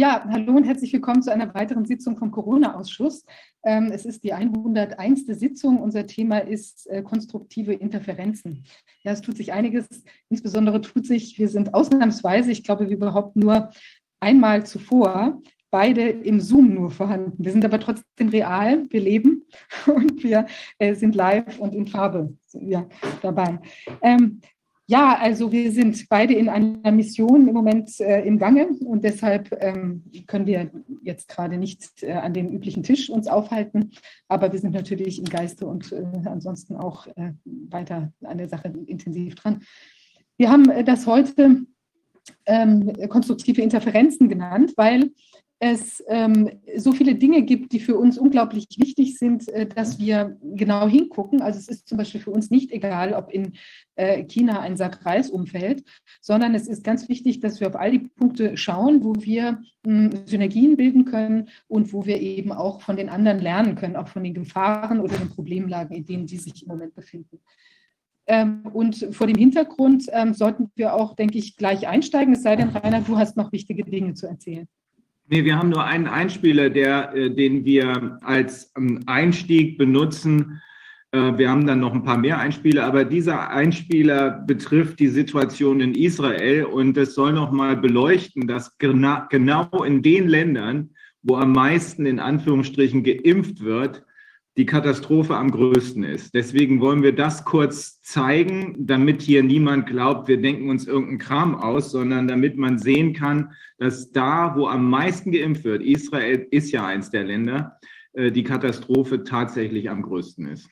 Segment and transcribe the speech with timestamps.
[0.00, 3.24] Ja, hallo und herzlich willkommen zu einer weiteren Sitzung vom Corona-Ausschuss.
[3.64, 5.26] Ähm, es ist die 101.
[5.26, 5.82] Sitzung.
[5.82, 8.62] Unser Thema ist äh, konstruktive Interferenzen.
[9.02, 9.88] Ja, es tut sich einiges.
[10.28, 13.70] Insbesondere tut sich, wir sind ausnahmsweise, ich glaube, wie überhaupt nur
[14.20, 15.42] einmal zuvor,
[15.72, 17.32] beide im Zoom nur vorhanden.
[17.36, 19.46] Wir sind aber trotzdem real, wir leben
[19.86, 20.46] und wir
[20.78, 22.88] äh, sind live und in Farbe ja,
[23.20, 23.58] dabei.
[24.00, 24.42] Ähm,
[24.90, 29.54] ja, also wir sind beide in einer Mission im Moment äh, im Gange und deshalb
[29.60, 30.70] ähm, können wir
[31.02, 33.90] jetzt gerade nicht äh, an dem üblichen Tisch uns aufhalten,
[34.28, 38.72] aber wir sind natürlich im Geiste und äh, ansonsten auch äh, weiter an der Sache
[38.86, 39.60] intensiv dran.
[40.38, 41.66] Wir haben äh, das heute
[42.46, 45.10] ähm, konstruktive Interferenzen genannt, weil
[45.60, 50.36] es ähm, so viele Dinge gibt, die für uns unglaublich wichtig sind, äh, dass wir
[50.42, 51.42] genau hingucken.
[51.42, 53.54] Also es ist zum Beispiel für uns nicht egal, ob in
[53.96, 55.82] äh, China ein Sack Reis umfällt,
[56.20, 60.12] sondern es ist ganz wichtig, dass wir auf all die Punkte schauen, wo wir mh,
[60.12, 64.08] hm, Synergien bilden können und wo wir eben auch von den anderen lernen können, auch
[64.08, 67.40] von den Gefahren oder den Problemlagen, in denen die sich im Moment befinden.
[68.28, 72.54] Ähm, und vor dem Hintergrund ähm, sollten wir auch, denke ich, gleich einsteigen, es sei
[72.54, 74.68] denn, Rainer, du hast noch wichtige Dinge zu erzählen.
[75.30, 80.62] Nee, wir haben nur einen Einspieler, der, äh, den wir als ähm, Einstieg benutzen.
[81.12, 85.80] Äh, wir haben dann noch ein paar mehr Einspieler, aber dieser Einspieler betrifft die Situation
[85.80, 90.90] in Israel und es soll nochmal beleuchten, dass genau in den Ländern,
[91.22, 94.04] wo am meisten in Anführungsstrichen geimpft wird,
[94.58, 96.34] die Katastrophe am größten ist.
[96.34, 101.54] Deswegen wollen wir das kurz zeigen, damit hier niemand glaubt, wir denken uns irgendeinen Kram
[101.54, 106.72] aus, sondern damit man sehen kann, dass da, wo am meisten geimpft wird, Israel ist
[106.72, 107.78] ja eins der Länder,
[108.14, 110.68] äh, die Katastrophe tatsächlich am größten ist.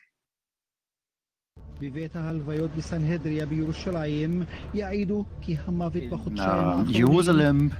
[6.86, 7.72] In Jerusalem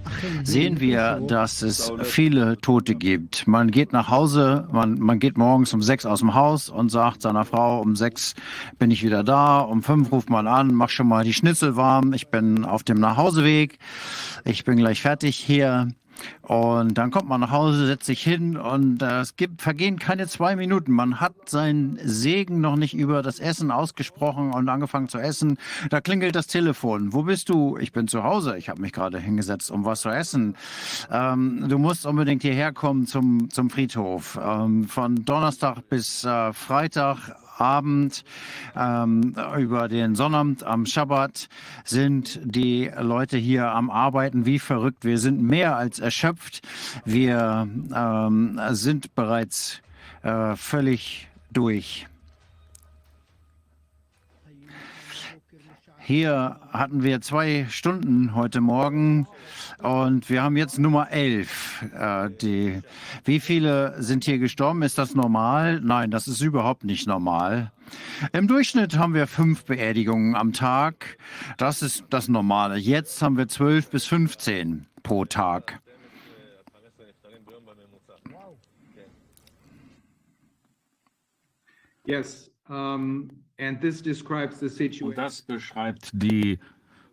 [0.45, 3.47] sehen wir, dass es viele Tote gibt.
[3.47, 7.23] Man geht nach Hause, man, man geht morgens um sechs aus dem Haus und sagt
[7.23, 8.35] seiner Frau, um sechs
[8.79, 12.13] bin ich wieder da, um fünf ruft man an, mach schon mal die Schnitzel warm,
[12.13, 13.79] ich bin auf dem Nachhauseweg,
[14.45, 15.89] ich bin gleich fertig hier.
[16.43, 20.29] Und dann kommt man nach Hause, setzt sich hin und äh, es gibt, vergehen keine
[20.29, 20.93] zwei Minuten.
[20.93, 25.59] Man hat seinen Segen noch nicht über das Essen ausgesprochen und angefangen zu essen.
[25.91, 27.13] Da klingelt das Telefon.
[27.13, 27.77] Wo bist du?
[27.79, 28.57] Ich bin zu Hause.
[28.57, 30.57] Ich habe mich gerade hingesetzt, um was zu essen.
[31.11, 34.39] Ähm, du musst unbedingt hierher kommen zum, zum Friedhof.
[34.43, 38.25] Ähm, von Donnerstag bis äh, Freitag Abend
[38.77, 41.49] ähm, über den Sonnabend am Schabbat
[41.85, 45.05] sind die Leute hier am Arbeiten wie verrückt.
[45.05, 46.67] Wir sind mehr als erschöpft.
[47.05, 49.81] Wir ähm, sind bereits
[50.23, 52.07] äh, völlig durch.
[56.07, 59.27] Hier hatten wir zwei Stunden heute Morgen
[59.83, 61.85] und wir haben jetzt Nummer 11.
[61.99, 62.81] Äh, die,
[63.25, 64.83] wie viele sind hier gestorben?
[64.83, 65.81] Ist das normal?
[65.81, 67.73] Nein, das ist überhaupt nicht normal.
[68.33, 71.19] Im Durchschnitt haben wir fünf Beerdigungen am Tag.
[71.59, 72.77] Das ist das Normale.
[72.77, 75.81] Jetzt haben wir zwölf bis 15 pro Tag.
[82.05, 83.46] Yes, um,
[85.07, 86.59] Und das beschreibt die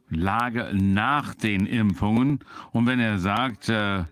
[0.09, 2.39] Lage nach den Impfungen.
[2.71, 4.03] Und wenn er sagt, äh,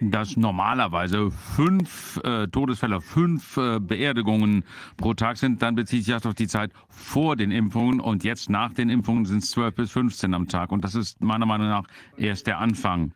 [0.00, 4.64] dass normalerweise fünf äh, Todesfälle, fünf äh, Beerdigungen
[4.96, 8.50] pro Tag sind, dann bezieht sich das auf die Zeit vor den Impfungen und jetzt
[8.50, 10.72] nach den Impfungen sind es zwölf bis 15 am Tag.
[10.72, 11.84] Und das ist meiner Meinung nach
[12.16, 13.12] erst der Anfang.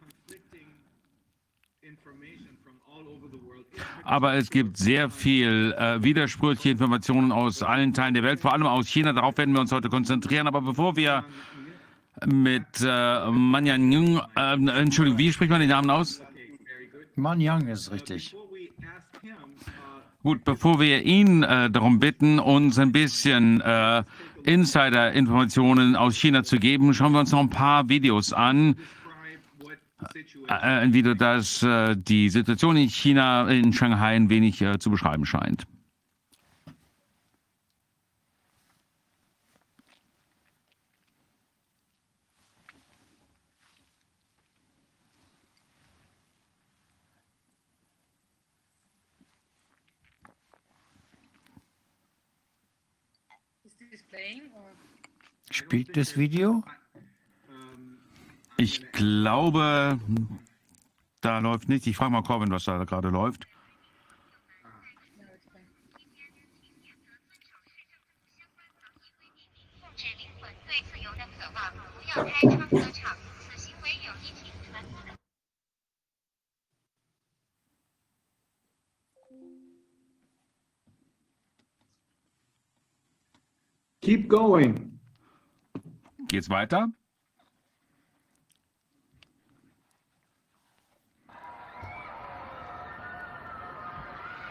[4.04, 8.66] Aber es gibt sehr viel äh, widersprüchliche Informationen aus allen Teilen der Welt, vor allem
[8.66, 9.12] aus China.
[9.12, 10.46] Darauf werden wir uns heute konzentrieren.
[10.46, 11.24] Aber bevor wir
[12.26, 16.22] mit äh, Manyan Jung, äh, Entschuldigung, wie spricht man den Namen aus?
[17.16, 18.34] Manyang ist richtig.
[20.22, 24.02] Gut, bevor wir ihn äh, darum bitten, uns ein bisschen äh,
[24.44, 28.76] Insider-Informationen aus China zu geben, schauen wir uns noch ein paar Videos an.
[30.50, 34.90] Äh, ein Video, das äh, die Situation in China, in Shanghai ein wenig äh, zu
[34.90, 35.64] beschreiben scheint.
[55.50, 56.64] Spielt das Video?
[58.60, 59.98] Ich glaube,
[61.22, 61.86] da läuft nichts.
[61.86, 63.46] Ich frage mal Corbin, was da gerade läuft.
[84.02, 85.00] Keep going.
[86.28, 86.90] Geht's weiter?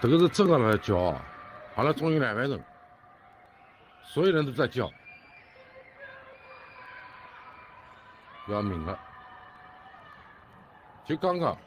[0.02, 1.22] 这个是真的来叫啊，
[1.76, 2.64] 好了，终于两万人，
[4.02, 4.90] 所有人都在叫，
[8.48, 8.98] 要命了！
[11.06, 11.58] 就刚刚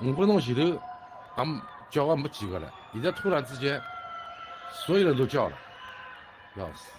[0.00, 0.80] 五分钟前头，
[1.36, 3.80] 俺们叫的没几个了，现在突然之间，
[4.70, 5.56] 所有人都叫了，
[6.56, 6.90] 要死！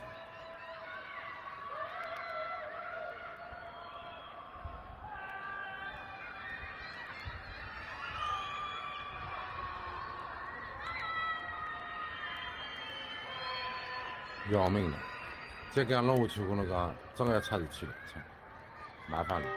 [14.53, 14.97] 要命了！
[15.71, 18.19] 再这样弄下去，我跟侬讲，真的要出事体了，操，
[19.07, 19.47] 麻烦了。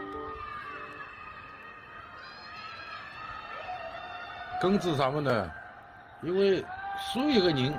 [4.61, 5.51] 根治啥么呢？
[6.23, 6.65] 因为
[6.99, 7.79] 所有个人，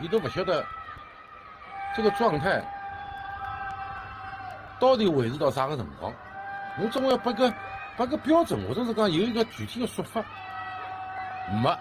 [0.00, 0.62] 伊都不晓得
[1.96, 2.62] 这个状态
[4.78, 6.12] 到底维持到啥个辰光。
[6.76, 7.50] 侬总要拨个
[7.96, 10.22] 拨个标准，或者是讲有一个具体的说法。
[11.62, 11.74] 没，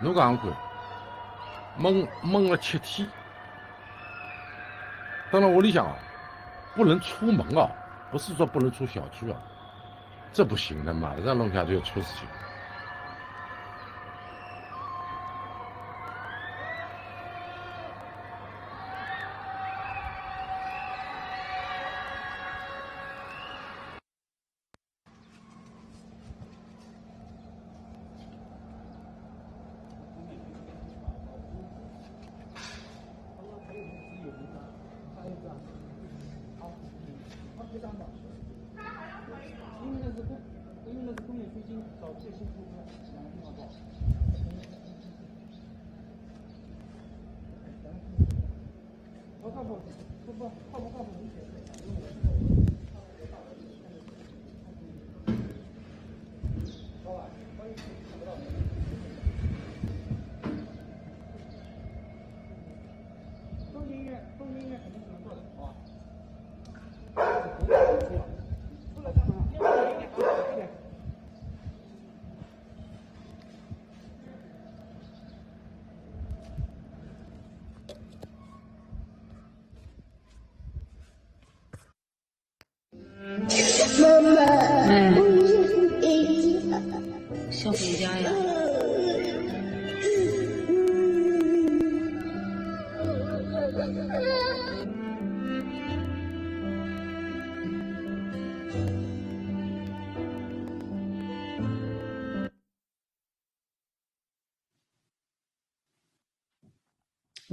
[0.00, 0.50] 侬讲看，
[1.76, 3.08] 闷闷了七天。
[5.34, 5.96] 当然，屋里向啊，
[6.76, 7.68] 不能出门啊，
[8.12, 9.36] 不是说不能出小区啊，
[10.32, 12.28] 这不行的，嘛，这样弄下就出事情。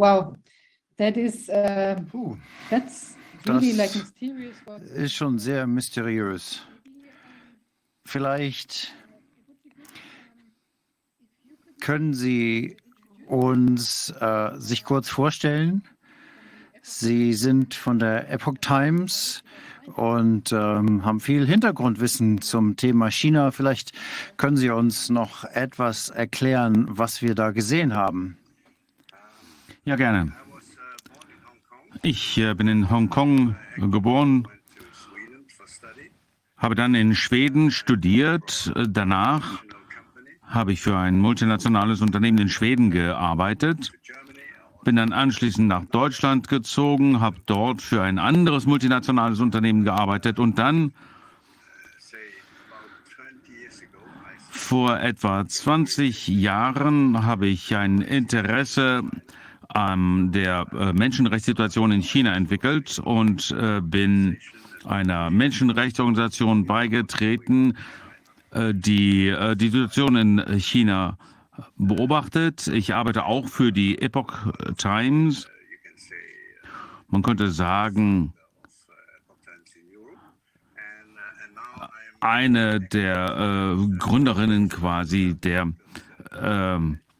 [0.01, 0.35] Wow,
[0.97, 2.35] that is, uh, Puh,
[2.71, 3.15] that's
[3.45, 4.55] really Das like mysterious.
[4.95, 6.65] ist schon sehr mysteriös.
[8.07, 8.95] Vielleicht
[11.81, 12.77] können Sie
[13.27, 15.83] uns äh, sich kurz vorstellen.
[16.81, 19.43] Sie sind von der Epoch Times
[19.97, 23.51] und ähm, haben viel Hintergrundwissen zum Thema China.
[23.51, 23.91] Vielleicht
[24.37, 28.39] können Sie uns noch etwas erklären, was wir da gesehen haben.
[29.83, 30.31] Ja, gerne.
[32.03, 34.47] Ich äh, bin in Hongkong geboren,
[36.55, 38.71] habe dann in Schweden studiert.
[38.87, 39.63] Danach
[40.43, 43.91] habe ich für ein multinationales Unternehmen in Schweden gearbeitet.
[44.83, 50.59] Bin dann anschließend nach Deutschland gezogen, habe dort für ein anderes multinationales Unternehmen gearbeitet und
[50.59, 50.93] dann
[54.49, 59.03] vor etwa 20 Jahren habe ich ein Interesse
[59.73, 64.37] an der äh, Menschenrechtssituation in China entwickelt und äh, bin
[64.85, 67.77] einer Menschenrechtsorganisation beigetreten,
[68.51, 71.17] äh, die äh, die Situation in China
[71.77, 72.67] beobachtet.
[72.67, 75.47] Ich arbeite auch für die Epoch Times.
[77.07, 78.33] Man könnte sagen,
[82.21, 85.71] eine der äh, Gründerinnen quasi der
[86.39, 87.10] ähm, äh,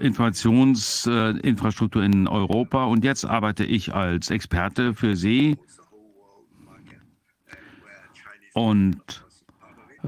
[0.00, 2.84] Informationsinfrastruktur in Europa.
[2.84, 5.56] Und jetzt arbeite ich als Experte für sie
[8.54, 9.26] und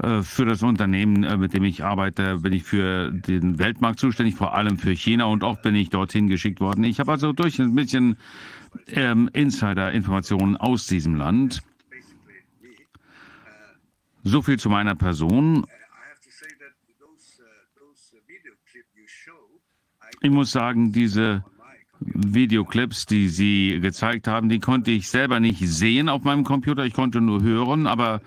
[0.01, 4.35] äh, für das Unternehmen, äh, mit dem ich arbeite, bin ich für den Weltmarkt zuständig,
[4.35, 6.83] vor allem für China und oft bin ich dorthin geschickt worden.
[6.83, 8.17] Ich habe also durch ein bisschen
[8.87, 11.61] ähm, Insider-Informationen aus diesem Land.
[14.23, 15.65] So viel zu meiner Person.
[20.21, 21.43] Ich muss sagen, diese
[22.01, 26.85] Videoclips, die Sie gezeigt haben, die konnte ich selber nicht sehen auf meinem Computer.
[26.85, 28.21] Ich konnte nur hören, aber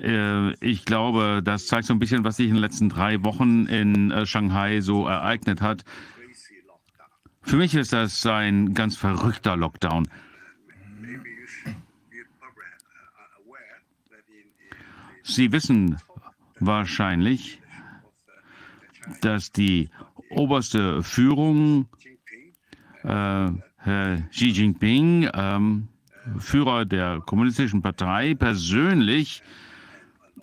[0.00, 3.66] äh, ich glaube, das zeigt so ein bisschen, was sich in den letzten drei Wochen
[3.66, 5.84] in äh, Shanghai so ereignet hat.
[7.42, 10.08] Für mich ist das ein ganz verrückter Lockdown.
[15.22, 15.98] Sie wissen
[16.58, 17.60] wahrscheinlich,
[19.20, 19.90] dass die
[20.30, 21.86] oberste Führung,
[23.02, 25.88] äh, Herr Xi Jinping, ähm,
[26.38, 29.42] Führer der Kommunistischen Partei, persönlich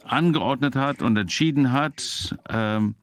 [0.04, 2.96] angeordnet hat und entschieden hat, ähm,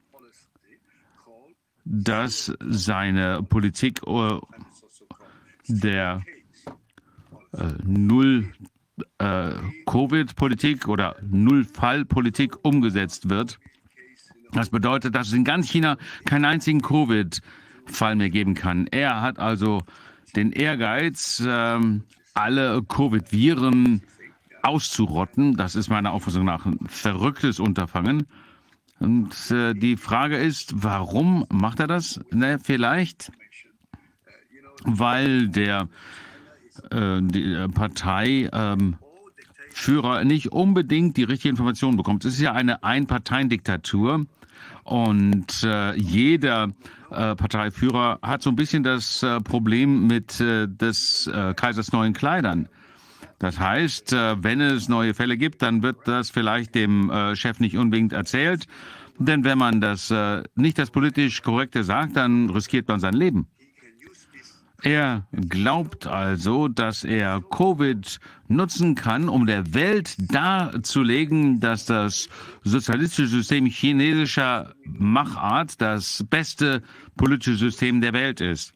[1.83, 4.39] dass seine Politik äh,
[5.67, 6.23] der
[7.53, 8.51] äh, Null
[9.17, 9.51] äh,
[9.85, 13.59] Covid-Politik oder Null-Fall-Politik umgesetzt wird.
[14.51, 18.87] Das bedeutet, dass es in ganz China keinen einzigen Covid-Fall mehr geben kann.
[18.87, 19.83] Er hat also
[20.35, 22.03] den Ehrgeiz, ähm,
[22.33, 24.01] alle Covid-Viren
[24.61, 25.55] auszurotten.
[25.55, 28.27] Das ist meiner Auffassung nach ein verrücktes Unterfangen.
[28.99, 32.19] Und äh, die Frage ist, warum macht er das?
[32.31, 33.31] Ne, vielleicht,
[34.83, 35.87] weil der
[36.91, 38.97] äh, äh, Partei ähm,
[40.23, 42.25] nicht unbedingt die richtige Information bekommt.
[42.25, 44.25] Es ist ja eine Einparteiendiktatur
[44.89, 46.69] und äh, jeder
[47.11, 52.13] äh, Parteiführer hat so ein bisschen das äh, Problem mit äh, des äh, Kaisers neuen
[52.13, 52.67] Kleidern.
[53.37, 57.59] Das heißt, äh, wenn es neue Fälle gibt, dann wird das vielleicht dem äh, Chef
[57.59, 58.65] nicht unbedingt erzählt.
[59.19, 63.47] Denn wenn man das äh, nicht das politisch Korrekte sagt, dann riskiert man sein Leben.
[64.81, 72.29] Er glaubt also, dass er Covid nutzen kann, um der Welt darzulegen, dass das
[72.63, 76.81] sozialistische System chinesischer Machart das beste
[77.17, 78.73] politische System der Welt ist.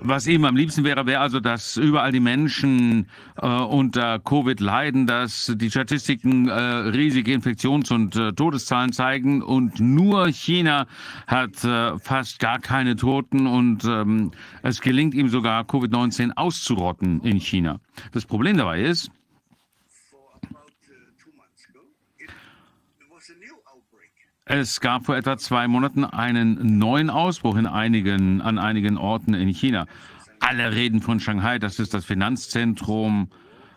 [0.00, 3.06] Was ihm am liebsten wäre, wäre also, dass überall die Menschen
[3.40, 9.78] äh, unter Covid leiden, dass die Statistiken äh, riesige Infektions- und äh, Todeszahlen zeigen und
[9.78, 10.86] nur China
[11.26, 14.32] hat äh, fast gar keine Toten und ähm,
[14.62, 17.78] es gelingt ihm sogar, Covid-19 auszurotten in China.
[18.12, 19.10] Das Problem dabei ist,
[24.50, 29.48] Es gab vor etwa zwei Monaten einen neuen Ausbruch in einigen, an einigen Orten in
[29.50, 29.84] China.
[30.40, 33.28] Alle reden von Shanghai, das ist das Finanzzentrum,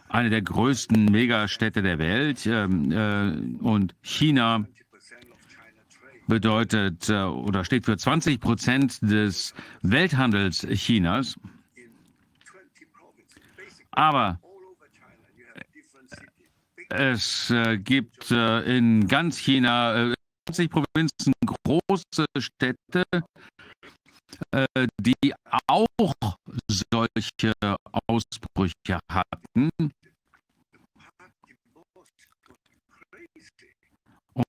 [0.07, 2.45] eine der größten Megastädte der Welt.
[2.45, 4.65] Ähm, äh, und China
[6.27, 11.37] bedeutet äh, oder steht für 20 Prozent des Welthandels Chinas.
[13.91, 14.39] Aber
[16.87, 20.13] es äh, gibt in ganz China
[20.47, 23.03] 20 Provinzen große Städte,
[24.51, 25.33] äh, die
[25.67, 26.13] auch
[26.69, 27.53] solche
[28.07, 29.69] Ausbrüche hatten.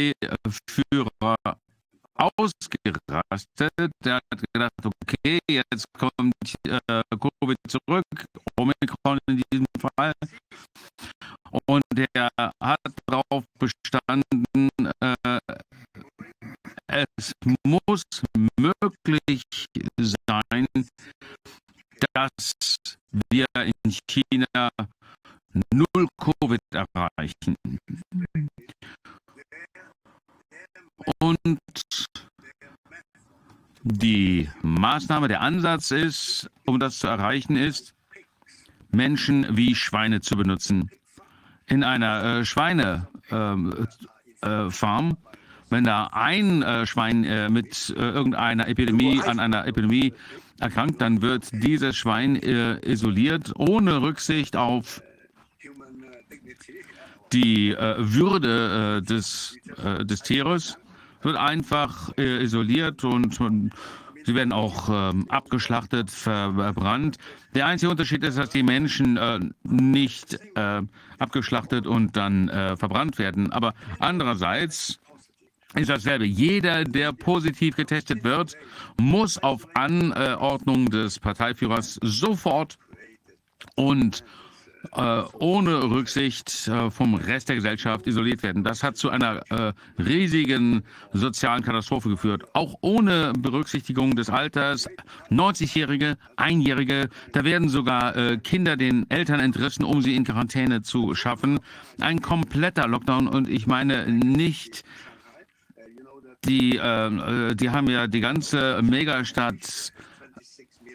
[2.17, 3.91] ausgerastet.
[4.03, 6.33] Der hat gedacht, okay, jetzt kommt
[6.67, 8.25] äh, Covid zurück,
[8.59, 10.13] Omikron in diesem Fall.
[11.67, 12.29] Und der
[12.61, 14.69] hat darauf bestanden,
[15.01, 15.39] äh,
[16.87, 17.33] es
[17.65, 18.03] muss
[18.59, 19.43] möglich
[19.99, 20.67] sein,
[22.13, 22.53] dass
[23.29, 24.69] wir in China
[25.73, 27.55] null Covid erreichen.
[31.27, 31.37] Und
[33.83, 37.93] die Maßnahme, der Ansatz ist, um das zu erreichen, ist,
[38.91, 40.89] Menschen wie Schweine zu benutzen.
[41.65, 43.07] In einer äh, Schweinefarm,
[44.41, 45.15] ähm, äh,
[45.69, 50.13] wenn da ein äh, Schwein äh, mit äh, irgendeiner Epidemie an einer Epidemie
[50.59, 55.01] erkrankt, dann wird dieses Schwein äh, isoliert ohne Rücksicht auf
[57.33, 60.77] die Würde des, des Tieres,
[61.21, 63.71] wird einfach isoliert und, und
[64.27, 67.17] Sie werden auch ähm, abgeschlachtet, verbrannt.
[67.55, 70.81] Der einzige Unterschied ist, dass die Menschen äh, nicht äh,
[71.17, 73.53] abgeschlachtet und dann äh, verbrannt werden.
[73.53, 74.99] Aber andererseits
[75.75, 76.25] ist dasselbe.
[76.25, 78.55] Jeder, der positiv getestet wird,
[78.99, 82.77] muss auf Anordnung des Parteiführers sofort
[83.75, 84.25] und
[84.93, 88.63] äh, ohne Rücksicht äh, vom Rest der Gesellschaft isoliert werden.
[88.63, 94.87] Das hat zu einer äh, riesigen sozialen Katastrophe geführt, auch ohne Berücksichtigung des Alters.
[95.29, 101.15] 90-Jährige, Einjährige, da werden sogar äh, Kinder den Eltern entrissen, um sie in Quarantäne zu
[101.15, 101.59] schaffen.
[101.99, 104.83] Ein kompletter Lockdown und ich meine nicht
[106.45, 109.91] die, äh, die haben ja die ganze Megastadt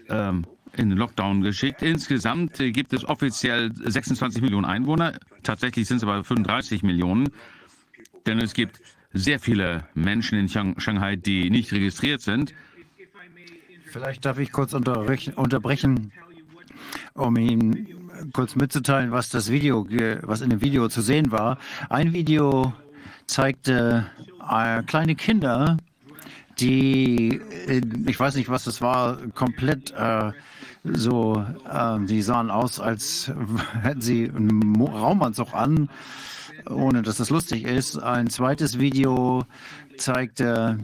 [0.08, 1.82] ähm, in den Lockdown geschickt.
[1.82, 5.18] Insgesamt äh, gibt es offiziell 26 Millionen Einwohner.
[5.42, 7.30] Tatsächlich sind es aber 35 Millionen,
[8.26, 8.80] denn es gibt
[9.12, 12.54] sehr viele Menschen in Shanghai, die nicht registriert sind.
[13.86, 16.12] Vielleicht darf ich kurz unterbrechen,
[17.14, 19.86] um Ihnen kurz mitzuteilen, was das Video,
[20.22, 21.58] was in dem Video zu sehen war.
[21.90, 22.72] Ein Video
[23.26, 24.06] zeigte
[24.48, 25.76] äh, kleine Kinder,
[26.58, 27.40] die,
[28.06, 30.32] ich weiß nicht, was das war, komplett äh,
[30.84, 33.32] so, äh, die sahen aus, als
[33.82, 35.88] hätten sie einen Raumanzug an,
[36.68, 37.98] ohne dass das lustig ist.
[37.98, 39.44] Ein zweites Video
[39.96, 40.78] zeigte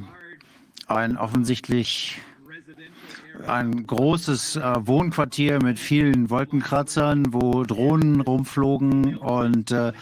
[0.86, 2.20] ein offensichtlich
[3.46, 9.92] ein großes äh, Wohnquartier mit vielen Wolkenkratzern, wo Drohnen rumflogen und äh,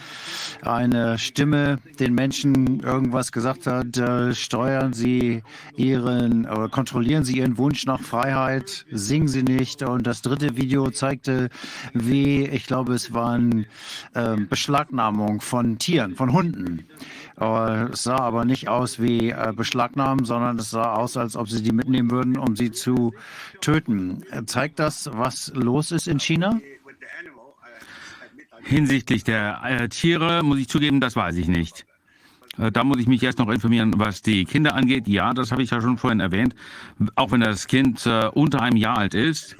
[0.61, 5.43] eine Stimme den Menschen irgendwas gesagt hat, äh, steuern Sie
[5.75, 9.83] Ihren, oder kontrollieren Sie Ihren Wunsch nach Freiheit, singen Sie nicht.
[9.83, 11.49] Und das dritte Video zeigte,
[11.93, 13.65] wie, ich glaube, es waren
[14.15, 16.85] ähm, Beschlagnahmung von Tieren, von Hunden.
[17.39, 21.61] Es sah aber nicht aus wie äh, Beschlagnahmen, sondern es sah aus, als ob sie
[21.61, 23.13] die mitnehmen würden, um sie zu
[23.61, 24.23] töten.
[24.47, 26.59] Zeigt das, was los ist in China?
[28.63, 31.85] Hinsichtlich der äh, Tiere muss ich zugeben, das weiß ich nicht.
[32.57, 35.07] Äh, da muss ich mich erst noch informieren, was die Kinder angeht.
[35.07, 36.55] Ja, das habe ich ja schon vorhin erwähnt.
[37.15, 39.55] Auch wenn das Kind äh, unter einem Jahr alt ist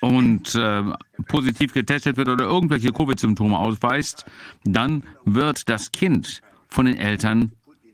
[0.00, 0.82] und äh,
[1.28, 4.24] positiv getestet wird oder irgendwelche Covid-Symptome ausweist,
[4.64, 7.52] dann wird das Kind von den Eltern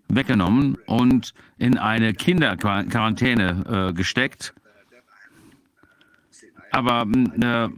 [0.08, 4.54] weggenommen und in eine Kinderquarantäne äh, gesteckt.
[6.70, 7.06] Aber
[7.40, 7.68] äh,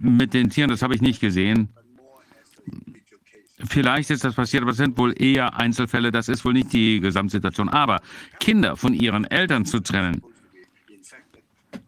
[0.00, 1.68] mit den Tieren, das habe ich nicht gesehen.
[3.58, 6.12] Vielleicht ist das passiert, aber es sind wohl eher Einzelfälle.
[6.12, 7.68] Das ist wohl nicht die Gesamtsituation.
[7.68, 8.00] Aber
[8.38, 10.22] Kinder von ihren Eltern zu trennen,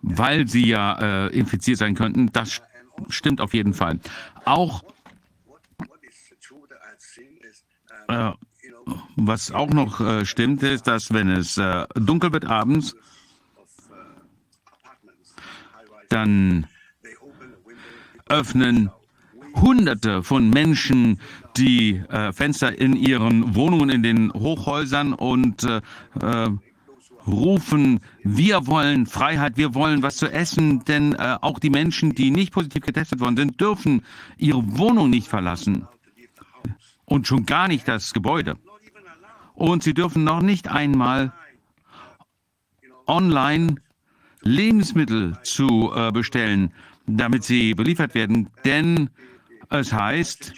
[0.03, 2.61] weil sie ja äh, infiziert sein könnten, das
[3.09, 4.01] stimmt auf jeden Fall.
[4.45, 4.83] Auch
[8.09, 8.33] äh,
[9.17, 12.97] was auch noch äh, stimmt, ist, dass wenn es äh, dunkel wird abends,
[16.09, 16.67] dann
[18.29, 18.91] öffnen
[19.55, 21.21] Hunderte von Menschen
[21.57, 25.81] die äh, Fenster in ihren Wohnungen, in den Hochhäusern und äh,
[27.29, 32.31] rufen, wir wollen Freiheit, wir wollen was zu essen, denn äh, auch die Menschen, die
[32.31, 34.03] nicht positiv getestet worden sind, dürfen
[34.37, 35.87] ihre Wohnung nicht verlassen
[37.05, 38.57] und schon gar nicht das Gebäude.
[39.55, 41.33] Und sie dürfen noch nicht einmal
[43.07, 43.77] online
[44.43, 46.73] Lebensmittel zu äh, bestellen,
[47.07, 48.51] damit sie beliefert werden.
[48.65, 49.11] Denn
[49.71, 50.55] es heißt,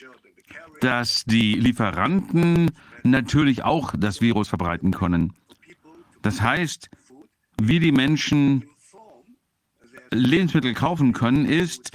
[0.80, 2.70] dass die Lieferanten
[3.02, 5.32] natürlich auch das Virus verbreiten können.
[6.22, 6.88] Das heißt,
[7.60, 8.64] wie die Menschen
[10.10, 11.92] Lebensmittel kaufen können, ist,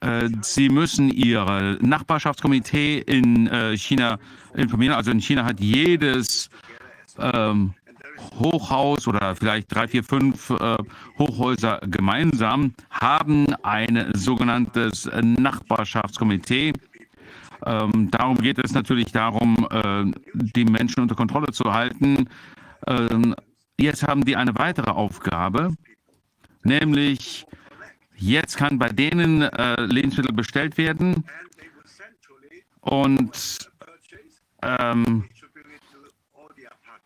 [0.00, 4.18] äh, sie müssen ihre Nachbarschaftskomitee in äh, China
[4.54, 4.94] informieren.
[4.94, 6.50] Also in China hat jedes
[7.18, 7.74] ähm,
[8.38, 10.76] Hochhaus oder vielleicht drei, vier, fünf äh,
[11.18, 16.72] Hochhäuser gemeinsam haben ein sogenanntes Nachbarschaftskomitee.
[17.64, 22.28] Ähm, darum geht es natürlich darum, äh, die Menschen unter Kontrolle zu halten.
[22.86, 23.34] Ähm,
[23.78, 25.74] jetzt haben die eine weitere Aufgabe,
[26.62, 27.46] nämlich
[28.16, 31.24] jetzt kann bei denen äh, Lebensmittel bestellt werden
[32.80, 33.70] und
[34.62, 35.24] ähm,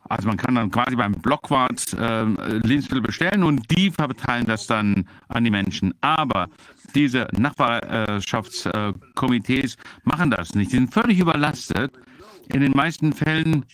[0.08, 5.08] also man kann dann quasi beim Blockwart äh, Lebensmittel bestellen und die verteilen das dann
[5.28, 5.94] an die Menschen.
[6.00, 6.48] Aber
[6.94, 10.70] diese Nachbarschaftskomitees machen das nicht.
[10.70, 11.92] Sie sind völlig überlastet.
[12.48, 13.66] In den meisten Fällen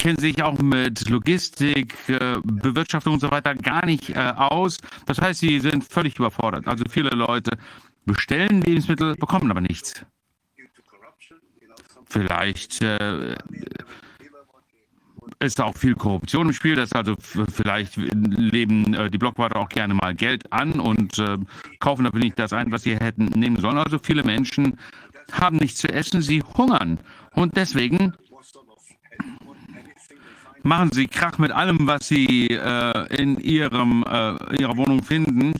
[0.00, 4.78] kennen sich auch mit Logistik, äh, Bewirtschaftung und so weiter gar nicht äh, aus.
[5.04, 6.66] Das heißt, sie sind völlig überfordert.
[6.66, 7.58] Also viele Leute
[8.06, 10.06] bestellen Lebensmittel, bekommen aber nichts.
[12.08, 13.36] Vielleicht äh,
[15.38, 16.76] ist auch viel Korruption im Spiel.
[16.76, 17.14] Das also
[17.52, 21.36] vielleicht leben äh, die Blockwarter auch gerne mal Geld an und äh,
[21.78, 23.76] kaufen dafür nicht das ein, was sie hätten nehmen sollen.
[23.76, 24.78] Also viele Menschen
[25.30, 26.98] haben nichts zu essen, sie hungern.
[27.34, 28.14] Und deswegen
[30.62, 35.54] machen sie Krach mit allem, was sie äh, in ihrem, äh, ihrer Wohnung finden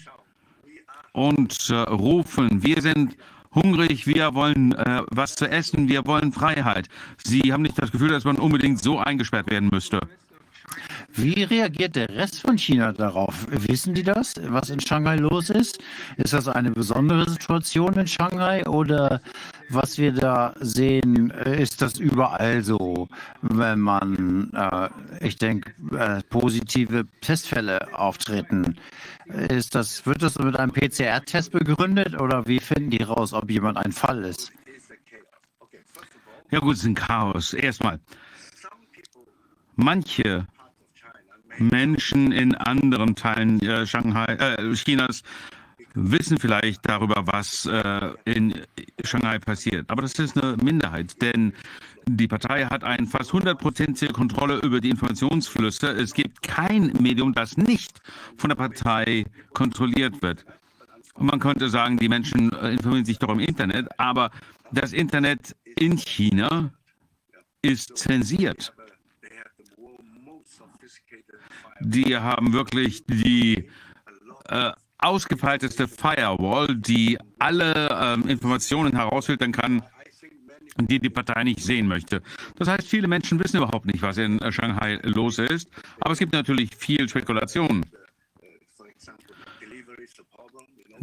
[1.13, 3.17] und äh, rufen, wir sind
[3.55, 6.89] hungrig, wir wollen äh, was zu essen, wir wollen Freiheit.
[7.25, 10.01] Sie haben nicht das Gefühl, dass man unbedingt so eingesperrt werden müsste.
[11.13, 13.47] Wie reagiert der Rest von China darauf?
[13.51, 15.81] Wissen die das, was in Shanghai los ist?
[16.17, 19.21] Ist das eine besondere Situation in Shanghai oder
[19.71, 23.09] was wir da sehen, äh, ist das überall so,
[23.43, 24.89] wenn man, äh,
[25.25, 28.77] ich denke, äh, positive Testfälle auftreten?
[29.27, 33.79] Ist das, wird das mit einem PCR-Test begründet oder wie finden die raus, ob jemand
[33.79, 34.53] ein Fall ist?
[36.51, 37.53] Ja gut, es ist ein Chaos.
[37.53, 38.01] Erstmal,
[39.77, 40.49] manche
[41.61, 45.23] Menschen in anderen Teilen äh, Shanghai, äh, Chinas
[45.95, 48.55] wissen vielleicht darüber, was äh, in
[49.05, 49.91] Shanghai passiert.
[49.91, 51.53] Aber das ist eine Minderheit, denn
[52.07, 55.89] die Partei hat eine fast hundertprozentige Kontrolle über die Informationsflüsse.
[55.89, 58.01] Es gibt kein Medium, das nicht
[58.37, 60.45] von der Partei kontrolliert wird.
[61.15, 64.31] Und man könnte sagen, die Menschen äh, informieren sich doch im Internet, aber
[64.73, 66.73] das Internet in China
[67.63, 68.73] ist zensiert.
[71.81, 73.69] Die haben wirklich die
[74.49, 79.83] äh, ausgefeilteste Firewall, die alle ähm, Informationen herausfiltern kann,
[80.77, 82.23] die die Partei nicht sehen möchte.
[82.57, 85.69] Das heißt, viele Menschen wissen überhaupt nicht, was in äh, Shanghai los ist.
[86.01, 87.85] Aber es gibt natürlich viel Spekulation.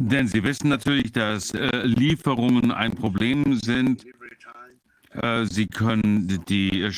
[0.00, 4.06] Denn sie wissen natürlich, dass äh, Lieferungen ein Problem sind.
[5.10, 6.92] Äh, sie können die äh,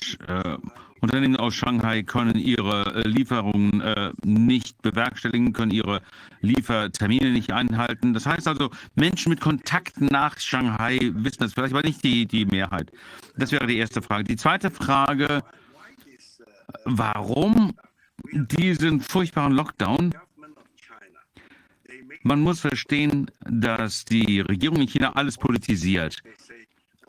[1.00, 6.02] Unternehmen aus Shanghai können ihre äh, Lieferungen äh, nicht bewerkstelligen, können ihre
[6.40, 8.12] Liefertermine nicht einhalten.
[8.12, 12.44] Das heißt also, Menschen mit Kontakten nach Shanghai wissen das vielleicht, aber nicht die, die
[12.44, 12.92] Mehrheit.
[13.36, 14.24] Das wäre die erste Frage.
[14.24, 15.42] Die zweite Frage,
[16.84, 17.74] warum
[18.32, 20.14] diesen furchtbaren Lockdown?
[22.22, 26.22] Man muss verstehen, dass die Regierung in China alles politisiert.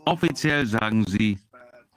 [0.06, 1.38] Offiziell sagen sie,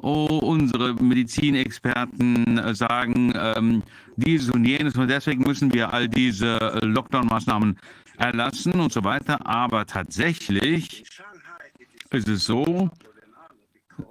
[0.04, 3.82] oh, unsere Medizinexperten sagen ähm,
[4.16, 7.76] dieses und jenes und deswegen müssen wir all diese Lockdown-Maßnahmen
[8.18, 9.46] erlassen und so weiter.
[9.46, 11.04] Aber tatsächlich
[12.10, 12.90] ist es so,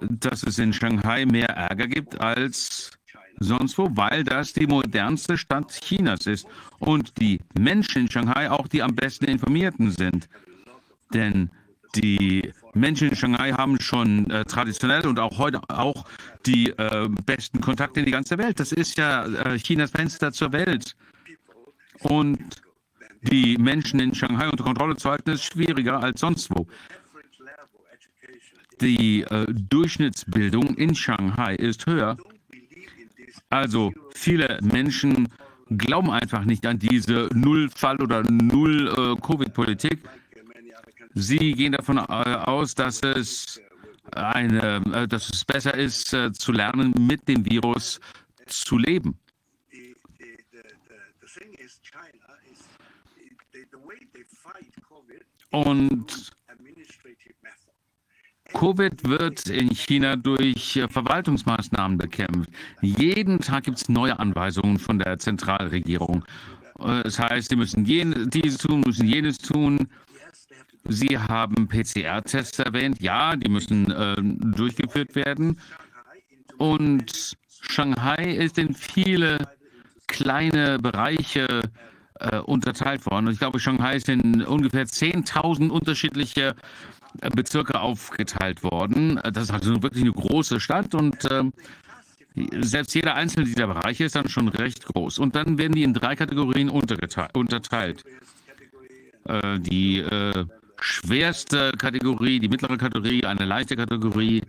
[0.00, 2.92] dass es in Shanghai mehr Ärger gibt als
[3.40, 6.46] sonst wo, weil das die modernste Stadt Chinas ist
[6.78, 10.28] und die Menschen in Shanghai auch die am besten informierten sind.
[11.12, 11.50] Denn
[11.94, 16.04] die Menschen in Shanghai haben schon äh, traditionell und auch heute auch
[16.46, 18.58] die äh, besten Kontakte in die ganze Welt.
[18.60, 20.96] Das ist ja äh, Chinas Fenster zur Welt.
[22.00, 22.62] Und
[23.22, 26.66] die Menschen in Shanghai unter Kontrolle zu halten, ist schwieriger als sonst wo.
[28.80, 32.16] Die äh, Durchschnittsbildung in Shanghai ist höher.
[33.48, 35.28] Also viele Menschen
[35.70, 40.00] glauben einfach nicht an diese Null-Fall- oder Null-Covid-Politik.
[41.14, 43.60] Sie gehen davon äh, aus, dass es,
[44.12, 48.00] eine, äh, dass es besser ist, äh, zu lernen, mit dem Virus
[48.46, 49.18] zu leben.
[55.50, 56.32] Und
[58.52, 62.50] Covid wird in China durch Verwaltungsmaßnahmen bekämpft.
[62.82, 66.24] Jeden Tag gibt es neue Anweisungen von der Zentralregierung.
[66.76, 69.88] Das heißt, sie müssen dieses tun, müssen jenes tun.
[70.88, 73.00] Sie haben PCR-Tests erwähnt.
[73.00, 75.60] Ja, die müssen äh, durchgeführt werden.
[76.58, 79.38] Und Shanghai ist in viele
[80.06, 81.62] kleine Bereiche
[82.20, 83.28] äh, unterteilt worden.
[83.28, 86.54] Ich glaube, Shanghai ist in ungefähr 10.000 unterschiedliche
[87.20, 89.20] äh, Bezirke aufgeteilt worden.
[89.32, 91.44] Das ist also wirklich eine große Stadt und äh,
[92.60, 95.18] selbst jeder einzelne dieser Bereiche ist dann schon recht groß.
[95.18, 98.04] Und dann werden die in drei Kategorien unterteilt.
[99.26, 100.44] Äh, die äh,
[100.84, 104.42] schwerste Kategorie, die mittlere Kategorie, eine leichte Kategorie.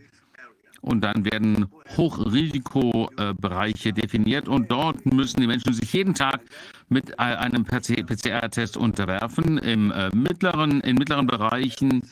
[0.82, 1.66] Und dann werden
[1.98, 6.42] Hochrisikobereiche definiert und dort müssen die Menschen sich jeden Tag
[6.90, 9.58] mit einem PCR-Test unterwerfen.
[9.58, 12.04] Im äh, mittleren, in mittleren Bereichen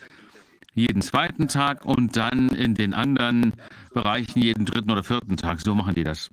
[0.74, 3.54] jeden zweiten Tag und dann in den anderen
[3.94, 5.62] Bereichen jeden dritten oder vierten Tag.
[5.62, 6.32] So machen die das.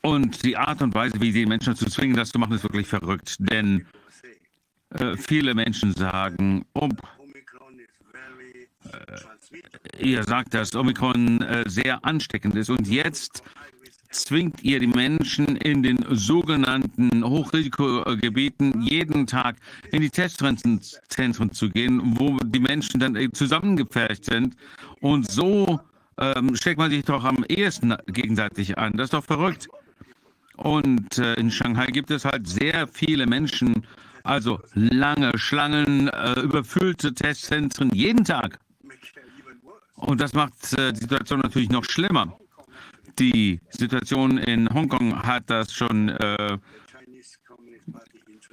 [0.00, 2.64] Und die Art und Weise, wie sie die Menschen dazu zwingen, das zu machen, ist
[2.64, 3.36] wirklich verrückt.
[3.38, 3.86] Denn
[4.94, 6.88] äh, viele Menschen sagen, oh,
[8.84, 13.42] äh, ihr sagt, dass Omikron äh, sehr ansteckend ist und jetzt
[14.10, 19.56] zwingt ihr die Menschen in den sogenannten Hochrisikogebieten jeden Tag
[19.90, 24.56] in die Testzentren zu gehen, wo die Menschen dann äh, zusammengepfercht sind.
[25.00, 25.80] Und so
[26.18, 28.92] ähm, steckt man sich doch am ehesten gegenseitig an.
[28.96, 29.68] Das ist doch verrückt.
[30.56, 33.86] Und äh, in Shanghai gibt es halt sehr viele Menschen,
[34.24, 38.58] also lange Schlangen, äh, überfüllte Testzentren jeden Tag.
[39.96, 42.36] Und das macht äh, die Situation natürlich noch schlimmer.
[43.18, 46.58] Die Situation in Hongkong hat das schon äh,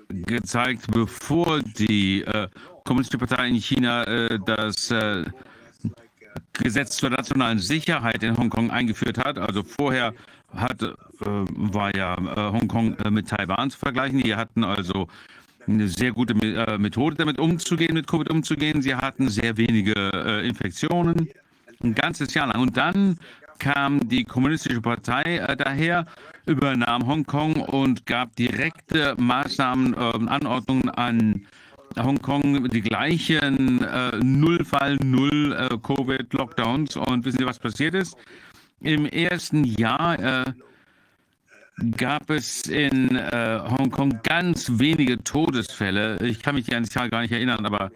[0.10, 2.48] gezeigt, bevor die äh,
[2.84, 5.24] Kommunistische Partei in China äh, das äh,
[6.54, 9.38] Gesetz zur nationalen Sicherheit in Hongkong eingeführt hat.
[9.38, 10.14] Also vorher
[10.54, 14.20] hat, äh, war ja äh, Hongkong äh, mit Taiwan zu vergleichen.
[14.22, 15.08] Die hatten also
[15.70, 18.82] eine sehr gute äh, Methode, damit umzugehen, mit Covid umzugehen.
[18.82, 21.30] Sie hatten sehr wenige äh, Infektionen,
[21.84, 22.62] ein ganzes Jahr lang.
[22.62, 23.18] Und dann
[23.60, 26.06] kam die Kommunistische Partei äh, daher,
[26.46, 31.46] übernahm Hongkong und gab direkte Maßnahmen, äh, Anordnungen an
[31.98, 33.84] Hongkong, die gleichen
[34.22, 36.96] Nullfall, Null Covid-Lockdowns.
[36.96, 38.16] Und wissen Sie, was passiert ist?
[38.82, 40.46] Im ersten Jahr
[41.98, 46.18] gab es in äh, Hongkong ganz wenige Todesfälle.
[46.26, 47.92] Ich kann mich an die Zahl gar nicht erinnern, aber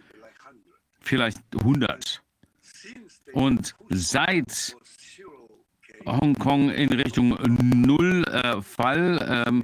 [1.02, 2.22] vielleicht 100.
[3.34, 4.76] Und seit
[6.06, 9.64] Hongkong in Richtung Null-Fall ähm,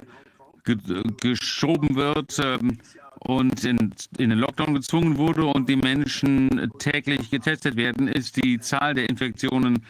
[0.64, 0.76] ge
[1.20, 2.78] geschoben wird ähm,
[3.20, 8.58] und in, in den Lockdown gezwungen wurde und die Menschen täglich getestet werden, ist die
[8.60, 9.84] Zahl der Infektionen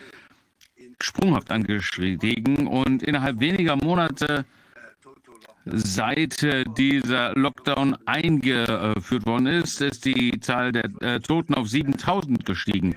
[1.03, 4.45] sprunghaft angestiegen und innerhalb weniger Monate
[5.65, 12.45] seit äh, dieser Lockdown eingeführt worden ist, ist die Zahl der äh, Toten auf 7000
[12.45, 12.97] gestiegen.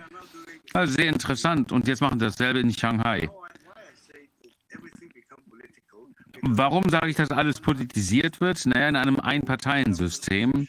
[0.74, 1.72] Also sehr interessant.
[1.72, 3.30] Und jetzt machen dasselbe in Shanghai.
[6.42, 8.66] Warum sage ich, dass alles politisiert wird?
[8.66, 10.68] Naja, in einem Einparteiensystem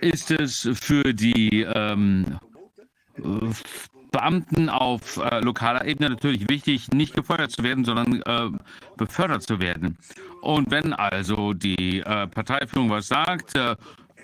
[0.00, 2.38] ist es für die ähm,
[4.16, 8.58] Beamten auf äh, lokaler Ebene natürlich wichtig, nicht gefeuert zu werden, sondern äh,
[8.96, 9.98] befördert zu werden.
[10.40, 13.76] Und wenn also die äh, Parteiführung was sagt, äh,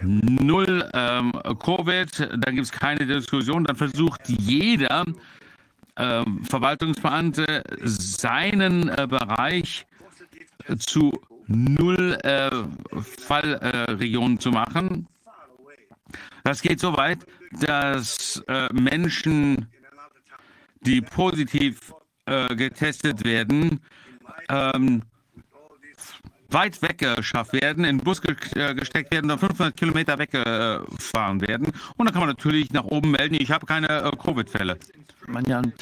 [0.03, 5.05] null ähm, Covid, dann gibt es keine Diskussion, dann versucht jeder
[5.97, 9.87] äh, Verwaltungsbeamte seinen äh, Bereich
[10.79, 11.13] zu
[11.49, 12.17] null
[13.27, 15.09] Fallregionen zu machen.
[16.45, 17.19] Das geht so weit,
[17.61, 19.69] dass äh, Menschen,
[20.81, 21.93] die positiv
[22.27, 23.81] äh, getestet werden,
[24.49, 25.03] ähm,
[26.53, 28.21] weit weggeschafft werden, in Bus
[28.55, 31.73] äh, gesteckt werden und 500 Kilometer weggefahren werden.
[31.97, 34.79] Und dann kann man natürlich nach oben melden, ich habe keine äh, Covid-Fälle.
[35.27, 35.73] Manjan,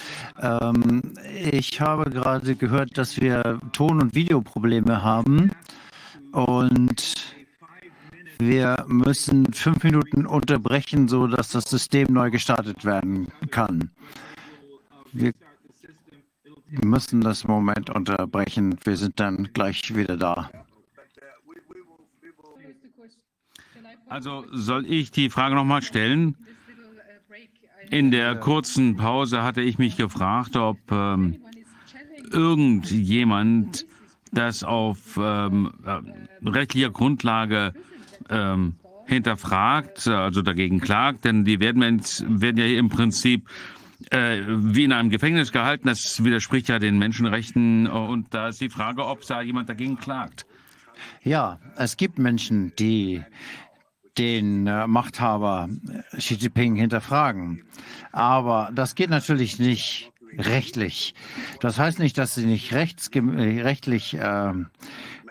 [0.40, 1.14] ähm,
[1.50, 5.50] ich habe gerade gehört, dass wir Ton- und Videoprobleme haben
[6.32, 7.34] und
[8.40, 13.90] wir müssen fünf Minuten unterbrechen, sodass das System neu gestartet werden kann.
[15.12, 15.32] Wir
[16.82, 18.76] müssen das Moment unterbrechen.
[18.84, 20.50] Wir sind dann gleich wieder da.
[24.08, 26.36] Also soll ich die Frage nochmal stellen?
[27.90, 31.40] In der kurzen Pause hatte ich mich gefragt, ob ähm,
[32.30, 33.86] irgendjemand
[34.32, 37.74] das auf ähm, äh, rechtlicher Grundlage
[38.30, 43.48] ähm, hinterfragt, also dagegen klagt, denn die werden, werden ja im Prinzip
[44.10, 45.88] äh, wie in einem Gefängnis gehalten.
[45.88, 47.86] Das widerspricht ja den Menschenrechten.
[47.86, 50.46] Und da ist die Frage, ob da jemand dagegen klagt.
[51.22, 53.22] Ja, es gibt Menschen, die
[54.18, 55.68] den äh, Machthaber
[56.16, 57.64] Xi Jinping hinterfragen.
[58.12, 61.14] Aber das geht natürlich nicht rechtlich.
[61.60, 64.52] Das heißt nicht, dass sie nicht rechtlich äh,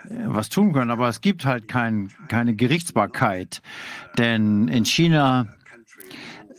[0.09, 3.61] was tun können, aber es gibt halt kein, keine Gerichtsbarkeit.
[4.17, 5.47] Denn in China,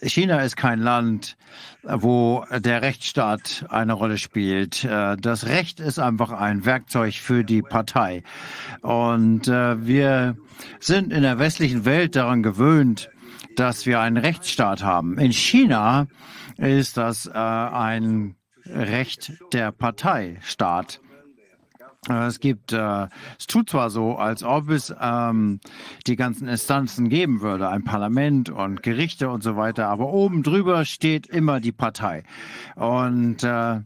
[0.03, 1.37] China ist kein Land,
[1.83, 4.85] wo der Rechtsstaat eine Rolle spielt.
[4.85, 8.23] Äh, das Recht ist einfach ein Werkzeug für die Partei.
[8.83, 10.37] Und äh, wir
[10.79, 13.11] sind in der westlichen Welt daran gewöhnt,
[13.57, 15.19] dass wir einen Rechtsstaat haben.
[15.19, 16.07] In China
[16.57, 18.37] ist das äh, ein
[18.67, 21.01] Recht der Parteistaat.
[22.09, 23.09] Äh, es gibt, äh,
[23.39, 25.61] es tut zwar so, als ob es ähm,
[26.07, 30.85] die ganzen Instanzen geben würde, ein Parlament und Gerichte und so weiter, aber oben drüber
[30.85, 32.23] steht immer die Partei.
[32.77, 33.81] Und äh,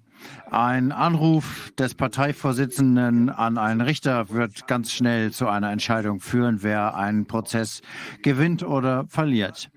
[0.51, 6.95] ein Anruf des Parteivorsitzenden an einen Richter wird ganz schnell zu einer Entscheidung führen, wer
[6.95, 7.83] einen Prozess
[8.23, 9.71] gewinnt oder verliert.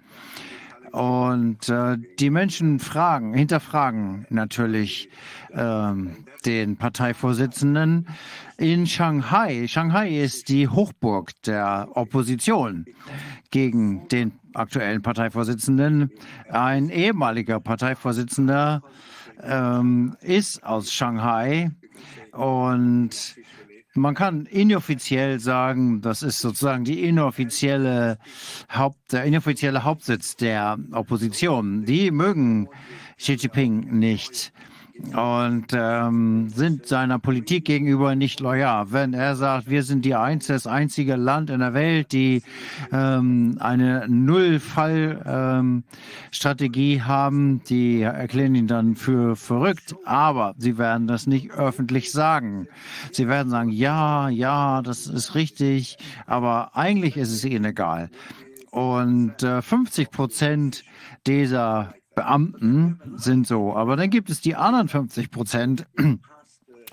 [0.92, 5.10] Und äh, die Menschen fragen, hinterfragen natürlich
[5.52, 8.08] ähm, den Parteivorsitzenden
[8.58, 9.68] in Shanghai.
[9.68, 12.86] Shanghai ist die Hochburg der Opposition
[13.52, 16.10] gegen den aktuellen Parteivorsitzenden.
[16.50, 18.82] Ein ehemaliger Parteivorsitzender
[19.44, 21.72] ähm, ist aus Shanghai
[22.32, 23.36] und
[23.98, 28.20] Man kann inoffiziell sagen, das ist sozusagen die inoffizielle
[28.72, 31.84] Haupt, der inoffizielle Hauptsitz der Opposition.
[31.84, 32.70] Die mögen
[33.18, 34.54] Xi Jinping nicht
[35.14, 38.92] und ähm, sind seiner Politik gegenüber nicht loyal.
[38.92, 42.44] Wenn er sagt, wir sind die einz das einzige Land in der Welt, die
[42.92, 51.28] ähm, eine Nullfall-Strategie ähm, haben, die erklären ihn dann für verrückt, aber sie werden das
[51.28, 52.68] nicht öffentlich sagen.
[53.12, 58.10] Sie werden sagen, ja, ja, das ist richtig, aber eigentlich ist es ihnen egal.
[58.72, 60.84] Und äh, 50 Prozent
[61.26, 63.76] dieser Beamten sind so.
[63.76, 65.86] Aber dann gibt es die anderen 50 Prozent.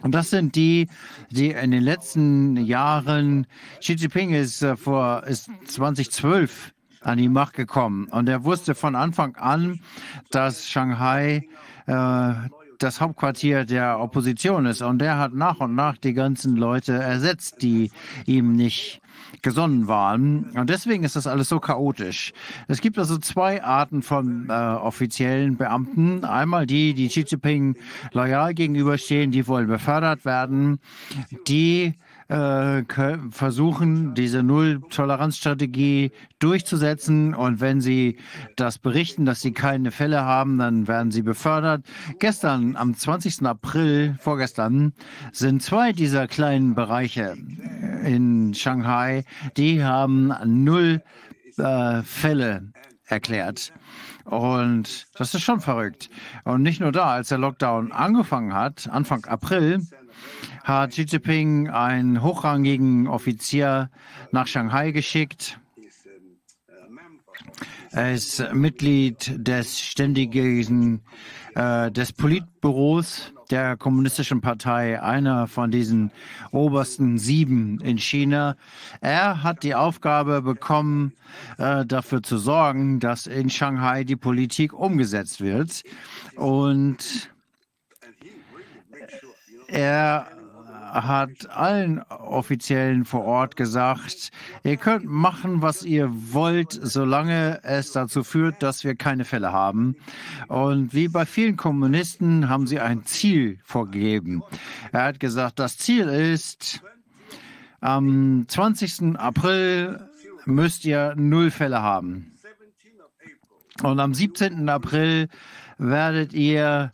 [0.02, 0.88] Und das sind die,
[1.30, 3.46] die in den letzten Jahren,
[3.80, 8.96] Xi Jinping ist äh, vor ist 2012 an die Macht gekommen und er wusste von
[8.96, 9.80] Anfang an,
[10.30, 11.48] dass Shanghai
[11.86, 12.34] äh,
[12.78, 14.82] das Hauptquartier der Opposition ist.
[14.82, 17.90] Und er hat nach und nach die ganzen Leute ersetzt, die
[18.26, 19.00] ihm nicht
[19.44, 20.50] gesonnen waren.
[20.54, 22.32] Und deswegen ist das alles so chaotisch.
[22.66, 26.24] Es gibt also zwei Arten von äh, offiziellen Beamten.
[26.24, 27.76] Einmal die, die Xi Jinping
[28.12, 30.80] loyal gegenüberstehen, die wollen befördert werden.
[31.46, 31.94] Die
[32.28, 37.34] versuchen, diese Null-Toleranz-Strategie durchzusetzen.
[37.34, 38.18] Und wenn sie
[38.56, 41.84] das berichten, dass sie keine Fälle haben, dann werden sie befördert.
[42.18, 43.44] Gestern, am 20.
[43.46, 44.92] April, vorgestern,
[45.32, 47.36] sind zwei dieser kleinen Bereiche
[48.04, 49.24] in Shanghai,
[49.56, 51.02] die haben null
[51.58, 52.72] äh, Fälle
[53.06, 53.72] erklärt.
[54.24, 56.08] Und das ist schon verrückt.
[56.44, 59.86] Und nicht nur da, als der Lockdown angefangen hat, Anfang April,
[60.62, 63.90] hat Xi Jinping einen hochrangigen Offizier
[64.32, 65.58] nach Shanghai geschickt.
[67.92, 71.02] Er ist Mitglied des ständigen
[71.54, 76.10] äh, des Politbüros der Kommunistischen Partei, einer von diesen
[76.50, 78.56] obersten sieben in China.
[79.00, 81.12] Er hat die Aufgabe bekommen,
[81.58, 85.82] äh, dafür zu sorgen, dass in Shanghai die Politik umgesetzt wird.
[86.36, 87.30] Und
[89.74, 90.28] er
[90.92, 94.30] hat allen Offiziellen vor Ort gesagt,
[94.62, 99.96] ihr könnt machen, was ihr wollt, solange es dazu führt, dass wir keine Fälle haben.
[100.46, 104.44] Und wie bei vielen Kommunisten haben sie ein Ziel vorgegeben.
[104.92, 106.80] Er hat gesagt, das Ziel ist,
[107.80, 109.18] am 20.
[109.18, 110.08] April
[110.44, 112.38] müsst ihr null Fälle haben.
[113.82, 114.68] Und am 17.
[114.68, 115.28] April
[115.78, 116.92] werdet ihr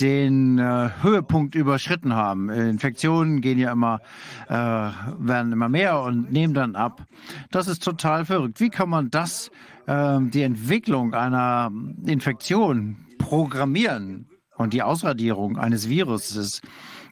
[0.00, 2.50] den äh, Höhepunkt überschritten haben.
[2.50, 4.00] Infektionen gehen ja immer,
[4.48, 7.04] äh, werden immer mehr und nehmen dann ab.
[7.50, 8.60] Das ist total verrückt.
[8.60, 9.50] Wie kann man das,
[9.86, 11.70] äh, die Entwicklung einer
[12.06, 16.62] Infektion programmieren und die Ausradierung eines Viruses?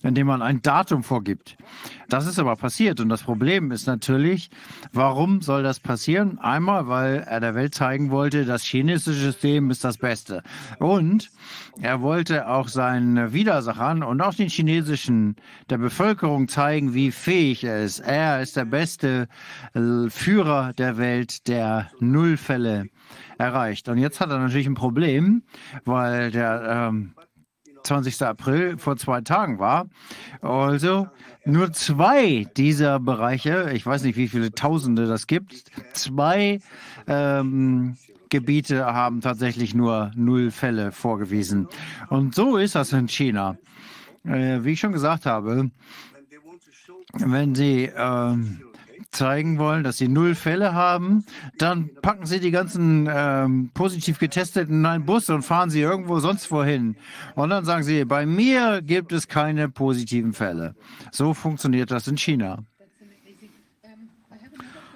[0.02, 1.56] Indem man ein Datum vorgibt.
[2.08, 4.50] Das ist aber passiert und das Problem ist natürlich,
[4.92, 6.38] warum soll das passieren?
[6.38, 10.42] Einmal, weil er der Welt zeigen wollte, das chinesische System ist das Beste.
[10.78, 11.30] Und
[11.80, 15.36] er wollte auch seinen Widersachern und auch den chinesischen,
[15.70, 18.00] der Bevölkerung zeigen, wie fähig er ist.
[18.00, 19.28] Er ist der beste
[19.74, 22.88] äh, Führer der Welt, der Nullfälle
[23.38, 23.88] erreicht.
[23.88, 25.42] Und jetzt hat er natürlich ein Problem,
[25.84, 27.12] weil der ähm,
[27.82, 28.22] 20.
[28.22, 29.86] April vor zwei Tagen war.
[30.40, 31.08] Also
[31.44, 35.64] nur zwei dieser Bereiche, ich weiß nicht, wie viele Tausende das gibt,
[35.94, 36.60] zwei
[37.06, 37.96] ähm,
[38.28, 41.68] Gebiete haben tatsächlich nur null Fälle vorgewiesen.
[42.10, 43.56] Und so ist das in China.
[44.24, 45.70] Äh, wie ich schon gesagt habe,
[47.14, 48.60] wenn Sie ähm,
[49.10, 51.24] zeigen wollen, dass sie null Fälle haben,
[51.56, 56.20] dann packen sie die ganzen ähm, positiv getesteten in einen Bus und fahren sie irgendwo
[56.20, 56.96] sonst wohin.
[57.34, 60.74] Und dann sagen sie, bei mir gibt es keine positiven Fälle.
[61.10, 62.64] So funktioniert das in China.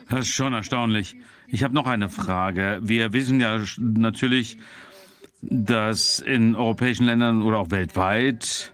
[0.09, 1.16] Das ist schon erstaunlich.
[1.48, 2.81] Ich habe noch eine Frage.
[2.83, 4.59] Wir wissen ja natürlich,
[5.40, 8.72] dass in europäischen Ländern oder auch weltweit,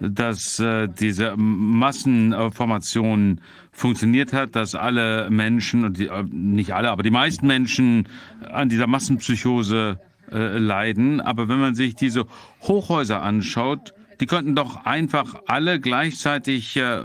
[0.00, 3.40] dass äh, diese Massenformationen
[3.72, 8.06] funktioniert hat, dass alle Menschen, und die, äh, nicht alle, aber die meisten Menschen
[8.50, 9.98] an dieser Massenpsychose
[10.30, 11.20] äh, leiden.
[11.20, 12.26] Aber wenn man sich diese
[12.60, 17.02] Hochhäuser anschaut, die könnten doch einfach alle gleichzeitig äh,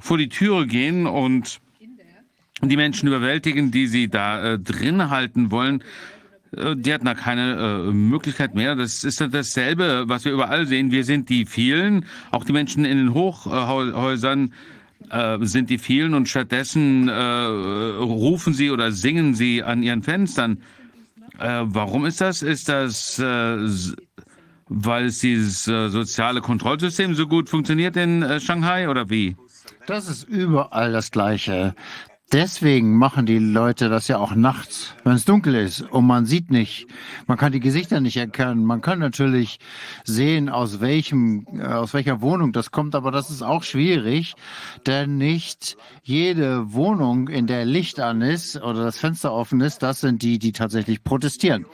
[0.00, 1.60] vor die Türe gehen und
[2.62, 5.82] die Menschen überwältigen, die sie da äh, drin halten wollen.
[6.56, 8.74] Äh, die hatten da keine äh, Möglichkeit mehr.
[8.74, 10.90] Das ist dasselbe, was wir überall sehen.
[10.90, 14.52] Wir sind die vielen, auch die Menschen in den Hochhäusern
[15.10, 20.58] äh, sind die vielen und stattdessen äh, rufen sie oder singen sie an ihren Fenstern.
[21.38, 22.42] Äh, warum ist das?
[22.42, 23.58] Ist das, äh,
[24.68, 29.36] weil es dieses äh, soziale Kontrollsystem so gut funktioniert in Shanghai oder wie?
[29.86, 31.74] Das ist überall das Gleiche.
[32.32, 36.50] Deswegen machen die Leute das ja auch nachts, wenn es dunkel ist und man sieht
[36.50, 36.88] nicht,
[37.28, 38.64] man kann die Gesichter nicht erkennen.
[38.64, 39.60] Man kann natürlich
[40.02, 44.34] sehen, aus welchem, äh, aus welcher Wohnung das kommt, aber das ist auch schwierig,
[44.86, 50.00] denn nicht jede Wohnung, in der Licht an ist oder das Fenster offen ist, das
[50.00, 51.64] sind die, die tatsächlich protestieren.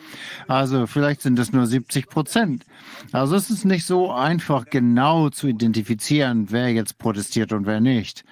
[0.48, 2.66] Also vielleicht sind es nur 70 Prozent.
[3.10, 8.22] Also es ist nicht so einfach genau zu identifizieren, wer jetzt protestiert und wer nicht.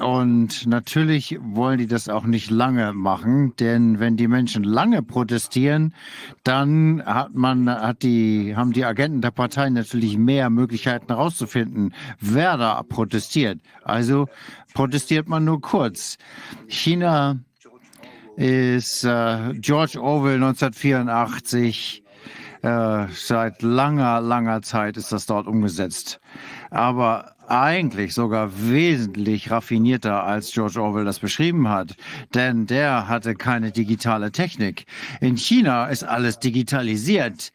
[0.00, 5.94] Und natürlich wollen die das auch nicht lange machen, denn wenn die Menschen lange protestieren,
[6.42, 12.56] dann hat man, hat die, haben die Agenten der Partei natürlich mehr Möglichkeiten herauszufinden, wer
[12.56, 13.60] da protestiert.
[13.82, 14.26] Also
[14.74, 16.16] protestiert man nur kurz.
[16.66, 17.38] China
[18.36, 22.02] ist äh, George Orwell 1984.
[22.62, 26.18] Äh, seit langer, langer Zeit ist das dort umgesetzt.
[26.70, 31.96] Aber eigentlich sogar wesentlich raffinierter, als George Orwell das beschrieben hat.
[32.34, 34.86] Denn der hatte keine digitale Technik.
[35.20, 37.52] In China ist alles digitalisiert.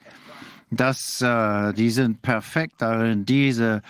[0.72, 3.82] Das, äh, die sind perfekt darin, diese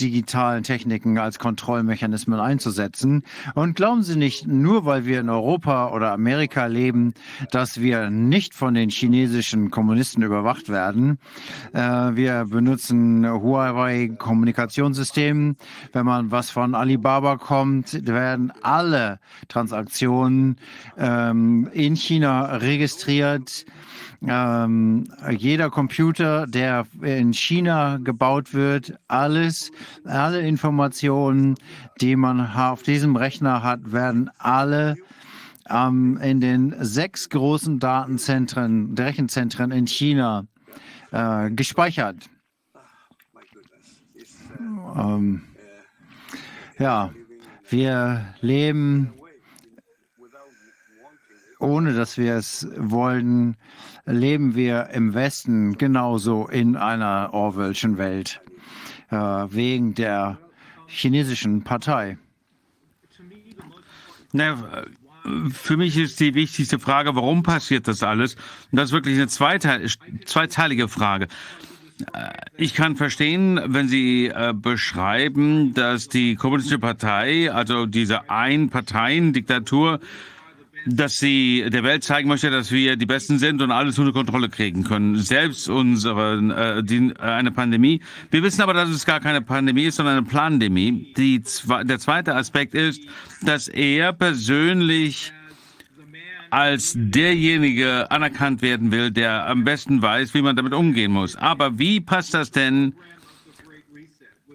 [0.00, 3.22] digitalen Techniken als Kontrollmechanismen einzusetzen.
[3.54, 7.14] Und glauben Sie nicht, nur weil wir in Europa oder Amerika leben,
[7.50, 11.18] dass wir nicht von den chinesischen Kommunisten überwacht werden.
[11.72, 15.56] Äh, wir benutzen Huawei-Kommunikationssystemen.
[15.92, 19.18] Wenn man was von Alibaba kommt, werden alle
[19.48, 20.56] Transaktionen
[20.98, 23.64] ähm, in China registriert.
[24.26, 29.70] Ähm, jeder Computer, der in China gebaut wird, alles,
[30.04, 31.56] alle Informationen,
[32.00, 34.96] die man auf diesem Rechner hat, werden alle
[35.68, 40.46] ähm, in den sechs großen Datenzentren, Rechenzentren in China
[41.10, 42.16] äh, gespeichert.
[44.96, 45.42] Ähm,
[46.78, 47.10] ja,
[47.68, 49.14] wir leben
[51.64, 53.56] ohne dass wir es wollen,
[54.04, 58.42] leben wir im Westen genauso in einer Orwellschen Welt,
[59.14, 60.38] wegen der
[60.86, 62.18] chinesischen Partei.
[64.32, 64.84] Na,
[65.52, 68.34] für mich ist die wichtigste Frage, warum passiert das alles?
[68.34, 69.88] Und das ist wirklich eine zweiteil
[70.26, 71.28] zweiteilige Frage.
[72.12, 80.00] Äh, ich kann verstehen, wenn Sie äh, beschreiben, dass die Kommunistische Partei, also diese Ein-Parteien-Diktatur,
[80.86, 84.48] dass sie der Welt zeigen möchte, dass wir die Besten sind und alles unter Kontrolle
[84.48, 85.16] kriegen können.
[85.16, 88.00] Selbst unsere äh, die, äh, eine Pandemie.
[88.30, 91.12] Wir wissen aber, dass es gar keine Pandemie ist, sondern eine Plandemie.
[91.16, 91.42] Die,
[91.84, 93.00] der zweite Aspekt ist,
[93.42, 95.32] dass er persönlich
[96.50, 101.34] als derjenige anerkannt werden will, der am besten weiß, wie man damit umgehen muss.
[101.34, 102.94] Aber wie passt das denn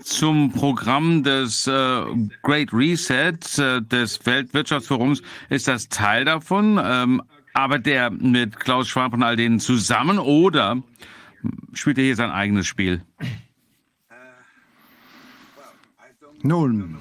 [0.10, 2.02] zum Programm des äh,
[2.42, 6.80] Great Reset äh, des Weltwirtschaftsforums ist das Teil davon.
[6.84, 7.22] Ähm,
[7.54, 10.82] arbeitet er mit Klaus Schwab und all denen zusammen oder
[11.74, 13.02] spielt er hier sein eigenes Spiel?
[16.42, 16.98] Nun,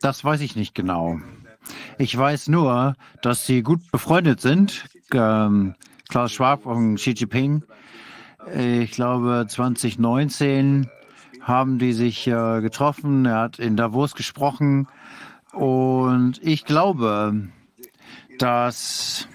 [0.00, 1.20] das weiß ich nicht genau.
[1.98, 5.74] Ich weiß nur, dass sie gut befreundet sind, ähm,
[6.08, 7.62] Klaus Schwab und Xi Jinping.
[8.56, 10.88] Ich glaube, 2019
[11.48, 13.24] haben die sich äh, getroffen.
[13.24, 14.86] Er hat in Davos gesprochen.
[15.52, 17.48] Und ich glaube,
[18.38, 19.26] dass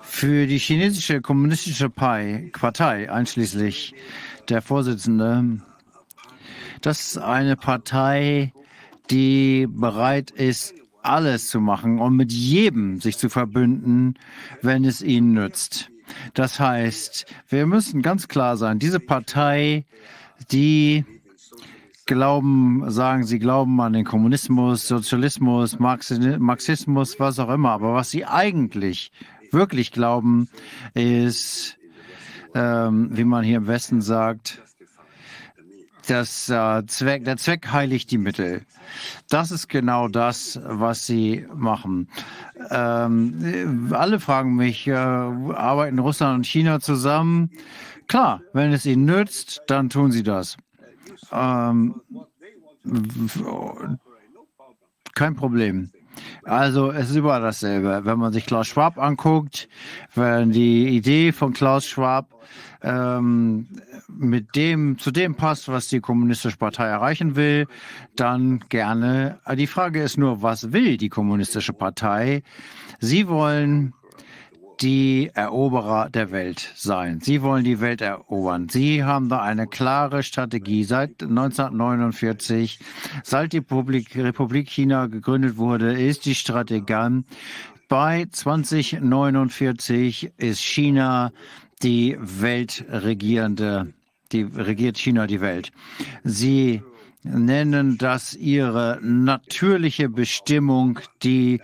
[0.00, 3.94] für die chinesische kommunistische Partei, einschließlich
[4.48, 5.60] der Vorsitzende,
[6.80, 8.52] das ist eine Partei,
[9.10, 14.14] die bereit ist, alles zu machen und mit jedem sich zu verbünden,
[14.62, 15.91] wenn es ihnen nützt.
[16.34, 19.84] Das heißt, wir müssen ganz klar sein, diese Partei,
[20.50, 21.04] die
[22.06, 27.70] glauben, sagen, sie glauben an den Kommunismus, Sozialismus, Marxismus, was auch immer.
[27.70, 29.12] Aber was sie eigentlich
[29.50, 30.48] wirklich glauben,
[30.94, 31.76] ist,
[32.54, 34.60] ähm, wie man hier im Westen sagt,
[36.06, 38.62] das, äh, Zweck, der Zweck heiligt die Mittel.
[39.28, 42.08] Das ist genau das, was sie machen.
[42.70, 47.50] Ähm, alle fragen mich, äh, arbeiten Russland und China zusammen?
[48.08, 50.56] Klar, wenn es ihnen nützt, dann tun sie das.
[51.32, 52.00] Ähm,
[55.14, 55.90] kein Problem.
[56.44, 58.00] Also es ist überall dasselbe.
[58.04, 59.68] Wenn man sich Klaus Schwab anguckt,
[60.14, 62.28] wenn die Idee von Klaus Schwab
[62.82, 63.66] ähm,
[64.08, 67.66] mit dem zu dem passt, was die Kommunistische Partei erreichen will,
[68.16, 69.38] dann gerne.
[69.56, 72.42] Die Frage ist nur, was will die Kommunistische Partei?
[73.00, 73.94] Sie wollen
[74.80, 77.20] die Eroberer der Welt sein.
[77.20, 78.68] Sie wollen die Welt erobern.
[78.68, 80.82] Sie haben da eine klare Strategie.
[80.82, 82.80] Seit 1949,
[83.22, 87.22] seit die Republik, Republik China gegründet wurde, ist die Strategie,
[87.88, 91.32] bei 2049 ist China
[91.82, 93.92] die weltregierende,
[94.32, 95.72] die regiert China die Welt.
[96.24, 96.82] Sie
[97.22, 101.60] nennen das ihre natürliche Bestimmung, die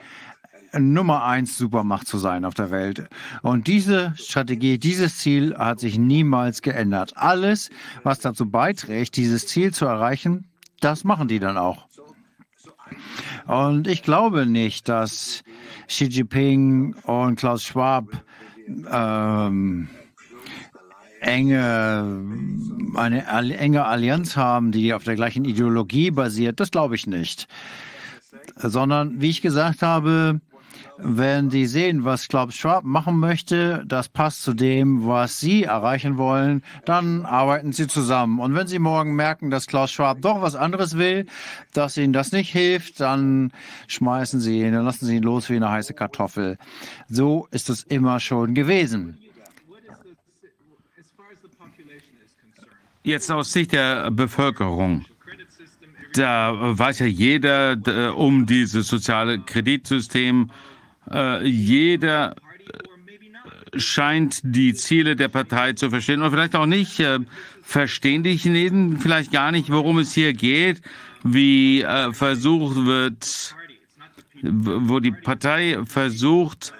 [0.76, 3.08] Nummer eins Supermacht zu sein auf der Welt.
[3.42, 7.16] Und diese Strategie, dieses Ziel hat sich niemals geändert.
[7.16, 7.70] Alles,
[8.02, 10.46] was dazu beiträgt, dieses Ziel zu erreichen,
[10.80, 11.88] das machen die dann auch.
[13.46, 15.42] Und ich glaube nicht, dass
[15.88, 18.04] Xi Jinping und Klaus Schwab
[18.90, 19.88] ähm,
[21.28, 22.24] enge,
[22.94, 26.60] eine enge Allianz haben, die auf der gleichen Ideologie basiert.
[26.60, 27.46] Das glaube ich nicht.
[28.56, 30.40] Sondern, wie ich gesagt habe,
[31.00, 36.18] wenn Sie sehen, was Klaus Schwab machen möchte, das passt zu dem, was Sie erreichen
[36.18, 38.40] wollen, dann arbeiten Sie zusammen.
[38.40, 41.26] Und wenn Sie morgen merken, dass Klaus Schwab doch was anderes will,
[41.72, 43.52] dass Ihnen das nicht hilft, dann
[43.86, 46.58] schmeißen Sie ihn, dann lassen Sie ihn los wie eine heiße Kartoffel.
[47.08, 49.18] So ist es immer schon gewesen.
[53.09, 55.06] Jetzt aus Sicht der Bevölkerung.
[56.12, 60.50] Da weiß ja jeder um dieses soziale Kreditsystem
[61.11, 62.36] äh, jeder
[63.72, 67.00] äh, scheint die Ziele der Partei zu verstehen oder vielleicht auch nicht.
[67.00, 67.20] Äh,
[67.62, 70.82] verstehen die Chinesen vielleicht gar nicht, worum es hier geht,
[71.24, 73.56] wie versucht wird,
[74.42, 76.74] wo die Partei versucht,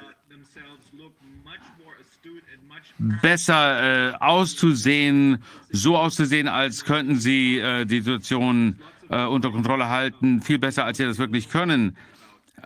[2.99, 8.79] besser auszusehen, so auszusehen, als könnten sie äh, die Situation
[9.11, 11.97] äh, unter Kontrolle halten, viel besser, als sie das wirklich können.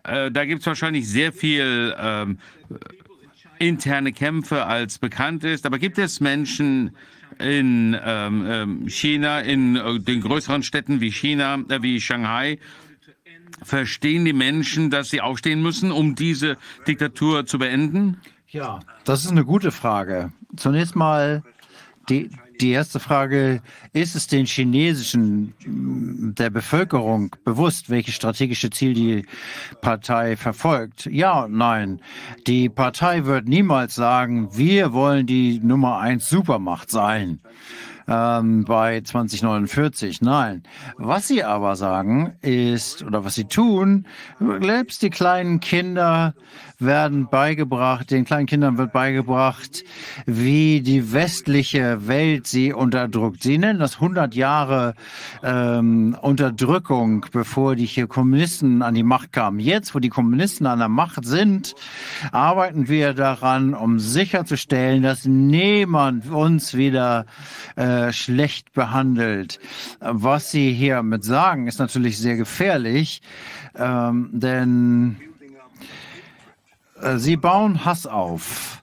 [0.04, 2.38] Äh, da gibt es wahrscheinlich sehr viel ähm,
[3.58, 5.66] interne Kämpfe, als bekannt ist.
[5.66, 6.96] Aber gibt es Menschen
[7.38, 12.58] in ähm, ähm China, in äh, den größeren Städten wie China, äh, wie Shanghai,
[13.62, 18.20] verstehen die Menschen, dass sie aufstehen müssen, um diese Diktatur zu beenden?
[18.48, 20.32] Ja, das ist eine gute Frage.
[20.56, 21.42] Zunächst mal
[22.08, 22.30] die,
[22.62, 23.60] die erste Frage,
[23.92, 25.54] ist es den chinesischen,
[26.38, 29.26] der Bevölkerung bewusst, welches strategische Ziel die
[29.80, 31.06] Partei verfolgt?
[31.06, 32.00] Ja und nein.
[32.46, 37.40] Die Partei wird niemals sagen, wir wollen die Nummer eins Supermacht sein
[38.12, 40.20] ähm, bei 2049.
[40.22, 40.62] Nein.
[40.96, 44.06] Was sie aber sagen ist, oder was sie tun,
[44.60, 46.34] selbst die kleinen Kinder
[46.84, 49.84] werden beigebracht, den kleinen Kindern wird beigebracht,
[50.26, 53.42] wie die westliche Welt sie unterdrückt.
[53.42, 54.94] Sie nennen das 100 Jahre
[55.42, 59.60] ähm, Unterdrückung, bevor die hier Kommunisten an die Macht kamen.
[59.60, 61.74] Jetzt, wo die Kommunisten an der Macht sind,
[62.32, 67.26] arbeiten wir daran, um sicherzustellen, dass niemand uns wieder
[67.76, 69.60] äh, schlecht behandelt.
[70.00, 73.22] Was Sie hiermit sagen, ist natürlich sehr gefährlich,
[73.76, 75.16] ähm, denn
[77.02, 78.82] äh, sie bauen Hass auf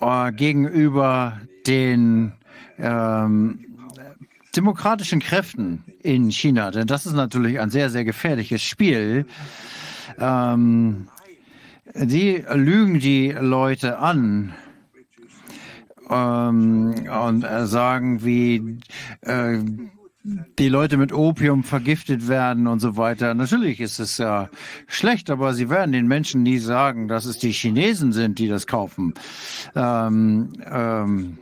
[0.00, 2.32] äh, gegenüber den
[2.78, 3.64] ähm,
[4.56, 9.26] demokratischen Kräften in China, denn das ist natürlich ein sehr, sehr gefährliches Spiel.
[10.18, 11.08] Ähm,
[11.94, 14.54] die lügen die Leute an
[16.10, 16.94] ähm,
[17.26, 18.80] und äh, sagen, wie
[19.22, 19.58] äh,
[20.58, 23.34] die Leute mit Opium vergiftet werden und so weiter.
[23.34, 24.50] Natürlich ist es ja
[24.86, 28.66] schlecht, aber sie werden den Menschen nie sagen, dass es die Chinesen sind, die das
[28.66, 29.14] kaufen.
[29.74, 31.38] Ähm, ähm,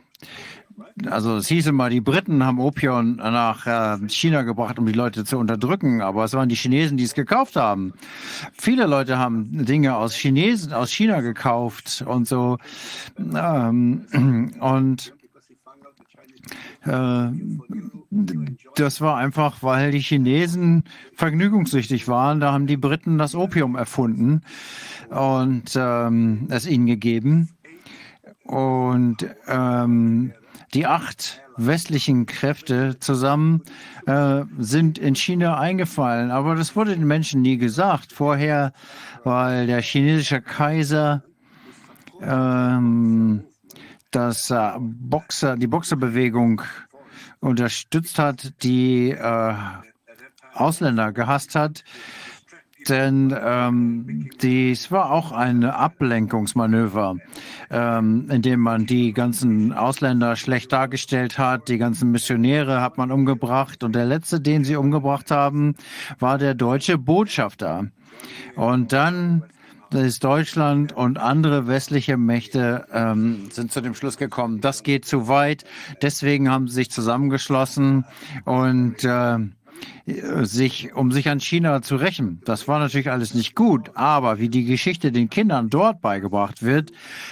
[1.09, 5.25] also es hieß immer, die Briten haben Opium nach äh, China gebracht, um die Leute
[5.25, 7.93] zu unterdrücken, aber es waren die Chinesen, die es gekauft haben.
[8.53, 12.57] Viele Leute haben Dinge aus Chinesen, aus China gekauft und so.
[13.17, 15.13] Ähm, und
[16.85, 17.29] äh,
[18.75, 20.83] das war einfach, weil die Chinesen
[21.15, 22.39] vergnügungssüchtig waren.
[22.39, 24.41] Da haben die Briten das Opium erfunden
[25.09, 27.49] und ähm, es ihnen gegeben.
[28.43, 30.33] Und ähm,
[30.73, 33.63] die acht westlichen Kräfte zusammen
[34.05, 36.31] äh, sind in China eingefallen.
[36.31, 38.13] Aber das wurde den Menschen nie gesagt.
[38.13, 38.73] Vorher,
[39.23, 41.23] weil der chinesische Kaiser
[42.21, 43.43] ähm,
[44.11, 46.61] das äh, Boxer, die Boxerbewegung
[47.39, 49.53] unterstützt hat, die äh,
[50.53, 51.83] Ausländer gehasst hat.
[52.89, 57.17] Denn ähm, dies war auch ein Ablenkungsmanöver,
[57.69, 61.67] ähm, in dem man die ganzen Ausländer schlecht dargestellt hat.
[61.67, 63.83] Die ganzen Missionäre hat man umgebracht.
[63.83, 65.75] Und der letzte, den sie umgebracht haben,
[66.19, 67.87] war der deutsche Botschafter.
[68.55, 69.43] Und dann
[69.93, 75.27] ist Deutschland und andere westliche Mächte ähm, sind zu dem Schluss gekommen, das geht zu
[75.27, 75.63] weit.
[76.01, 78.05] Deswegen haben sie sich zusammengeschlossen
[78.43, 79.37] und äh,
[80.43, 82.41] sich, um sich an China zu rächen.
[82.45, 86.91] Das war natürlich alles nicht gut, aber wie die Geschichte den Kindern dort beigebracht wird,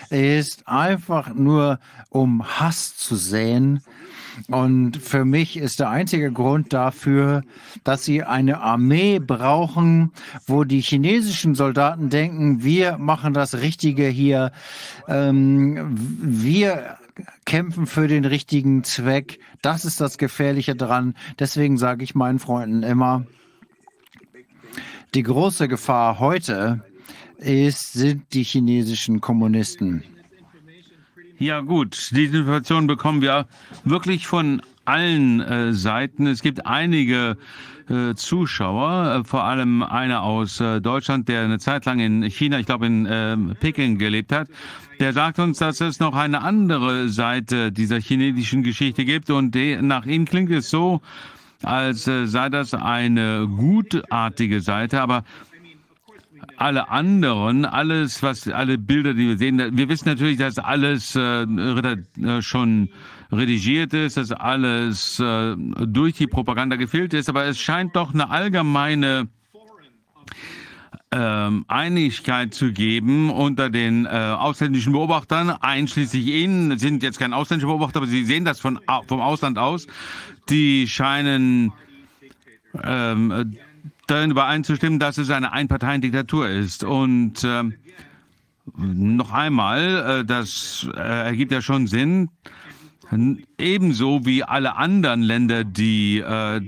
[0.10, 1.80] ist einfach nur
[2.10, 3.82] um Hass zu säen
[4.50, 7.44] und für mich ist der einzige Grund dafür,
[7.84, 10.12] dass sie eine Armee brauchen,
[10.46, 14.52] wo die chinesischen Soldaten denken, wir machen das Richtige hier,
[15.08, 16.98] ähm, wir
[17.46, 19.40] kämpfen für den richtigen Zweck.
[19.62, 21.16] Das ist das Gefährliche dran.
[21.40, 23.26] Deswegen sage ich meinen Freunden immer,
[25.14, 26.84] die große Gefahr heute
[27.38, 30.04] ist, sind die chinesischen Kommunisten.
[31.38, 33.48] Ja gut, diese Information bekommen wir
[33.84, 36.28] wirklich von allen äh, Seiten.
[36.28, 37.38] Es gibt einige
[37.90, 42.60] äh, Zuschauer, äh, vor allem einer aus äh, Deutschland, der eine Zeit lang in China,
[42.60, 44.48] ich glaube in ähm, Peking gelebt hat.
[45.00, 50.06] Der sagt uns, dass es noch eine andere Seite dieser chinesischen Geschichte gibt und nach
[50.06, 51.02] ihm klingt es so,
[51.64, 55.24] als äh, sei das eine gutartige Seite, aber
[56.58, 61.44] alle anderen, alles, was alle Bilder, die wir sehen, wir wissen natürlich, dass alles äh,
[61.44, 62.90] äh, schon
[63.32, 68.30] redigiert ist, dass alles äh, durch die Propaganda gefiltert ist, aber es scheint doch eine
[68.30, 69.28] allgemeine
[71.12, 77.68] ähm, Einigkeit zu geben unter den äh, ausländischen Beobachtern, einschließlich Ihnen, sind jetzt kein ausländischer
[77.68, 79.88] Beobachter, aber Sie sehen das von, vom Ausland aus.
[80.50, 81.72] Die scheinen
[82.84, 83.56] ähm,
[84.08, 86.84] darin übereinzustimmen, dass es eine Einparteiendiktatur ist.
[86.84, 87.64] Und äh,
[88.76, 92.30] noch einmal, äh, das äh, ergibt ja schon Sinn,
[93.58, 96.62] ebenso wie alle anderen Länder, die äh,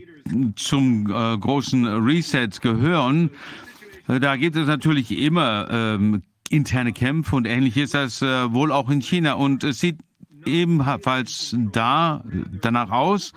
[0.55, 3.31] zum äh, großen Reset gehören,
[4.07, 8.71] äh, da gibt es natürlich immer ähm, interne Kämpfe und ähnlich ist das äh, wohl
[8.71, 9.33] auch in China.
[9.33, 9.99] Und es sieht
[10.45, 12.23] ebenfalls da
[12.61, 13.33] danach aus,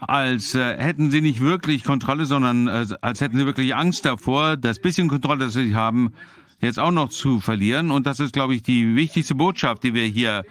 [0.00, 4.56] als äh, hätten sie nicht wirklich Kontrolle, sondern äh, als hätten sie wirklich Angst davor,
[4.56, 6.12] das bisschen Kontrolle, das sie haben,
[6.60, 7.90] jetzt auch noch zu verlieren.
[7.90, 10.44] Und das ist, glaube ich, die wichtigste Botschaft, die wir hier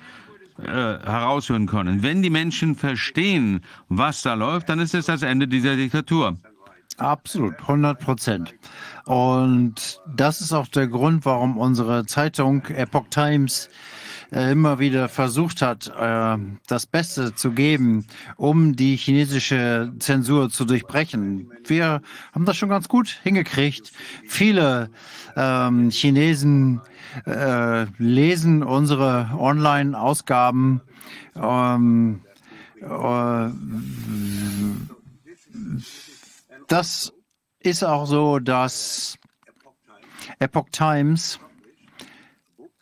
[0.62, 2.03] äh, heraushören können.
[2.03, 6.38] Wenn die Menschen verstehen, was da läuft, dann ist es das Ende dieser Diktatur.
[6.97, 8.55] Absolut, 100 Prozent.
[9.05, 13.70] Und das ist auch der Grund, warum unsere Zeitung Epoch Times
[14.32, 16.38] äh, immer wieder versucht hat, äh,
[16.68, 21.51] das Beste zu geben, um die chinesische Zensur zu durchbrechen.
[21.66, 22.01] Wir
[22.34, 23.91] haben das schon ganz gut hingekriegt.
[24.28, 24.89] Viele
[25.36, 26.82] ähm, Chinesen
[27.26, 30.82] äh, lesen unsere Online-Ausgaben.
[31.36, 32.22] Ähm,
[32.82, 33.49] äh,
[36.68, 37.14] das
[37.60, 39.18] ist auch so, dass
[40.39, 41.39] Epoch Times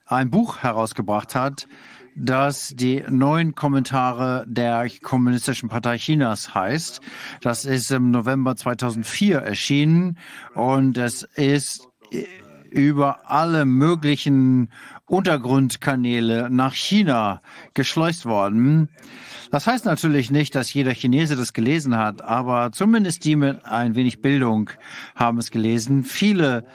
[0.06, 1.68] ein Buch herausgebracht hat,
[2.16, 7.02] das die neuen Kommentare der Kommunistischen Partei Chinas heißt.
[7.42, 10.18] Das ist im November 2004 erschienen
[10.54, 11.88] und es ist
[12.76, 14.70] über alle möglichen
[15.06, 17.42] Untergrundkanäle nach China
[17.74, 18.90] geschleust worden.
[19.50, 23.96] Das heißt natürlich nicht, dass jeder Chinese das gelesen hat, aber zumindest die mit ein
[23.96, 24.72] wenig Bildung
[25.16, 26.04] haben es gelesen.
[26.04, 26.66] Viele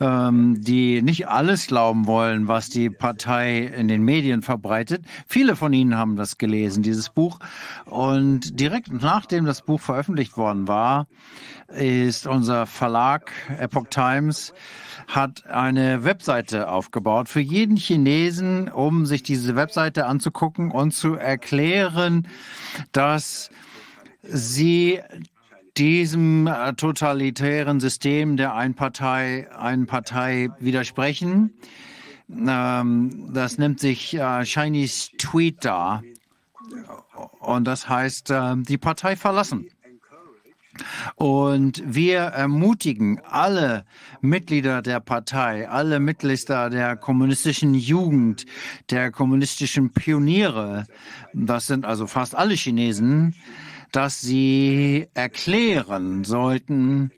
[0.00, 5.04] ähm, die nicht alles glauben wollen, was die Partei in den Medien verbreitet.
[5.26, 7.38] Viele von ihnen haben das gelesen, dieses Buch.
[7.84, 11.06] Und direkt nachdem das Buch veröffentlicht worden war,
[11.68, 14.52] ist unser Verlag Epoch Times
[15.14, 22.28] hat eine Webseite aufgebaut für jeden Chinesen, um sich diese Webseite anzugucken und zu erklären,
[22.92, 23.50] dass
[24.22, 25.00] sie
[25.76, 31.54] diesem äh, totalitären System der Einpartei, Einpartei widersprechen.
[32.28, 36.02] Ähm, das nennt sich äh, Chinese Tweet da.
[37.40, 39.68] Und das heißt, äh, die Partei verlassen.
[41.16, 43.84] Und wir ermutigen alle
[44.20, 48.46] Mitglieder der Partei, alle Mitglieder der kommunistischen Jugend,
[48.90, 50.86] der kommunistischen Pioniere,
[51.32, 53.34] das sind also fast alle Chinesen,
[53.92, 57.10] dass sie erklären sollten,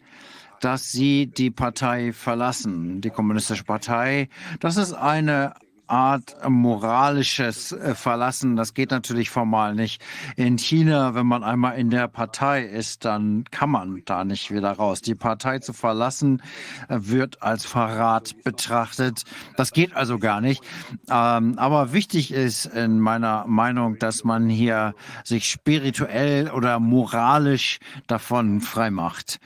[0.60, 4.28] dass sie die Partei verlassen, die Kommunistische Partei.
[4.60, 5.54] Das ist eine
[5.92, 8.56] Art moralisches äh, Verlassen.
[8.56, 10.02] Das geht natürlich formal nicht.
[10.36, 14.72] In China, wenn man einmal in der Partei ist, dann kann man da nicht wieder
[14.72, 15.02] raus.
[15.02, 16.42] Die Partei zu verlassen
[16.88, 19.24] äh, wird als Verrat betrachtet.
[19.58, 20.64] Das geht also gar nicht.
[21.10, 28.62] Ähm, aber wichtig ist in meiner Meinung, dass man hier sich spirituell oder moralisch davon
[28.62, 29.40] frei macht.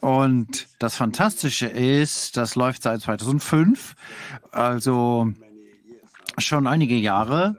[0.00, 3.94] Und das Fantastische ist, das läuft seit 2005,
[4.50, 5.32] also
[6.38, 7.56] schon einige Jahre,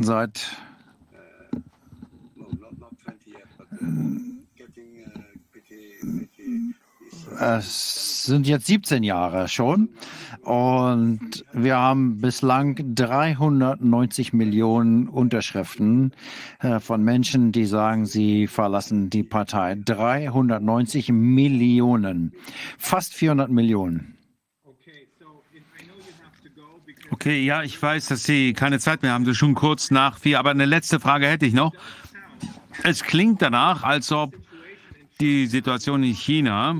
[0.00, 0.56] seit
[7.38, 9.90] es sind jetzt 17 Jahre schon
[10.42, 16.12] und wir haben bislang 390 Millionen Unterschriften
[16.60, 19.76] äh, von Menschen, die sagen, sie verlassen die Partei.
[19.82, 22.32] 390 Millionen,
[22.78, 24.13] fast 400 Millionen.
[27.14, 29.24] Okay, ja, ich weiß, dass Sie keine Zeit mehr haben.
[29.24, 30.40] Das ist schon kurz nach vier.
[30.40, 31.72] Aber eine letzte Frage hätte ich noch.
[32.82, 34.34] Es klingt danach, als ob
[35.20, 36.74] die Situation in China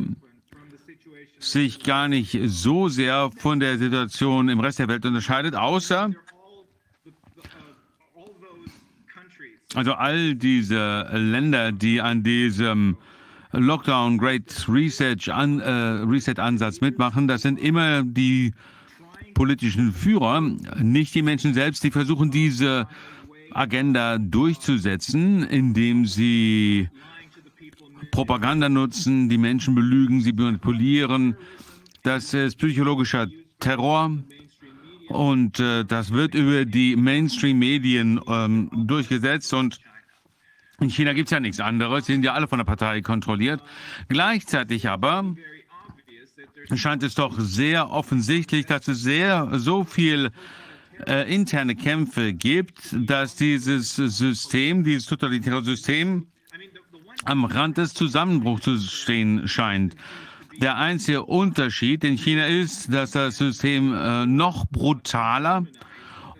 [1.39, 6.11] sich gar nicht so sehr von der Situation im Rest der Welt unterscheidet, außer
[9.76, 12.97] also all diese Länder, die an diesem
[13.53, 18.53] Lockdown Great Reset, an, äh, Reset Ansatz mitmachen, das sind immer die
[19.35, 22.89] politischen Führer, nicht die Menschen selbst, die versuchen diese
[23.53, 26.89] Agenda durchzusetzen, indem sie
[28.11, 31.37] Propaganda nutzen, die Menschen belügen, sie manipulieren.
[32.03, 33.28] Das ist psychologischer
[33.61, 34.11] Terror
[35.09, 39.80] und äh, das wird über die Mainstream-Medien ähm, durchgesetzt und
[40.80, 43.62] in China gibt es ja nichts anderes, sie sind ja alle von der Partei kontrolliert.
[44.09, 45.35] Gleichzeitig aber
[46.75, 50.31] scheint es doch sehr offensichtlich, dass es sehr so viel
[51.07, 56.27] äh, interne Kämpfe gibt, dass dieses System, dieses totalitäre System
[57.25, 59.95] am Rand des Zusammenbruchs zu stehen scheint.
[60.61, 65.67] Der einzige Unterschied in China ist, dass das System äh, noch brutaler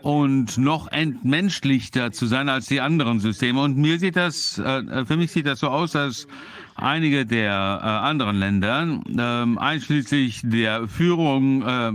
[0.03, 3.61] und noch entmenschlichter zu sein als die anderen Systeme.
[3.63, 6.29] Und mir sieht das, äh, für mich sieht das so aus, dass
[6.85, 11.93] einige der äh, anderen Länder, äh, einschließlich der Führung äh,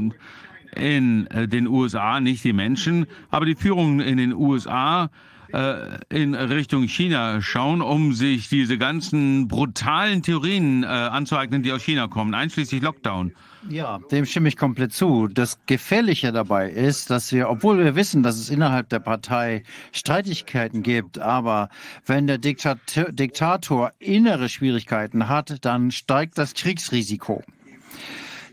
[0.76, 5.10] in den USA, nicht die Menschen, aber die Führung in den USA
[5.54, 11.84] äh, in Richtung China schauen, um sich diese ganzen brutalen Theorien äh, anzueignen, die aus
[11.84, 13.32] China kommen, einschließlich Lockdown.
[13.68, 15.28] Ja, dem stimme ich komplett zu.
[15.28, 20.82] Das Gefährliche dabei ist, dass wir, obwohl wir wissen, dass es innerhalb der Partei Streitigkeiten
[20.82, 21.70] gibt, aber
[22.06, 27.44] wenn der Diktator, Diktator innere Schwierigkeiten hat, dann steigt das Kriegsrisiko.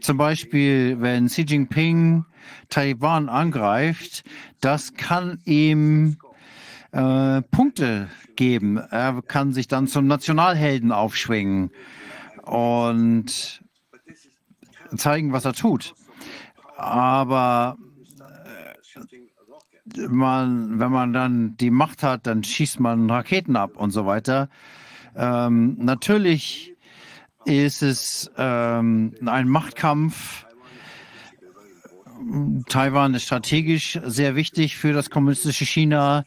[0.00, 2.24] Zum Beispiel, wenn Xi Jinping
[2.68, 4.24] Taiwan angreift,
[4.60, 6.18] das kann ihm
[6.90, 8.76] äh, Punkte geben.
[8.76, 11.70] Er kann sich dann zum Nationalhelden aufschwingen
[12.42, 13.62] und
[14.96, 15.94] zeigen, was er tut.
[16.76, 17.76] Aber
[19.96, 24.06] äh, man, wenn man dann die Macht hat, dann schießt man Raketen ab und so
[24.06, 24.48] weiter.
[25.16, 26.76] Ähm, natürlich
[27.46, 30.44] ist es ähm, ein Machtkampf.
[32.68, 36.24] Taiwan ist strategisch sehr wichtig für das kommunistische China,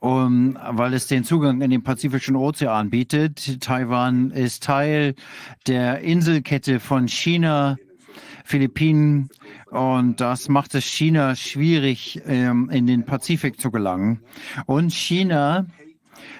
[0.00, 3.60] um, weil es den Zugang in den Pazifischen Ozean bietet.
[3.60, 5.14] Taiwan ist Teil
[5.66, 7.76] der Inselkette von China,
[8.48, 9.28] Philippinen
[9.70, 14.20] und das macht es China schwierig, ähm, in den Pazifik zu gelangen.
[14.64, 15.66] Und China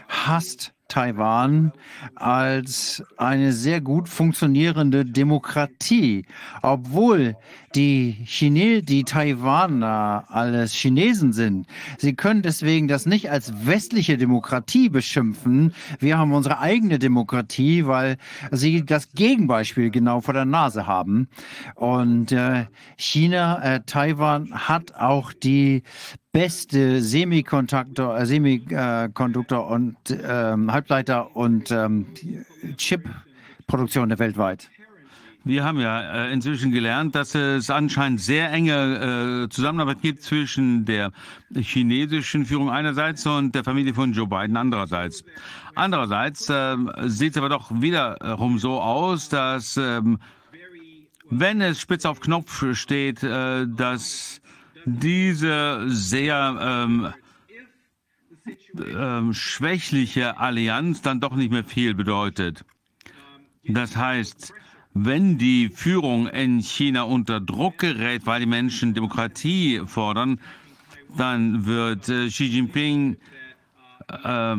[0.08, 1.72] hasst Taiwan
[2.14, 6.24] als eine sehr gut funktionierende Demokratie,
[6.62, 7.36] obwohl
[7.74, 11.66] die Chine, die Taiwaner alles Chinesen sind.
[11.98, 15.74] Sie können deswegen das nicht als westliche Demokratie beschimpfen.
[15.98, 18.16] Wir haben unsere eigene Demokratie, weil
[18.50, 21.28] sie das Gegenbeispiel genau vor der Nase haben.
[21.74, 22.66] Und äh,
[22.96, 25.82] China, äh, Taiwan hat auch die
[26.32, 32.06] beste Semikonduktor, äh, Semikonduktor und ähm, Halbleiter und ähm,
[32.76, 34.70] Chip-Produktion der weltweit.
[35.48, 40.84] Wir haben ja äh, inzwischen gelernt, dass es anscheinend sehr enge äh, Zusammenarbeit gibt zwischen
[40.84, 41.10] der
[41.54, 45.24] chinesischen Führung einerseits und der Familie von Joe Biden andererseits.
[45.74, 46.76] Andererseits äh,
[47.06, 50.18] sieht es aber doch wiederum so aus, dass ähm,
[51.30, 54.42] wenn es spitz auf Knopf steht, äh, dass
[54.84, 57.14] diese sehr ähm,
[58.86, 62.66] ähm, schwächliche Allianz dann doch nicht mehr viel bedeutet.
[63.64, 64.52] Das heißt,
[65.04, 70.40] wenn die Führung in China unter Druck gerät, weil die Menschen Demokratie fordern,
[71.16, 73.16] dann wird äh, Xi Jinping
[74.24, 74.56] äh,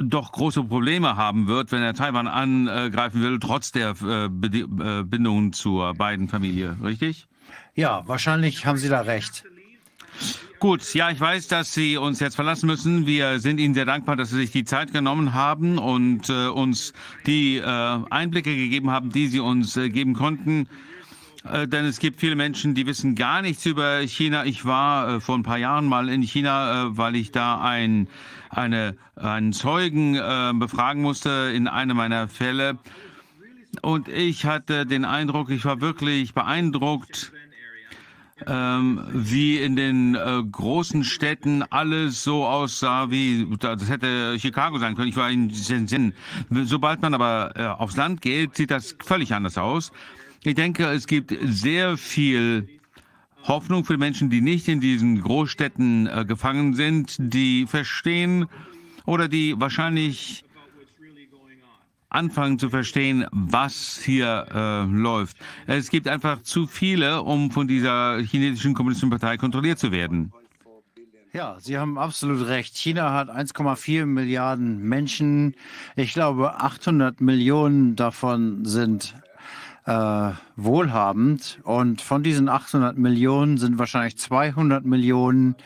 [0.00, 5.52] doch große Probleme haben wird, wenn er Taiwan angreifen will, trotz der äh, äh Bindungen
[5.52, 7.28] zur beiden Familie, richtig?
[7.74, 9.44] Ja, wahrscheinlich haben Sie da recht.
[10.58, 13.06] Gut, ja, ich weiß, dass Sie uns jetzt verlassen müssen.
[13.06, 16.94] Wir sind Ihnen sehr dankbar, dass Sie sich die Zeit genommen haben und äh, uns
[17.26, 20.66] die äh, Einblicke gegeben haben, die Sie uns äh, geben konnten.
[21.50, 24.44] Äh, denn es gibt viele Menschen, die wissen gar nichts über China.
[24.44, 28.08] Ich war äh, vor ein paar Jahren mal in China, äh, weil ich da ein,
[28.50, 30.14] eine, einen Zeugen
[30.58, 32.78] befragen musste in einem meiner Fälle.
[33.82, 37.32] Und ich hatte den Eindruck, ich war wirklich beeindruckt,
[38.46, 44.94] ähm, wie in den äh, großen Städten alles so aussah, wie das hätte Chicago sein
[44.94, 45.08] können.
[45.08, 46.12] Ich war in Sinn.
[46.50, 49.90] Sobald man aber äh, aufs Land geht, sieht das völlig anders aus.
[50.44, 52.68] Ich denke, es gibt sehr viel
[53.44, 58.46] Hoffnung für Menschen, die nicht in diesen Großstädten äh, gefangen sind, die verstehen
[59.06, 60.44] oder die wahrscheinlich
[62.08, 65.36] anfangen zu verstehen, was hier äh, läuft.
[65.66, 70.32] Es gibt einfach zu viele, um von dieser chinesischen kommunistischen Partei kontrolliert zu werden.
[71.32, 72.76] Ja, Sie haben absolut recht.
[72.76, 75.54] China hat 1,4 Milliarden Menschen.
[75.94, 79.14] Ich glaube, 800 Millionen davon sind
[79.84, 81.60] äh, wohlhabend.
[81.62, 85.56] Und von diesen 800 Millionen sind wahrscheinlich 200 Millionen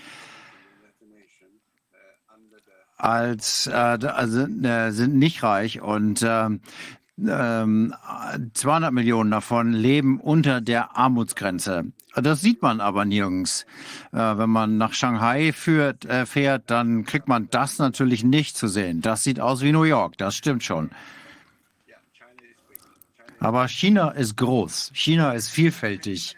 [3.02, 6.60] als äh, also, äh, sind nicht reich und ähm,
[7.18, 7.94] ähm,
[8.54, 11.84] 200 Millionen davon leben unter der Armutsgrenze.
[12.16, 13.66] Das sieht man aber nirgends.
[14.12, 18.68] Äh, wenn man nach Shanghai führt, äh, fährt, dann kriegt man das natürlich nicht zu
[18.68, 19.00] sehen.
[19.00, 20.90] Das sieht aus wie New York, das stimmt schon.
[23.38, 26.36] Aber China ist groß, China ist vielfältig.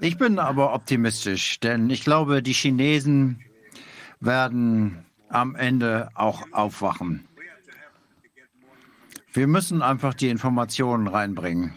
[0.00, 3.43] Ich bin aber optimistisch, denn ich glaube, die Chinesen
[4.20, 7.26] werden am Ende auch aufwachen.
[9.32, 11.74] Wir müssen einfach die Informationen reinbringen.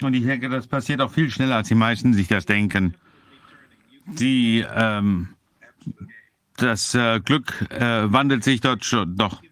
[0.00, 2.94] Und ich denke, das passiert auch viel schneller, als die meisten sich das denken.
[4.06, 5.28] Die, ähm,
[6.56, 9.42] das äh, Glück äh, wandelt sich dort schon doch.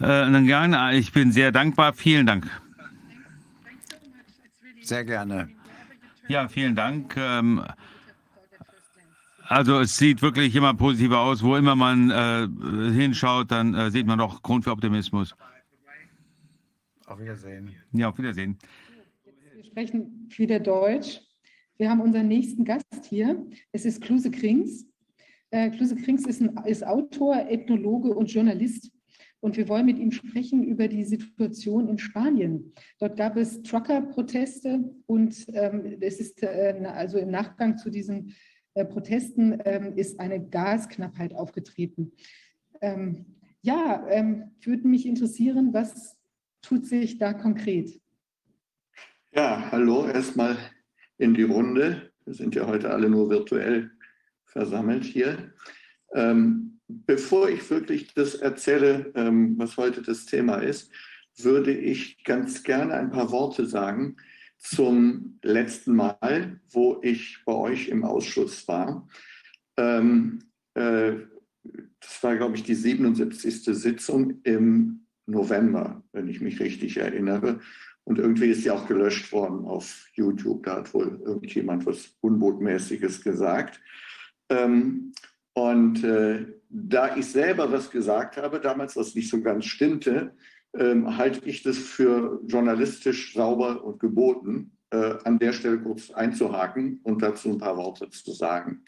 [0.00, 1.92] Äh, ich bin sehr dankbar.
[1.94, 2.48] Vielen Dank.
[4.82, 5.48] Sehr gerne.
[6.28, 7.16] Ja, vielen Dank.
[7.16, 7.64] Ähm,
[9.48, 11.42] also es sieht wirklich immer positiver aus.
[11.42, 15.34] Wo immer man äh, hinschaut, dann äh, sieht man doch Grund für Optimismus.
[17.06, 17.74] Auf Wiedersehen.
[17.92, 18.58] Ja, auf Wiedersehen.
[19.54, 21.20] Wir sprechen wieder Deutsch.
[21.78, 23.46] Wir haben unseren nächsten Gast hier.
[23.72, 24.84] Es ist Kluse Krings.
[25.50, 28.90] Äh, Kluse Krings ist, ein, ist Autor, Ethnologe und Journalist.
[29.40, 32.72] Und wir wollen mit ihm sprechen über die Situation in Spanien.
[32.98, 38.32] Dort gab es Trucker-Proteste und ähm, es ist äh, also im Nachgang zu diesen äh,
[38.84, 42.12] Protesten ähm, ist eine Gasknappheit aufgetreten.
[42.80, 43.26] Ähm,
[43.62, 46.16] ja, ähm, würde mich interessieren, was
[46.62, 48.00] tut sich da konkret?
[49.32, 50.56] Ja, hallo erstmal
[51.18, 52.10] in die Runde.
[52.24, 53.90] Wir sind ja heute alle nur virtuell
[54.44, 55.52] versammelt hier.
[56.14, 60.90] Ähm, bevor ich wirklich das erzähle, ähm, was heute das Thema ist,
[61.36, 64.16] würde ich ganz gerne ein paar Worte sagen
[64.58, 69.08] zum letzten Mal, wo ich bei euch im Ausschuss war.
[69.76, 70.40] Ähm,
[70.74, 71.12] äh,
[72.00, 73.64] das war, glaube ich, die 77.
[73.64, 77.60] Sitzung im November, wenn ich mich richtig erinnere.
[78.04, 80.64] Und irgendwie ist sie auch gelöscht worden auf YouTube.
[80.64, 83.80] Da hat wohl irgendjemand was Unbotmäßiges gesagt.
[84.48, 85.12] Ähm,
[85.52, 90.34] und äh, da ich selber was gesagt habe, damals was nicht so ganz stimmte,
[90.76, 97.00] ähm, halte ich das für journalistisch sauber und geboten, äh, an der Stelle kurz einzuhaken
[97.02, 98.84] und dazu ein paar Worte zu sagen.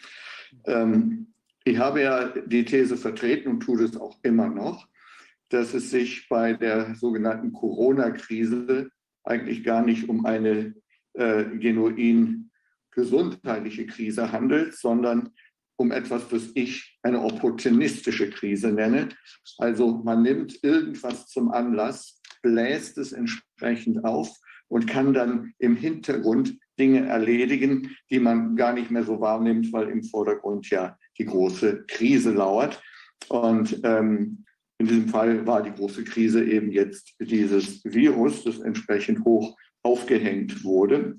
[0.64, 4.88] Ähm, ich habe ja die These vertreten und tue das auch immer noch,
[5.50, 8.90] dass es sich bei der sogenannten Corona-Krise
[9.24, 10.74] eigentlich gar nicht um eine
[11.14, 12.50] äh, genuin
[12.92, 15.30] gesundheitliche Krise handelt, sondern
[15.80, 19.08] um etwas, was ich eine opportunistische Krise nenne.
[19.56, 24.28] Also man nimmt irgendwas zum Anlass, bläst es entsprechend auf
[24.68, 29.88] und kann dann im Hintergrund Dinge erledigen, die man gar nicht mehr so wahrnimmt, weil
[29.88, 32.82] im Vordergrund ja die große Krise lauert.
[33.28, 34.44] Und ähm,
[34.76, 40.62] in diesem Fall war die große Krise eben jetzt dieses Virus, das entsprechend hoch aufgehängt
[40.62, 41.18] wurde.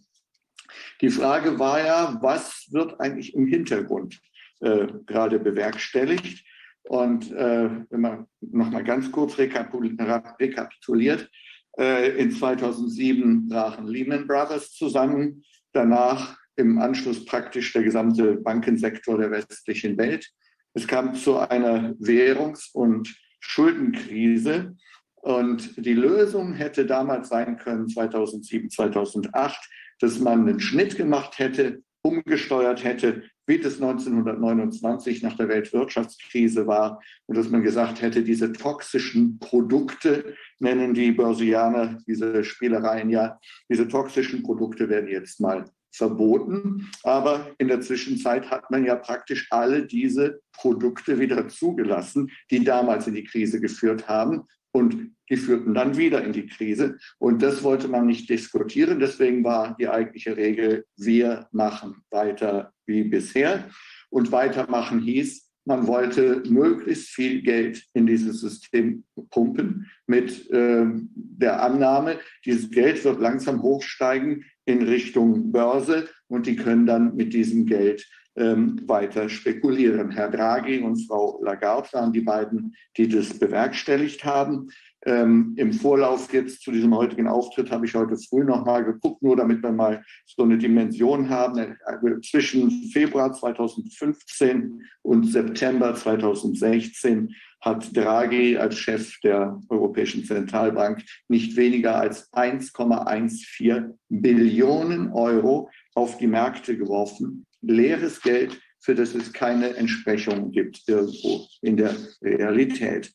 [1.01, 4.22] Die Frage war ja, was wird eigentlich im Hintergrund
[4.62, 6.45] äh, gerade bewerkstelligt.
[6.84, 11.30] Und äh, wenn man nochmal ganz kurz rekapituliert,
[11.78, 15.43] äh, in 2007 brachen Lehman Brothers zusammen,
[15.74, 20.30] danach im Anschluss praktisch der gesamte Bankensektor der westlichen Welt.
[20.74, 24.76] Es kam zu einer Währungs- und Schuldenkrise.
[25.16, 31.84] Und die Lösung hätte damals sein können, 2007, 2008, dass man einen Schnitt gemacht hätte
[32.01, 38.53] umgesteuert hätte, wie das 1929 nach der Weltwirtschaftskrise war und dass man gesagt hätte, diese
[38.53, 43.39] toxischen Produkte, nennen die Börsianer diese Spielereien ja,
[43.69, 46.89] diese toxischen Produkte werden jetzt mal verboten.
[47.03, 53.07] Aber in der Zwischenzeit hat man ja praktisch alle diese Produkte wieder zugelassen, die damals
[53.07, 54.43] in die Krise geführt haben.
[54.71, 56.97] Und die führten dann wieder in die Krise.
[57.17, 58.99] Und das wollte man nicht diskutieren.
[58.99, 63.69] Deswegen war die eigentliche Regel, wir machen weiter wie bisher.
[64.09, 71.63] Und weitermachen hieß, man wollte möglichst viel Geld in dieses System pumpen mit äh, der
[71.63, 77.65] Annahme, dieses Geld wird langsam hochsteigen in Richtung Börse und die können dann mit diesem
[77.67, 78.05] Geld
[78.36, 80.11] ähm, weiter spekulieren.
[80.11, 84.69] Herr Draghi und Frau Lagarde waren die beiden, die das bewerkstelligt haben.
[85.06, 89.24] Ähm, Im Vorlauf jetzt zu diesem heutigen Auftritt habe ich heute früh noch mal geguckt,
[89.24, 91.58] nur damit wir mal so eine Dimension haben.
[91.58, 101.56] Äh, zwischen Februar 2015 und September 2016 hat Draghi als Chef der Europäischen Zentralbank nicht
[101.56, 107.45] weniger als 1,14 Billionen Euro auf die Märkte geworfen.
[107.62, 113.14] Leeres Geld, für das es keine Entsprechung gibt irgendwo in der Realität.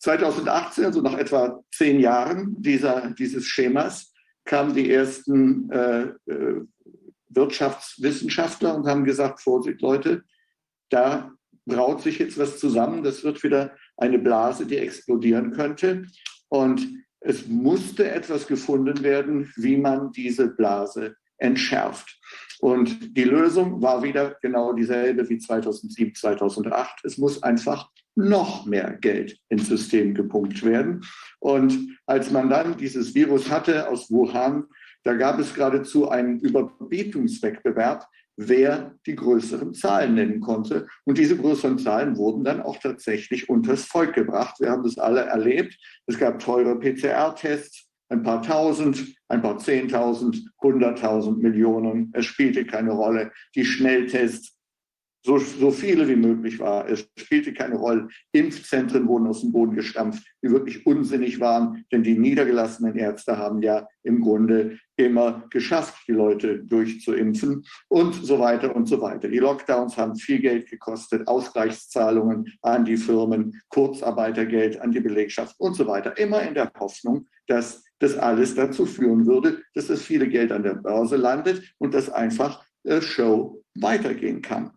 [0.00, 4.12] 2018, also nach etwa zehn Jahren dieser, dieses Schemas,
[4.44, 6.62] kamen die ersten äh, äh,
[7.28, 10.24] Wirtschaftswissenschaftler und haben gesagt, Vorsicht Leute,
[10.88, 11.32] da
[11.66, 16.06] braut sich jetzt was zusammen, das wird wieder eine Blase, die explodieren könnte.
[16.48, 16.88] Und
[17.20, 22.18] es musste etwas gefunden werden, wie man diese Blase entschärft.
[22.60, 27.04] Und die Lösung war wieder genau dieselbe wie 2007, 2008.
[27.04, 31.04] Es muss einfach noch mehr Geld ins System gepumpt werden.
[31.38, 34.64] Und als man dann dieses Virus hatte aus Wuhan,
[35.04, 38.06] da gab es geradezu einen Überbietungswettbewerb,
[38.36, 40.86] wer die größeren Zahlen nennen konnte.
[41.04, 44.56] Und diese größeren Zahlen wurden dann auch tatsächlich unters Volk gebracht.
[44.60, 45.76] Wir haben das alle erlebt.
[46.06, 52.10] Es gab teure PCR-Tests, ein paar tausend, ein paar zehntausend, hunderttausend Millionen.
[52.12, 53.32] Es spielte keine Rolle.
[53.54, 54.60] Die Schnelltests
[55.22, 56.88] so, so viele wie möglich war.
[56.88, 58.08] Es spielte keine Rolle.
[58.32, 63.60] Impfzentren wurden aus dem Boden gestampft, die wirklich unsinnig waren, denn die niedergelassenen Ärzte haben
[63.62, 69.28] ja im Grunde immer geschafft, die Leute durchzuimpfen und so weiter und so weiter.
[69.28, 75.74] Die Lockdowns haben viel Geld gekostet, Ausgleichszahlungen an die Firmen, Kurzarbeitergeld an die Belegschaft und
[75.74, 76.16] so weiter.
[76.16, 80.64] Immer in der Hoffnung, dass das alles dazu führen würde, dass das viele Geld an
[80.64, 84.72] der Börse landet und dass einfach äh, Show weitergehen kann.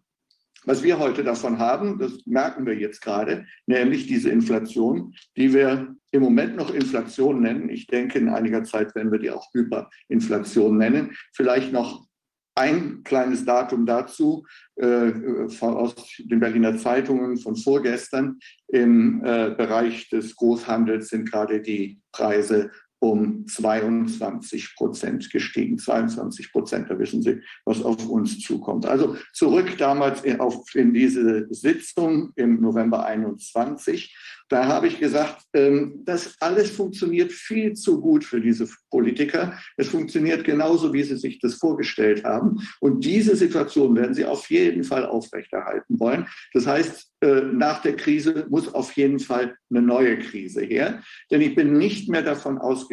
[0.65, 5.93] Was wir heute davon haben, das merken wir jetzt gerade, nämlich diese Inflation, die wir
[6.11, 7.69] im Moment noch Inflation nennen.
[7.69, 11.17] Ich denke, in einiger Zeit werden wir die auch Hyperinflation nennen.
[11.33, 12.07] Vielleicht noch
[12.55, 14.45] ein kleines Datum dazu
[14.75, 15.11] äh,
[15.59, 18.39] aus den Berliner Zeitungen von vorgestern.
[18.67, 22.71] Im äh, Bereich des Großhandels sind gerade die Preise
[23.03, 25.77] um 22 Prozent gestiegen.
[25.77, 28.85] 22 Prozent, da wissen Sie, was auf uns zukommt.
[28.85, 34.15] Also zurück damals in, auf, in diese Sitzung im November 21.
[34.47, 39.57] Da habe ich gesagt, ähm, das alles funktioniert viel zu gut für diese Politiker.
[39.77, 42.59] Es funktioniert genauso, wie sie sich das vorgestellt haben.
[42.79, 46.27] Und diese Situation werden sie auf jeden Fall aufrechterhalten wollen.
[46.53, 51.01] Das heißt, äh, nach der Krise muss auf jeden Fall eine neue Krise her.
[51.31, 52.92] Denn ich bin nicht mehr davon ausgegangen,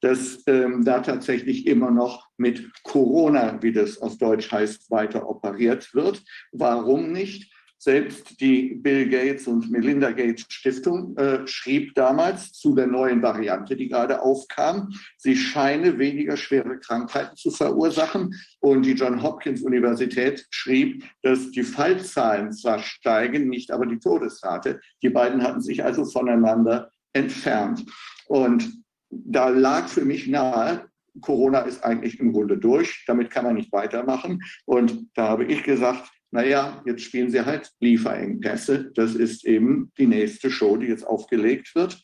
[0.00, 5.94] dass ähm, da tatsächlich immer noch mit Corona, wie das auf Deutsch heißt, weiter operiert
[5.94, 6.22] wird.
[6.52, 7.52] Warum nicht?
[7.78, 13.76] Selbst die Bill Gates und Melinda Gates Stiftung äh, schrieb damals zu der neuen Variante,
[13.76, 18.34] die gerade aufkam, sie scheine weniger schwere Krankheiten zu verursachen.
[18.60, 24.80] Und die John Hopkins Universität schrieb, dass die Fallzahlen zwar steigen, nicht aber die Todesrate.
[25.02, 27.84] Die beiden hatten sich also voneinander entfernt.
[28.26, 28.85] Und
[29.24, 30.88] da lag für mich nahe,
[31.20, 34.42] Corona ist eigentlich im Grunde durch, damit kann man nicht weitermachen.
[34.64, 38.90] Und da habe ich gesagt, naja, jetzt spielen sie halt Lieferengpässe.
[38.94, 42.02] Das ist eben die nächste Show, die jetzt aufgelegt wird.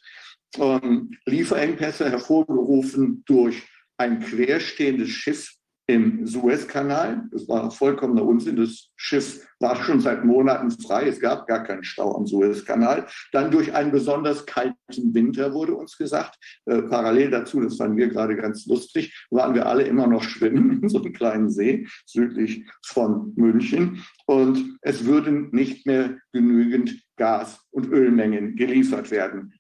[0.59, 3.63] Ähm, Lieferengpässe hervorgerufen durch
[3.99, 5.53] ein querstehendes Schiff
[5.87, 7.25] im Suezkanal.
[7.33, 8.57] Das war vollkommener Unsinn.
[8.57, 11.09] Das Schiff war schon seit Monaten frei.
[11.09, 13.07] Es gab gar keinen Stau am Suezkanal.
[13.33, 14.77] Dann durch einen besonders kalten
[15.15, 16.37] Winter wurde uns gesagt.
[16.67, 20.83] Äh, parallel dazu, das fanden wir gerade ganz lustig, waren wir alle immer noch schwimmen
[20.83, 24.05] in so einem kleinen See südlich von München.
[24.27, 29.55] Und es würden nicht mehr genügend Gas- und Ölmengen geliefert werden.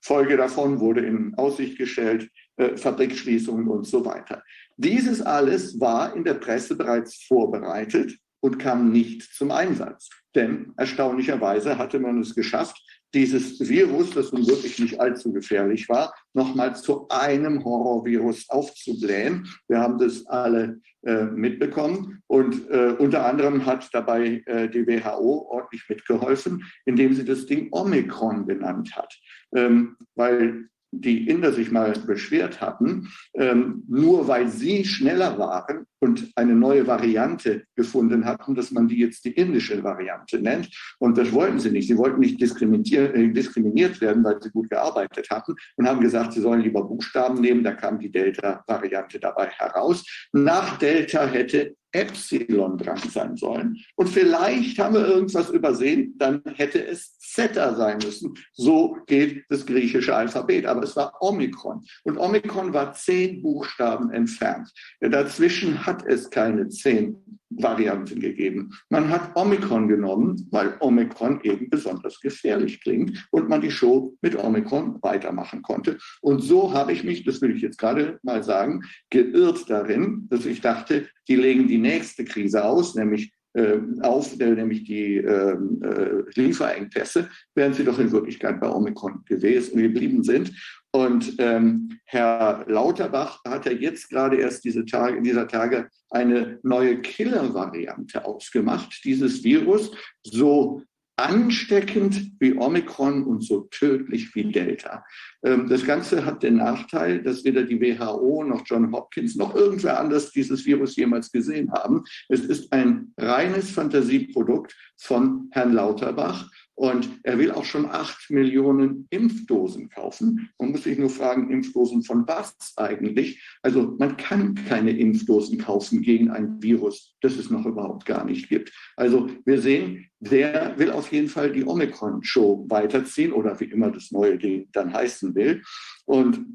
[0.00, 4.42] Folge davon wurde in Aussicht gestellt, äh, Fabrikschließungen und so weiter.
[4.78, 10.08] Dieses alles war in der Presse bereits vorbereitet und kam nicht zum Einsatz.
[10.36, 12.80] Denn erstaunlicherweise hatte man es geschafft,
[13.12, 19.48] dieses Virus, das nun wirklich nicht allzu gefährlich war, nochmals zu einem Horrorvirus aufzublähen.
[19.66, 25.48] Wir haben das alle äh, mitbekommen und äh, unter anderem hat dabei äh, die WHO
[25.50, 29.12] ordentlich mitgeholfen, indem sie das Ding Omikron genannt hat,
[29.56, 36.30] ähm, weil die Inder sich mal beschwert hatten, ähm, nur weil sie schneller waren und
[36.36, 40.68] eine neue Variante gefunden hatten, dass man die jetzt die indische Variante nennt.
[40.98, 41.88] Und das wollten sie nicht.
[41.88, 46.32] Sie wollten nicht diskriminiert, äh, diskriminiert werden, weil sie gut gearbeitet hatten und haben gesagt,
[46.32, 47.64] sie sollen lieber Buchstaben nehmen.
[47.64, 50.04] Da kam die Delta-Variante dabei heraus.
[50.32, 53.78] Nach Delta hätte Epsilon dran sein sollen.
[53.96, 58.34] Und vielleicht haben wir irgendwas übersehen, dann hätte es Zeta sein müssen.
[58.52, 60.66] So geht das griechische Alphabet.
[60.66, 61.84] Aber es war Omikron.
[62.04, 64.70] Und Omikron war zehn Buchstaben entfernt.
[65.00, 67.16] Dazwischen hat es keine zehn
[67.50, 68.74] Varianten gegeben.
[68.90, 74.36] Man hat Omikron genommen, weil Omikron eben besonders gefährlich klingt und man die Show mit
[74.36, 75.96] Omikron weitermachen konnte.
[76.20, 80.44] Und so habe ich mich, das will ich jetzt gerade mal sagen, geirrt darin, dass
[80.44, 85.80] ich dachte, die legen die nächste Krise aus, nämlich äh, auf, äh, nämlich die ähm,
[85.82, 90.52] äh, Lieferengpässe, während sie doch in Wirklichkeit bei Omikron gewesen, geblieben sind.
[90.92, 97.02] Und ähm, Herr Lauterbach hat ja jetzt gerade erst diese Tage, dieser Tage eine neue
[97.02, 99.90] Killer-Variante ausgemacht, dieses Virus,
[100.22, 100.82] so
[101.18, 105.04] ansteckend wie Omikron und so tödlich wie Delta.
[105.42, 109.98] Ähm, das Ganze hat den Nachteil, dass weder die WHO noch John Hopkins noch irgendwer
[109.98, 112.04] anders dieses Virus jemals gesehen haben.
[112.28, 116.48] Es ist ein reines Fantasieprodukt von Herrn Lauterbach.
[116.78, 120.48] Und er will auch schon acht Millionen Impfdosen kaufen.
[120.60, 123.42] Man muss sich nur fragen, Impfdosen von was eigentlich?
[123.62, 128.48] Also man kann keine Impfdosen kaufen gegen ein Virus, das es noch überhaupt gar nicht
[128.48, 128.72] gibt.
[128.94, 134.12] Also wir sehen, der will auf jeden Fall die Omikron-Show weiterziehen oder wie immer das
[134.12, 135.64] neue Ding dann heißen will.
[136.04, 136.46] Und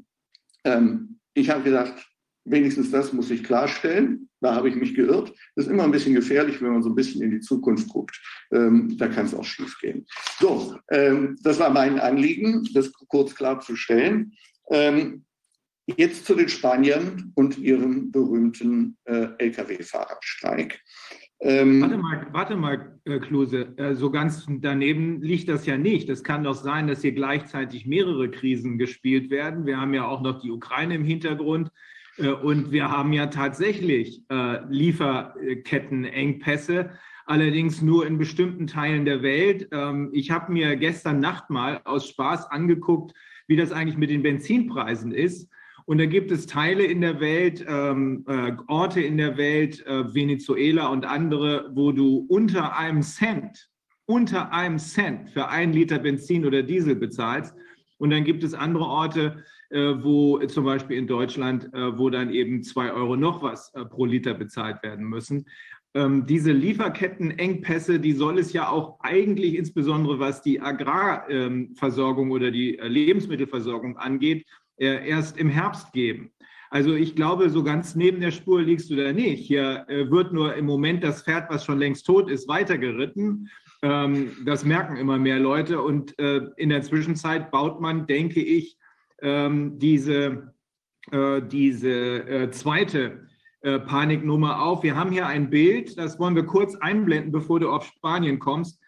[0.64, 2.02] ähm, ich habe gesagt,
[2.44, 4.28] Wenigstens das muss ich klarstellen.
[4.40, 5.32] Da habe ich mich geirrt.
[5.56, 8.20] Das ist immer ein bisschen gefährlich, wenn man so ein bisschen in die Zukunft guckt.
[8.52, 10.06] Ähm, da kann es auch schief gehen.
[10.38, 14.34] So, ähm, das war mein Anliegen, das kurz klarzustellen.
[14.70, 15.24] Ähm,
[15.86, 20.80] jetzt zu den Spaniern und ihrem berühmten äh, Lkw-Fahrerstreik.
[21.40, 26.08] Ähm, warte mal, warte mal, äh, Klose, äh, so ganz daneben liegt das ja nicht.
[26.08, 29.66] Es kann doch sein, dass hier gleichzeitig mehrere Krisen gespielt werden.
[29.66, 31.70] Wir haben ja auch noch die Ukraine im Hintergrund.
[32.18, 36.90] Äh, und wir haben ja tatsächlich äh, Lieferkettenengpässe,
[37.26, 39.68] allerdings nur in bestimmten Teilen der Welt.
[39.72, 43.14] Ähm, ich habe mir gestern Nacht mal aus Spaß angeguckt,
[43.46, 45.50] wie das eigentlich mit den Benzinpreisen ist.
[45.86, 50.86] Und da gibt es Teile in der Welt, ähm, äh, Orte in der Welt, Venezuela
[50.86, 53.68] und andere, wo du unter einem Cent,
[54.06, 57.54] unter einem Cent für einen Liter Benzin oder Diesel bezahlst.
[57.98, 59.44] Und dann gibt es andere Orte,
[59.74, 64.04] wo zum Beispiel in Deutschland, äh, wo dann eben zwei Euro noch was äh, pro
[64.04, 65.46] Liter bezahlt werden müssen.
[65.94, 72.78] Ähm, diese Lieferkettenengpässe, die soll es ja auch eigentlich insbesondere was die Agrarversorgung oder die
[72.82, 74.46] Lebensmittelversorgung angeht,
[74.76, 76.32] erst im Herbst geben.
[76.70, 79.46] Also ich glaube, so ganz neben der Spur liegst du da nicht.
[79.46, 83.48] Hier wird nur im Moment das Pferd, was schon längst tot ist, weitergeritten.
[83.82, 85.80] Ähm, das merken immer mehr Leute.
[85.80, 88.76] Und in der Zwischenzeit baut man, denke ich,
[89.24, 90.54] ähm, diese,
[91.10, 93.26] äh, diese äh, zweite
[93.62, 94.82] äh, Paniknummer auf.
[94.82, 98.78] Wir haben hier ein Bild, das wollen wir kurz einblenden, bevor du auf Spanien kommst.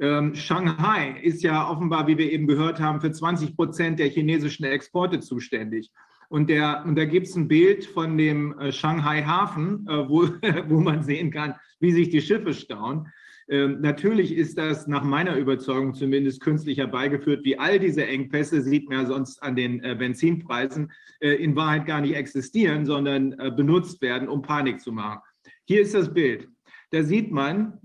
[0.00, 4.64] Ähm, Shanghai ist ja offenbar, wie wir eben gehört haben, für 20 Prozent der chinesischen
[4.64, 5.92] Exporte zuständig.
[6.30, 10.22] Und, der, und da gibt es ein Bild von dem äh, Shanghai Hafen, äh, wo,
[10.68, 13.08] wo man sehen kann, wie sich die Schiffe stauen.
[13.48, 18.88] Ähm, natürlich ist das nach meiner Überzeugung zumindest künstlich herbeigeführt, wie all diese Engpässe, sieht
[18.88, 23.50] man ja sonst an den äh, Benzinpreisen, äh, in Wahrheit gar nicht existieren, sondern äh,
[23.50, 25.20] benutzt werden, um Panik zu machen.
[25.64, 26.48] Hier ist das Bild.
[26.90, 27.78] Da sieht man,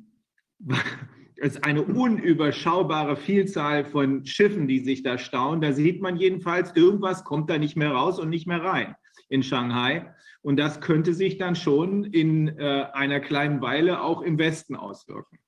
[1.38, 5.61] es ist eine unüberschaubare Vielzahl von Schiffen, die sich da stauen.
[5.61, 8.95] Da sieht man jedenfalls, irgendwas kommt da nicht mehr raus und nicht mehr rein
[9.29, 10.13] in Shanghai.
[10.41, 15.39] Und das könnte sich dann schon in äh, einer kleinen Weile auch im Westen auswirken.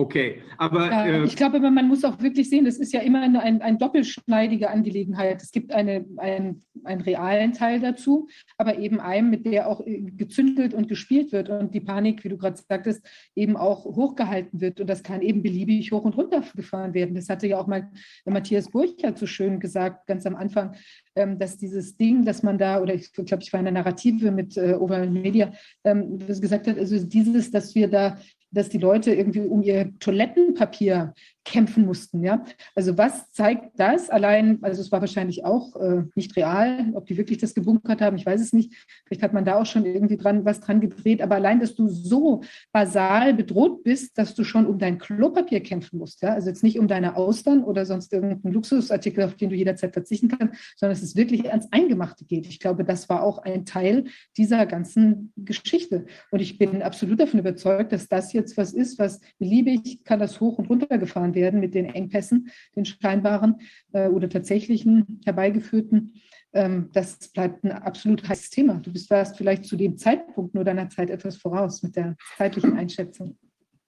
[0.00, 0.90] Okay, aber.
[0.90, 3.60] Ja, äh, ich glaube, man muss auch wirklich sehen, das ist ja immer eine ein,
[3.60, 5.42] ein doppelschneidige Angelegenheit.
[5.42, 10.00] Es gibt eine, ein einen realen Teil dazu, aber eben einem, mit der auch äh,
[10.00, 14.80] gezündelt und gespielt wird und die Panik, wie du gerade sagtest, eben auch hochgehalten wird.
[14.80, 17.14] Und das kann eben beliebig hoch und runter gefahren werden.
[17.14, 17.90] Das hatte ja auch mal
[18.24, 20.74] Matthias Burchardt so schön gesagt, ganz am Anfang,
[21.14, 24.30] ähm, dass dieses Ding, dass man da, oder ich glaube, ich war in der Narrative
[24.30, 25.52] mit äh, Overall Media,
[25.84, 28.16] ähm, gesagt hat, also dieses, dass wir da
[28.50, 31.14] dass die Leute irgendwie um ihr Toilettenpapier
[31.44, 32.22] kämpfen mussten.
[32.22, 32.44] Ja?
[32.74, 34.10] Also was zeigt das?
[34.10, 38.16] Allein, also es war wahrscheinlich auch äh, nicht real, ob die wirklich das gebunkert haben,
[38.16, 38.74] ich weiß es nicht.
[39.06, 41.88] Vielleicht hat man da auch schon irgendwie dran was dran gedreht, aber allein, dass du
[41.88, 46.22] so basal bedroht bist, dass du schon um dein Klopapier kämpfen musst.
[46.22, 46.34] Ja?
[46.34, 50.28] Also jetzt nicht um deine Austern oder sonst irgendeinen Luxusartikel, auf den du jederzeit verzichten
[50.28, 52.46] kannst, sondern es wirklich ans Eingemachte geht.
[52.46, 54.04] Ich glaube, das war auch ein Teil
[54.36, 56.06] dieser ganzen Geschichte.
[56.30, 60.40] Und ich bin absolut davon überzeugt, dass das jetzt was ist, was beliebig kann das
[60.40, 63.56] hoch und runter gefahren werden mit den Engpässen, den scheinbaren
[63.92, 66.14] äh, oder tatsächlichen herbeigeführten.
[66.52, 68.74] Ähm, das bleibt ein absolut heißes Thema.
[68.74, 72.76] Du bist warst vielleicht zu dem Zeitpunkt nur deiner Zeit etwas voraus mit der zeitlichen
[72.76, 73.36] Einschätzung.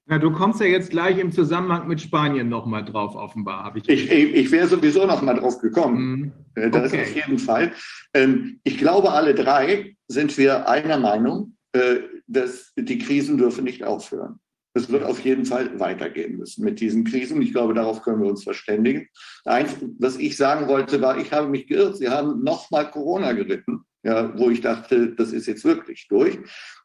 [0.09, 3.89] Ja, du kommst ja jetzt gleich im Zusammenhang mit Spanien nochmal drauf, offenbar, habe ich.
[3.89, 6.33] Ich, ich, ich wäre sowieso nochmal drauf gekommen.
[6.57, 6.63] Mhm.
[6.63, 7.03] Äh, das okay.
[7.03, 7.73] auf jeden Fall.
[8.13, 13.85] Ähm, ich glaube, alle drei sind wir einer Meinung, äh, dass die Krisen dürfen nicht
[13.85, 14.41] aufhören.
[14.75, 17.43] Es wird auf jeden Fall weitergehen müssen mit diesen Krisen.
[17.43, 19.07] Ich glaube, darauf können wir uns verständigen.
[19.45, 21.99] Eins, was ich sagen wollte, war, ich habe mich geirrt.
[21.99, 26.39] Sie haben nochmal Corona geritten, ja, wo ich dachte, das ist jetzt wirklich durch.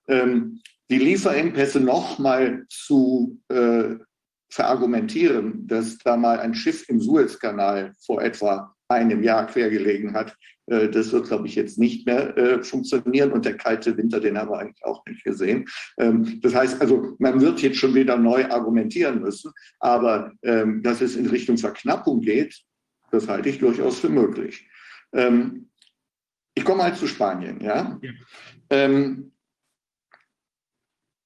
[0.08, 0.60] Ähm,
[0.90, 3.96] die Lieferengpässe nochmal zu äh,
[4.50, 10.36] verargumentieren, dass da mal ein Schiff im Suezkanal vor etwa einem Jahr quergelegen hat,
[10.68, 13.32] das wird, glaube ich, jetzt nicht mehr äh, funktionieren.
[13.32, 15.66] Und der kalte Winter, den haben wir eigentlich auch nicht gesehen.
[15.98, 19.52] Ähm, das heißt also, man wird jetzt schon wieder neu argumentieren müssen.
[19.80, 22.62] Aber ähm, dass es in Richtung Verknappung geht,
[23.12, 24.68] das halte ich durchaus für möglich.
[25.14, 25.70] Ähm,
[26.54, 27.62] ich komme mal zu Spanien.
[27.62, 28.00] Ja?
[28.70, 28.90] ja.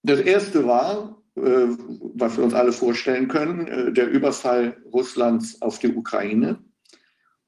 [0.03, 1.67] das erste war, äh,
[2.15, 6.59] was wir uns alle vorstellen können, der Überfall Russlands auf die Ukraine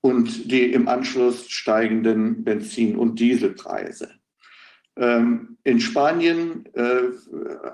[0.04, 4.10] und die im Anschluss steigenden Benzin- und Dieselpreise.
[4.96, 7.04] Ähm, in Spanien äh,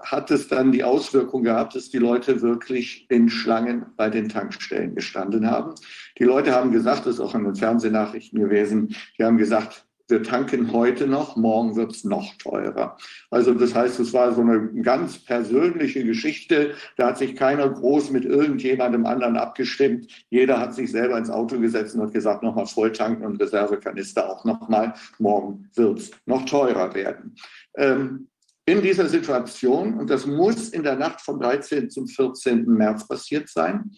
[0.03, 4.95] hat es dann die Auswirkung gehabt, dass die Leute wirklich in Schlangen bei den Tankstellen
[4.95, 5.73] gestanden haben.
[6.17, 10.23] Die Leute haben gesagt, das ist auch in den Fernsehnachrichten gewesen, die haben gesagt, wir
[10.23, 12.97] tanken heute noch, morgen wird es noch teurer.
[13.29, 16.73] Also das heißt, es war so eine ganz persönliche Geschichte.
[16.97, 20.11] Da hat sich keiner groß mit irgendjemandem anderen abgestimmt.
[20.29, 24.27] Jeder hat sich selber ins Auto gesetzt und hat gesagt, nochmal voll tanken und Reservekanister
[24.29, 24.95] auch nochmal.
[25.19, 27.35] Morgen wird es noch teurer werden.
[27.77, 28.27] Ähm,
[28.65, 31.89] in dieser Situation, und das muss in der Nacht vom 13.
[31.89, 32.65] zum 14.
[32.65, 33.91] März passiert sein,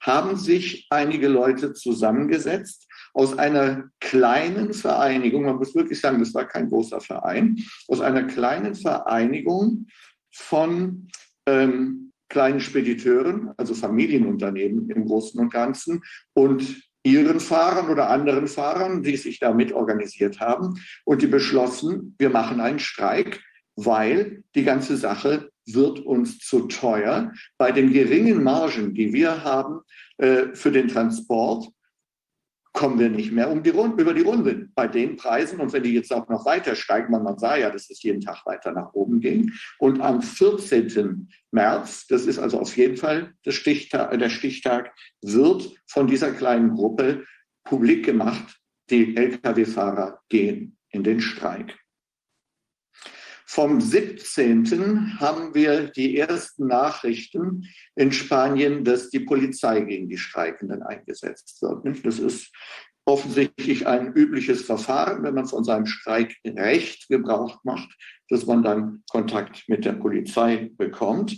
[0.00, 2.87] haben sich einige Leute zusammengesetzt
[3.18, 7.56] aus einer kleinen Vereinigung, man muss wirklich sagen, das war kein großer Verein,
[7.88, 9.88] aus einer kleinen Vereinigung
[10.32, 11.08] von
[11.44, 16.00] ähm, kleinen Spediteuren, also Familienunternehmen im Großen und Ganzen
[16.32, 22.30] und ihren Fahrern oder anderen Fahrern, die sich damit organisiert haben und die beschlossen, wir
[22.30, 23.42] machen einen Streik,
[23.74, 27.32] weil die ganze Sache wird uns zu teuer.
[27.56, 29.80] Bei den geringen Margen, die wir haben
[30.18, 31.72] äh, für den Transport,
[32.78, 35.58] kommen wir nicht mehr um die Runde, über die Runde bei den Preisen.
[35.58, 38.20] Und wenn die jetzt auch noch weiter steigen, man, man sah ja, dass es jeden
[38.20, 39.50] Tag weiter nach oben ging.
[39.80, 41.28] Und am 14.
[41.50, 47.24] März, das ist also auf jeden Fall Stichtag, der Stichtag wird von dieser kleinen Gruppe
[47.64, 48.56] publik gemacht,
[48.90, 51.76] die Lkw-Fahrer gehen in den Streik.
[53.58, 55.18] Vom 17.
[55.18, 57.66] haben wir die ersten Nachrichten
[57.96, 62.06] in Spanien, dass die Polizei gegen die Streikenden eingesetzt wird.
[62.06, 62.52] Das ist
[63.04, 67.88] offensichtlich ein übliches Verfahren, wenn man von seinem Streikrecht Gebrauch macht,
[68.28, 71.36] dass man dann Kontakt mit der Polizei bekommt.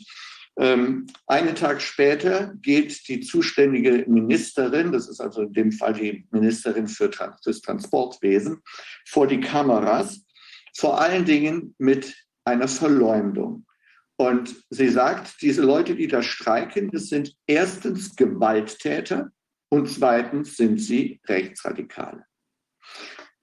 [0.59, 6.27] Ähm, einen Tag später geht die zuständige Ministerin, das ist also in dem Fall die
[6.33, 8.61] Ministerin für das Transportwesen,
[9.09, 10.27] vor die Kameras
[10.77, 12.15] vor allen Dingen mit
[12.45, 13.67] einer Verleumdung.
[14.17, 19.31] Und sie sagt, diese Leute, die da streiken, das sind erstens Gewalttäter
[19.71, 22.27] und zweitens sind sie Rechtsradikale.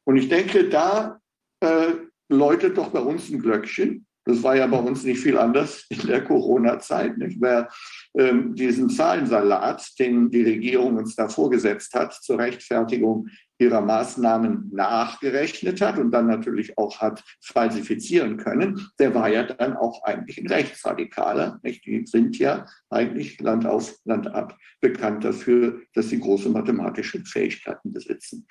[0.04, 1.20] Und ich denke, da
[1.62, 1.94] äh,
[2.30, 4.06] läutet doch bei uns ein Glöckchen.
[4.26, 7.14] Das war ja bei uns nicht viel anders in der Corona-Zeit.
[7.18, 7.70] Wer
[8.14, 13.30] ähm, diesen Zahlensalat, den die Regierung uns da vorgesetzt hat, zur Rechtfertigung
[13.60, 19.76] ihrer Maßnahmen nachgerechnet hat und dann natürlich auch hat falsifizieren können, der war ja dann
[19.76, 21.60] auch eigentlich ein Rechtsradikaler.
[21.64, 21.86] Nicht?
[21.86, 27.92] Die sind ja eigentlich Land auf, Land ab bekannt dafür, dass sie große mathematische Fähigkeiten
[27.94, 28.48] besitzen.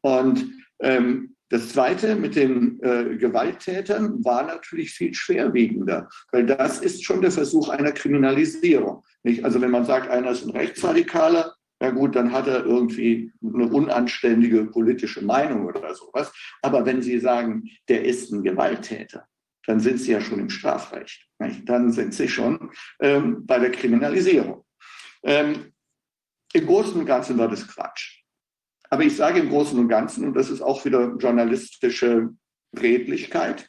[0.00, 7.04] Und ähm, das Zweite mit den äh, Gewalttätern war natürlich viel schwerwiegender, weil das ist
[7.04, 9.04] schon der Versuch einer Kriminalisierung.
[9.22, 9.44] Nicht?
[9.44, 13.66] Also wenn man sagt, einer ist ein Rechtsradikaler, ja gut, dann hat er irgendwie eine
[13.66, 16.32] unanständige politische Meinung oder sowas.
[16.62, 19.26] Aber wenn Sie sagen, der ist ein Gewalttäter,
[19.66, 21.26] dann sind Sie ja schon im Strafrecht.
[21.38, 21.68] Nicht?
[21.68, 22.70] Dann sind Sie schon
[23.00, 24.64] ähm, bei der Kriminalisierung.
[25.22, 25.72] Ähm,
[26.54, 28.22] Im Großen und Ganzen war das Quatsch.
[28.88, 32.30] Aber ich sage im Großen und Ganzen, und das ist auch wieder journalistische
[32.78, 33.68] Redlichkeit,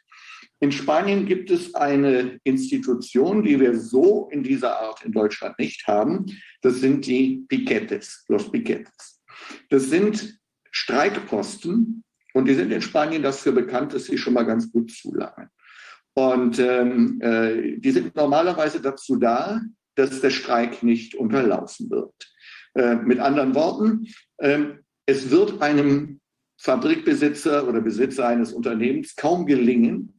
[0.59, 5.85] in Spanien gibt es eine Institution, die wir so in dieser Art in Deutschland nicht
[5.85, 6.25] haben.
[6.61, 9.21] Das sind die Piquetes, los Piquetes.
[9.69, 10.39] Das sind
[10.71, 12.03] Streikposten
[12.34, 15.49] und die sind in Spanien dafür bekannt, dass sie schon mal ganz gut zulangen.
[16.15, 19.61] Und ähm, äh, die sind normalerweise dazu da,
[19.93, 22.13] dass der Streik nicht unterlaufen wird.
[22.73, 24.07] Äh, mit anderen Worten,
[24.38, 24.65] äh,
[25.05, 26.19] es wird einem
[26.59, 30.16] Fabrikbesitzer oder Besitzer eines Unternehmens kaum gelingen,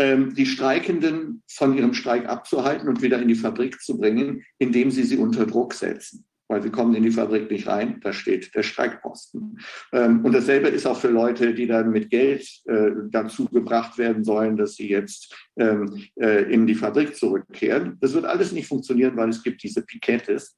[0.00, 5.02] die Streikenden von ihrem Streik abzuhalten und wieder in die Fabrik zu bringen, indem sie
[5.02, 6.24] sie unter Druck setzen.
[6.48, 9.60] Weil sie kommen in die Fabrik nicht rein, da steht der Streikposten.
[9.92, 14.24] Ähm, und dasselbe ist auch für Leute, die dann mit Geld äh, dazu gebracht werden
[14.24, 17.98] sollen, dass sie jetzt ähm, äh, in die Fabrik zurückkehren.
[18.00, 20.56] Das wird alles nicht funktionieren, weil es gibt diese Pikettes.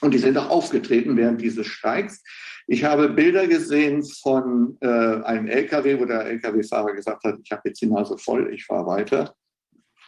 [0.00, 2.22] Und die sind auch aufgetreten während dieses Streiks.
[2.66, 7.62] Ich habe Bilder gesehen von äh, einem LKW, wo der LKW-Fahrer gesagt hat, ich habe
[7.64, 9.34] jetzt die Nase voll, ich fahre weiter.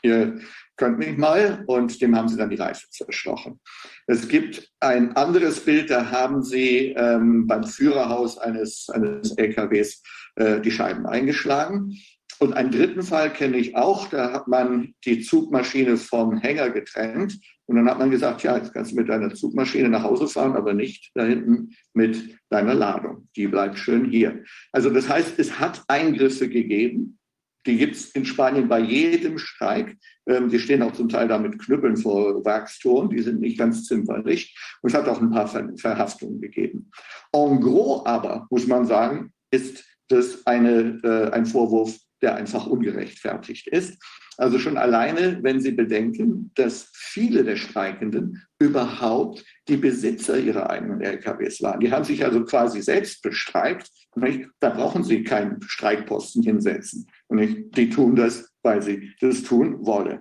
[0.03, 0.41] Ihr
[0.77, 1.65] könnt mich mal.
[1.67, 3.61] Und dem haben sie dann die Reife zerstochen.
[4.07, 10.03] Es gibt ein anderes Bild, da haben sie ähm, beim Führerhaus eines, eines LKWs
[10.37, 11.97] äh, die Scheiben eingeschlagen.
[12.39, 17.39] Und einen dritten Fall kenne ich auch, da hat man die Zugmaschine vom Hänger getrennt
[17.73, 20.57] und dann hat man gesagt, ja, jetzt kannst du mit deiner Zugmaschine nach Hause fahren,
[20.57, 23.29] aber nicht da hinten mit deiner Ladung.
[23.35, 24.45] Die bleibt schön hier.
[24.73, 27.19] Also das heißt, es hat Eingriffe gegeben.
[27.65, 29.97] Die gibt es in Spanien bei jedem Streik.
[30.27, 33.09] Ähm, die stehen auch zum Teil da mit Knüppeln vor Werkstoren.
[33.09, 34.55] Die sind nicht ganz zimperlich.
[34.83, 36.91] Und es hat auch ein paar Verhaftungen gegeben.
[37.33, 43.67] En gros aber, muss man sagen, ist das eine, äh, ein Vorwurf, der einfach ungerechtfertigt
[43.69, 43.97] ist.
[44.39, 51.01] Also schon alleine, wenn Sie bedenken, dass viele der Streikenden überhaupt die Besitzer ihrer eigenen
[51.01, 51.81] LKWs waren.
[51.81, 53.89] Die haben sich also quasi selbst bestreikt.
[54.15, 54.49] Nicht?
[54.61, 57.07] Da brauchen Sie keinen Streikposten hinsetzen.
[57.29, 57.77] Nicht?
[57.77, 60.21] Die tun das, weil sie das tun wollen.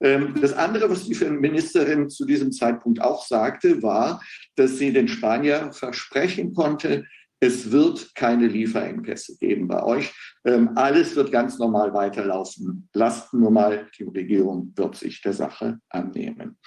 [0.00, 4.22] Ähm, das andere, was die Ministerin zu diesem Zeitpunkt auch sagte, war,
[4.54, 7.04] dass sie den Spanier versprechen konnte,
[7.40, 10.12] es wird keine Lieferengpässe geben bei euch.
[10.44, 12.88] Ähm, alles wird ganz normal weiterlaufen.
[12.94, 16.58] Lasst nur mal, die Regierung wird sich der Sache annehmen.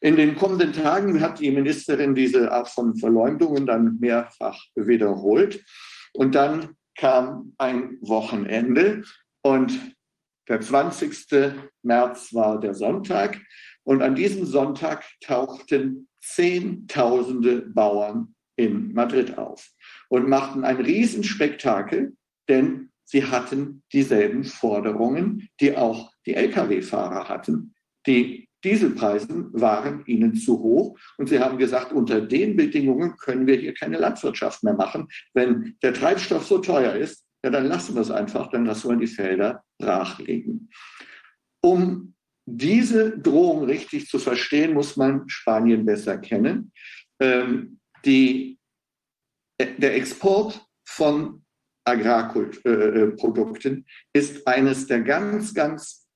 [0.00, 5.64] In den kommenden Tagen hat die Ministerin diese Art von Verleumdungen dann mehrfach wiederholt.
[6.12, 9.04] Und dann kam ein Wochenende
[9.42, 9.96] und
[10.48, 11.54] der 20.
[11.82, 13.40] März war der Sonntag.
[13.84, 19.70] Und an diesem Sonntag tauchten Zehntausende Bauern in Madrid auf
[20.10, 22.16] und machten ein Riesenspektakel,
[22.48, 27.74] denn sie hatten dieselben Forderungen, die auch die Lkw-Fahrer hatten.
[28.06, 33.56] Die Dieselpreise waren ihnen zu hoch und sie haben gesagt, unter den Bedingungen können wir
[33.56, 35.08] hier keine Landwirtschaft mehr machen.
[35.32, 38.96] Wenn der Treibstoff so teuer ist, ja, dann lassen wir es einfach, dann lassen wir
[38.96, 40.68] die Felder brach liegen.
[41.62, 42.14] Um
[42.44, 46.72] diese Drohung richtig zu verstehen, muss man Spanien besser kennen.
[47.18, 48.59] Ähm, die
[49.66, 51.42] der Export von
[51.84, 56.06] Agrarprodukten ist eines der ganz, ganz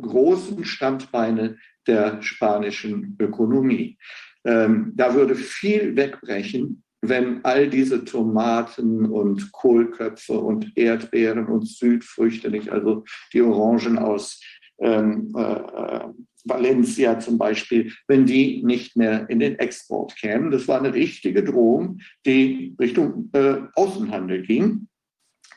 [0.00, 3.98] großen Standbeine der spanischen Ökonomie.
[4.44, 12.50] Ähm, da würde viel wegbrechen, wenn all diese Tomaten und Kohlköpfe und Erdbeeren und Südfrüchte,
[12.50, 14.40] nicht also die Orangen aus
[14.78, 16.08] ähm, äh, äh
[16.44, 20.50] Valencia zum Beispiel, wenn die nicht mehr in den Export kämen.
[20.50, 24.88] Das war eine richtige Drohung, die Richtung äh, Außenhandel ging.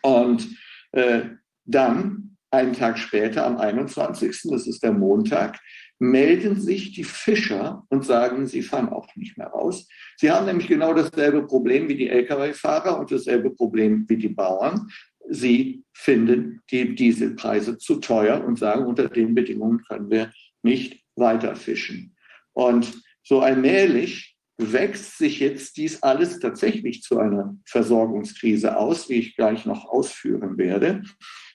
[0.02, 0.48] Und
[0.92, 1.24] äh,
[1.66, 5.60] dann, einen Tag später, am 21., das ist der Montag,
[6.00, 9.88] melden sich die Fischer und sagen, sie fahren auch nicht mehr raus.
[10.18, 14.90] Sie haben nämlich genau dasselbe Problem wie die Lkw-Fahrer und dasselbe Problem wie die Bauern.
[15.30, 20.32] Sie finden die Dieselpreise zu teuer und sagen, unter den Bedingungen können wir
[20.64, 22.16] nicht weiter fischen.
[22.54, 29.36] Und so allmählich wächst sich jetzt dies alles tatsächlich zu einer Versorgungskrise aus, wie ich
[29.36, 31.04] gleich noch ausführen werde.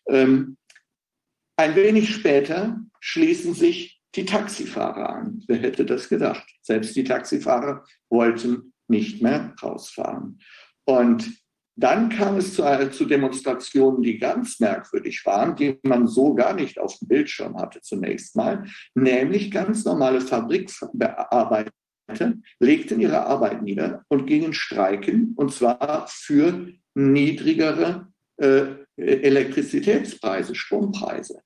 [0.08, 0.56] Ähm,
[1.56, 5.42] ein wenig später schließen sich die Taxifahrer an.
[5.46, 6.46] Wer hätte das gedacht?
[6.62, 10.40] Selbst die Taxifahrer wollten nicht mehr rausfahren.
[10.84, 11.30] Und
[11.80, 16.80] Dann kam es zu, zu, Demonstrationen, die ganz merkwürdig waren, die man so gar nicht
[16.80, 18.64] auf dem Bildschirm hatte zunächst mal,
[18.94, 21.70] nämlich ganz normale Fabrikbearbeiter
[22.58, 31.42] legten ihre Arbeit nieder und gingen streiken, und zwar für niedrigere äh, Elektrizitätspreise, Strompreise.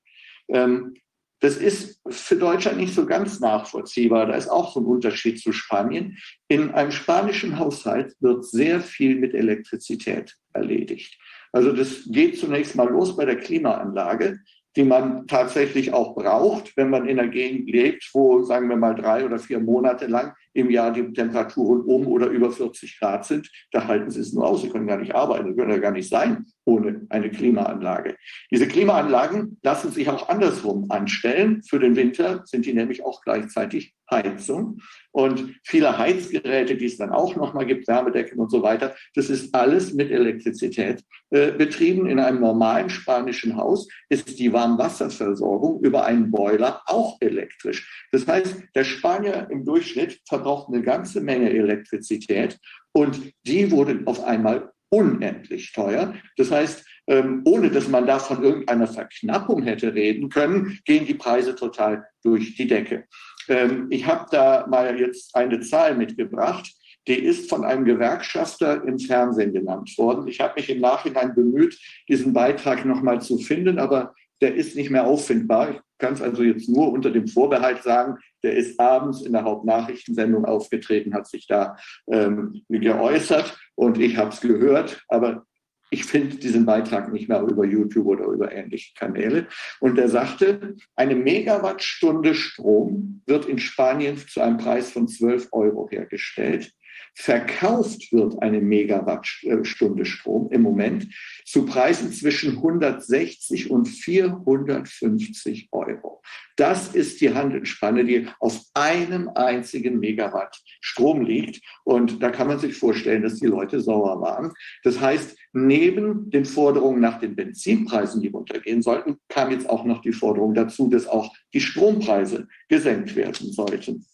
[0.47, 0.95] Ähm,
[1.43, 4.27] das ist für Deutschland nicht so ganz nachvollziehbar.
[4.27, 6.17] Da ist auch so ein Unterschied zu Spanien.
[6.47, 11.19] In einem spanischen Haushalt wird sehr viel mit Elektrizität erledigt.
[11.51, 14.39] Also das geht zunächst mal los bei der Klimaanlage,
[14.75, 18.95] die man tatsächlich auch braucht, wenn man in einer Gegend lebt, wo, sagen wir mal,
[18.95, 23.49] drei oder vier Monate lang im Jahr die Temperaturen um oder über 40 Grad sind,
[23.71, 24.61] da halten sie es nur aus.
[24.61, 28.15] Sie können gar nicht arbeiten, können ja gar nicht sein ohne eine Klimaanlage.
[28.51, 31.61] Diese Klimaanlagen lassen sich auch andersrum anstellen.
[31.63, 34.81] Für den Winter sind die nämlich auch gleichzeitig Heizung.
[35.11, 39.53] Und viele Heizgeräte, die es dann auch nochmal gibt, Wärmedecken und so weiter, das ist
[39.53, 42.07] alles mit Elektrizität äh, betrieben.
[42.07, 48.07] In einem normalen spanischen Haus ist die Warmwasserversorgung über einen Boiler auch elektrisch.
[48.11, 52.59] Das heißt, der Spanier im Durchschnitt verbraucht eine ganze Menge Elektrizität
[52.91, 56.13] und die wurde auf einmal unendlich teuer.
[56.37, 61.15] Das heißt, ähm, ohne dass man da von irgendeiner Verknappung hätte reden können, gehen die
[61.15, 63.05] Preise total durch die Decke.
[63.47, 66.71] Ähm, ich habe da mal jetzt eine Zahl mitgebracht.
[67.07, 70.27] Die ist von einem Gewerkschafter im Fernsehen genannt worden.
[70.27, 74.89] Ich habe mich im Nachhinein bemüht, diesen Beitrag nochmal zu finden, aber der ist nicht
[74.89, 75.71] mehr auffindbar.
[75.71, 79.43] Ich kann es also jetzt nur unter dem Vorbehalt sagen, der ist abends in der
[79.43, 81.77] Hauptnachrichtensendung aufgetreten, hat sich da
[82.11, 85.45] ähm, geäußert und ich habe es gehört, aber
[85.93, 89.47] ich finde diesen Beitrag nicht mehr über YouTube oder über ähnliche Kanäle.
[89.79, 95.87] Und er sagte, eine Megawattstunde Strom wird in Spanien zu einem Preis von 12 Euro
[95.91, 96.73] hergestellt.
[97.15, 101.07] Verkauft wird eine Megawattstunde Strom im Moment
[101.45, 106.21] zu Preisen zwischen 160 und 450 Euro.
[106.55, 111.61] Das ist die Handelsspanne, die auf einem einzigen Megawatt Strom liegt.
[111.83, 114.53] Und da kann man sich vorstellen, dass die Leute sauer waren.
[114.83, 120.01] Das heißt, neben den Forderungen nach den Benzinpreisen, die runtergehen sollten, kam jetzt auch noch
[120.01, 124.05] die Forderung dazu, dass auch die Strompreise gesenkt werden sollten.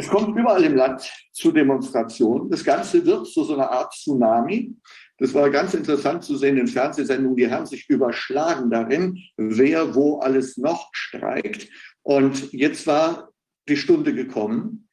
[0.00, 2.48] Es kommt überall im Land zu Demonstrationen.
[2.48, 4.74] Das Ganze wird zu so einer Art Tsunami.
[5.18, 10.20] Das war ganz interessant zu sehen in Fernsehsendungen, die haben sich überschlagen darin, wer wo
[10.20, 11.68] alles noch streikt.
[12.00, 13.30] Und jetzt war
[13.68, 14.88] die Stunde gekommen,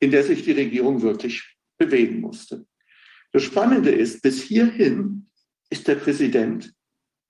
[0.00, 2.66] in der sich die Regierung wirklich bewegen musste.
[3.30, 5.28] Das Spannende ist, bis hierhin
[5.70, 6.74] ist der Präsident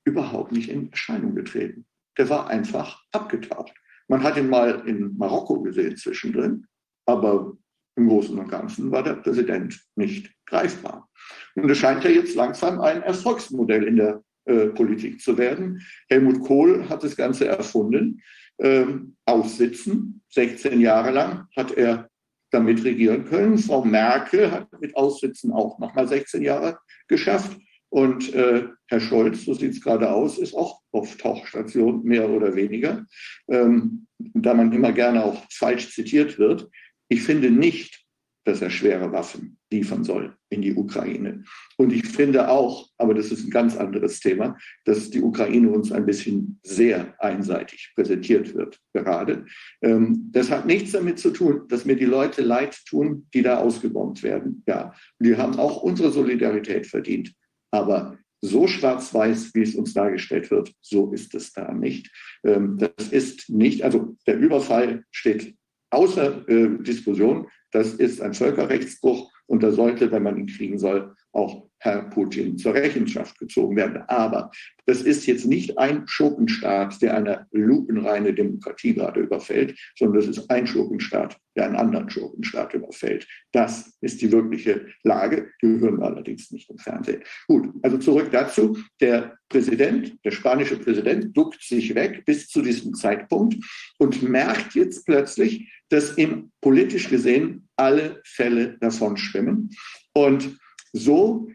[0.06, 1.84] überhaupt nicht in Erscheinung getreten.
[2.16, 3.74] Der war einfach abgetaucht.
[4.08, 6.66] Man hat ihn mal in Marokko gesehen zwischendrin.
[7.06, 7.56] Aber
[7.96, 11.08] im Großen und Ganzen war der Präsident nicht greifbar.
[11.54, 15.82] Und es scheint ja jetzt langsam ein Erfolgsmodell in der äh, Politik zu werden.
[16.08, 18.22] Helmut Kohl hat das Ganze erfunden.
[18.58, 22.10] Ähm, aussitzen, 16 Jahre lang hat er
[22.50, 23.58] damit regieren können.
[23.58, 26.78] Frau Merkel hat mit Aussitzen auch nochmal 16 Jahre
[27.08, 27.56] geschafft.
[27.90, 32.54] Und äh, Herr Scholz, so sieht es gerade aus, ist auch auf Tauchstation, mehr oder
[32.54, 33.04] weniger.
[33.48, 36.68] Ähm, da man immer gerne auch falsch zitiert wird.
[37.10, 38.00] Ich finde nicht,
[38.44, 41.44] dass er schwere Waffen liefern soll in die Ukraine.
[41.76, 45.92] Und ich finde auch, aber das ist ein ganz anderes Thema, dass die Ukraine uns
[45.92, 49.44] ein bisschen sehr einseitig präsentiert wird gerade.
[49.82, 53.58] Ähm, das hat nichts damit zu tun, dass mir die Leute leid tun, die da
[53.58, 54.62] ausgebombt werden.
[54.66, 57.34] Ja, die haben auch unsere Solidarität verdient.
[57.70, 62.10] Aber so schwarz-weiß, wie es uns dargestellt wird, so ist es da nicht.
[62.44, 65.54] Ähm, das ist nicht, also der Überfall steht
[65.90, 67.48] außer äh, Diskussion.
[67.72, 72.58] Das ist ein Völkerrechtsbruch und da sollte, wenn man ihn kriegen soll, auch Herr Putin
[72.58, 74.02] zur Rechenschaft gezogen werden.
[74.08, 74.50] Aber
[74.84, 80.50] das ist jetzt nicht ein Schurkenstaat, der eine lupenreine Demokratie gerade überfällt, sondern das ist
[80.50, 83.26] ein Schurkenstaat, der einen anderen Schurkenstaat überfällt.
[83.52, 85.50] Das ist die wirkliche Lage.
[85.62, 87.22] Die hören wir allerdings nicht im Fernsehen.
[87.48, 88.76] Gut, also zurück dazu.
[89.00, 93.56] Der Präsident, der spanische Präsident, duckt sich weg bis zu diesem Zeitpunkt
[93.98, 99.70] und merkt jetzt plötzlich, dass ihm politisch gesehen alle Fälle davon schwimmen.
[100.12, 100.58] Und
[100.92, 101.48] so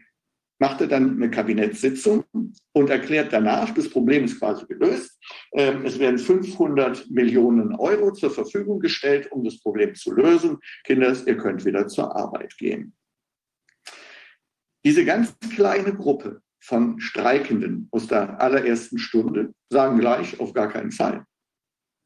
[0.58, 2.24] macht er dann eine Kabinettssitzung
[2.72, 5.18] und erklärt danach, das Problem ist quasi gelöst.
[5.52, 10.58] Ähm, es werden 500 Millionen Euro zur Verfügung gestellt, um das Problem zu lösen.
[10.84, 12.94] Kinder, ihr könnt wieder zur Arbeit gehen.
[14.84, 20.92] Diese ganz kleine Gruppe von Streikenden aus der allerersten Stunde sagen gleich auf gar keinen
[20.92, 21.24] Fall.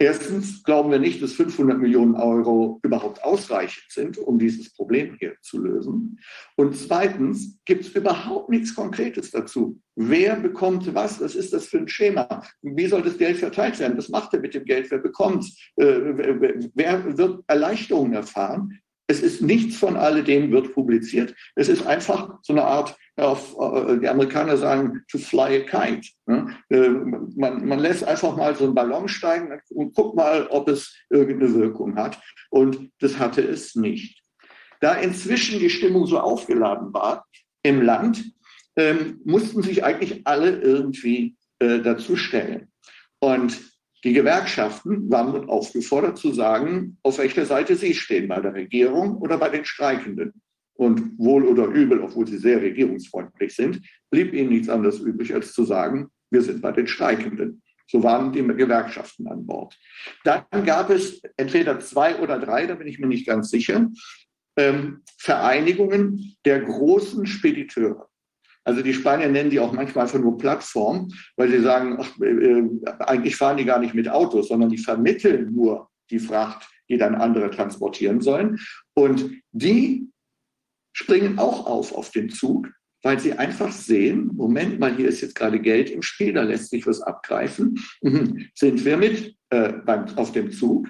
[0.03, 5.35] Erstens glauben wir nicht, dass 500 Millionen Euro überhaupt ausreichend sind, um dieses Problem hier
[5.43, 6.19] zu lösen.
[6.57, 9.79] Und zweitens gibt es überhaupt nichts Konkretes dazu.
[9.97, 11.21] Wer bekommt was?
[11.21, 12.43] Was ist das für ein Schema?
[12.63, 13.99] Wie soll das Geld verteilt werden?
[13.99, 14.91] Was macht er mit dem Geld?
[14.91, 15.59] Wer bekommt es?
[15.77, 18.81] Äh, wer wird Erleichterungen erfahren?
[19.07, 21.35] Es ist nichts von alledem wird publiziert.
[21.57, 26.09] Es ist einfach so eine Art, auf, äh, die Amerikaner sagen, to fly a kite.
[26.27, 26.57] Ne?
[26.71, 30.97] Äh, man, man lässt einfach mal so einen Ballon steigen und guckt mal, ob es
[31.11, 32.21] irgendeine Wirkung hat.
[32.51, 34.23] Und das hatte es nicht.
[34.81, 37.27] Da inzwischen die Stimmung so aufgeladen war
[37.63, 38.25] im Land,
[38.77, 42.69] ähm, mussten sich eigentlich alle irgendwie äh, dazu stellen.
[43.19, 43.61] Und
[44.03, 49.37] die Gewerkschaften waren aufgefordert zu sagen, auf welcher Seite sie stehen, bei der Regierung oder
[49.37, 50.41] bei den Streikenden.
[50.81, 55.53] Und wohl oder übel, obwohl sie sehr regierungsfreundlich sind, blieb ihnen nichts anderes übrig, als
[55.53, 57.61] zu sagen, wir sind bei den Streikenden.
[57.87, 59.77] So waren die Gewerkschaften an Bord.
[60.25, 63.91] Dann gab es entweder zwei oder drei, da bin ich mir nicht ganz sicher,
[64.57, 68.09] ähm, Vereinigungen der großen Spediteure.
[68.65, 72.63] Also die Spanier nennen die auch manchmal einfach nur Plattform, weil sie sagen, ach, äh,
[73.01, 77.17] eigentlich fahren die gar nicht mit Autos, sondern die vermitteln nur die Fracht, die dann
[77.17, 78.59] andere transportieren sollen.
[78.95, 80.10] Und die
[81.01, 82.69] springen auch auf auf den Zug,
[83.03, 86.69] weil sie einfach sehen, Moment mal, hier ist jetzt gerade Geld im Spiel, da lässt
[86.69, 87.83] sich was abgreifen.
[88.03, 88.49] Mhm.
[88.55, 89.73] Sind wir mit äh,
[90.17, 90.89] auf dem Zug?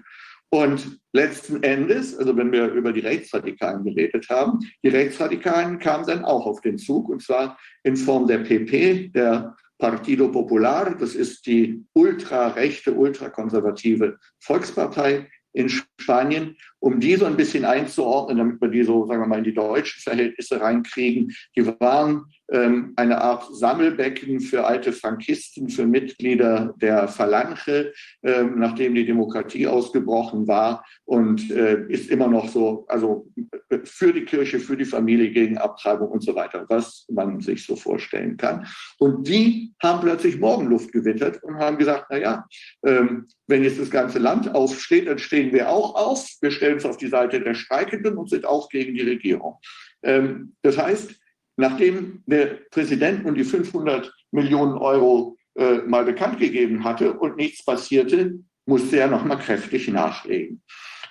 [0.52, 6.24] Und letzten Endes, also wenn wir über die Rechtsradikalen geredet haben, die Rechtsradikalen kamen dann
[6.24, 11.46] auch auf den Zug und zwar in Form der PP, der Partido Popular, das ist
[11.46, 18.82] die ultrarechte, ultrakonservative Volkspartei in Spanien, um die so ein bisschen einzuordnen, damit wir die
[18.82, 21.34] so, sagen wir mal, in die deutschen Verhältnisse reinkriegen.
[21.56, 29.06] Die waren eine Art Sammelbecken für alte Frankisten, für Mitglieder der Phalange, ähm, nachdem die
[29.06, 33.28] Demokratie ausgebrochen war und äh, ist immer noch so, also
[33.68, 37.64] äh, für die Kirche, für die Familie, gegen Abtreibung und so weiter, was man sich
[37.64, 38.66] so vorstellen kann.
[38.98, 42.46] Und die haben plötzlich Morgenluft gewittert und haben gesagt, na ja,
[42.84, 46.28] ähm, wenn jetzt das ganze Land aufsteht, dann stehen wir auch auf.
[46.40, 49.58] Wir stellen uns auf die Seite der Streikenden und sind auch gegen die Regierung.
[50.02, 51.19] Ähm, das heißt,
[51.60, 57.64] nachdem der Präsident nun die 500 Millionen Euro äh, mal bekannt gegeben hatte und nichts
[57.64, 60.62] passierte, musste er nochmal kräftig nachlegen.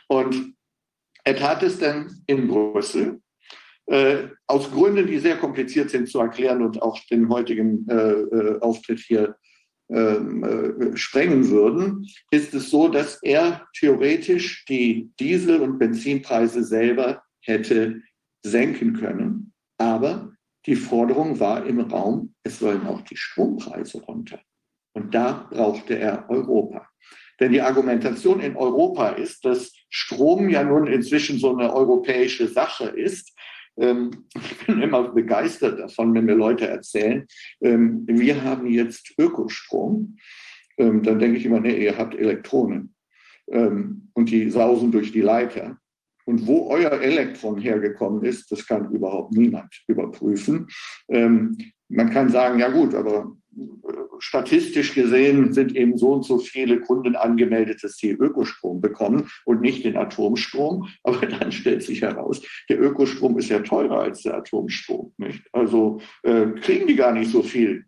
[0.07, 0.53] Und
[1.23, 3.21] er tat es dann in Brüssel.
[3.87, 8.59] Äh, aus Gründen, die sehr kompliziert sind zu erklären und auch den heutigen äh, äh
[8.61, 9.35] Auftritt hier
[9.91, 17.23] ähm, äh, sprengen würden, ist es so, dass er theoretisch die Diesel- und Benzinpreise selber
[17.41, 18.01] hätte
[18.45, 19.51] senken können.
[19.79, 20.31] Aber
[20.65, 24.39] die Forderung war im Raum, es sollen auch die Strompreise runter.
[24.93, 26.87] Und da brauchte er Europa.
[27.39, 32.85] Denn die Argumentation in Europa ist, dass Strom ja nun inzwischen so eine europäische Sache
[32.85, 33.33] ist.
[33.77, 37.25] Ähm, ich bin immer begeistert davon, wenn mir Leute erzählen,
[37.61, 40.17] ähm, wir haben jetzt Ökostrom.
[40.77, 42.95] Ähm, dann denke ich immer, nee, ihr habt Elektronen.
[43.51, 45.79] Und die sausen durch die Leiter.
[46.29, 50.67] Und wo euer Elektron hergekommen ist, das kann überhaupt niemand überprüfen.
[51.07, 51.57] Ähm,
[51.87, 56.81] man kann sagen, ja gut, aber äh, statistisch gesehen sind eben so und so viele
[56.81, 60.87] Kunden angemeldet, dass sie Ökostrom bekommen und nicht den Atomstrom.
[61.03, 65.11] Aber dann stellt sich heraus, der Ökostrom ist ja teurer als der Atomstrom.
[65.17, 65.41] Nicht?
[65.51, 67.85] Also äh, kriegen die gar nicht so viel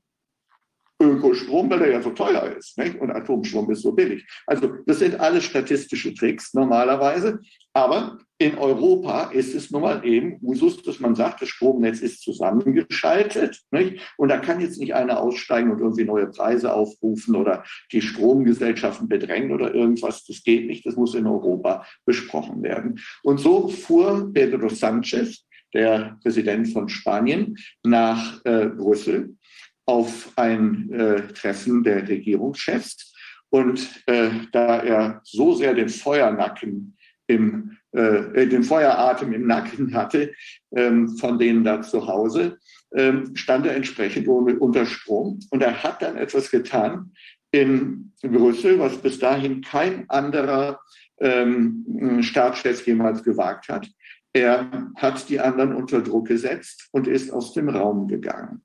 [1.01, 2.77] Ökostrom, weil der ja so teuer ist.
[2.77, 2.99] Nicht?
[2.99, 4.25] Und Atomstrom ist so billig.
[4.45, 7.39] Also das sind alles statistische Tricks normalerweise.
[7.73, 12.21] Aber in Europa ist es nun mal eben Usus, dass man sagt, das Stromnetz ist
[12.21, 13.61] zusammengeschaltet.
[13.71, 14.01] Nicht?
[14.17, 19.07] Und da kann jetzt nicht einer aussteigen und irgendwie neue Preise aufrufen oder die Stromgesellschaften
[19.07, 20.25] bedrängen oder irgendwas.
[20.25, 20.85] Das geht nicht.
[20.85, 22.99] Das muss in Europa besprochen werden.
[23.23, 29.35] Und so fuhr Pedro Sanchez, der Präsident von Spanien, nach äh, Brüssel
[29.91, 33.13] auf ein äh, Treffen der Regierungschefs.
[33.49, 36.95] Und äh, da er so sehr den Feuernacken
[37.27, 40.31] im, äh, den Feueratem im Nacken hatte,
[40.73, 42.57] ähm, von denen da zu Hause,
[42.95, 45.39] ähm, stand er entsprechend unter Strom.
[45.49, 47.11] Und er hat dann etwas getan
[47.51, 50.79] in Brüssel, was bis dahin kein anderer
[51.19, 53.89] ähm, Staatschef jemals gewagt hat.
[54.31, 58.61] Er hat die anderen unter Druck gesetzt und ist aus dem Raum gegangen.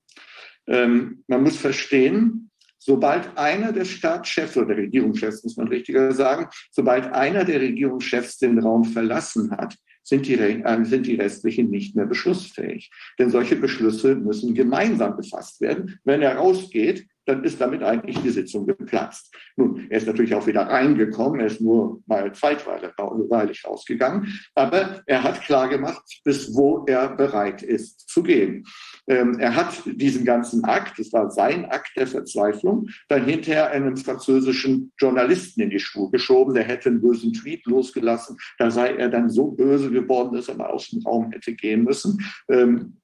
[0.68, 6.48] Ähm, man muss verstehen, sobald einer der Staatschefs oder der Regierungschefs, muss man richtiger sagen,
[6.70, 9.76] sobald einer der Regierungschefs den Raum verlassen hat,
[10.06, 12.90] sind die, äh, sind die restlichen nicht mehr beschlussfähig.
[13.18, 15.98] Denn solche Beschlüsse müssen gemeinsam befasst werden.
[16.04, 19.34] Wenn er rausgeht, dann ist damit eigentlich die Sitzung geplatzt.
[19.56, 25.24] Nun, er ist natürlich auch wieder reingekommen, er ist nur mal zeitweilig rausgegangen, aber er
[25.24, 28.64] hat klargemacht, bis wo er bereit ist zu gehen.
[29.08, 33.96] Ähm, er hat diesen ganzen Akt, das war sein Akt der Verzweiflung, dann hinterher einem
[33.96, 39.08] französischen Journalisten in die Schuhe geschoben, der hätte einen bösen Tweet losgelassen, da sei er
[39.08, 42.24] dann so böse geworden, dass er mal aus dem Raum hätte gehen müssen.
[42.48, 42.96] Ähm,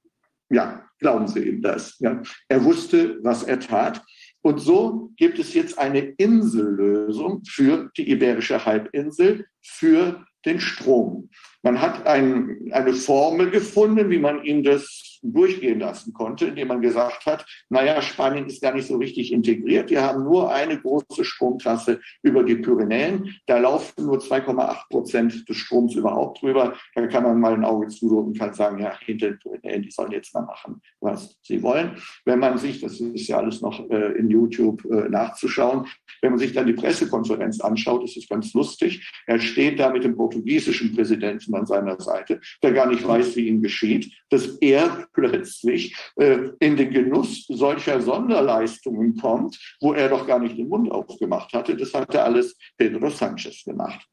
[0.50, 1.98] ja, glauben Sie ihm das.
[2.00, 2.20] Ja.
[2.48, 4.02] Er wusste, was er tat.
[4.42, 11.30] Und so gibt es jetzt eine Insellösung für die Iberische Halbinsel, für den Strom.
[11.62, 16.80] Man hat ein, eine Formel gefunden, wie man ihm das durchgehen lassen konnte, indem man
[16.80, 19.90] gesagt hat, naja, Spanien ist gar nicht so richtig integriert.
[19.90, 23.34] Wir haben nur eine große Stromtrasse über die Pyrenäen.
[23.46, 26.74] Da laufen nur 2,8 Prozent des Stroms überhaupt drüber.
[26.94, 29.90] Da kann man mal ein Auge zudrücken und kann sagen, ja, hinter den Pyrenäen, die
[29.90, 31.96] sollen jetzt mal machen, was sie wollen.
[32.24, 35.86] Wenn man sich, das ist ja alles noch äh, in YouTube äh, nachzuschauen,
[36.20, 39.10] wenn man sich dann die Pressekonferenz anschaut, ist es ganz lustig.
[39.26, 43.48] Er steht da mit dem portugiesischen Präsidenten an seiner Seite, der gar nicht weiß, wie
[43.48, 50.26] ihm geschieht, dass er plötzlich äh, in den Genuss solcher Sonderleistungen kommt, wo er doch
[50.26, 51.76] gar nicht den Mund aufgemacht hatte.
[51.76, 54.06] Das hatte alles Pedro Sanchez gemacht.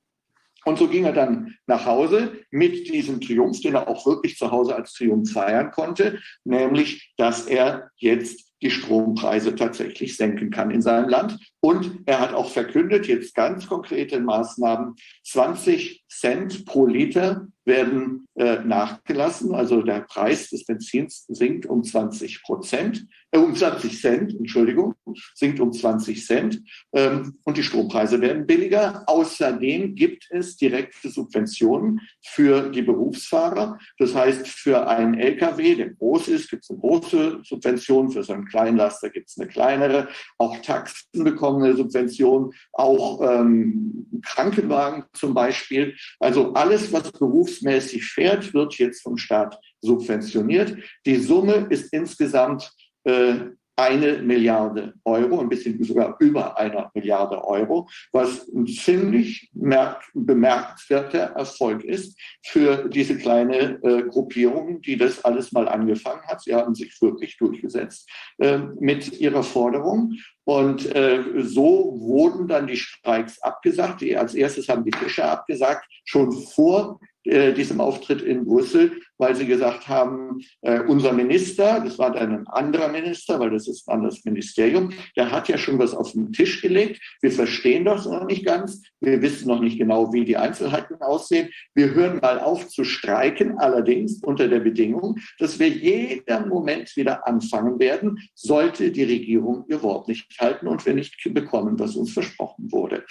[0.65, 4.51] Und so ging er dann nach Hause mit diesem Triumph, den er auch wirklich zu
[4.51, 10.81] Hause als Triumph feiern konnte, nämlich, dass er jetzt die Strompreise tatsächlich senken kann in
[10.81, 11.39] seinem Land.
[11.61, 18.59] Und er hat auch verkündet, jetzt ganz konkrete Maßnahmen, 20 Cent pro Liter werden äh,
[18.65, 19.55] nachgelassen.
[19.55, 24.95] Also der Preis des Benzins sinkt um 20 Prozent, äh, um 20 Cent, Entschuldigung,
[25.35, 26.61] sinkt um 20 Cent.
[26.93, 29.03] Ähm, und die Strompreise werden billiger.
[29.07, 33.77] Außerdem gibt es direkte Subventionen für die Berufsfahrer.
[33.97, 38.11] Das heißt, für einen LKW, der groß ist, gibt es eine große Subvention.
[38.11, 40.09] Für so einen Kleinlaster gibt es eine kleinere.
[40.37, 42.53] Auch Taxen bekommen eine Subvention.
[42.73, 45.95] Auch ähm, Krankenwagen zum Beispiel.
[46.19, 47.11] Also alles, was
[47.59, 50.77] berufsmäßig fährt, wird jetzt vom Staat subventioniert.
[51.05, 52.71] Die Summe ist insgesamt
[53.03, 61.31] äh, eine Milliarde Euro, ein bisschen sogar über einer Milliarde Euro, was ein ziemlich bemerkenswerter
[61.37, 66.41] Erfolg ist für diese kleine äh, Gruppierung, die das alles mal angefangen hat.
[66.41, 68.09] Sie haben sich wirklich durchgesetzt
[68.39, 70.11] äh, mit ihrer Forderung.
[70.43, 74.01] Und äh, so wurden dann die Streiks abgesagt.
[74.01, 76.99] Die, als erstes haben die Fischer abgesagt, schon vor
[77.29, 82.31] äh, diesem Auftritt in Brüssel, weil sie gesagt haben, äh, unser Minister, das war dann
[82.31, 86.13] ein anderer Minister, weil das ist ein anderes Ministerium, der hat ja schon was auf
[86.13, 86.99] den Tisch gelegt.
[87.21, 88.81] Wir verstehen das noch nicht ganz.
[88.99, 91.49] Wir wissen noch nicht genau, wie die Einzelheiten aussehen.
[91.75, 97.27] Wir hören mal auf zu streiken, allerdings unter der Bedingung, dass wir jeden Moment wieder
[97.27, 102.11] anfangen werden, sollte die Regierung ihr Wort nicht halten und wir nicht bekommen, was uns
[102.11, 103.05] versprochen wurde.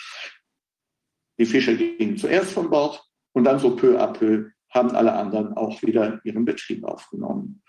[1.39, 3.01] Die Fischer gingen zuerst von Bord,
[3.39, 7.63] und dann so peu à peu haben alle anderen auch wieder ihren Betrieb aufgenommen.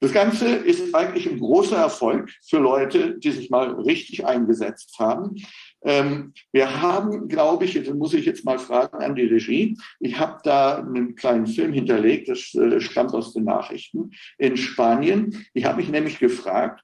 [0.00, 5.36] Das Ganze ist eigentlich ein großer Erfolg für Leute, die sich mal richtig eingesetzt haben.
[5.84, 10.18] Ähm, wir haben, glaube ich, das muss ich jetzt mal fragen an die Regie, ich
[10.18, 15.44] habe da einen kleinen Film hinterlegt, das äh, stammt aus den Nachrichten in Spanien.
[15.52, 16.82] Ich habe mich nämlich gefragt,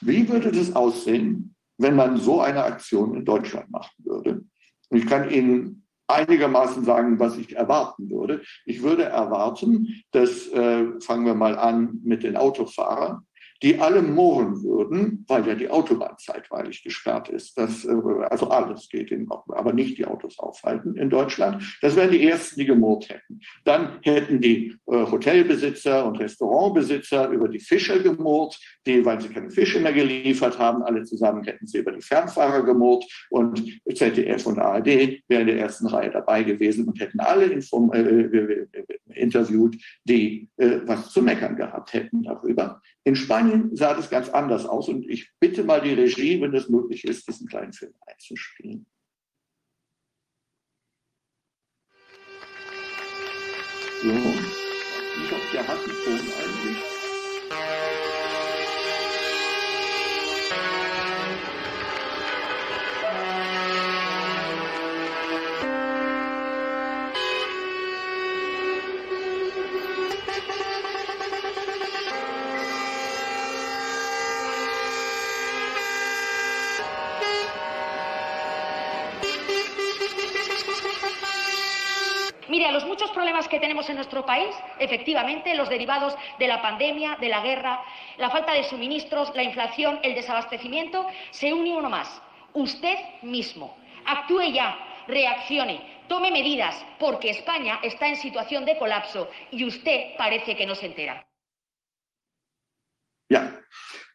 [0.00, 4.42] wie würde das aussehen, wenn man so eine Aktion in Deutschland machen würde?
[4.90, 8.42] Und ich kann Ihnen einigermaßen sagen, was ich erwarten würde.
[8.64, 13.26] Ich würde erwarten, dass, äh, fangen wir mal an mit den Autofahrern,
[13.62, 17.56] die alle murren würden, weil ja die Autobahn zeitweilig gesperrt ist.
[17.56, 17.94] Das, äh,
[18.28, 21.78] also alles geht in Ordnung, aber nicht die Autos aufhalten in Deutschland.
[21.80, 23.40] Das wären die Ersten, die gemurrt hätten.
[23.64, 29.50] Dann hätten die äh, Hotelbesitzer und Restaurantbesitzer über die Fischer gemurrt, die, weil sie keine
[29.50, 33.62] Fische mehr geliefert haben, alle zusammen hätten sie über die Fernfahrer gemurrt und
[33.94, 34.86] ZDF und ARD
[35.28, 38.66] wären in der ersten Reihe dabei gewesen und hätten alle inform, äh, äh,
[39.14, 42.80] interviewt, die äh, was zu meckern gehabt hätten darüber.
[43.04, 46.68] In Spanien sah das ganz anders aus und ich bitte mal die Regie, wenn es
[46.68, 48.86] möglich ist, diesen kleinen Film einzuspielen.
[54.02, 56.91] So, ich hoffe, der hat einen Ton eigentlich.
[82.92, 87.40] muchos problemas que tenemos en nuestro país, efectivamente, los derivados de la pandemia, de la
[87.40, 87.82] guerra,
[88.18, 92.20] la falta de suministros, la inflación, el desabastecimiento, se une uno más,
[92.52, 93.74] usted mismo.
[94.04, 94.76] Actúe ya,
[95.08, 100.74] reaccione, tome medidas, porque España está en situación de colapso y usted parece que no
[100.74, 101.26] se entera.
[103.30, 103.61] Ya,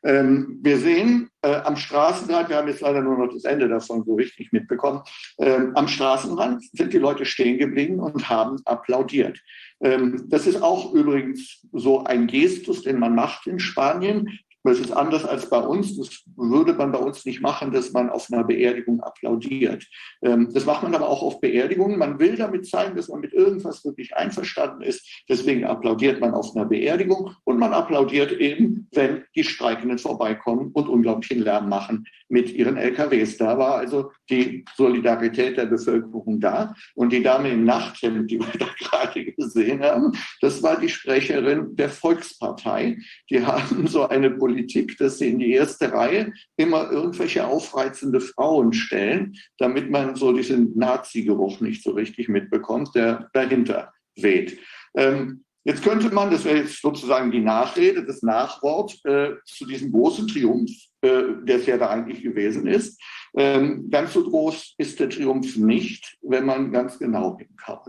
[0.07, 4.05] ähm, wir sehen äh, am Straßenrand, wir haben jetzt leider nur noch das Ende davon
[4.05, 5.01] so richtig mitbekommen,
[5.37, 9.37] ähm, am Straßenrand sind die Leute stehen geblieben und haben applaudiert.
[9.81, 14.39] Ähm, das ist auch übrigens so ein Gestus, den man macht in Spanien.
[14.67, 15.95] Das ist anders als bei uns.
[15.95, 19.87] Das würde man bei uns nicht machen, dass man auf einer Beerdigung applaudiert.
[20.21, 21.97] Ähm, das macht man aber auch auf Beerdigungen.
[21.97, 25.23] Man will damit zeigen, dass man mit irgendwas wirklich einverstanden ist.
[25.29, 30.89] Deswegen applaudiert man auf einer Beerdigung und man applaudiert eben, wenn die Streikenden vorbeikommen und
[30.89, 33.37] unglaublichen Lärm machen mit ihren LKWs.
[33.37, 36.73] Da war also die Solidarität der Bevölkerung da.
[36.95, 40.11] Und die Dame im Nachthemd, die wir da gerade gesehen haben,
[40.41, 42.97] das war die Sprecherin der Volkspartei.
[43.29, 48.73] Die haben so eine Politik, dass sie in die erste Reihe immer irgendwelche aufreizende Frauen
[48.73, 54.57] stellen, damit man so diesen Nazi-Geruch nicht so richtig mitbekommt, der dahinter weht.
[54.95, 59.91] Ähm, Jetzt könnte man, das wäre jetzt sozusagen die Nachrede, das Nachwort äh, zu diesem
[59.91, 60.71] großen Triumph,
[61.01, 62.97] äh, der es ja da eigentlich gewesen ist.
[63.35, 67.37] Ähm, ganz so groß ist der Triumph nicht, wenn man ganz genau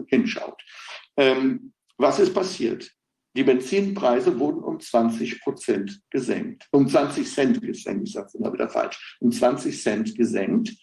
[0.09, 0.61] hinschaut.
[1.17, 2.91] Ähm, was ist passiert?
[3.39, 8.53] Die Benzinpreise wurden um 20 Prozent gesenkt, um 20 Cent gesenkt, ich sage es immer
[8.53, 10.77] wieder falsch, um 20 Cent gesenkt.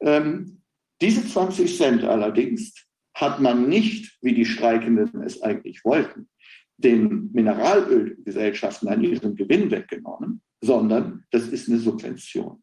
[0.00, 0.60] Ähm,
[1.00, 2.74] diese 20 Cent allerdings
[3.14, 6.28] hat man nicht, wie die Streikenden es eigentlich wollten,
[6.76, 12.62] den Mineralölgesellschaften an ihren Gewinn weggenommen, sondern das ist eine Subvention.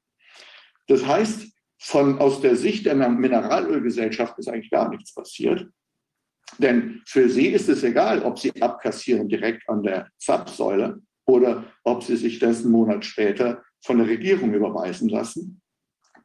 [0.86, 1.48] Das heißt,
[1.80, 5.68] von, aus der Sicht der Mineralölgesellschaft ist eigentlich gar nichts passiert.
[6.58, 12.04] Denn für sie ist es egal, ob sie abkassieren direkt an der Zapfsäule oder ob
[12.04, 15.62] sie sich das einen Monat später von der Regierung überweisen lassen.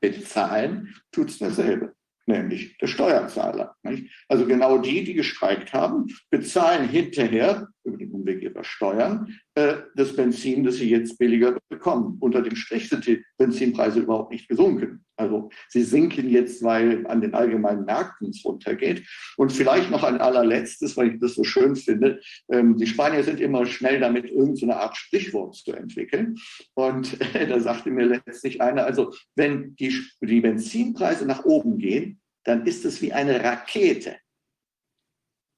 [0.01, 1.95] Bezahlen tut es dasselbe
[2.27, 3.77] nämlich der Steuerzahler.
[3.83, 4.13] Nicht?
[4.29, 10.16] Also genau die, die gestreikt haben, bezahlen hinterher über den Umweg ihrer Steuern äh, das
[10.16, 12.16] Benzin, das sie jetzt billiger bekommen.
[12.20, 15.05] Unter dem Strich sind die Benzinpreise überhaupt nicht gesunken.
[15.16, 19.06] Also sie sinken jetzt, weil an den allgemeinen Märkten es runtergeht.
[19.36, 22.20] Und vielleicht noch ein allerletztes, weil ich das so schön finde.
[22.51, 26.36] Ähm, die Spanier sind immer schnell damit, irgendeine Art Sprichwort zu entwickeln.
[26.74, 32.20] Und äh, da sagte mir letztlich einer, also wenn die, die Benzinpreise nach oben gehen,
[32.44, 34.16] dann ist es wie eine Rakete.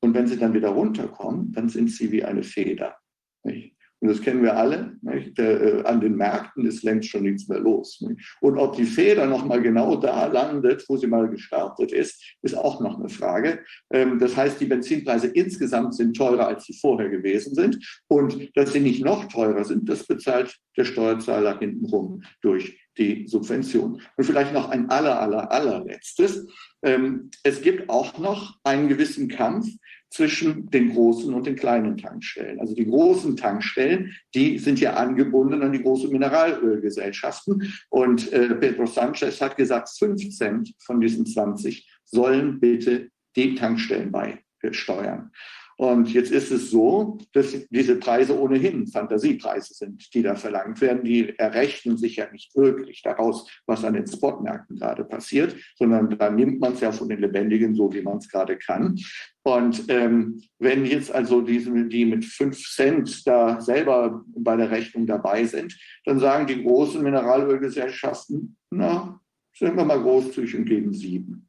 [0.00, 2.96] Und wenn sie dann wieder runterkommen, dann sind sie wie eine Feder.
[3.44, 3.76] Nicht?
[4.00, 4.96] Und das kennen wir alle.
[5.02, 8.00] Der, äh, an den Märkten ist längst schon nichts mehr los.
[8.02, 8.36] Nicht?
[8.40, 12.56] Und ob die Feder noch mal genau da landet, wo sie mal gestartet ist, ist
[12.56, 13.60] auch noch eine Frage.
[13.90, 18.02] Ähm, das heißt, die Benzinpreise insgesamt sind teurer, als sie vorher gewesen sind.
[18.08, 24.02] Und dass sie nicht noch teurer sind, das bezahlt der Steuerzahler hintenrum durch die Subvention.
[24.16, 26.46] Und vielleicht noch ein aller, aller, allerletztes.
[26.86, 29.66] Ähm, es gibt auch noch einen gewissen Kampf
[30.08, 32.60] zwischen den großen und den kleinen Tankstellen.
[32.60, 37.74] Also die großen Tankstellen, die sind ja angebunden an die großen Mineralölgesellschaften.
[37.90, 44.12] Und äh, Pedro Sanchez hat gesagt, 5 Cent von diesen 20 sollen bitte die Tankstellen
[44.12, 45.32] beisteuern.
[45.78, 51.04] Und jetzt ist es so, dass diese Preise ohnehin Fantasiepreise sind, die da verlangt werden.
[51.04, 56.30] Die errechnen sich ja nicht wirklich daraus, was an den Spotmärkten gerade passiert, sondern da
[56.30, 58.98] nimmt man es ja von den Lebendigen so, wie man es gerade kann.
[59.42, 65.06] Und ähm, wenn jetzt also diese, die mit fünf Cent da selber bei der Rechnung
[65.06, 69.20] dabei sind, dann sagen die großen Mineralölgesellschaften, na,
[69.54, 71.48] sind wir mal großzügig und geben sieben.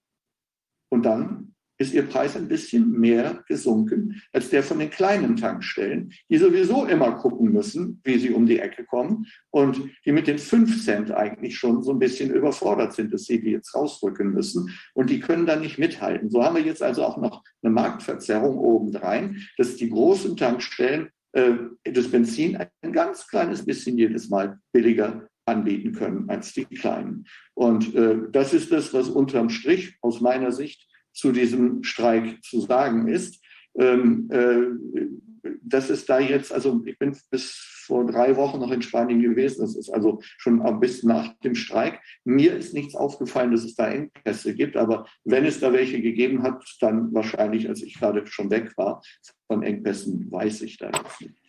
[0.90, 1.47] Und dann
[1.78, 6.86] ist ihr Preis ein bisschen mehr gesunken als der von den kleinen Tankstellen, die sowieso
[6.86, 11.12] immer gucken müssen, wie sie um die Ecke kommen und die mit den 5 Cent
[11.12, 15.20] eigentlich schon so ein bisschen überfordert sind, dass sie die jetzt rausrücken müssen und die
[15.20, 16.30] können dann nicht mithalten.
[16.30, 21.54] So haben wir jetzt also auch noch eine Marktverzerrung obendrein, dass die großen Tankstellen äh,
[21.84, 27.26] das Benzin ein ganz kleines bisschen jedes Mal billiger anbieten können als die kleinen.
[27.54, 30.87] Und äh, das ist das, was unterm Strich aus meiner Sicht
[31.18, 33.44] zu diesem Streik zu sagen ist.
[33.78, 35.18] Ähm, äh,
[35.62, 39.62] dass es da jetzt, also ich bin bis vor drei Wochen noch in Spanien gewesen,
[39.62, 42.02] das ist also schon bis nach dem Streik.
[42.26, 46.44] Mir ist nichts aufgefallen, dass es da Engpässe gibt, aber wenn es da welche gegeben
[46.44, 49.02] hat, dann wahrscheinlich, als ich gerade schon weg war,
[49.48, 51.48] von Engpässen weiß ich da jetzt nicht.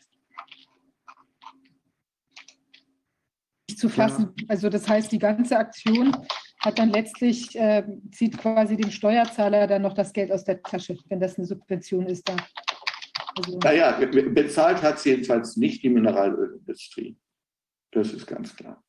[3.78, 4.35] zu fassen.
[4.49, 6.15] Also das heißt, die ganze Aktion
[6.60, 10.97] hat dann letztlich, äh, zieht quasi dem Steuerzahler dann noch das Geld aus der Tasche,
[11.09, 12.36] wenn das eine Subvention ist da.
[13.36, 17.16] Also, naja, bezahlt hat es jedenfalls nicht die Mineralölindustrie.
[17.93, 18.82] Das ist ganz klar.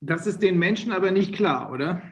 [0.00, 2.02] Das ist den Menschen aber nicht klar, oder?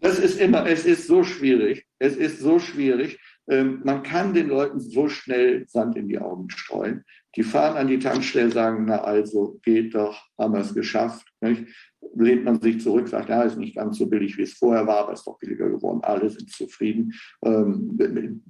[0.00, 1.86] Das ist immer, es ist so schwierig.
[1.98, 3.18] Es ist so schwierig.
[3.48, 7.04] Ähm, man kann den Leuten so schnell Sand in die Augen streuen.
[7.36, 11.26] Die fahren an die Tankstelle, sagen, na also, geht doch, haben wir es geschafft.
[11.40, 11.66] Nicht?
[12.14, 15.00] Lehnt man sich zurück, sagt, ja, ist nicht ganz so billig, wie es vorher war,
[15.00, 17.12] aber ist doch billiger geworden, alle sind zufrieden.
[17.44, 18.42] Ähm,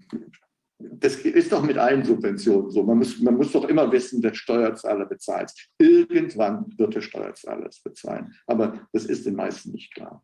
[0.78, 2.82] das ist doch mit allen Subventionen so.
[2.82, 5.51] Man muss, man muss doch immer wissen, der Steuerzahler bezahlt.
[5.78, 8.35] Irgendwann wird der Steuerzahler es bezahlen.
[8.47, 10.23] Aber das ist den meisten nicht klar.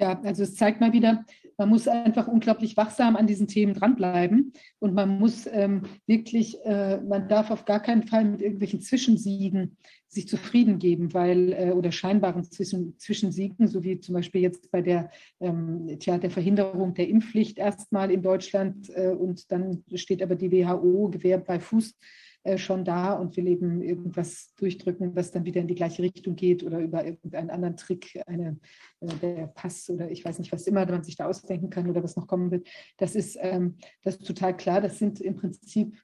[0.00, 1.26] Ja, also es zeigt mal wieder,
[1.58, 6.98] man muss einfach unglaublich wachsam an diesen Themen dranbleiben und man muss ähm, wirklich, äh,
[7.02, 9.76] man darf auf gar keinen Fall mit irgendwelchen Zwischensiegen
[10.08, 14.80] sich zufrieden geben, weil äh, oder scheinbaren Zwischen, Zwischensiegen, so wie zum Beispiel jetzt bei
[14.80, 20.34] der, ähm, tja, der Verhinderung der Impfpflicht erstmal in Deutschland äh, und dann steht aber
[20.34, 21.94] die WHO Gewehr bei Fuß
[22.42, 26.36] äh, schon da und will eben irgendwas durchdrücken, was dann wieder in die gleiche Richtung
[26.36, 28.58] geht oder über irgendeinen anderen Trick, eine,
[29.00, 32.02] äh, der Pass oder ich weiß nicht, was immer man sich da ausdenken kann oder
[32.02, 32.66] was noch kommen wird.
[32.96, 34.80] Das ist, ähm, das ist total klar.
[34.80, 35.96] Das sind im Prinzip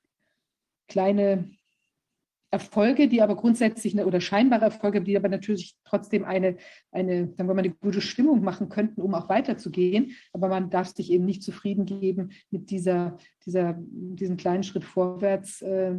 [0.89, 1.51] kleine
[2.57, 6.57] Erfolge, die aber grundsätzlich oder scheinbare Erfolge, die aber natürlich trotzdem eine,
[6.93, 10.13] eine, sagen wir mal, eine gute Stimmung machen könnten, um auch weiterzugehen.
[10.33, 15.61] Aber man darf sich eben nicht zufrieden geben mit dieser, dieser, diesem kleinen Schritt vorwärts,
[15.63, 15.97] äh,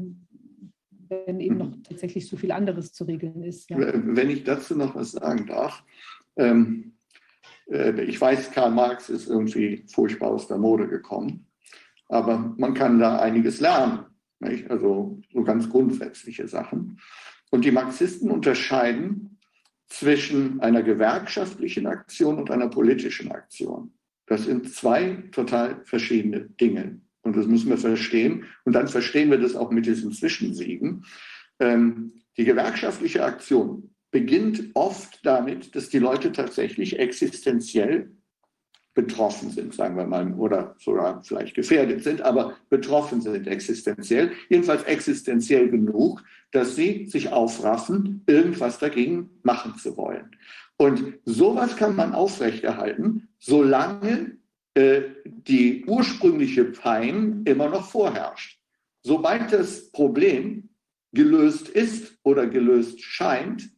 [1.09, 3.69] wenn eben noch tatsächlich so viel anderes zu regeln ist.
[3.69, 3.77] Ja.
[3.79, 5.84] Wenn ich dazu noch was sagen darf,
[6.35, 6.93] ähm,
[7.69, 11.47] äh, ich weiß, Karl Marx ist irgendwie furchtbar aus der Mode gekommen,
[12.09, 14.05] aber man kann da einiges lernen.
[14.39, 14.69] Nicht?
[14.69, 16.99] Also so ganz grundsätzliche Sachen.
[17.49, 19.38] Und die Marxisten unterscheiden
[19.88, 23.93] zwischen einer gewerkschaftlichen Aktion und einer politischen Aktion.
[24.25, 26.99] Das sind zwei total verschiedene Dinge.
[27.27, 28.45] Und das müssen wir verstehen.
[28.63, 31.03] Und dann verstehen wir das auch mit diesen Zwischensiegen.
[31.59, 38.11] Ähm, die gewerkschaftliche Aktion beginnt oft damit, dass die Leute tatsächlich existenziell
[38.93, 44.83] betroffen sind, sagen wir mal, oder sogar vielleicht gefährdet sind, aber betroffen sind existenziell, jedenfalls
[44.83, 50.31] existenziell genug, dass sie sich aufraffen, irgendwas dagegen machen zu wollen.
[50.77, 54.37] Und sowas kann man aufrechterhalten, solange
[54.77, 58.59] äh, die ursprüngliche Pein immer noch vorherrscht.
[59.01, 60.69] Sobald das Problem
[61.11, 63.71] gelöst ist oder gelöst scheint,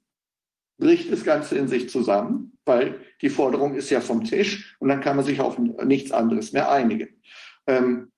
[0.78, 5.00] bricht das Ganze in sich zusammen, weil die Forderung ist ja vom Tisch und dann
[5.00, 7.22] kann man sich auf nichts anderes mehr einigen.
[7.66, 8.12] Ähm,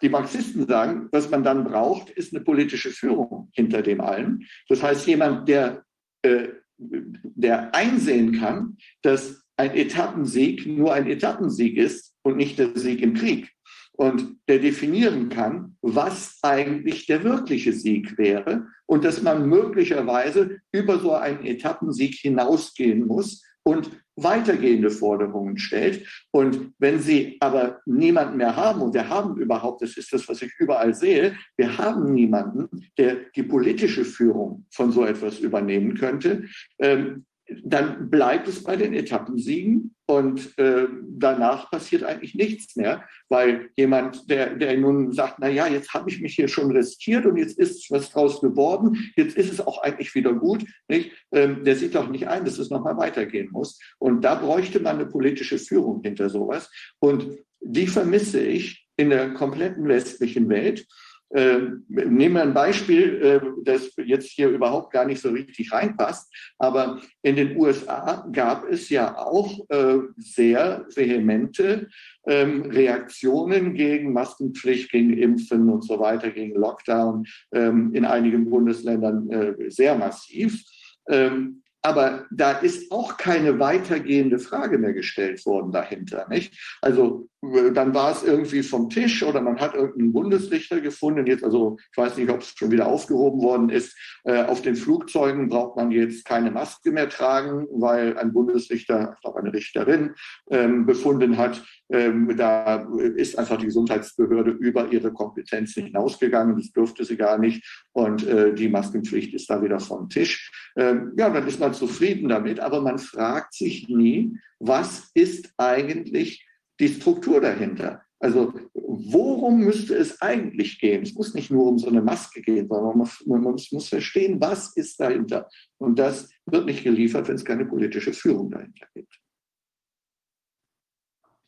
[0.00, 4.46] die Marxisten sagen, was man dann braucht, ist eine politische Führung hinter dem allen.
[4.68, 5.84] Das heißt, jemand, der,
[6.22, 13.02] äh, der einsehen kann, dass ein Etappensieg nur ein Etappensieg ist und nicht der Sieg
[13.02, 13.50] im Krieg
[13.92, 20.98] und der definieren kann, was eigentlich der wirkliche Sieg wäre und dass man möglicherweise über
[20.98, 26.06] so einen Etappensieg hinausgehen muss und weitergehende Forderungen stellt.
[26.30, 30.40] Und wenn Sie aber niemanden mehr haben, und wir haben überhaupt, das ist das, was
[30.40, 36.44] ich überall sehe, wir haben niemanden, der die politische Führung von so etwas übernehmen könnte,
[36.78, 37.26] ähm,
[37.62, 44.28] dann bleibt es bei den Etappensiegen und äh, danach passiert eigentlich nichts mehr, weil jemand,
[44.30, 47.58] der, der nun sagt, na ja, jetzt habe ich mich hier schon riskiert und jetzt
[47.58, 51.12] ist was draus geworden, jetzt ist es auch eigentlich wieder gut, nicht?
[51.32, 53.78] Ähm, der sieht doch nicht ein, dass es nochmal weitergehen muss.
[53.98, 56.70] Und da bräuchte man eine politische Führung hinter sowas.
[56.98, 60.86] Und die vermisse ich in der kompletten westlichen Welt.
[61.30, 61.58] Äh,
[61.88, 67.00] nehmen wir ein Beispiel, äh, das jetzt hier überhaupt gar nicht so richtig reinpasst, aber
[67.22, 71.88] in den USA gab es ja auch äh, sehr vehemente
[72.26, 79.30] ähm, Reaktionen gegen Maskenpflicht, gegen Impfen und so weiter, gegen Lockdown, ähm, in einigen Bundesländern
[79.30, 80.62] äh, sehr massiv.
[81.08, 86.26] Ähm, aber da ist auch keine weitergehende Frage mehr gestellt worden dahinter.
[86.28, 86.78] Nicht?
[86.82, 91.26] Also dann war es irgendwie vom Tisch oder man hat irgendeinen Bundesrichter gefunden.
[91.26, 93.96] Jetzt, also ich weiß nicht, ob es schon wieder aufgehoben worden ist.
[94.24, 99.20] Äh, auf den Flugzeugen braucht man jetzt keine Maske mehr tragen, weil ein Bundesrichter, ich
[99.22, 100.14] glaube eine Richterin,
[100.50, 106.56] ähm, befunden hat, ähm, da ist einfach die Gesundheitsbehörde über ihre Kompetenzen hinausgegangen.
[106.56, 107.84] Das dürfte sie gar nicht.
[107.92, 110.50] Und äh, die Maskenpflicht ist da wieder vom Tisch.
[110.76, 116.45] Ähm, ja, dann ist man zufrieden damit, aber man fragt sich nie, was ist eigentlich
[116.80, 118.02] die Struktur dahinter?
[118.18, 121.02] Also worum müsste es eigentlich gehen?
[121.02, 124.40] Es muss nicht nur um so eine Maske gehen, sondern man muss, man muss, verstehen,
[124.40, 125.48] was ist dahinter.
[125.78, 129.20] Und das wird nicht geliefert, wenn es keine politische Führung dahinter gibt.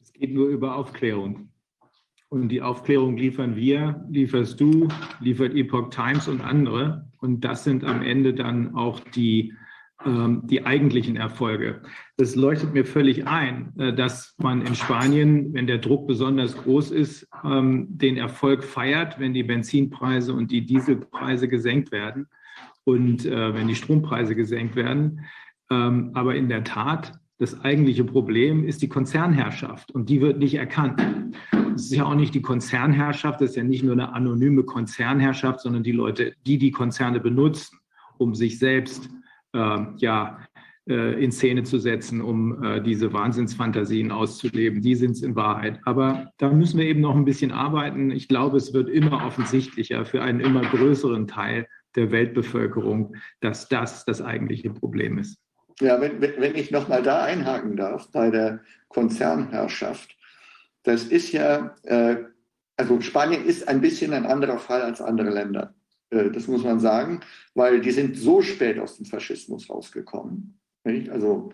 [0.01, 1.51] Es geht nur über Aufklärung.
[2.29, 4.89] Und die Aufklärung liefern wir, lieferst du,
[5.21, 7.11] liefert Epoch Times und andere.
[7.19, 9.55] Und das sind am Ende dann auch die
[10.05, 11.83] die eigentlichen Erfolge.
[12.17, 16.93] Es leuchtet mir völlig ein, äh, dass man in Spanien, wenn der Druck besonders groß
[16.93, 22.29] ist, ähm, den Erfolg feiert, wenn die Benzinpreise und die Dieselpreise gesenkt werden
[22.85, 25.25] und äh, wenn die Strompreise gesenkt werden.
[25.71, 30.55] Ähm, aber in der Tat, das eigentliche Problem ist die Konzernherrschaft und die wird nicht
[30.55, 31.03] erkannt.
[31.75, 35.61] Es ist ja auch nicht die Konzernherrschaft, das ist ja nicht nur eine anonyme Konzernherrschaft,
[35.61, 37.79] sondern die Leute, die die Konzerne benutzen,
[38.17, 39.11] um sich selbst
[39.55, 40.39] ja,
[40.89, 44.81] äh, in Szene zu setzen, um äh, diese Wahnsinnsfantasien auszuleben.
[44.81, 45.79] Die sind es in Wahrheit.
[45.85, 48.11] Aber da müssen wir eben noch ein bisschen arbeiten.
[48.11, 54.07] Ich glaube, es wird immer offensichtlicher für einen immer größeren Teil der Weltbevölkerung, dass das
[54.07, 55.39] das eigentliche Problem ist.
[55.81, 60.17] Ja, wenn, wenn ich nochmal da einhaken darf bei der Konzernherrschaft,
[60.85, 62.17] das ist ja, äh,
[62.79, 65.75] also Spanien ist ein bisschen ein anderer Fall als andere Länder.
[66.11, 67.21] Äh, das muss man sagen,
[67.55, 70.59] weil die sind so spät aus dem Faschismus rausgekommen.
[70.85, 71.11] Nicht?
[71.11, 71.53] Also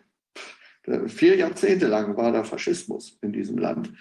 [1.07, 3.93] vier Jahrzehnte lang war da Faschismus in diesem Land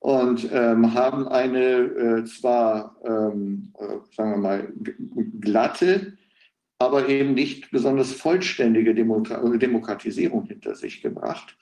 [0.00, 4.72] und ähm, haben eine äh, zwar, ähm, äh, sagen wir mal,
[5.40, 6.16] glatte,
[6.78, 11.56] aber eben nicht besonders vollständige Demokratisierung hinter sich gebracht.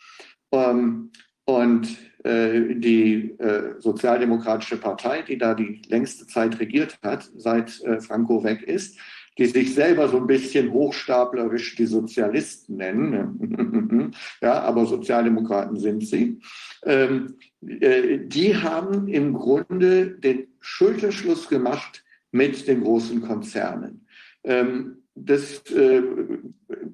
[0.52, 1.10] Ähm,
[1.44, 8.00] und äh, die äh, Sozialdemokratische Partei, die da die längste Zeit regiert hat, seit äh,
[8.00, 8.98] Franco weg ist,
[9.38, 14.12] die sich selber so ein bisschen hochstaplerisch die Sozialisten nennen,
[14.42, 16.40] ja, aber Sozialdemokraten sind sie,
[16.84, 24.06] ähm, äh, die haben im Grunde den Schulterschluss gemacht mit den großen Konzernen.
[24.42, 26.02] Ähm, das, äh,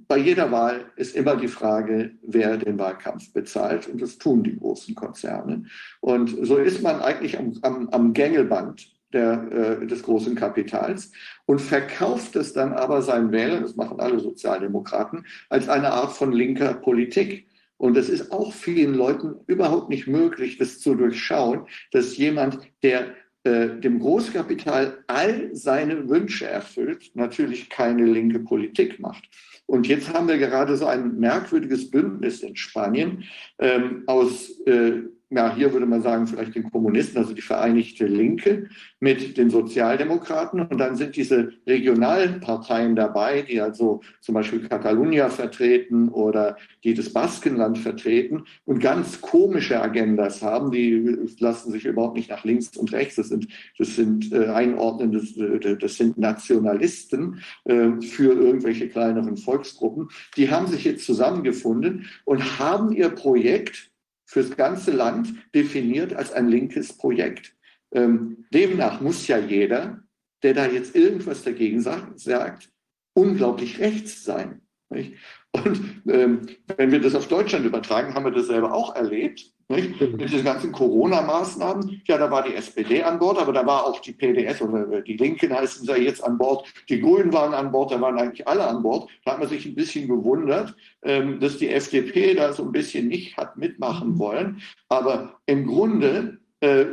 [0.09, 3.89] bei jeder Wahl ist immer die Frage, wer den Wahlkampf bezahlt.
[3.89, 5.65] Und das tun die großen Konzerne.
[6.01, 11.13] Und so ist man eigentlich am, am, am Gängelband der, äh, des großen Kapitals
[11.47, 16.33] und verkauft es dann aber seinen Wählern, das machen alle Sozialdemokraten, als eine Art von
[16.33, 17.49] linker Politik.
[17.77, 23.15] Und es ist auch vielen Leuten überhaupt nicht möglich, das zu durchschauen, dass jemand, der
[23.45, 29.29] äh, dem Großkapital all seine Wünsche erfüllt, natürlich keine linke Politik macht.
[29.67, 33.25] Und jetzt haben wir gerade so ein merkwürdiges Bündnis in Spanien
[33.59, 35.03] ähm, aus äh,
[35.35, 38.69] ja, hier würde man sagen, vielleicht den Kommunisten, also die Vereinigte Linke
[39.01, 40.61] mit den Sozialdemokraten.
[40.61, 46.95] Und dann sind diese regionalen Parteien dabei, die also zum Beispiel Catalunya vertreten oder die
[46.95, 50.71] das Baskenland vertreten und ganz komische Agendas haben.
[50.71, 53.17] Die lassen sich überhaupt nicht nach links und rechts.
[53.17, 60.09] Das sind, das sind äh, Einordnen, das, äh, sind Nationalisten äh, für irgendwelche kleineren Volksgruppen.
[60.37, 63.94] Die haben sich jetzt zusammengefunden und haben ihr Projekt
[64.35, 67.55] fürs ganze Land definiert als ein linkes Projekt.
[67.93, 70.03] Ähm, demnach muss ja jeder,
[70.43, 72.69] der da jetzt irgendwas dagegen sagt, sagt
[73.15, 74.64] unglaublich rechts sein.
[74.95, 75.15] Nicht?
[75.53, 79.53] Und ähm, wenn wir das auf Deutschland übertragen, haben wir das selber auch erlebt.
[79.69, 80.01] Nicht?
[80.01, 84.01] Mit diesen ganzen Corona-Maßnahmen, ja, da war die SPD an Bord, aber da war auch
[84.01, 86.67] die PDS oder die Linken heißen sie ja jetzt an Bord.
[86.89, 89.09] Die Grünen waren an Bord, da waren eigentlich alle an Bord.
[89.25, 93.09] Da hat man sich ein bisschen gewundert, ähm, dass die FDP da so ein bisschen
[93.09, 94.19] nicht hat mitmachen mhm.
[94.19, 94.63] wollen.
[94.89, 96.87] Aber im Grunde, äh,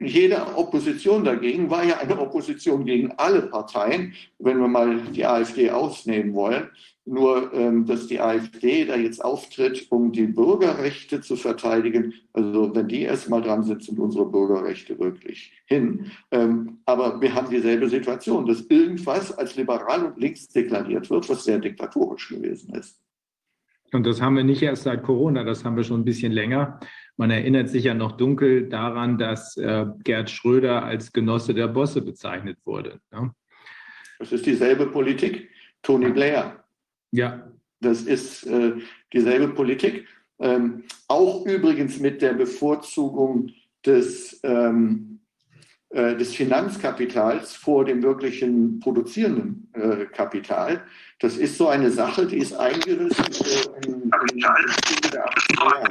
[0.00, 5.70] jede Opposition dagegen war ja eine Opposition gegen alle Parteien, wenn wir mal die AfD
[5.70, 6.70] ausnehmen wollen.
[7.06, 12.88] Nur, ähm, dass die AfD da jetzt auftritt, um die Bürgerrechte zu verteidigen, also wenn
[12.88, 16.10] die erstmal dran sind, sind unsere Bürgerrechte wirklich hin.
[16.30, 21.44] Ähm, aber wir haben dieselbe Situation, dass irgendwas als liberal und links deklariert wird, was
[21.44, 22.98] sehr diktatorisch gewesen ist.
[23.92, 26.80] Und das haben wir nicht erst seit Corona, das haben wir schon ein bisschen länger.
[27.16, 32.02] Man erinnert sich ja noch dunkel daran, dass äh, Gerd Schröder als Genosse der Bosse
[32.02, 32.98] bezeichnet wurde.
[33.12, 33.32] Ne?
[34.18, 35.50] Das ist dieselbe Politik.
[35.82, 36.63] Tony Blair
[37.14, 37.48] ja.
[37.80, 38.72] Das ist äh,
[39.12, 40.06] dieselbe Politik.
[40.40, 43.50] Ähm, auch übrigens mit der Bevorzugung
[43.84, 45.20] des, ähm,
[45.90, 50.82] äh, des Finanzkapitals vor dem wirklichen produzierenden äh, Kapital.
[51.20, 55.88] Das ist so eine Sache, die ist eingerissen äh, in, in, in der 80er Jahre.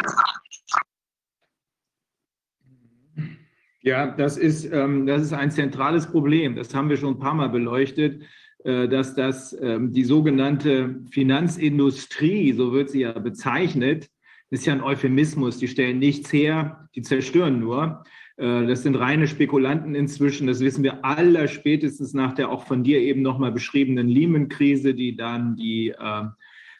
[3.81, 6.55] Ja, das ist, ähm, das ist ein zentrales Problem.
[6.55, 8.23] Das haben wir schon ein paar Mal beleuchtet.
[8.63, 14.09] Äh, dass das ähm, die sogenannte Finanzindustrie, so wird sie ja bezeichnet,
[14.49, 18.03] ist ja ein Euphemismus, die stellen nichts her, die zerstören nur.
[18.37, 20.47] Äh, das sind reine Spekulanten inzwischen.
[20.47, 25.17] Das wissen wir aller spätestens nach der auch von dir eben nochmal beschriebenen Lehman-Krise, die
[25.17, 26.23] dann die äh,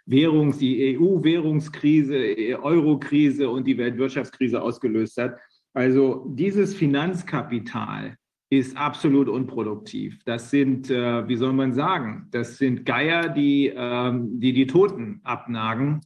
[0.06, 5.38] Währungs-, die EU-Währungskrise, Euro-Krise und die Weltwirtschaftskrise ausgelöst hat.
[5.74, 8.16] Also dieses Finanzkapital
[8.58, 10.20] ist absolut unproduktiv.
[10.26, 15.22] Das sind, äh, wie soll man sagen, das sind Geier, die, ähm, die die Toten
[15.24, 16.02] abnagen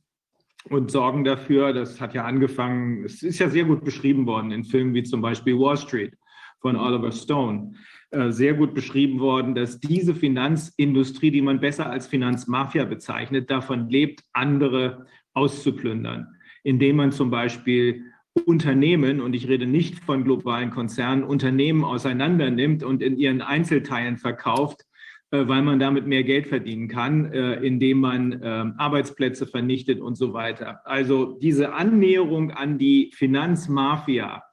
[0.70, 4.64] und sorgen dafür, das hat ja angefangen, es ist ja sehr gut beschrieben worden in
[4.64, 6.14] Filmen wie zum Beispiel Wall Street
[6.60, 7.74] von Oliver Stone,
[8.12, 13.90] äh, sehr gut beschrieben worden, dass diese Finanzindustrie, die man besser als Finanzmafia bezeichnet, davon
[13.90, 16.28] lebt, andere auszuplündern,
[16.64, 18.06] indem man zum Beispiel
[18.46, 24.86] Unternehmen, und ich rede nicht von globalen Konzernen, Unternehmen auseinandernimmt und in ihren Einzelteilen verkauft,
[25.32, 30.16] äh, weil man damit mehr Geld verdienen kann, äh, indem man ähm, Arbeitsplätze vernichtet und
[30.16, 30.82] so weiter.
[30.86, 34.44] Also diese Annäherung an die Finanzmafia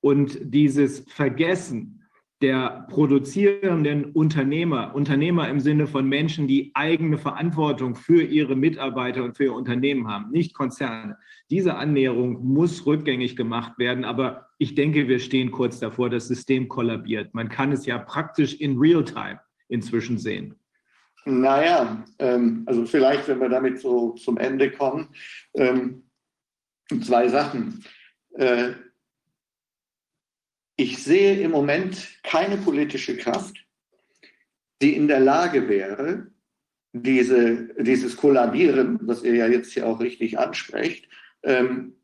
[0.00, 1.99] und dieses Vergessen
[2.42, 9.36] der produzierenden Unternehmer, Unternehmer im Sinne von Menschen, die eigene Verantwortung für ihre Mitarbeiter und
[9.36, 11.18] für ihr Unternehmen haben, nicht Konzerne.
[11.50, 16.68] Diese Annäherung muss rückgängig gemacht werden, aber ich denke, wir stehen kurz davor, das System
[16.68, 17.34] kollabiert.
[17.34, 20.54] Man kann es ja praktisch in Realtime inzwischen sehen.
[21.26, 25.08] Naja, ähm, also vielleicht, wenn wir damit so zum Ende kommen,
[25.54, 26.04] ähm,
[27.02, 27.84] zwei Sachen.
[28.32, 28.72] Äh,
[30.80, 33.66] ich sehe im Moment keine politische Kraft,
[34.80, 36.28] die in der Lage wäre,
[36.92, 41.06] diese, dieses Kollabieren, was ihr ja jetzt hier auch richtig ansprecht,
[41.42, 41.96] ähm,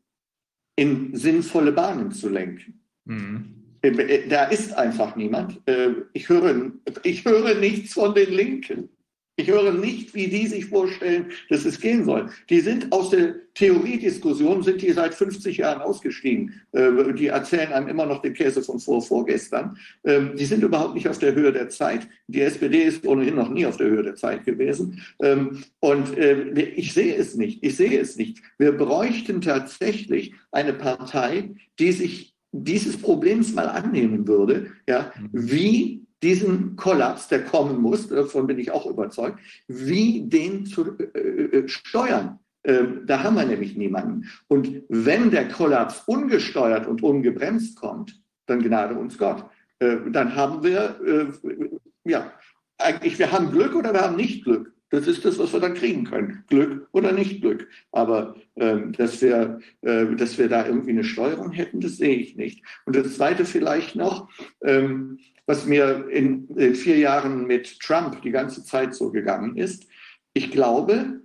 [0.75, 2.79] in sinnvolle Bahnen zu lenken.
[3.05, 3.63] Mhm.
[3.81, 5.59] Äh, da ist einfach niemand.
[5.67, 6.71] Äh, ich höre,
[7.01, 8.89] ich höre nichts von den Linken.
[9.39, 12.31] Ich höre nicht, wie die sich vorstellen, dass es gehen soll.
[12.49, 16.59] Die sind aus der Theoriediskussion, sind die seit 50 Jahren ausgestiegen.
[16.71, 19.77] Äh, die erzählen einem immer noch den Käse von vor, vorgestern.
[20.03, 22.07] Ähm, die sind überhaupt nicht auf der Höhe der Zeit.
[22.25, 25.03] Die SPD ist ohnehin noch nie auf der Höhe der Zeit gewesen.
[25.21, 27.63] Ähm, und äh, ich sehe es nicht.
[27.63, 28.41] Ich sehe es nicht.
[28.57, 35.29] Wir bräuchten tatsächlich eine Partei, die sich dieses Problems mal annehmen würde, ja, mhm.
[35.33, 41.19] wie diesen Kollaps, der kommen muss, davon bin ich auch überzeugt, wie den zu äh,
[41.19, 42.39] äh, steuern.
[42.63, 44.27] Ähm, da haben wir nämlich niemanden.
[44.47, 49.45] Und wenn der Kollaps ungesteuert und ungebremst kommt, dann gnade uns Gott.
[49.79, 52.31] Äh, dann haben wir, äh, ja,
[52.77, 54.73] eigentlich, wir haben Glück oder wir haben nicht Glück.
[54.89, 56.43] Das ist das, was wir dann kriegen können.
[56.47, 57.67] Glück oder nicht Glück.
[57.91, 62.37] Aber ähm, dass, wir, äh, dass wir da irgendwie eine Steuerung hätten, das sehe ich
[62.37, 62.63] nicht.
[62.85, 64.29] Und das Zweite vielleicht noch,
[64.63, 69.87] ähm, was mir in, in vier Jahren mit Trump die ganze Zeit so gegangen ist.
[70.33, 71.21] Ich glaube,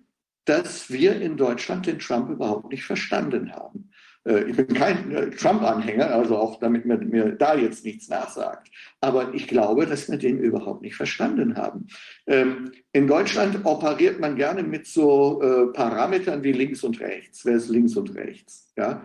[0.46, 3.90] dass wir in Deutschland den Trump überhaupt nicht verstanden haben.
[4.24, 8.68] Äh, ich bin kein äh, Trump-Anhänger, also auch damit man mir da jetzt nichts nachsagt.
[9.00, 11.88] Aber ich glaube, dass wir den überhaupt nicht verstanden haben.
[12.26, 17.44] Ähm, in Deutschland operiert man gerne mit so äh, Parametern wie links und rechts.
[17.44, 18.72] Wer ist links und rechts?
[18.76, 19.04] Ja?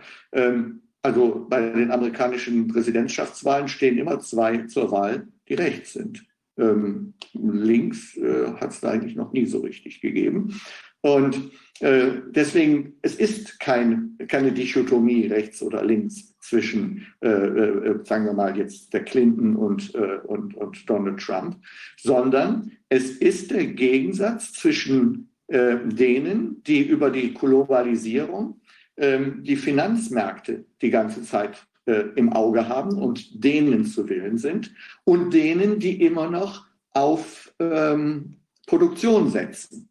[1.02, 6.24] Also bei den amerikanischen Präsidentschaftswahlen stehen immer zwei zur Wahl, die rechts sind.
[6.58, 10.60] Ähm, links äh, hat es da eigentlich noch nie so richtig gegeben.
[11.00, 18.24] Und äh, deswegen, es ist kein, keine Dichotomie rechts oder links zwischen, äh, äh, sagen
[18.24, 21.56] wir mal jetzt, der Clinton und, äh, und, und Donald Trump,
[21.96, 28.60] sondern es ist der Gegensatz zwischen äh, denen, die über die Globalisierung
[29.00, 35.32] die Finanzmärkte die ganze Zeit äh, im Auge haben und denen zu willen sind und
[35.32, 39.88] denen, die immer noch auf ähm, Produktion setzen.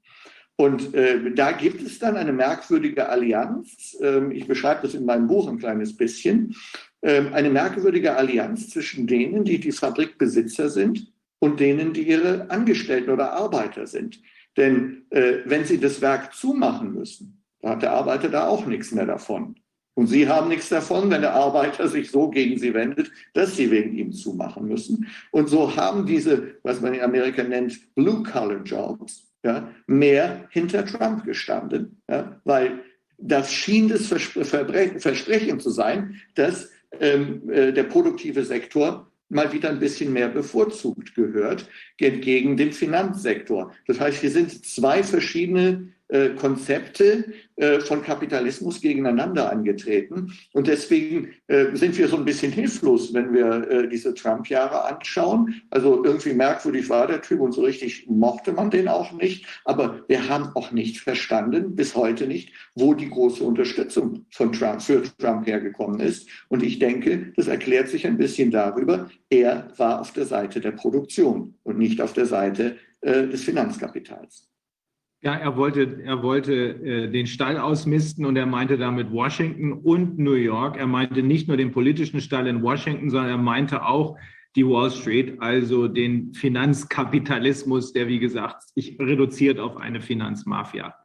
[0.58, 3.98] Und äh, da gibt es dann eine merkwürdige Allianz.
[4.02, 6.56] Ähm, ich beschreibe das in meinem Buch ein kleines bisschen.
[7.02, 13.10] Ähm, eine merkwürdige Allianz zwischen denen, die die Fabrikbesitzer sind und denen, die ihre Angestellten
[13.10, 14.20] oder Arbeiter sind.
[14.56, 17.37] Denn äh, wenn sie das Werk zumachen müssen,
[17.68, 19.56] da hat der Arbeiter da auch nichts mehr davon.
[19.94, 23.70] Und Sie haben nichts davon, wenn der Arbeiter sich so gegen Sie wendet, dass Sie
[23.70, 25.08] wegen ihm zumachen müssen.
[25.32, 32.02] Und so haben diese, was man in Amerika nennt, Blue-Collar-Jobs, ja, mehr hinter Trump gestanden,
[32.10, 32.84] ja, weil
[33.18, 36.70] das schien das Versprechen zu sein, dass
[37.02, 41.68] ähm, äh, der produktive Sektor mal wieder ein bisschen mehr bevorzugt gehört,
[42.00, 43.74] entgegen dem Finanzsektor.
[43.88, 50.32] Das heißt, hier sind zwei verschiedene äh, Konzepte äh, von Kapitalismus gegeneinander angetreten.
[50.54, 55.62] Und deswegen äh, sind wir so ein bisschen hilflos, wenn wir diese Trump-Jahre anschauen.
[55.70, 59.46] Also irgendwie merkwürdig war der Typ und so richtig mochte man den auch nicht.
[59.66, 64.82] Aber wir haben auch nicht verstanden, bis heute nicht, wo die große Unterstützung von Trump,
[64.82, 66.30] für Trump hergekommen ist.
[66.48, 70.72] Und ich denke, das erklärt sich ein bisschen darüber, er war auf der Seite der
[70.72, 74.48] Produktion und nicht auf der Seite des Finanzkapitals.
[75.22, 80.20] Ja, er wollte, er wollte äh, den Stall ausmisten und er meinte damit Washington und
[80.20, 80.78] New York.
[80.78, 84.16] Er meinte nicht nur den politischen Stall in Washington, sondern er meinte auch
[84.56, 90.96] die Wall Street, also den Finanzkapitalismus, der, wie gesagt, sich reduziert auf eine Finanzmafia.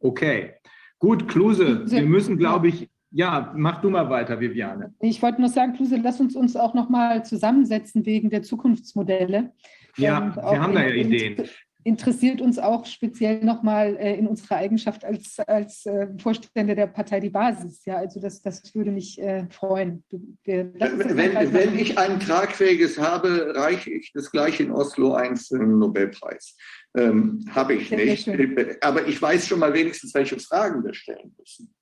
[0.00, 0.54] Okay,
[0.98, 4.92] gut, Kluse, wir müssen, glaube ich, ja, mach du mal weiter, Viviane.
[5.00, 9.52] Ich wollte nur sagen, Kluse, lass uns uns auch noch mal zusammensetzen wegen der Zukunftsmodelle.
[9.96, 11.48] Ja, wir haben da ja Ideen.
[11.86, 17.20] Interessiert uns auch speziell nochmal äh, in unserer Eigenschaft als, als äh, Vorstände der Partei
[17.20, 17.84] Die Basis.
[17.84, 20.02] Ja, also das, das würde mich äh, freuen.
[20.42, 25.58] Wir, Wenn, wenn ich ein tragfähiges habe, reiche ich das gleich in Oslo ein für
[25.60, 26.56] den Nobelpreis.
[26.96, 28.24] Ähm, habe ich Sehr, sehr nicht.
[28.24, 28.76] schön.
[28.80, 31.72] Aber ich weiß schon mal wenigstens, welche Fragen wir stellen müssen.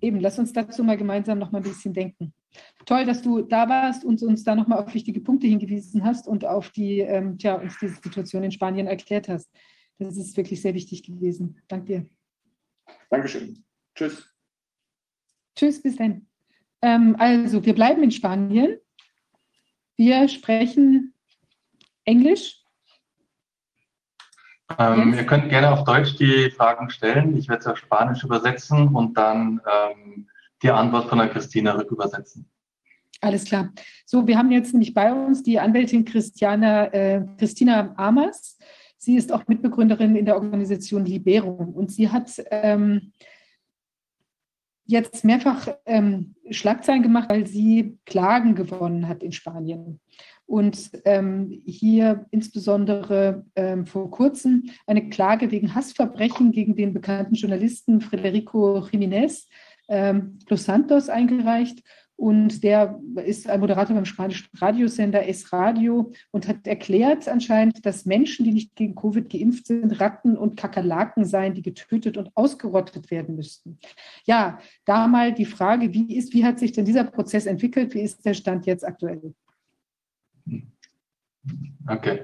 [0.00, 2.34] Eben, lass uns dazu mal gemeinsam noch mal ein bisschen denken.
[2.84, 6.26] Toll, dass du da warst und uns da noch mal auf wichtige Punkte hingewiesen hast
[6.26, 9.50] und auf die, ähm, tja, uns diese Situation in Spanien erklärt hast.
[9.98, 11.60] Das ist wirklich sehr wichtig gewesen.
[11.68, 12.06] Danke dir.
[13.10, 13.64] Dankeschön.
[13.94, 14.28] Tschüss.
[15.54, 16.26] Tschüss, bis dann.
[16.80, 18.78] Ähm, also, wir bleiben in Spanien.
[19.96, 21.14] Wir sprechen
[22.04, 22.62] Englisch.
[24.78, 27.36] Ähm, ihr könnt gerne auf Deutsch die Fragen stellen.
[27.36, 30.28] Ich werde es auf Spanisch übersetzen und dann ähm,
[30.62, 32.48] die Antwort von der Christina rückübersetzen.
[33.20, 33.72] Alles klar.
[34.04, 38.58] So, wir haben jetzt nämlich bei uns die Anwältin Christiana, äh, Christina Amas.
[38.98, 43.12] Sie ist auch Mitbegründerin in der Organisation Liberum und sie hat ähm,
[44.86, 50.00] jetzt mehrfach ähm, Schlagzeilen gemacht, weil sie Klagen gewonnen hat in Spanien.
[50.46, 58.00] Und ähm, hier insbesondere ähm, vor kurzem eine Klage wegen Hassverbrechen gegen den bekannten Journalisten
[58.00, 59.46] Federico Jiménez
[59.88, 61.82] ähm, Los Santos eingereicht.
[62.16, 68.06] Und der ist ein Moderator beim spanischen Radiosender Es Radio und hat erklärt anscheinend, dass
[68.06, 73.10] Menschen, die nicht gegen Covid geimpft sind, Ratten und Kakerlaken seien, die getötet und ausgerottet
[73.10, 73.78] werden müssten.
[74.24, 77.92] Ja, da mal die Frage, wie, ist, wie hat sich denn dieser Prozess entwickelt?
[77.92, 79.34] Wie ist der Stand jetzt aktuell?
[81.88, 82.20] Okay.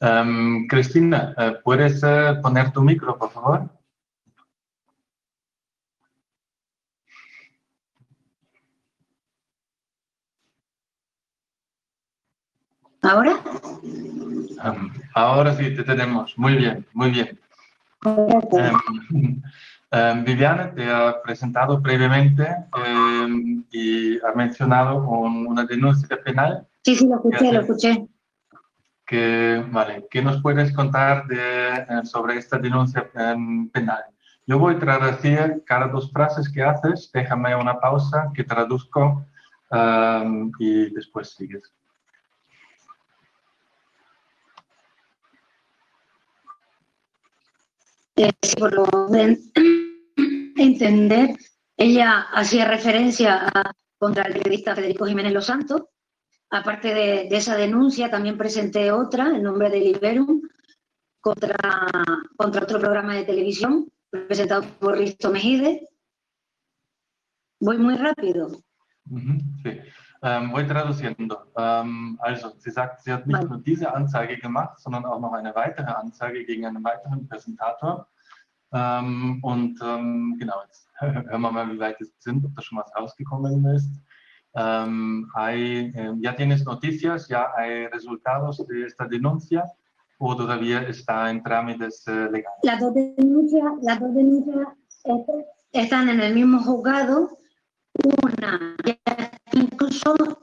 [0.00, 3.68] Ähm, Cristina, eh, ¿puedes eh, poner tu micro, por favor?
[13.02, 13.40] ¿Ahora?
[15.14, 16.36] Ahora sí, te tenemos.
[16.36, 17.38] Muy bien, muy bien.
[18.04, 19.42] Ähm,
[19.90, 22.46] ähm, Viviane te ha presentado previamente
[22.84, 28.06] ähm, y ha mencionado un- una denuncia penal Sí, sí, lo escuché, lo escuché.
[29.06, 34.02] que, vale, ¿qué nos puedes contar de, eh, sobre esta denuncia em, penal?
[34.46, 39.26] Yo voy a traducir cada dos frases que haces, déjame una pausa que traduzco
[39.70, 41.70] em, y después sigues.
[48.22, 49.38] Eh, por lo de
[50.56, 51.38] entender,
[51.74, 53.50] ella hacía referencia
[53.96, 55.84] contra el periodista Federico Jiménez Los Santos.
[56.50, 60.42] Aparte de, esa denuncia, también presenté otra en nombre de Liberum
[61.18, 61.56] contra,
[62.36, 65.88] contra otro programa de televisión presentado por Risto Mejide.
[67.58, 68.50] Voy muy rápido.
[69.62, 69.80] Sí.
[70.22, 71.38] Ähm, voy traduciendo.
[71.56, 75.54] Ähm, also, sie sagt, sie hat nicht nur diese Anzeige gemacht, sondern auch noch eine
[75.54, 78.06] weitere Anzeige gegen einen weiteren Präsentator.
[78.72, 82.78] Ähm, und ähm, genau, jetzt hören wir mal, wie weit es sind, ob da schon
[82.78, 83.90] was rausgekommen ist.
[84.54, 87.28] Ähm, hay, eh, ¿Ya tienes noticias?
[87.28, 89.64] ¿Ya hay resultados de esta denuncia?
[90.18, 92.58] ¿O todavía está en trámites eh, legales?
[92.62, 94.68] Las dos denuncias, las dos denuncias
[95.04, 97.38] este, están en el mismo juzgado.
[98.22, 99.19] Una, ya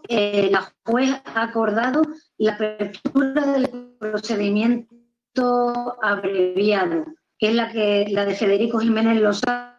[0.09, 2.01] eh, la juez ha acordado
[2.37, 7.05] la apertura del procedimiento abreviado,
[7.37, 9.75] que es la que la de Federico Jiménez Lozano,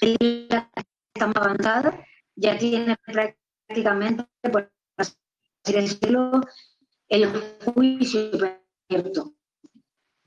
[0.00, 0.70] la
[1.14, 2.04] está más avanzada,
[2.36, 5.14] ya tiene prácticamente, por así
[5.66, 6.40] decirlo,
[7.08, 7.26] el
[7.64, 8.30] juicio
[8.88, 9.34] abierto.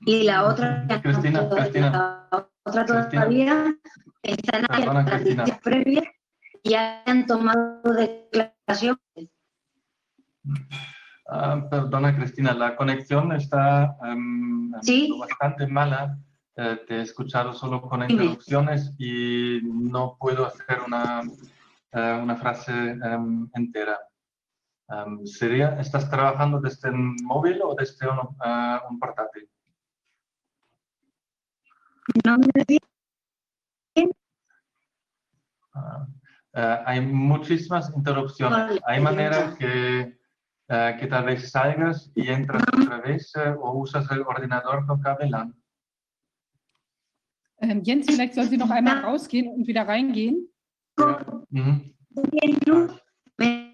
[0.04, 2.28] Y la otra, Cristina, Cristina.
[2.30, 3.06] la otra Cristina.
[3.08, 3.78] todavía
[4.22, 6.12] está en las Cristina.
[6.64, 8.98] Ya han tomado declaración.
[11.28, 15.10] Ah, perdona, Cristina, la conexión está em, Sí.
[15.18, 16.18] bastante mala.
[16.56, 21.22] Eh, te he escuchado solo con interrupciones y no puedo hacer una,
[21.92, 23.98] eh, una frase em, entera.
[24.88, 29.48] Em, sería, ¿Estás trabajando desde un móvil o desde un, eh, un portátil?
[32.24, 32.78] No me
[35.74, 36.06] Ah,
[36.54, 38.58] eh, hay muchísimas interrupciones.
[38.58, 39.58] Vale, Hay ya manera está.
[39.58, 40.18] que,
[40.68, 45.00] eh, que tal vez salgas y entras otra vez eh, o usas el ordenador con
[45.00, 45.54] cable LAN.
[47.58, 50.48] Ähm, Jens, vielleicht soll sie noch einmal rausgehen und wieder reingehen.
[50.98, 51.24] Ja.
[51.50, 51.94] Mhm.
[52.30, 52.90] bien luz.
[53.38, 53.72] Me-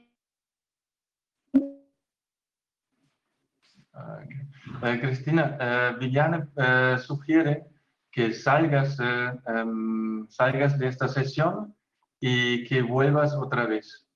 [3.94, 4.82] Ah, ok.
[4.84, 7.64] Eh, Cristina, eh, Viviane eh, sugiere
[8.12, 11.74] que salgas, em, salgas de esta sesión
[12.20, 14.06] y que vuelvas otra vez.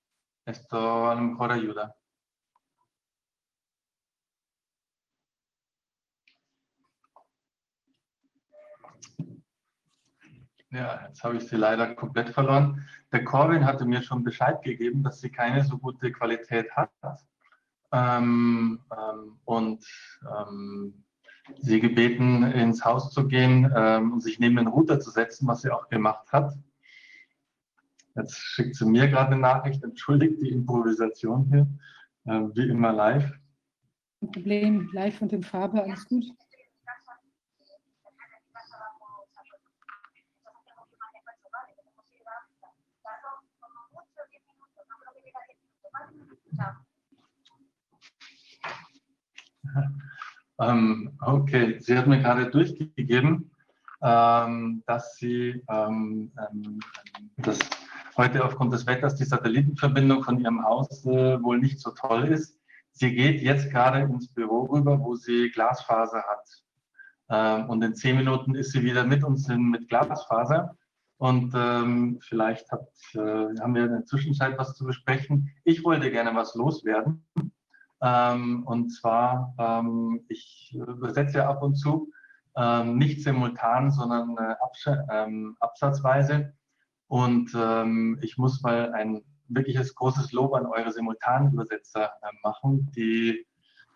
[0.44, 1.94] Esto a lo mejor ayuda.
[10.70, 12.88] Ja, jetzt habe ich sie leider komplett verloren.
[13.12, 16.90] Der Corwin hatte mir schon Bescheid gegeben, dass sie keine so gute Qualität hat.
[17.92, 19.84] Ähm, ähm, und
[20.22, 21.04] ähm,
[21.58, 25.60] sie gebeten, ins Haus zu gehen ähm, und sich neben den Router zu setzen, was
[25.60, 26.54] sie auch gemacht hat.
[28.14, 31.66] Jetzt schickt sie mir gerade eine Nachricht, entschuldigt die Improvisation hier,
[32.26, 33.32] äh, wie immer live.
[34.20, 36.24] Kein Problem, live und in Farbe, alles gut.
[50.60, 53.50] Ähm, okay, sie hat mir gerade durchgegeben,
[54.00, 56.30] ähm, dass sie ähm,
[57.38, 57.58] dass
[58.16, 62.58] heute aufgrund des Wetters die Satellitenverbindung von ihrem Haus äh, wohl nicht so toll ist.
[62.92, 66.62] Sie geht jetzt gerade ins Büro rüber, wo sie Glasfaser hat.
[67.30, 70.76] Ähm, und in zehn Minuten ist sie wieder mit uns in, mit Glasfaser.
[71.16, 75.50] Und ähm, vielleicht hat, äh, haben wir in der Zwischenzeit was zu besprechen.
[75.64, 77.24] Ich wollte gerne was loswerden.
[78.02, 82.10] Ähm, und zwar, ähm, ich übersetze ja ab und zu,
[82.56, 84.56] ähm, nicht simultan, sondern äh,
[85.10, 86.52] ähm, absatzweise.
[87.12, 93.46] Und ähm, ich muss mal ein wirkliches großes Lob an eure Simultanübersetzer äh, machen, die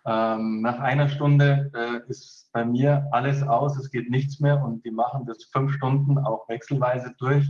[0.04, 4.84] ähm, nach einer Stunde äh, ist bei mir alles aus, es geht nichts mehr und
[4.84, 7.48] die machen das fünf Stunden auch wechselweise durch.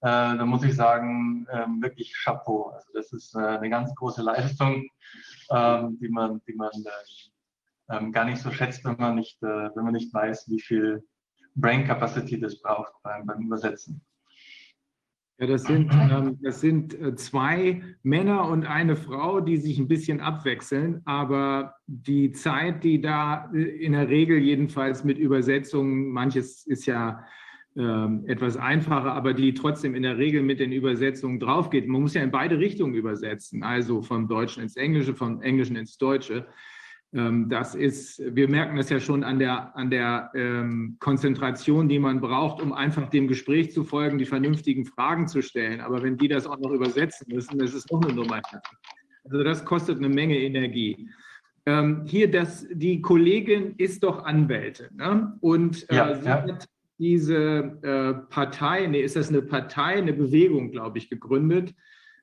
[0.00, 2.70] Äh, da muss ich sagen, ähm, wirklich Chapeau.
[2.70, 4.88] Also das ist äh, eine ganz große Leistung,
[5.50, 9.76] ähm, die man, die man äh, ähm, gar nicht so schätzt, wenn man nicht, äh,
[9.76, 11.06] wenn man nicht weiß, wie viel
[11.54, 14.02] Brain Capacity das braucht beim, beim Übersetzen.
[15.42, 19.88] Ja, das sind, ähm, das sind äh, zwei Männer und eine Frau, die sich ein
[19.88, 26.64] bisschen abwechseln, aber die Zeit, die da äh, in der Regel jedenfalls mit Übersetzungen, manches
[26.64, 27.24] ist ja
[27.74, 31.88] ähm, etwas einfacher, aber die trotzdem in der Regel mit den Übersetzungen draufgeht.
[31.88, 35.98] Man muss ja in beide Richtungen übersetzen, also vom Deutschen ins Englische, vom Englischen ins
[35.98, 36.46] Deutsche.
[37.14, 41.98] Ähm, Das ist, wir merken das ja schon an der, an der ähm, Konzentration, die
[41.98, 45.80] man braucht, um einfach dem Gespräch zu folgen, die vernünftigen Fragen zu stellen.
[45.80, 48.40] Aber wenn die das auch noch übersetzen müssen, das ist noch eine Nummer.
[49.24, 51.08] Also das kostet eine Menge Energie.
[51.64, 54.88] Ähm, hier, das, die Kollegin ist doch Anwältin.
[54.96, 55.36] Ne?
[55.40, 56.42] Und äh, Ja, sie ja.
[56.42, 56.68] hat
[56.98, 61.74] diese äh, Partei, nee, ist das eine Partei, eine Bewegung, glaube ich, gegründet.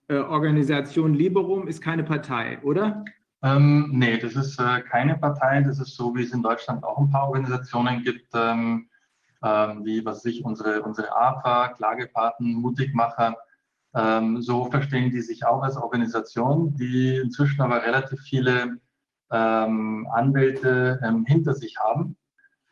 [0.08, 3.06] Äh, Organisation Liberum ist keine Partei, oder?
[3.42, 5.62] Ähm, nee, das ist äh, keine Partei.
[5.62, 8.90] Das ist so, wie es in Deutschland auch ein paar Organisationen gibt, ähm,
[9.44, 13.38] ähm, wie was sich unsere, unsere AFA, Klagepaten, Mutigmacher.
[13.96, 18.78] Ähm, so verstehen die sich auch als Organisation, die inzwischen aber relativ viele
[19.32, 22.16] ähm, Anwälte ähm, hinter sich haben,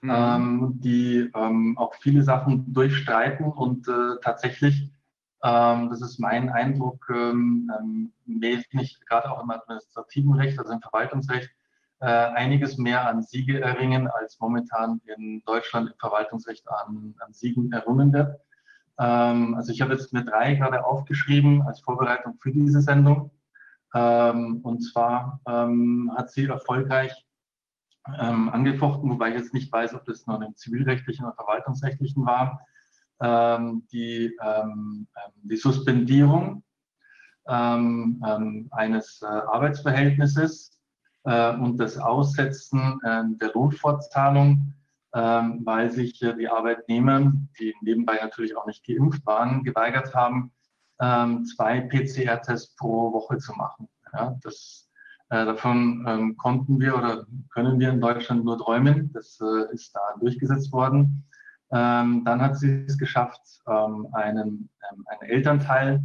[0.01, 0.11] Mhm.
[0.13, 4.91] ähm, die auch viele Sachen durchstreiten und äh, tatsächlich
[5.43, 10.81] ähm, das ist mein Eindruck, ähm, ähm, wesentlich, gerade auch im administrativen Recht, also im
[10.81, 11.49] Verwaltungsrecht,
[11.99, 17.71] äh, einiges mehr an Siege erringen, als momentan in Deutschland im Verwaltungsrecht an, an Siegen
[17.71, 18.39] errungen wird.
[18.99, 23.31] Ähm, also ich habe jetzt mir drei gerade aufgeschrieben als Vorbereitung für diese Sendung.
[23.93, 27.25] Ähm, und zwar ähm, hat sie erfolgreich
[28.19, 32.61] ähm, angefochten, wobei ich jetzt nicht weiß, ob das nur im zivilrechtlichen oder verwaltungsrechtlichen war,
[33.19, 36.63] die, ähm, ähm, die Suspendierung
[37.47, 40.79] ähm, ähm, eines äh, Arbeitsverhältnisses
[41.23, 44.73] äh, und das Aussetzen der Lohnfortzahlung,
[45.13, 50.51] ähm, weil sich die Arbeitnehmer, die nebenbei natürlich auch nicht geimpft waren, geweigert haben,
[50.99, 53.87] ähm, zwei PCR-Tests pro Woche zu machen.
[54.13, 54.83] Ja, das
[55.29, 59.11] Äh, davon ähm, konnten wir oder können wir in Deutschland nur träumen.
[59.11, 59.37] Das
[59.73, 61.25] ist da durchgesetzt worden.
[61.71, 66.03] Ähm, dann hat sie es geschafft, ähm, einen, ähm, einen Elternteil,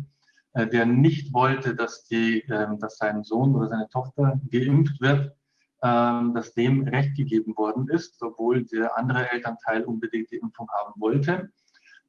[0.55, 5.37] äh, der nicht wollte, dass, die, ähm, dass sein Sohn oder seine Tochter geimpft wird,
[5.83, 11.01] ähm, dass dem Recht gegeben worden ist, obwohl der andere Elternteil unbedingt die Impfung haben
[11.01, 11.51] wollte.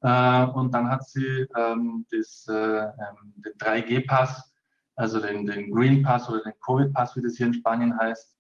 [0.02, 1.48] Äh, und dann hat sie
[2.12, 2.88] das, äh,
[3.38, 4.54] den 3G-Pass
[4.96, 8.36] also den, den Green Pass oder den Covid Pass, wie das hier in Spanien heißt,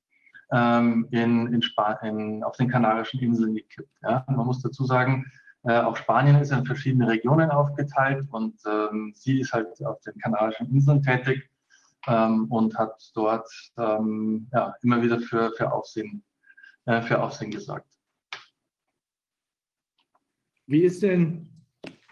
[0.54, 1.62] ähm, in, in
[2.04, 3.90] in, auf den Kanarischen Inseln gekippt.
[4.04, 4.24] Ja?
[4.28, 5.26] Man muss dazu sagen,
[5.64, 10.18] äh, auch Spanien ist in verschiedene Regionen aufgeteilt und ähm, sie ist halt auf den
[10.20, 11.50] Kanarischen Inseln tätig
[12.08, 16.24] ähm, und hat dort ähm, ja, immer wieder für, für, Aufsehen,
[16.86, 17.88] äh, für Aufsehen gesorgt.
[20.68, 21.53] Wie ist denn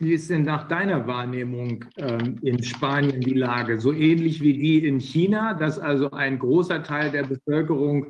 [0.02, 3.80] wie ist denn nach deiner Wahrnehmung ähm, in Spanien die Lage?
[3.80, 8.08] So ähnlich wie die in China, dass also ein großer Teil der Bevölkerung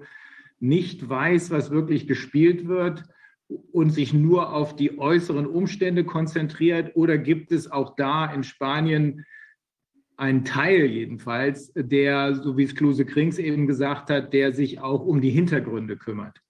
[0.59, 3.03] nicht weiß, was wirklich gespielt wird
[3.71, 6.95] und sich nur auf die äußeren Umstände konzentriert?
[6.95, 9.25] Oder gibt es auch da in Spanien
[10.15, 15.05] einen Teil jedenfalls, der, so wie es Klose Krings eben gesagt hat, der sich auch
[15.05, 16.41] um die Hintergründe kümmert?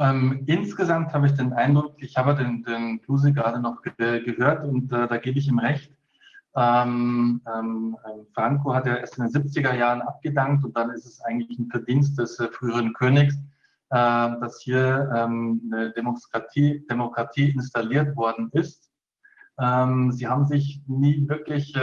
[0.00, 4.64] Ähm, insgesamt habe ich den Eindruck, ich habe den, den Kluse gerade noch ge gehört
[4.64, 5.92] und äh, da gebe ich ihm recht.
[6.56, 11.04] Ähm, ähm, ähm Franco hat ja erst in den 70er Jahren abgedankt und dann ist
[11.04, 13.34] es eigentlich ein Verdienst des äh, früheren Königs,
[13.90, 13.94] äh,
[14.40, 18.90] dass hier ähm, eine Demokratie, Demokratie installiert worden ist.
[19.58, 21.74] Ähm, sie haben sich nie wirklich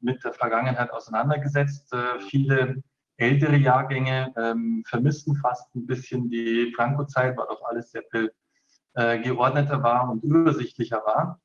[0.00, 1.90] mit der Vergangenheit auseinandergesetzt.
[1.94, 2.82] Äh, viele
[3.16, 8.32] ältere Jahrgänge ähm, vermissen fast ein bisschen die Franco-Zeit, weil auch alles sehr viel
[8.94, 11.40] äh, geordneter war und übersichtlicher war.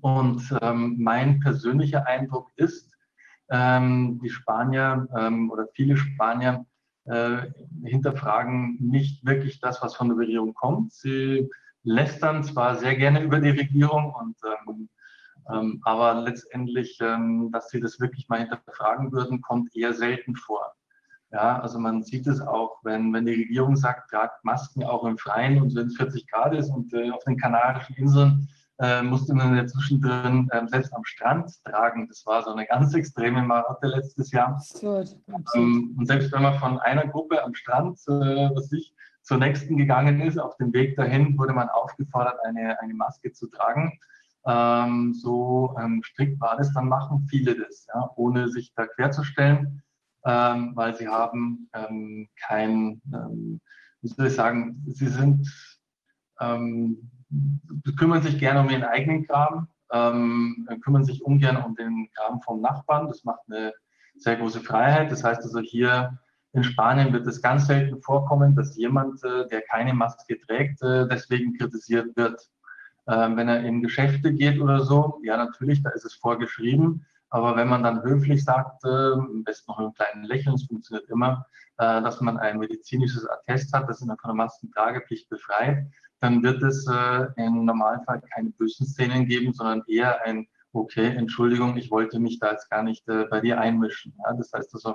[0.00, 2.92] Und ähm, mein persönlicher Eindruck ist,
[3.50, 6.66] ähm, die Spanier ähm, oder viele Spanier
[7.04, 7.38] äh,
[7.84, 10.92] hinterfragen nicht wirklich das, was von der Regierung kommt.
[10.92, 11.48] Sie
[11.84, 14.36] lästern zwar sehr gerne über die Regierung und
[15.52, 20.72] ähm, aber letztendlich, ähm, dass sie das wirklich mal hinterfragen würden, kommt eher selten vor.
[21.32, 25.18] Ja, also man sieht es auch, wenn, wenn die Regierung sagt, tragt Masken auch im
[25.18, 28.48] Freien und wenn es 40 Grad ist und äh, auf den Kanarischen Inseln
[28.78, 32.06] äh, musste man ja zwischendrin äh, selbst am Strand tragen.
[32.08, 34.54] Das war so eine ganz extreme Marotte letztes Jahr.
[34.54, 35.16] Absurd.
[35.54, 39.76] Ähm, und selbst wenn man von einer Gruppe am Strand, äh, was ich, zur nächsten
[39.76, 43.98] gegangen ist, auf dem Weg dahin wurde man aufgefordert, eine, eine Maske zu tragen.
[44.46, 49.82] Ähm, so ähm, strikt war das, dann machen viele das, ja, ohne sich da querzustellen,
[50.24, 53.60] ähm, weil sie haben ähm, kein, ähm,
[54.02, 55.48] wie soll ich sagen, sie sind,
[56.40, 57.10] ähm,
[57.98, 63.06] kümmern sich gerne um ihren eigenen Graben, kümmern sich ungern um den Graben vom Nachbarn.
[63.08, 63.72] Das macht eine
[64.16, 65.10] sehr große Freiheit.
[65.10, 66.18] Das heißt also hier
[66.56, 71.06] in Spanien wird es ganz selten vorkommen, dass jemand, äh, der keine Maske trägt, äh,
[71.06, 72.48] deswegen kritisiert wird.
[73.08, 77.06] Ähm, wenn er in Geschäfte geht oder so, ja, natürlich, da ist es vorgeschrieben.
[77.30, 80.66] Aber wenn man dann höflich sagt, äh, am besten noch mit einem kleinen Lächeln, es
[80.66, 81.46] funktioniert immer,
[81.78, 85.86] äh, dass man ein medizinisches Attest hat, das in der von der Maskentragepflicht befreit,
[86.20, 91.76] dann wird es äh, im Normalfall keine bösen Szenen geben, sondern eher ein, okay, Entschuldigung,
[91.76, 94.14] ich wollte mich da jetzt gar nicht äh, bei dir einmischen.
[94.24, 94.32] Ja?
[94.34, 94.94] Das heißt also,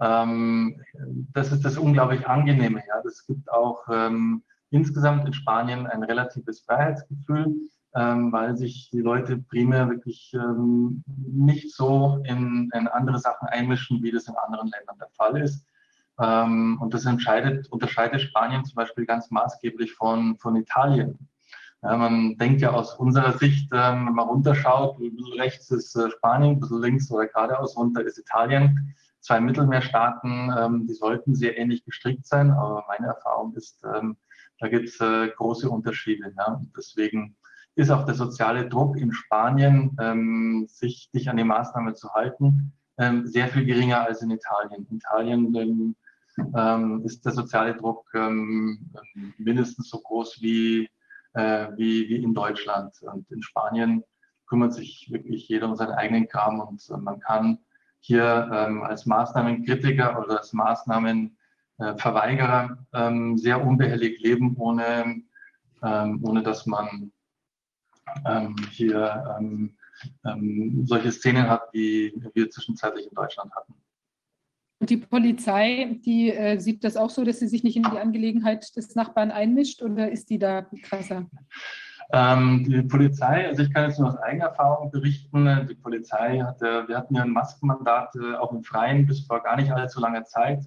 [0.00, 0.80] ähm,
[1.32, 2.82] das ist das unglaublich Angenehme.
[2.86, 3.00] Ja?
[3.02, 4.44] Das gibt auch ähm,
[4.74, 7.54] insgesamt in Spanien ein relatives Freiheitsgefühl,
[7.94, 14.02] ähm, weil sich die Leute primär wirklich ähm, nicht so in, in, andere Sachen einmischen,
[14.02, 15.64] wie das in anderen Ländern der Fall ist.
[16.20, 21.18] Ähm, und das unterscheidet Spanien zum Beispiel ganz maßgeblich von, von Italien.
[21.82, 25.94] Ja, man denkt ja aus unserer Sicht, ähm, wenn man runterschaut, ein bisschen rechts ist
[25.94, 28.94] äh, Spanien, ein bisschen links oder geradeaus runter ist Italien.
[29.20, 34.16] Zwei Mittelmeerstaaten, ähm, die sollten sehr ähnlich gestrickt sein, aber meine Erfahrung ist, ähm,
[34.58, 36.32] da gibt es äh, große Unterschiede.
[36.36, 36.60] Ja?
[36.76, 37.36] Deswegen
[37.74, 42.72] ist auch der soziale Druck in Spanien, ähm, sich, sich an die Maßnahme zu halten,
[42.98, 44.86] ähm, sehr viel geringer als in Italien.
[44.88, 45.96] In Italien ähm,
[46.54, 48.90] ähm ist der soziale Druck ähm,
[49.38, 50.88] mindestens so groß wie,
[51.34, 52.94] äh, wie, wie in Deutschland.
[53.02, 54.04] Und in Spanien
[54.46, 57.58] kümmert sich wirklich jeder um seinen eigenen Kram und äh, man kann
[58.00, 61.36] hier ähm, als Maßnahmenkritiker oder als Maßnahmen
[61.76, 65.22] Verweigerer ähm, sehr unbehelligt leben, ohne,
[65.82, 67.12] ähm, ohne dass man
[68.26, 69.40] ähm, hier
[70.84, 73.74] solche Szenen hat, wie wir zwischenzeitlich in Deutschland hatten.
[74.80, 77.98] Und die Polizei, die äh, sieht das auch so, dass sie sich nicht in die
[77.98, 81.26] Angelegenheit des Nachbarn einmischt oder ist die da krasser?
[82.12, 86.86] Ähm, die Polizei, also ich kann jetzt nur aus eigener Erfahrung berichten, die Polizei hatte,
[86.86, 90.24] wir hatten ja ein Maskenmandat äh, auch im Freien bis vor gar nicht allzu langer
[90.24, 90.64] Zeit.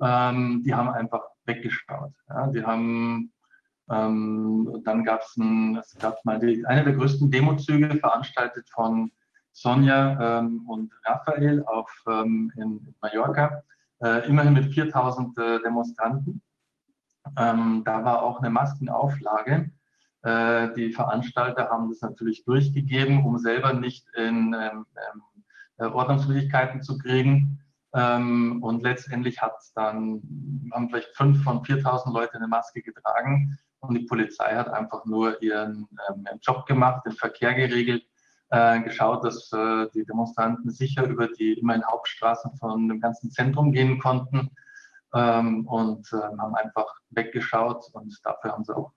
[0.00, 2.12] Ähm, die haben einfach weggeschaut.
[2.28, 3.32] Ja, die haben,
[3.90, 9.10] ähm, dann gab es mal die, eine der größten Demozüge veranstaltet von
[9.52, 13.62] Sonja ähm, und Raphael auf, ähm, in Mallorca,
[14.02, 16.42] äh, immerhin mit 4000 äh, Demonstranten.
[17.38, 19.70] Ähm, da war auch eine Maskenauflage.
[20.22, 25.22] Äh, die Veranstalter haben das natürlich durchgegeben, um selber nicht in ähm, ähm,
[25.78, 27.60] äh, Ordnungswidrigkeiten zu kriegen.
[27.94, 30.22] Ähm, und letztendlich hat dann,
[30.72, 35.40] haben vielleicht fünf von 4000 Leute eine Maske getragen und die Polizei hat einfach nur
[35.42, 38.04] ihren ähm, Job gemacht, den Verkehr geregelt,
[38.50, 43.72] äh, geschaut, dass äh, die Demonstranten sicher über die immerhin Hauptstraßen von dem ganzen Zentrum
[43.72, 44.50] gehen konnten
[45.14, 48.92] ähm, und äh, haben einfach weggeschaut und dafür haben sie auch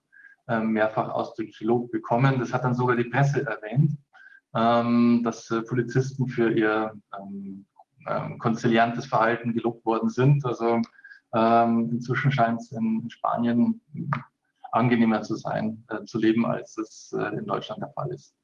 [0.48, 2.38] ähm, mehrfach ausdrücklich Lob bekommen.
[2.38, 3.92] Das hat dann sogar die Presse erwähnt,
[4.54, 6.92] ähm, dass äh, Polizisten für ihr
[8.06, 10.44] ähm, konziliantes Verhalten gelobt worden sind.
[10.44, 10.80] Also
[11.32, 13.80] inzwischen scheint es in Spanien
[14.72, 18.34] angenehmer zu sein, äh, zu leben, als es äh, in Deutschland der Fall ist.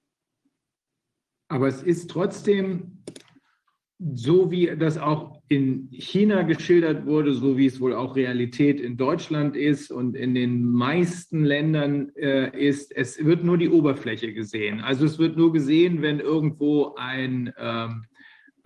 [1.48, 3.02] Aber es ist trotzdem
[3.98, 8.98] so wie das auch in China geschildert wurde, so wie es wohl auch Realität in
[8.98, 14.80] Deutschland ist und in den meisten Ländern äh, ist, es wird nur die Oberfläche gesehen.
[14.80, 18.04] Also es wird nur gesehen, wenn irgendwo ein, ähm,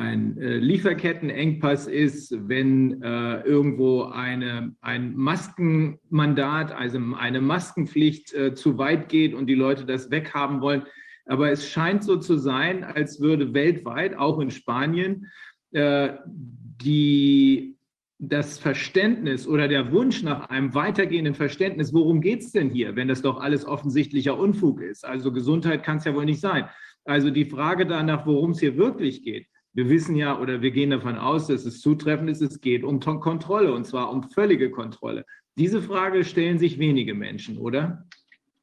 [0.01, 8.79] ein äh, Lieferkettenengpass ist, wenn äh, irgendwo eine, ein Maskenmandat, also eine Maskenpflicht äh, zu
[8.79, 10.85] weit geht und die Leute das weghaben wollen.
[11.27, 15.27] Aber es scheint so zu sein, als würde weltweit, auch in Spanien,
[15.73, 17.77] äh, die,
[18.19, 23.09] das Verständnis oder der Wunsch nach einem weitergehenden Verständnis, worum geht es denn hier, wenn
[23.09, 25.05] das doch alles offensichtlicher Unfug ist?
[25.05, 26.71] Also Gesundheit kann es ja wohl nicht sein.
[27.05, 29.47] Also die Frage danach, worum es hier wirklich geht.
[29.73, 33.01] Wir wissen ja oder wir gehen davon aus, dass es zutreffend ist, es geht um
[33.01, 35.25] Kontrolle und zwar um völlige Kontrolle.
[35.57, 38.07] Diese Frage stellen sich wenige Menschen, oder?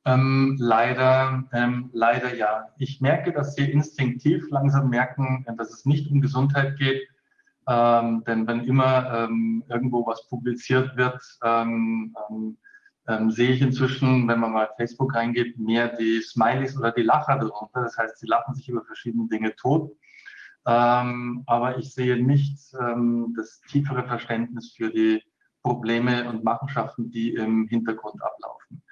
[0.05, 2.69] Ähm, leider, ähm, leider ja.
[2.77, 7.07] Ich merke, dass Sie instinktiv langsam merken, dass es nicht um Gesundheit geht.
[7.67, 12.15] Ähm, denn wenn immer ähm, irgendwo was publiziert wird, ähm,
[13.09, 17.37] ähm, sehe ich inzwischen, wenn man mal Facebook reingeht, mehr die Smileys oder die Lacher
[17.37, 17.81] drunter.
[17.81, 19.91] Das heißt, sie lachen sich über verschiedene Dinge tot.
[20.69, 25.23] Aber ich sehe nicht das tiefere Verständnis für die
[25.63, 28.83] Probleme und Machenschaften, die im Hintergrund ablaufen.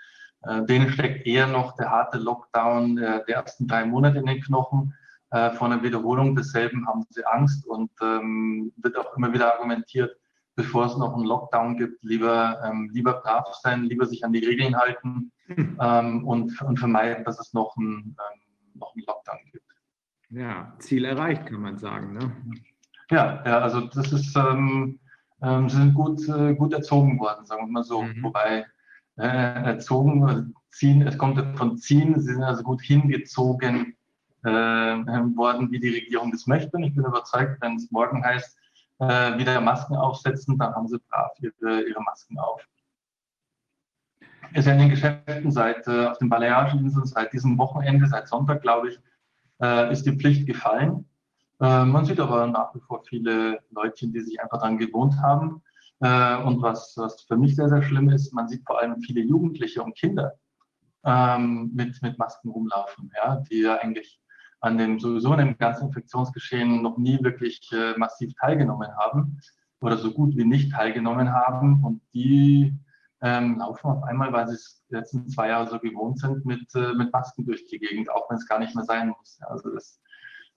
[0.44, 4.94] Äh, denen steckt eher noch der harte Lockdown der ersten drei Monate in den Knochen.
[5.36, 10.16] Äh, vor einer Wiederholung desselben haben sie Angst und ähm, wird auch immer wieder argumentiert,
[10.56, 14.46] bevor es noch einen Lockdown gibt, lieber, ähm, lieber brav sein, lieber sich an die
[14.46, 15.78] Regeln halten hm.
[15.82, 18.42] ähm, und, und vermeiden, dass es noch einen, ähm,
[18.76, 19.65] noch einen Lockdown gibt.
[20.36, 22.14] Ja, Ziel erreicht, kann man sagen.
[22.14, 22.36] Ne?
[23.10, 25.00] Ja, ja, also das ist, ähm,
[25.42, 28.02] ähm, sie sind gut, äh, gut erzogen worden, sagen wir mal so.
[28.02, 28.22] Mhm.
[28.22, 28.66] Wobei
[29.16, 33.96] äh, erzogen, ziehen, es kommt von ziehen, sie sind also gut hingezogen
[34.44, 36.76] äh, worden, wie die Regierung das möchte.
[36.76, 38.58] Und ich bin überzeugt, wenn es morgen heißt,
[39.00, 42.62] äh, wieder Masken aufsetzen, dann haben sie brav ihre, ihre Masken auf.
[44.54, 48.28] Ist ja in den Geschäften seit äh, auf den Balearischen Inseln seit diesem Wochenende, seit
[48.28, 49.00] Sonntag, glaube ich,
[49.62, 51.06] äh, ist die Pflicht gefallen.
[51.60, 55.62] Äh, man sieht aber nach wie vor viele Leute, die sich einfach daran gewohnt haben.
[56.02, 59.22] Äh, und was, was für mich sehr, sehr schlimm ist, man sieht vor allem viele
[59.22, 60.34] Jugendliche und Kinder
[61.06, 64.20] ähm, mit, mit Masken rumlaufen, ja, die ja eigentlich
[64.60, 69.40] an dem sowieso in dem ganzen Infektionsgeschehen noch nie wirklich äh, massiv teilgenommen haben
[69.80, 71.84] oder so gut wie nicht teilgenommen haben.
[71.84, 72.74] Und die
[73.26, 76.64] ähm, laufen auf einmal, weil sie es die letzten zwei Jahre so gewohnt sind, mit,
[76.76, 79.40] äh, mit Masken durch die Gegend, auch wenn es gar nicht mehr sein muss.
[79.42, 80.00] Also das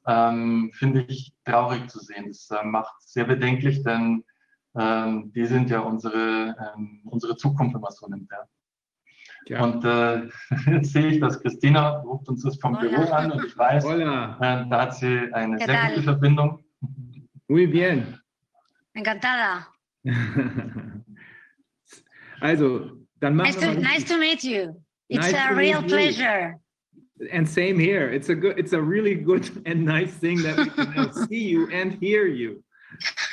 [0.06, 2.26] ähm, finde ich traurig zu sehen.
[2.28, 4.22] Das äh, macht sehr bedenklich, denn
[4.78, 8.30] ähm, die sind ja unsere, ähm, unsere Zukunft, wenn man es so nimmt.
[8.30, 8.44] Ja.
[9.46, 9.64] Ja.
[9.64, 10.28] Und äh,
[10.70, 12.88] jetzt sehe ich, dass Christina ruft uns das vom Hola.
[12.90, 16.62] Büro an und ich weiß, äh, da hat sie eine sehr gute Verbindung.
[17.48, 18.20] Muy bien.
[18.92, 19.68] Encantada.
[22.40, 22.90] also,
[23.20, 24.82] dann machen nice wir to, Nice to meet you.
[25.08, 26.58] It's nice a real pleasure.
[27.32, 28.10] And same here.
[28.10, 31.48] It's a good, it's a really good and nice thing that we can now see
[31.48, 32.62] you and hear you.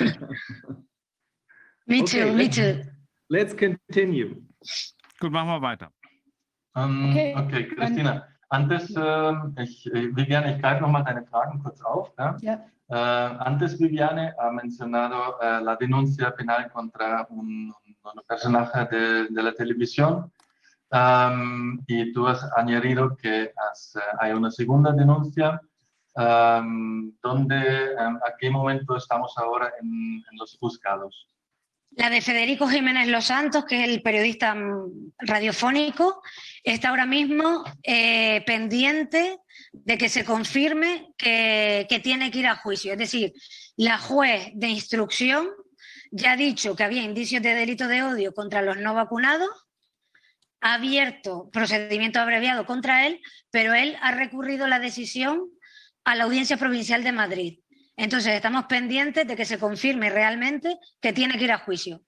[1.88, 2.82] Me okay, too, me too.
[3.30, 4.42] Let's continue.
[5.20, 5.88] Gut, machen wir weiter.
[6.74, 7.34] Um, okay.
[7.36, 8.26] okay, Christina.
[8.50, 12.12] Antes, uh, ich, ich, Viviane, ich greife nochmal deine Fragen kurz auf.
[12.18, 12.36] ¿ja?
[12.42, 12.60] Yeah.
[12.88, 17.72] Uh, antes, Viviane ha mencionado uh, la denuncia penal contra un,
[18.14, 20.32] un personaje de, de, la televisión.
[20.90, 25.60] Um, y tú has añadido que has, uh, hay una segunda denuncia.
[26.14, 29.88] Um, ¿dónde, um, ¿A qué momento estamos ahora en,
[30.30, 31.28] en, los buscados?
[31.90, 34.54] La de Federico Jiménez Los Santos, que es el periodista
[35.18, 36.22] radiofónico,
[36.62, 39.38] está ahora mismo eh, pendiente
[39.72, 42.92] de que se confirme que, que tiene que ir a juicio.
[42.92, 43.32] Es decir,
[43.76, 45.48] la juez de instrucción
[46.10, 49.50] ya dicho que había indicios de delito de odio contra los no vacunados,
[50.60, 53.20] ha abierto procedimiento abreviado contra él,
[53.50, 55.50] pero él ha recurrido la decisión
[56.04, 57.58] a la Audiencia Provincial de Madrid.
[57.96, 62.00] Entonces estamos pendientes de que se confirme realmente que tiene que ir a juicio.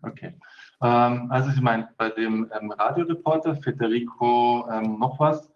[0.00, 0.34] Okay.
[0.82, 5.50] Ähm, also meinen bei dem ähm, Radioreporter Federico ähm, noch was.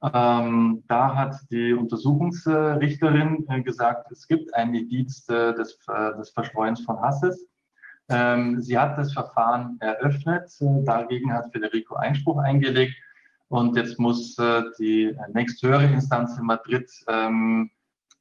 [0.00, 6.30] Ähm, da hat die Untersuchungsrichterin äh, gesagt, es gibt ein Indiz äh, des, äh, des
[6.30, 7.48] Verstreuens von Hasses.
[8.08, 12.94] Ähm, sie hat das Verfahren eröffnet, äh, dagegen hat Federico Einspruch eingelegt
[13.48, 17.70] und jetzt muss äh, die nächsthöhere Instanz in Madrid ähm,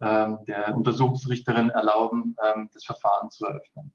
[0.01, 3.93] ähm, der Untersuchungsrichterin erlauben, ähm, das Verfahren zu eröffnen.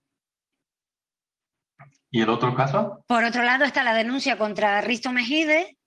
[2.10, 3.02] ¿Y el otro caso?
[3.06, 5.78] Por otro lado está la denuncia contra Risto Mejide,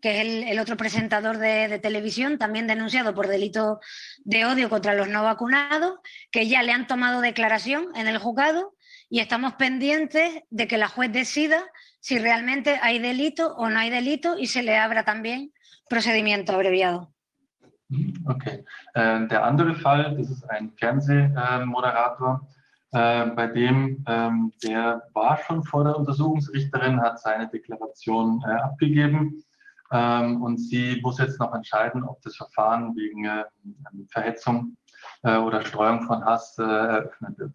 [0.00, 3.80] que es el, el otro presentador de, de, televisión, también denunciado por delito
[4.24, 5.98] de odio contra los no vacunados,
[6.30, 8.74] que ya le han tomado declaración en el juzgado
[9.08, 11.58] y estamos pendientes de que la juez decida
[12.00, 15.52] si realmente hay delito o no hay delito y se le abra también
[15.88, 17.12] procedimiento abreviado.
[18.24, 18.64] Okay.
[18.94, 22.46] Äh, der andere Fall, das ist ein Fernsehmoderator,
[22.92, 29.42] äh, bei dem ähm, der war schon vor der Untersuchungsrichterin, hat seine Deklaration äh, abgegeben
[29.90, 33.44] ähm, und sie muss jetzt noch entscheiden, ob das Verfahren wegen äh,
[34.08, 34.76] Verhetzung
[35.22, 37.54] äh, oder Streuung von Hass äh, eröffnet wird.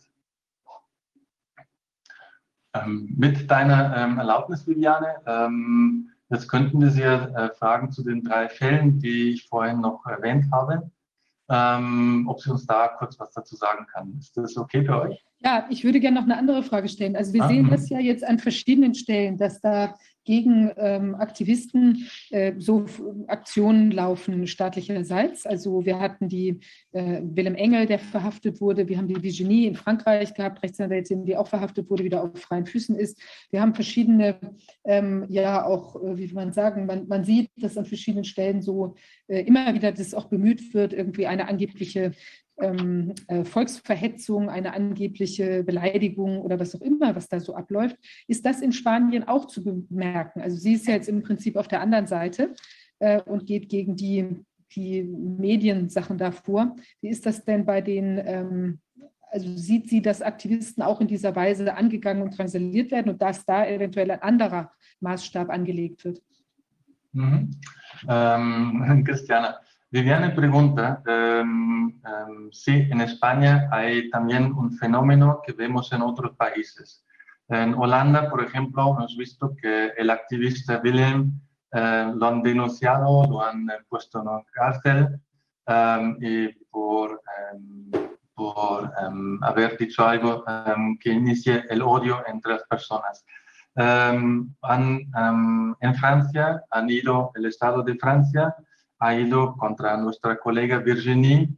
[2.73, 8.23] Ähm, mit deiner ähm, Erlaubnis, Viviane, ähm, Jetzt könnten wir Sie äh, fragen zu den
[8.23, 10.89] drei Fällen, die ich vorhin noch erwähnt habe,
[11.49, 14.17] ähm, ob Sie uns da kurz was dazu sagen kann.
[14.17, 15.23] Ist das okay für euch?
[15.39, 17.15] Ja, ich würde gerne noch eine andere Frage stellen.
[17.15, 19.93] Also wir ah, sehen das ja jetzt an verschiedenen Stellen, dass da
[20.25, 22.85] gegen ähm, Aktivisten äh, so
[23.27, 25.45] Aktionen laufen staatlicherseits.
[25.45, 26.59] Also wir hatten die
[26.91, 28.87] äh, Willem Engel, der verhaftet wurde.
[28.87, 32.65] Wir haben die Virginie in Frankreich gehabt, Rechtsanwältin, die auch verhaftet wurde, wieder auf freien
[32.65, 33.21] Füßen ist.
[33.51, 34.37] Wir haben verschiedene,
[34.83, 38.95] ähm, ja auch, äh, wie man sagen, man, man sieht, dass an verschiedenen Stellen so
[39.27, 42.11] äh, immer wieder das auch bemüht wird, irgendwie eine angebliche
[42.59, 48.45] ähm, äh, Volksverhetzung, eine angebliche Beleidigung oder was auch immer, was da so abläuft, ist
[48.45, 50.41] das in Spanien auch zu bemerken.
[50.41, 52.53] Also sie ist ja jetzt im Prinzip auf der anderen Seite
[52.99, 54.45] äh, und geht gegen die,
[54.75, 56.75] die Mediensachen davor.
[57.01, 58.79] Wie ist das denn bei den, ähm,
[59.31, 63.45] also sieht sie, dass Aktivisten auch in dieser Weise angegangen und transiliert werden und dass
[63.45, 64.71] da eventuell ein anderer
[65.01, 66.21] Maßstab angelegt wird?
[67.11, 67.51] Mhm.
[68.07, 69.55] Ähm, Christiane,
[69.91, 71.93] Viviane pregunta um,
[72.51, 77.05] si en España hay también un fenómeno que vemos en otros países.
[77.47, 81.39] En Holanda, por ejemplo, hemos visto que el activista Willem
[81.73, 85.21] uh, lo han denunciado, lo han puesto en cárcel
[85.67, 87.21] um, y por,
[88.33, 88.91] por
[89.43, 90.43] haber dicho algo
[90.99, 93.23] que inicie el odio entre las personas.
[93.77, 94.55] En
[95.95, 98.53] Francia han ido, el Estado de Francia
[98.99, 101.49] ha ido contra nuestra colega Virginie,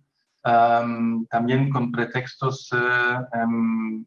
[0.43, 4.05] um, también con pretextos uh, um,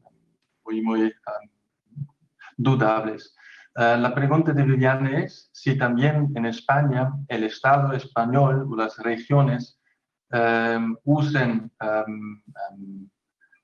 [0.65, 2.07] muy, muy um,
[2.57, 3.35] dudables.
[3.77, 8.99] Uh, la pregunta de Viviane es si también en España el Estado español o las
[8.99, 9.77] regiones
[11.03, 11.73] usen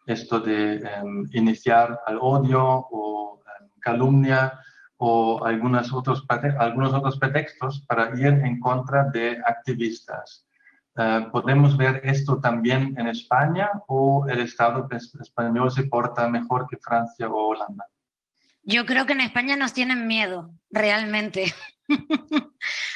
[0.07, 0.83] esto de
[1.31, 3.41] iniciar al odio o
[3.81, 4.59] calumnia
[4.99, 6.25] o algunos otros,
[6.59, 10.47] algunos otros pretextos para ir en contra de activistas.
[10.97, 14.89] Uh, ¿Podemos ver esto también en España o el Estado
[15.21, 17.85] español se porta mejor que Francia o Holanda?
[18.63, 21.55] Yo creo que en España nos tienen miedo, realmente.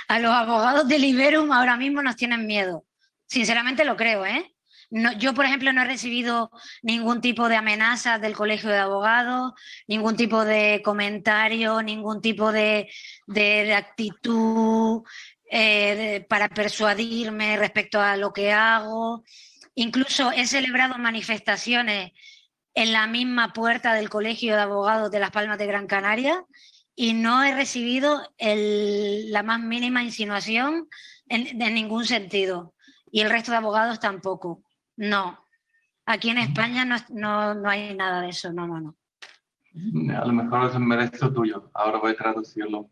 [0.08, 2.84] A los abogados de Liberum ahora mismo nos tienen miedo.
[3.26, 4.52] Sinceramente lo creo, ¿eh?
[4.90, 6.50] Yo, por ejemplo, no he recibido
[6.82, 9.52] ningún tipo de amenaza del Colegio de Abogados,
[9.86, 12.88] ningún tipo de comentario, ningún tipo de,
[13.76, 15.02] actitud
[15.50, 19.22] eh, para persuadirme respecto a lo que hago.
[19.76, 22.12] Incluso he celebrado manifestaciones
[22.74, 26.44] en la misma puerta del Colegio de Abogados de Las Palmas de Gran Canaria
[26.96, 30.88] y no he recibido la más mínima insinuación
[31.28, 32.74] en ningún sentido.
[33.12, 34.64] Y el resto de abogados tampoco.
[35.00, 35.38] No,
[36.04, 38.94] aquí en España no, no, no hay nada de eso, no, no, no.
[40.14, 42.90] A lo mejor es un mérito tuyo, ahora voy a traducirlo.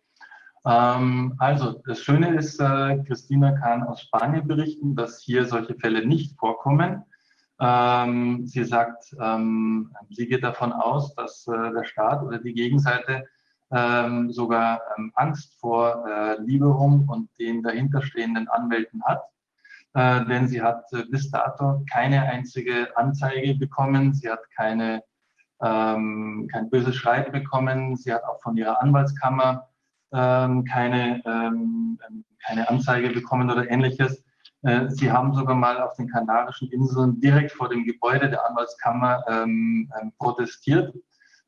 [0.64, 6.06] Ähm, also, das Schöne ist, äh, Christina kann aus Spanien berichten, dass hier solche Fälle
[6.06, 7.04] nicht vorkommen.
[7.60, 13.26] Ähm, sie sagt, ähm, sie geht davon aus, dass äh, der Staat oder die Gegenseite
[13.70, 19.24] ähm, sogar ähm, Angst vor äh, Liberum und den dahinterstehenden Anwälten hat.
[19.94, 25.02] Äh, denn sie hat äh, bis dato keine einzige Anzeige bekommen, sie hat keine,
[25.62, 29.68] ähm, kein böses Schreiben bekommen, sie hat auch von ihrer Anwaltskammer
[30.12, 31.98] ähm, keine, ähm,
[32.46, 34.24] keine Anzeige bekommen oder ähnliches.
[34.62, 39.24] Äh, sie haben sogar mal auf den Kanarischen Inseln direkt vor dem Gebäude der Anwaltskammer
[39.28, 40.94] ähm, ähm protestiert.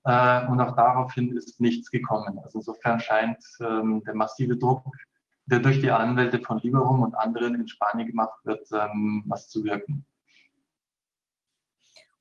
[0.04, 2.38] Äh, und auch daraufhin ist nichts gekommen.
[2.42, 4.84] Also insofern scheint ähm, der massive Druck,
[5.50, 9.64] der durch die Anwälte von Liberum und anderen in Spanien gemacht wird, ähm, was zu
[9.64, 10.04] wirken.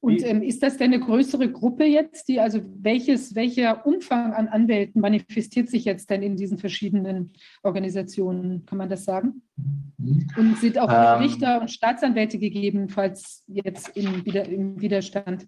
[0.01, 4.48] Und ähm, ist das denn eine größere Gruppe jetzt, die also welches, welcher Umfang an
[4.48, 7.33] Anwälten manifestiert sich jetzt denn in diesen verschiedenen
[7.64, 8.66] Organisationen?
[8.66, 9.41] Kann man das sagen?
[10.38, 15.48] Und sind auch ähm, Richter und Staatsanwälte gegebenenfalls jetzt in, im Widerstand?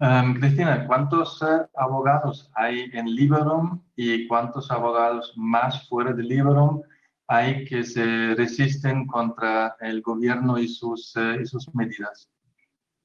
[0.00, 6.82] Um, Cristina, ¿cuántos uh, abogados hay en Liberum y cuántos abogados más fuera de Liberum
[7.26, 12.30] hay que se resisten contra el gobierno y sus, uh, y sus medidas?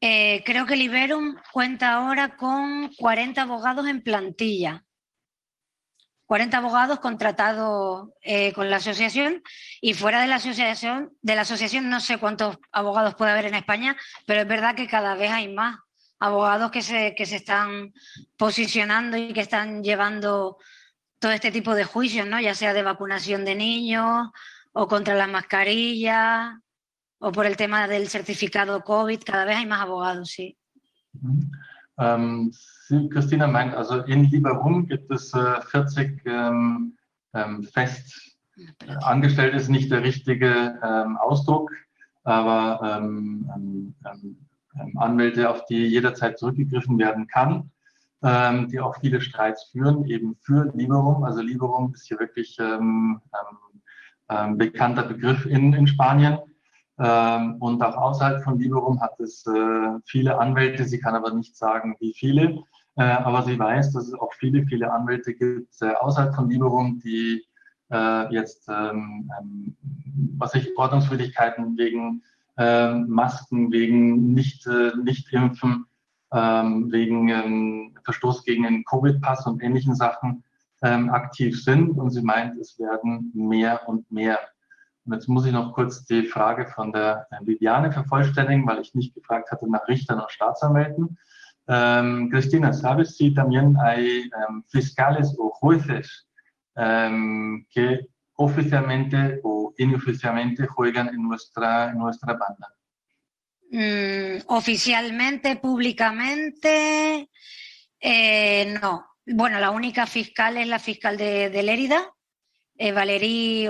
[0.02, 4.84] Eh, creo que Liberum cuenta ahora con 40 abogados en plantilla.
[6.28, 9.42] 40 abogados contratados eh, con la asociación
[9.82, 13.56] y fuera de la asociación, de la asociación no sé cuántos abogados puede haber en
[13.56, 13.98] España,
[14.28, 15.80] pero es verdad que cada vez hay más
[16.24, 17.94] abogados que se, que se están
[18.38, 20.58] posicionando y que están llevando
[21.20, 22.40] todo este tipo de juicios, ¿no?
[22.40, 24.30] ya sea de vacunación de niños
[24.72, 26.54] o contra las mascarillas
[27.20, 29.22] o por el tema del certificado COVID.
[29.26, 30.58] Cada vez hay más abogados, sí.
[31.98, 32.52] Ähm,
[32.88, 36.98] Sie, Christina meint, also in Liberum gibt es äh, 40 ähm,
[37.34, 38.38] ähm, fest
[39.02, 41.72] angestellt, ist nicht der richtige ähm, Ausdruck,
[42.24, 44.43] aber ähm, ähm, ähm,
[44.96, 47.72] Anwälte, auf die jederzeit zurückgegriffen werden kann,
[48.24, 51.24] ähm, die auch viele Streits führen, eben für Liberum.
[51.24, 53.22] Also Liberum ist hier wirklich ähm,
[54.30, 56.40] ähm, bekannter Begriff in, in Spanien.
[57.00, 60.86] Ähm, und auch außerhalb von Liberum hat es äh, viele Anwälte.
[60.86, 62.64] Sie kann aber nicht sagen, wie viele.
[62.96, 67.00] Äh, aber sie weiß, dass es auch viele, viele Anwälte gibt äh, außerhalb von Liberum,
[67.04, 67.44] die
[67.92, 69.76] äh, jetzt, ähm, ähm,
[70.38, 72.24] was ich, Ordnungswidrigkeiten wegen
[72.58, 75.86] ähm, Masken, wegen nicht, äh, Nicht-Impfen,
[76.32, 80.44] ähm, wegen ähm, Verstoß gegen den Covid-Pass und ähnlichen Sachen
[80.82, 81.98] ähm, aktiv sind.
[81.98, 84.40] Und sie meint, es werden mehr und mehr.
[85.06, 89.14] Und jetzt muss ich noch kurz die Frage von der Viviane vervollständigen, weil ich nicht
[89.14, 91.18] gefragt hatte nach Richtern und Staatsanwälten.
[91.66, 96.28] Um, Cristina, ¿sabes si también hay um, fiscales o jueces
[96.76, 102.74] que oficialmente o inoficialmente juegan en nuestra, en nuestra banda?
[103.72, 107.30] Mm, oficialmente, públicamente,
[108.00, 109.08] eh, no.
[109.26, 112.14] Bueno, la única fiscal es la fiscal de, de Lérida,
[112.78, 113.70] eh, Valerie.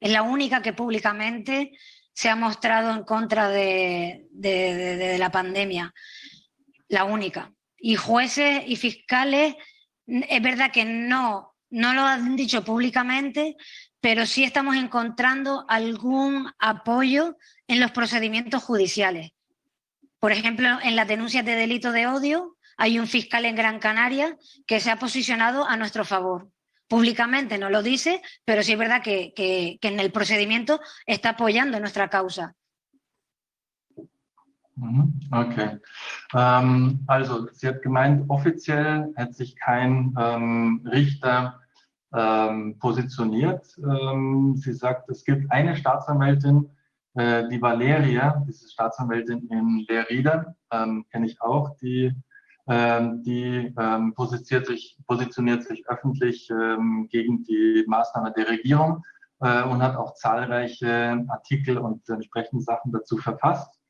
[0.00, 1.72] Es la única que públicamente
[2.12, 5.92] se ha mostrado en contra de, de, la pandemia.
[6.88, 7.52] La única.
[7.76, 9.56] Y jueces y fiscales,
[10.06, 13.56] es verdad que no no lo han dicho públicamente,
[14.00, 17.36] pero sí estamos encontrando algún apoyo
[17.66, 19.32] en los procedimientos judiciales.
[20.20, 24.36] Por ejemplo, en las denuncias de delito de odio hay un fiscal en Gran Canaria
[24.66, 26.48] que se ha posicionado a nuestro favor.
[26.86, 32.08] Públicamente no lo dice, pero sí es verdad que, en el procedimiento está apoyando nuestra
[32.08, 32.54] causa.
[35.30, 35.78] Okay.
[36.34, 41.63] Ähm, also, sie hat gemeint, offiziell hat sich kein ähm, Richter
[42.14, 43.66] ähm, positioniert.
[43.78, 46.70] Ähm, sie sagt, es gibt eine Staatsanwältin,
[47.14, 52.12] äh, die Valeria, diese Staatsanwältin in Lerida, ähm, kenne ich auch, die,
[52.68, 59.04] ähm, die ähm, positioniert, sich, positioniert sich öffentlich ähm, gegen die Maßnahme der Regierung
[59.40, 63.80] äh, und hat auch zahlreiche Artikel und entsprechende Sachen dazu verfasst.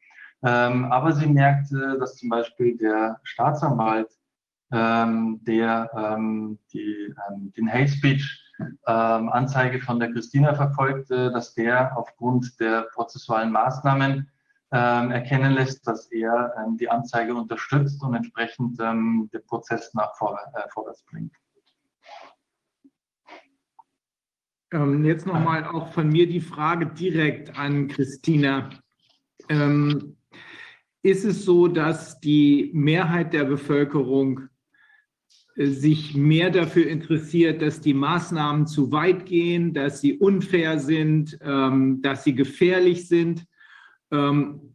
[0.42, 4.10] aber sie merkt, dass zum Beispiel der Staatsanwalt
[4.74, 11.54] ähm, der ähm, die, ähm, den Hate Speech ähm, Anzeige von der Christina verfolgte, dass
[11.54, 14.28] der aufgrund der prozessualen Maßnahmen
[14.72, 20.38] ähm, erkennen lässt, dass er ähm, die Anzeige unterstützt und entsprechend den Prozess nach vor,
[20.54, 21.32] äh, vorwärts bringt.
[25.04, 28.70] Jetzt nochmal auch von mir die Frage direkt an Christina.
[31.02, 34.48] ist es so, dass die Mehrheit der Bevölkerung
[35.56, 42.02] sich mehr dafür interessiert, dass die Maßnahmen zu weit gehen, dass sie unfair sind, ähm,
[42.02, 43.46] dass sie gefährlich sind?
[44.10, 44.74] Ähm,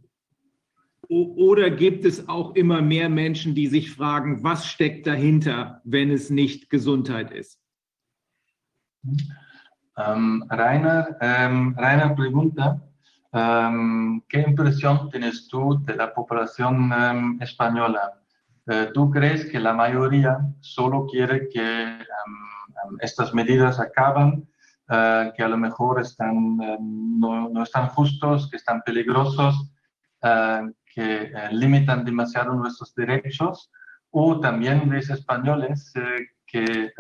[1.10, 6.30] oder gibt es auch immer mehr Menschen, die sich fragen, was steckt dahinter, wenn es
[6.30, 7.60] nicht Gesundheit ist?
[9.96, 12.80] Um, Rainer, um, Rainer pregunta,
[13.32, 16.92] um, ¿qué impresión tienes tú de la población
[17.42, 18.19] española?
[18.70, 21.98] Uh, ¿Tú crees que la mayoría solo quiere que
[23.02, 24.48] estas medidas acaben,
[24.90, 29.74] uh, que a lo mejor están, no, no, están justos, que están peligrosos?
[30.22, 33.72] Uh, que eh, limitan demasiado nuestros derechos,
[34.12, 36.92] o también ves españoles eh, que,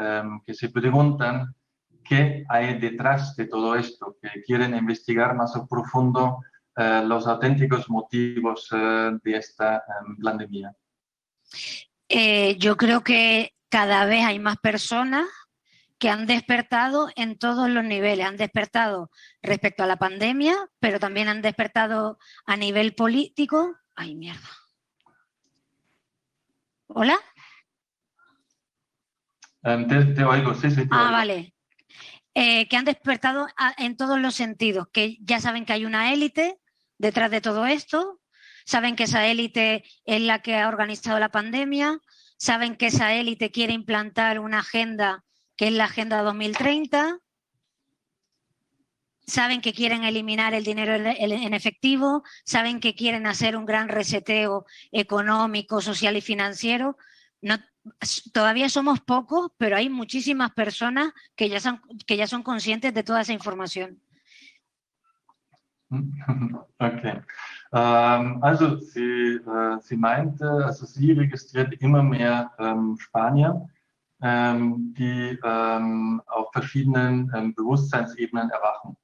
[0.45, 1.55] que se preguntan
[2.03, 6.39] qué hay detrás de todo esto, que quieren investigar más a profundo
[6.77, 9.83] los auténticos motivos de esta
[10.23, 10.71] pandemia.
[12.07, 15.27] Eh, yo creo que cada vez hay más personas
[15.99, 18.25] que han despertado en todos los niveles.
[18.25, 19.11] Han despertado
[19.41, 23.75] respecto a la pandemia, pero también han despertado a nivel político.
[23.95, 24.49] Ay, mierda.
[26.87, 27.19] ¿Hola?
[29.61, 30.87] Um, te, te, oigo, sí, sí.
[30.87, 31.11] Te ah, oigo.
[31.11, 31.53] vale.
[32.33, 36.13] Eh, que han despertado a, en todos los sentidos, que ya saben que hay una
[36.13, 36.59] élite
[36.97, 38.21] detrás de todo esto,
[38.69, 41.99] saben que esa élite es la que ha organizado la pandemia,
[42.37, 45.23] saben que esa élite quiere implantar una agenda
[45.55, 47.17] que es la Agenda 2030.
[49.25, 54.67] Saben que quieren eliminar el dinero en efectivo, saben que quieren hacer un gran reseteo
[54.91, 56.95] económico, social y financiero.
[58.31, 63.03] Todavía somos pocos, pero hay muchísimas personas que ya, son, que ya son conscientes de
[63.03, 63.99] toda esa información.
[66.81, 67.11] Okay.
[67.71, 73.69] Ähm, also sie, äh, sie meinte, also sie registriert immer mehr ähm, Spanier,
[74.21, 78.97] ähm, die ähm, auf verschiedenen ähm, Bewusstseinsebenen erwachen.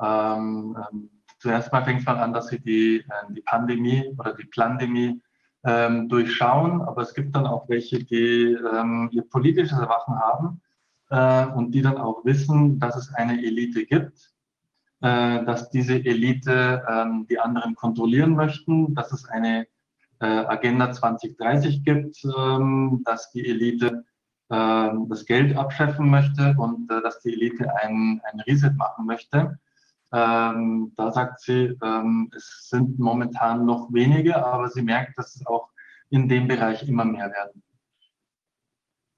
[0.00, 0.76] Ähm,
[1.38, 5.20] zuerst mal fängt man an, dass sie die, äh, die Pandemie oder die Plandemie
[5.66, 8.54] durchschauen, aber es gibt dann auch welche, die
[9.10, 10.60] ihr politisches Erwachen haben
[11.08, 14.33] äh, und die dann auch wissen, dass es eine Elite gibt,
[15.04, 19.66] dass diese Elite ähm, die anderen kontrollieren möchten, dass es eine
[20.20, 24.04] äh, Agenda 2030 gibt, ähm, dass die Elite
[24.50, 29.58] ähm, das Geld abschöpfen möchte und äh, dass die Elite ein, ein Reset machen möchte.
[30.12, 35.46] Ähm, da sagt sie, ähm, es sind momentan noch wenige, aber sie merkt, dass es
[35.46, 35.70] auch
[36.10, 37.62] in dem Bereich immer mehr werden.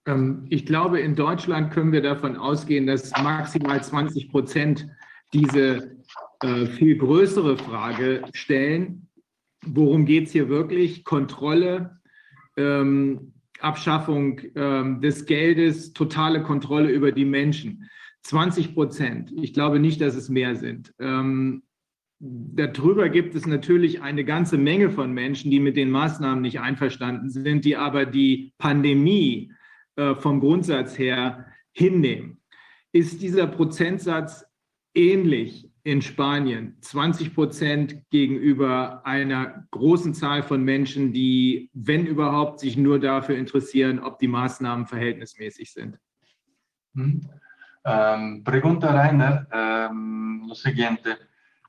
[0.06, 4.88] Ähm, ich glaube, in Deutschland können wir davon ausgehen, dass maximal 20 Prozent
[5.32, 5.96] diese
[6.42, 9.08] äh, viel größere Frage stellen.
[9.64, 11.04] Worum geht es hier wirklich?
[11.04, 12.00] Kontrolle,
[12.56, 17.88] ähm, Abschaffung ähm, des Geldes, totale Kontrolle über die Menschen.
[18.22, 19.32] 20 Prozent.
[19.40, 20.92] Ich glaube nicht, dass es mehr sind.
[20.98, 21.62] Ähm,
[22.18, 27.30] darüber gibt es natürlich eine ganze Menge von Menschen, die mit den Maßnahmen nicht einverstanden
[27.30, 29.52] sind, die aber die Pandemie
[29.96, 32.40] äh, vom Grundsatz her hinnehmen.
[32.92, 34.45] Ist dieser Prozentsatz
[34.96, 42.76] ähnlich in Spanien, 20 Prozent gegenüber einer großen Zahl von Menschen, die, wenn überhaupt, sich
[42.76, 45.98] nur dafür interessieren, ob die Maßnahmen verhältnismäßig sind.
[46.94, 47.20] Mhm.
[47.84, 49.46] Um, pregunta Rainer
[49.88, 51.18] um, lo siguiente.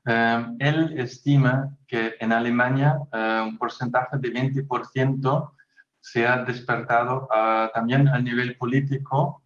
[0.04, 2.98] Um, él estima que en Alemania
[3.46, 5.52] un porcentaje de 20%
[6.00, 9.44] se ha despertado uh, también a nivel político,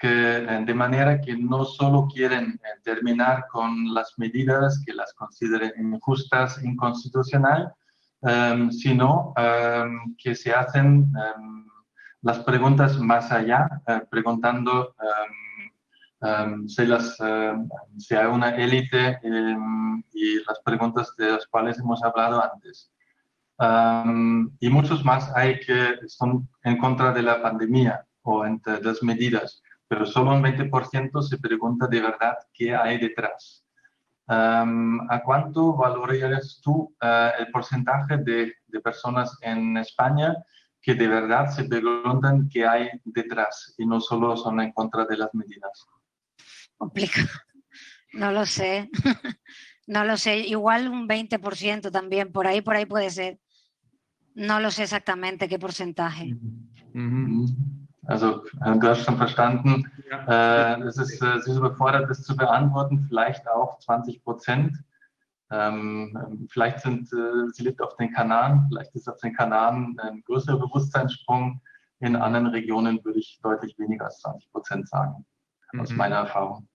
[0.00, 5.72] que, de manera que no solo quieren eh, terminar con las medidas que las consideren
[5.78, 7.72] injustas, inconstitucional,
[8.70, 9.32] sino
[10.18, 11.10] que se hacen
[12.20, 14.94] las preguntas más allá, uh, preguntando
[16.22, 21.78] Um, si, las, uh, si, hay una élite um, y las preguntas de las cuales
[21.78, 22.92] hemos hablado antes.
[23.58, 29.02] Um, y muchos más hay que son en contra de la pandemia o entre las
[29.02, 33.66] medidas, pero solo un 20% se pregunta de verdad qué hay detrás.
[34.28, 40.36] ¿A cuánto valorarías tú uh, el porcentaje de, de personas en España
[40.80, 45.16] que de verdad se preguntan qué hay detrás y no solo son en contra de
[45.16, 45.84] las medidas?
[46.78, 47.28] complicado.
[48.12, 48.88] No lo sé.
[49.86, 50.38] No lo sé.
[50.46, 52.30] Igual un 20% también.
[52.30, 53.40] Por ahí, por ahí puede ser.
[54.36, 56.36] No lo sé exactamente qué porcentaje.
[56.94, 57.79] Mhm.
[58.06, 59.90] Also, du hast schon verstanden,
[60.26, 64.76] äh, es ist, äh, sie ist überfordert, das zu beantworten, vielleicht auch 20 Prozent.
[65.50, 70.22] Ähm, vielleicht sind, äh, sie lebt auf den Kanaren, vielleicht ist auf den Kanaren ein
[70.22, 71.60] größerer Bewusstseinssprung.
[71.98, 75.26] In anderen Regionen würde ich deutlich weniger als 20 Prozent sagen,
[75.78, 75.96] aus Mhm.
[75.96, 76.66] meiner Erfahrung.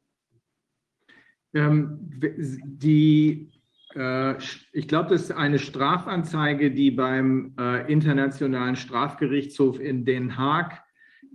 [1.54, 3.52] Ähm, die,
[3.96, 4.36] äh,
[4.74, 10.85] ich glaube, das ist eine Strafanzeige, die beim äh, Internationalen Strafgerichtshof in Den Haag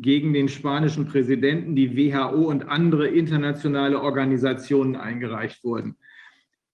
[0.01, 5.97] gegen den spanischen Präsidenten, die WHO und andere internationale Organisationen eingereicht wurden.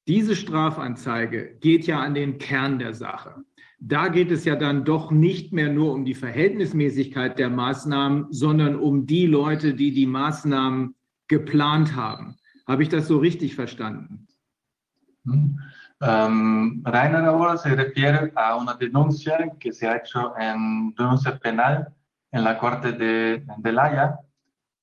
[0.06, 3.42] Diese Strafanzeige geht ja an den Kern der Sache.
[3.78, 8.76] Da geht es ja dann doch nicht mehr nur um die Verhältnismäßigkeit der Maßnahmen, sondern
[8.76, 10.94] um die Leute, die die Maßnahmen
[11.28, 12.36] geplant haben.
[12.66, 14.26] Habe ich das so richtig verstanden?
[15.24, 15.58] Mm.
[15.98, 21.90] Um, Rainer ahora se refiere a una denuncia que se ha hecho en denuncia penal
[22.32, 24.20] en la Corte de, de La Haya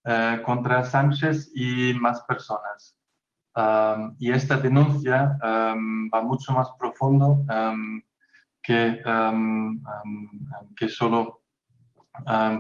[0.05, 2.95] eh, contra Sánchez y más personas.
[3.55, 8.01] Um, y esta denuncia um, va mucho más profundo um,
[8.63, 9.03] que,
[10.75, 11.41] que solo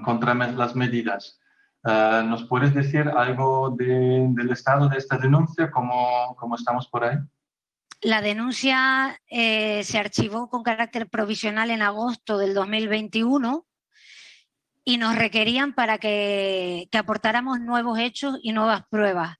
[0.05, 1.39] contra las medidas.
[1.83, 5.69] Uh, ¿Nos puedes decir algo de- del estado de esta denuncia?
[5.71, 7.17] ¿Cómo, cómo estamos por ahí?
[8.01, 13.65] La denuncia eh, se archivó con carácter provisional en agosto del 2021
[14.85, 19.37] y nos requerían para que, aportáramos nuevos hechos y nuevas pruebas.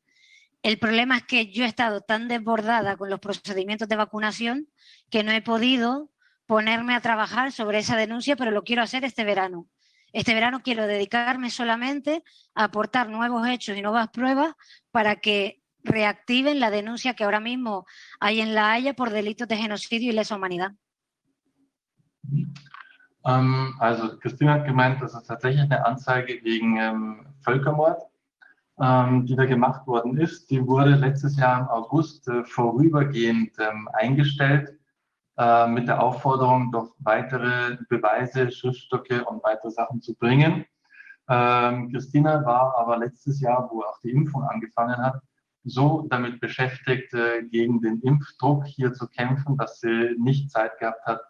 [0.61, 4.69] El problema es que yo he estado tan desbordada con los procedimientos de vacunación
[5.09, 6.09] que no he podido
[6.45, 9.67] ponerme a trabajar sobre esa denuncia, pero lo quiero hacer este verano.
[10.13, 12.23] Este verano quiero dedicarme solamente
[12.53, 14.53] a aportar nuevos hechos y nuevas pruebas
[14.91, 17.85] para que reactiven la denuncia que ahora mismo
[18.19, 20.72] hay en La Haya por delitos de genocidio y lesa humanidad.
[23.26, 28.02] Ähm, also Christine hat gemeint, das ist tatsächlich eine Anzeige wegen ähm, Völkermord,
[28.80, 30.50] ähm, die da gemacht worden ist.
[30.50, 34.77] Die wurde letztes Jahr im August äh, vorübergehend ähm, eingestellt
[35.38, 40.66] äh, mit der Aufforderung, doch weitere Beweise, Schriftstücke und weitere Sachen zu bringen.
[41.30, 45.22] Ähm, Christina war aber letztes Jahr, wo auch die Impfung angefangen hat,
[45.64, 51.06] so damit beschäftigt, äh, gegen den Impfdruck hier zu kämpfen, dass sie nicht Zeit gehabt
[51.06, 51.22] hat,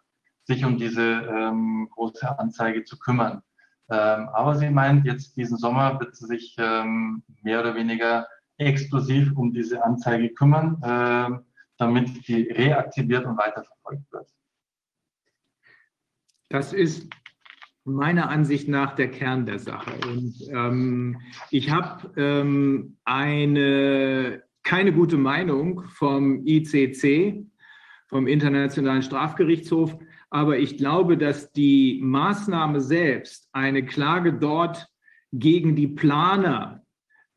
[0.44, 3.42] sich um diese ähm, große Anzeige zu kümmern.
[3.90, 9.32] Ähm, aber sie meint, jetzt diesen Sommer wird sie sich ähm, mehr oder weniger exklusiv
[9.36, 11.40] um diese Anzeige kümmern, ähm,
[11.76, 14.28] damit die reaktiviert und weiterverfolgt wird.
[16.48, 17.10] Das ist
[17.84, 19.92] meiner Ansicht nach der Kern der Sache.
[20.08, 27.44] Und ähm, ich habe ähm, eine keine gute Meinung vom ICC,
[28.08, 29.96] vom Internationalen Strafgerichtshof,
[30.34, 34.88] aber ich glaube, dass die Maßnahme selbst, eine Klage dort
[35.32, 36.84] gegen die Planer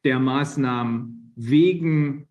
[0.04, 2.28] der Maßnahmen wegen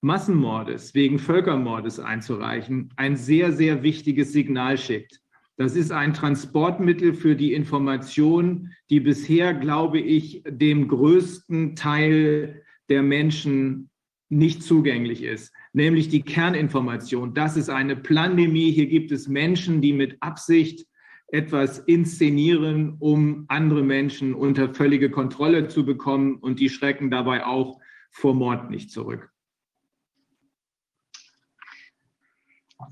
[0.00, 5.20] Massenmordes, wegen Völkermordes einzureichen, ein sehr, sehr wichtiges Signal schickt.
[5.58, 13.02] Das ist ein Transportmittel für die Information, die bisher, glaube ich, dem größten Teil der
[13.02, 13.90] Menschen
[14.30, 17.34] nicht zugänglich ist, nämlich die Kerninformation.
[17.34, 18.70] Das ist eine Pandemie.
[18.70, 20.86] Hier gibt es Menschen, die mit Absicht
[21.30, 27.80] etwas inszenieren, um andere Menschen unter völlige Kontrolle zu bekommen und die schrecken dabei auch
[28.10, 29.30] vor Mord nicht zurück.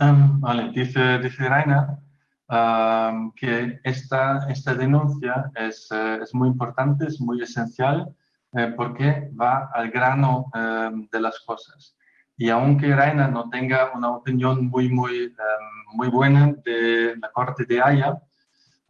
[0.00, 2.02] Um, vale, dice, dice Rainer
[2.48, 8.14] um, que esta, esta denuncia es, eh, es muy importante, es muy esencial,
[8.52, 11.95] eh, porque va al grano eh, de las cosas.
[12.36, 17.64] Y aunque Rainer no tenga una opinión muy, muy, em, muy buena de la Corte
[17.64, 18.18] de Haya,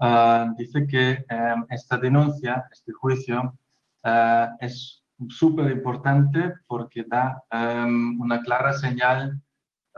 [0.01, 3.57] ah, dice que em, esta denuncia, este juicio,
[4.03, 9.41] ah, es súper importante porque da em, una clara señal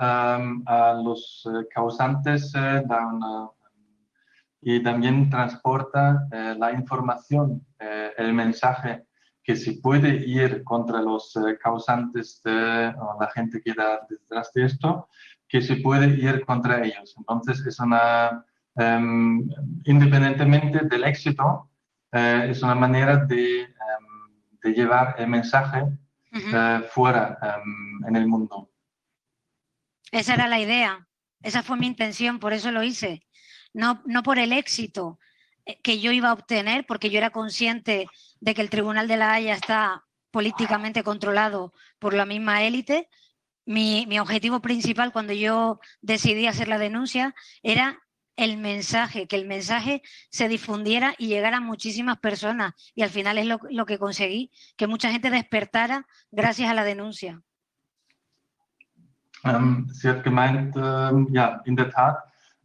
[0.00, 3.48] a los eh, causantes eh, da una-
[4.60, 7.64] y también transporta eh, la información,
[8.16, 9.07] el mensaje
[9.48, 14.52] que se puede ir contra los eh, causantes de o la gente que da detrás
[14.52, 15.08] de esto,
[15.48, 17.14] que se puede ir contra ellos.
[17.16, 18.44] Entonces es una,
[18.76, 19.48] em,
[19.86, 21.70] independientemente del éxito,
[22.12, 24.06] eh, es una manera de, em,
[24.62, 26.50] de llevar el mensaje Ujú.
[26.52, 28.70] eh, fuera em, en el mundo.
[30.12, 31.08] Esa era la idea,
[31.42, 33.22] esa fue mi intención, por eso lo hice.
[33.72, 35.18] No, no por el éxito
[35.82, 38.08] que yo iba a obtener, porque yo era consciente
[38.40, 43.08] de que el Tribunal de la Haya está políticamente controlado por la misma élite.
[43.64, 47.98] Mi, mi objetivo principal cuando yo decidí hacer la denuncia era
[48.36, 52.72] el mensaje, que el mensaje se difundiera y llegara a muchísimas personas.
[52.94, 56.84] Y al final es lo, lo que conseguí, que mucha gente despertara gracias a la
[56.84, 57.42] denuncia.
[59.44, 62.18] Ähm, sie hat gemeint, ähm, ja, in der Tat,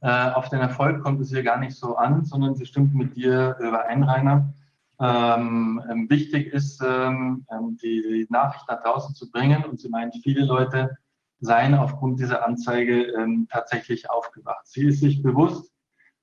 [0.03, 3.15] Äh, auf den Erfolg kommt es hier gar nicht so an, sondern sie stimmt mit
[3.15, 4.53] dir überein, Rainer.
[4.99, 10.13] Ähm, ähm, wichtig ist, ähm, ähm die, Nachricht nach draußen zu bringen und sie meint,
[10.21, 10.97] viele Leute
[11.39, 14.67] seien aufgrund dieser Anzeige ähm, tatsächlich aufgewacht.
[14.67, 15.71] Sie ist sich bewusst,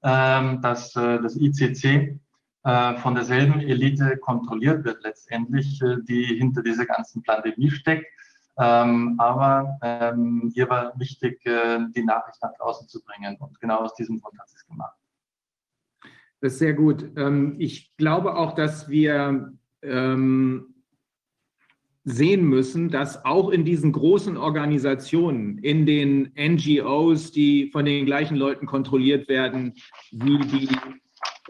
[0.02, 2.20] ähm, dass äh, das ICC
[2.64, 8.06] äh, von derselben Elite kontrolliert wird letztendlich, äh, die hinter dieser ganzen Pandemie steckt.
[8.60, 13.36] Ähm, aber ähm, hier war wichtig, äh, die Nachricht nach draußen zu bringen.
[13.38, 14.96] Und genau aus diesem Grund hat sie es gemacht.
[16.40, 17.10] Das ist sehr gut.
[17.16, 20.74] Ähm, ich glaube auch, dass wir ähm,
[22.04, 28.36] sehen müssen, dass auch in diesen großen Organisationen, in den NGOs, die von den gleichen
[28.36, 29.74] Leuten kontrolliert werden
[30.10, 30.68] wie die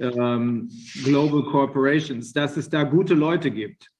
[0.01, 0.69] ähm,
[1.05, 3.91] Global Corporations, dass es da gute Leute gibt.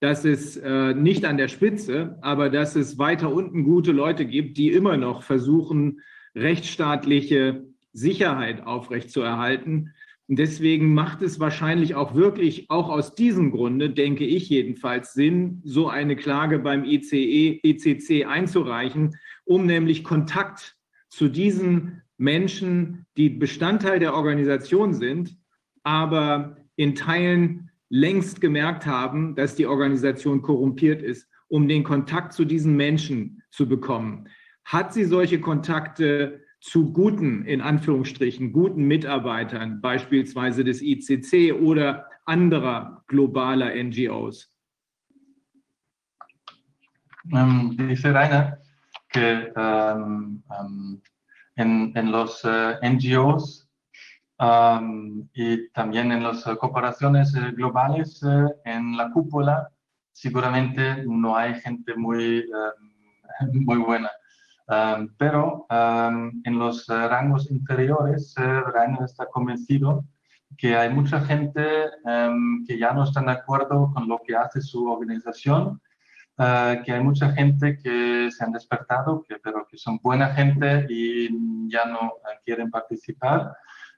[0.00, 4.58] Dass es äh, nicht an der Spitze, aber dass es weiter unten gute Leute gibt,
[4.58, 6.00] die immer noch versuchen,
[6.34, 9.94] rechtsstaatliche Sicherheit aufrechtzuerhalten.
[10.28, 15.62] Und deswegen macht es wahrscheinlich auch wirklich, auch aus diesem Grunde, denke ich jedenfalls, Sinn,
[15.64, 20.76] so eine Klage beim ICE, ICC einzureichen, um nämlich Kontakt
[21.08, 25.36] zu diesen Menschen, die Bestandteil der Organisation sind,
[25.84, 32.44] aber in Teilen längst gemerkt haben, dass die Organisation korrumpiert ist, um den Kontakt zu
[32.44, 34.28] diesen Menschen zu bekommen.
[34.64, 43.04] Hat sie solche Kontakte zu guten, in Anführungsstrichen, guten Mitarbeitern, beispielsweise des ICC oder anderer
[43.06, 44.52] globaler NGOs?
[47.32, 48.58] Um, dice Rainer
[49.08, 51.02] que um, um,
[51.56, 53.65] en, en, los uh, NGOs
[54.38, 59.70] Um, y también en las corporaciones eh, globales, eh, en la cúpula,
[60.12, 64.10] seguramente no hay gente muy, um, muy buena.
[64.68, 70.04] Um, pero en los eh, rangos inferiores, Rainer está convencido
[70.58, 71.62] que hay mucha gente
[72.66, 75.80] que ya no está de acuerdo con lo que hace su organización,
[76.38, 80.86] uh, que hay mucha gente que se han despertado, que, pero que son buena gente
[80.88, 81.28] y
[81.68, 83.54] ya no quieren participar.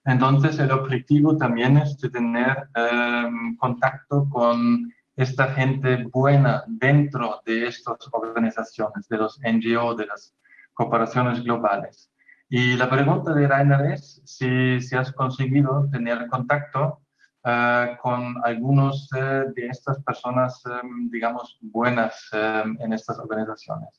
[0.09, 7.67] Entonces, el objetivo también es de tener eh, contacto con esta gente buena dentro de
[7.67, 10.35] estas organizaciones, de los NGO, de las
[10.73, 12.11] corporaciones globales.
[12.49, 17.03] Y la pregunta de Rainer es si, si has conseguido tener contacto
[17.45, 23.91] uh, con algunos uh, de estas personas, um, digamos, buenas um, en estas organizaciones.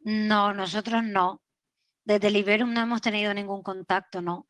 [0.00, 1.40] No, nosotros no.
[2.04, 4.46] Desde Liberum no hemos tenido ningún contacto, no.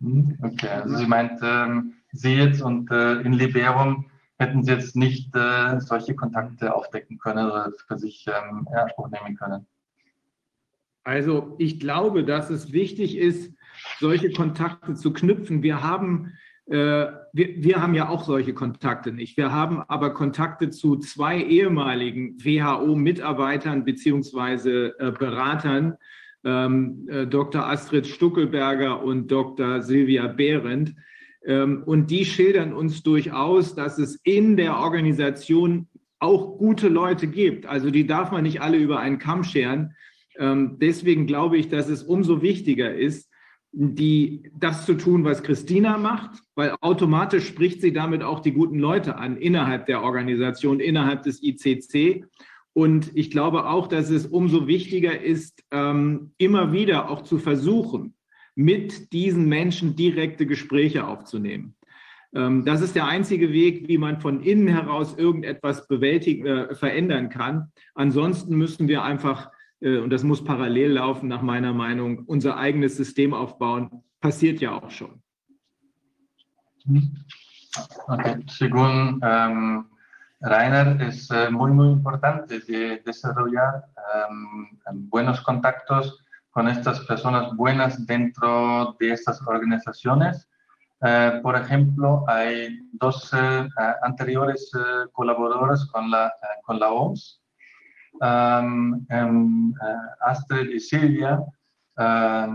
[0.00, 4.06] Hm, okay, also sie meint, ähm, Sie jetzt und äh, in Liberum
[4.38, 9.08] hätten Sie jetzt nicht äh, solche Kontakte aufdecken können oder für sich ähm, in Anspruch
[9.10, 9.66] nehmen können.
[11.04, 13.52] Also ich glaube, dass es wichtig ist,
[13.98, 15.62] solche Kontakte zu knüpfen.
[15.62, 16.32] Wir haben,
[16.66, 19.36] äh, wir, wir haben ja auch solche Kontakte nicht.
[19.36, 25.96] Wir haben aber Kontakte zu zwei ehemaligen WHO-Mitarbeitern beziehungsweise äh, Beratern,
[26.44, 27.66] ähm, äh, Dr.
[27.66, 29.82] Astrid Stuckelberger und Dr.
[29.82, 30.94] Silvia Behrendt.
[31.44, 35.88] Ähm, und die schildern uns durchaus, dass es in der Organisation
[36.18, 37.66] auch gute Leute gibt.
[37.66, 39.94] Also die darf man nicht alle über einen Kamm scheren.
[40.38, 43.30] Ähm, deswegen glaube ich, dass es umso wichtiger ist,
[43.72, 48.78] die, das zu tun, was Christina macht, weil automatisch spricht sie damit auch die guten
[48.78, 52.24] Leute an innerhalb der Organisation, innerhalb des ICC.
[52.72, 58.14] Und ich glaube auch, dass es umso wichtiger ist, ähm, immer wieder auch zu versuchen,
[58.54, 61.74] mit diesen Menschen direkte Gespräche aufzunehmen.
[62.34, 67.28] Ähm, das ist der einzige Weg, wie man von innen heraus irgendetwas bewältigen, äh, verändern
[67.28, 67.72] kann.
[67.94, 69.50] Ansonsten müssen wir einfach,
[69.80, 74.04] äh, und das muss parallel laufen, nach meiner Meinung, unser eigenes System aufbauen.
[74.20, 75.22] Passiert ja auch schon.
[78.06, 78.44] Okay.
[78.48, 79.84] Según ähm,
[80.40, 83.84] Rainer, es eh, muy, muy importante de desarrollar
[84.92, 90.48] buenos contactos con estas personas buenas dentro de estas organizaciones.
[91.02, 93.68] Eh, por ejemplo, hay dos eh,
[94.02, 94.70] anteriores
[95.12, 96.32] colaboradores con la,
[96.64, 97.42] con la OMS,
[98.22, 99.74] em, em,
[100.20, 101.44] Astrid y Silvia,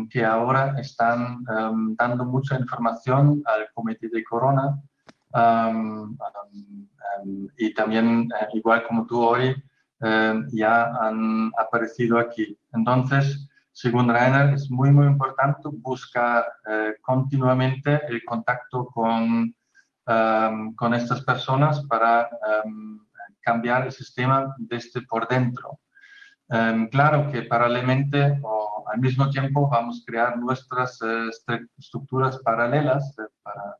[0.09, 1.43] que ahora están
[1.99, 4.81] dando mucha información al Comité de Corona
[7.57, 9.55] y también, eh, igual como tú hoy,
[10.01, 12.57] em, ya han aparecido aquí.
[12.73, 19.53] Entonces, según Rainer, es muy, muy importante buscar eh, continuamente el contacto con,
[20.07, 22.29] em, con estas personas para
[23.41, 25.79] cambiar el sistema desde por dentro.
[26.49, 32.37] Em, claro que paralelamente o al mismo tiempo vamos a crear nuestras eh, estru- estructuras
[32.39, 33.77] paralelas eh, para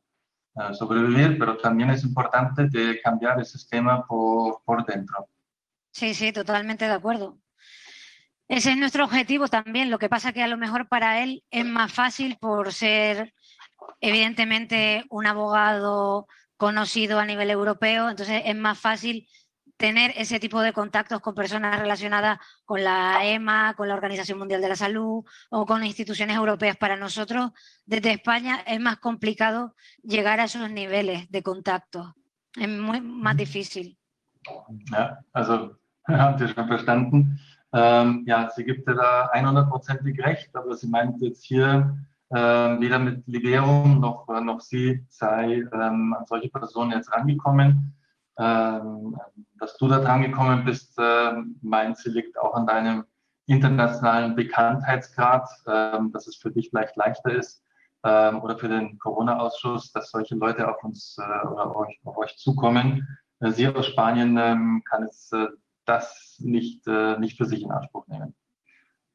[0.72, 2.68] sobrevivir, pero también es importante
[3.02, 5.28] cambiar el sistema por, por dentro.
[5.92, 7.38] Sí, sí, totalmente de acuerdo.
[8.48, 9.90] Ese es nuestro objetivo también.
[9.90, 13.34] Lo que pasa que a lo mejor para él es más fácil por ser
[14.00, 16.26] evidentemente un abogado
[16.56, 19.28] conocido a nivel europeo, entonces es más fácil
[19.76, 24.60] tener ese tipo de contactos con personas relacionadas con la EMA, con la Organización Mundial
[24.60, 26.76] de la Salud o con instituciones europeas.
[26.76, 27.50] Para nosotros,
[27.84, 32.14] desde España, es más complicado llegar a esos niveles de contacto.
[32.54, 33.98] Es muy más difícil.
[34.90, 35.76] Ja, also
[36.08, 37.40] habt ihr schon verstanden.
[37.72, 41.98] Ähm, ja, sie gibt ja da 100%ig recht, aber sie meint jetzt hier,
[42.30, 47.95] ähm, weder mit Liberum noch, äh, noch sie sei ähm, an solche Personen jetzt rangekommen.
[48.38, 49.16] Ähm,
[49.58, 53.04] dass du da dran gekommen bist, ähm, meint sie, liegt auch an deinem
[53.46, 57.62] internationalen Bekanntheitsgrad, ähm, dass es für dich vielleicht leichter ist
[58.04, 62.16] ähm, oder für den Corona-Ausschuss, dass solche Leute auf uns äh, oder auf euch, auf
[62.18, 63.06] euch zukommen.
[63.40, 65.46] Äh, Sie aus Spanien ähm, kann es äh,
[65.84, 68.34] das nicht, äh, nicht für sich in Anspruch nehmen.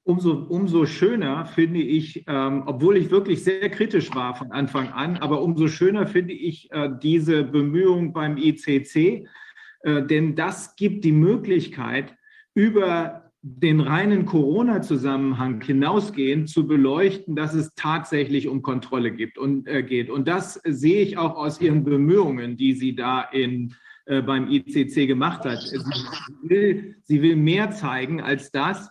[0.03, 5.17] Umso, umso schöner finde ich, ähm, obwohl ich wirklich sehr kritisch war von Anfang an,
[5.17, 9.27] aber umso schöner finde ich äh, diese Bemühung beim ICC,
[9.83, 12.15] äh, denn das gibt die Möglichkeit,
[12.55, 19.81] über den reinen Corona-Zusammenhang hinausgehend zu beleuchten, dass es tatsächlich um Kontrolle gibt und, äh,
[19.81, 20.11] geht.
[20.11, 23.73] Und das sehe ich auch aus Ihren Bemühungen, die Sie da in,
[24.05, 25.59] äh, beim ICC gemacht hat.
[25.61, 25.79] Sie
[26.49, 28.89] will, sie will mehr zeigen als das.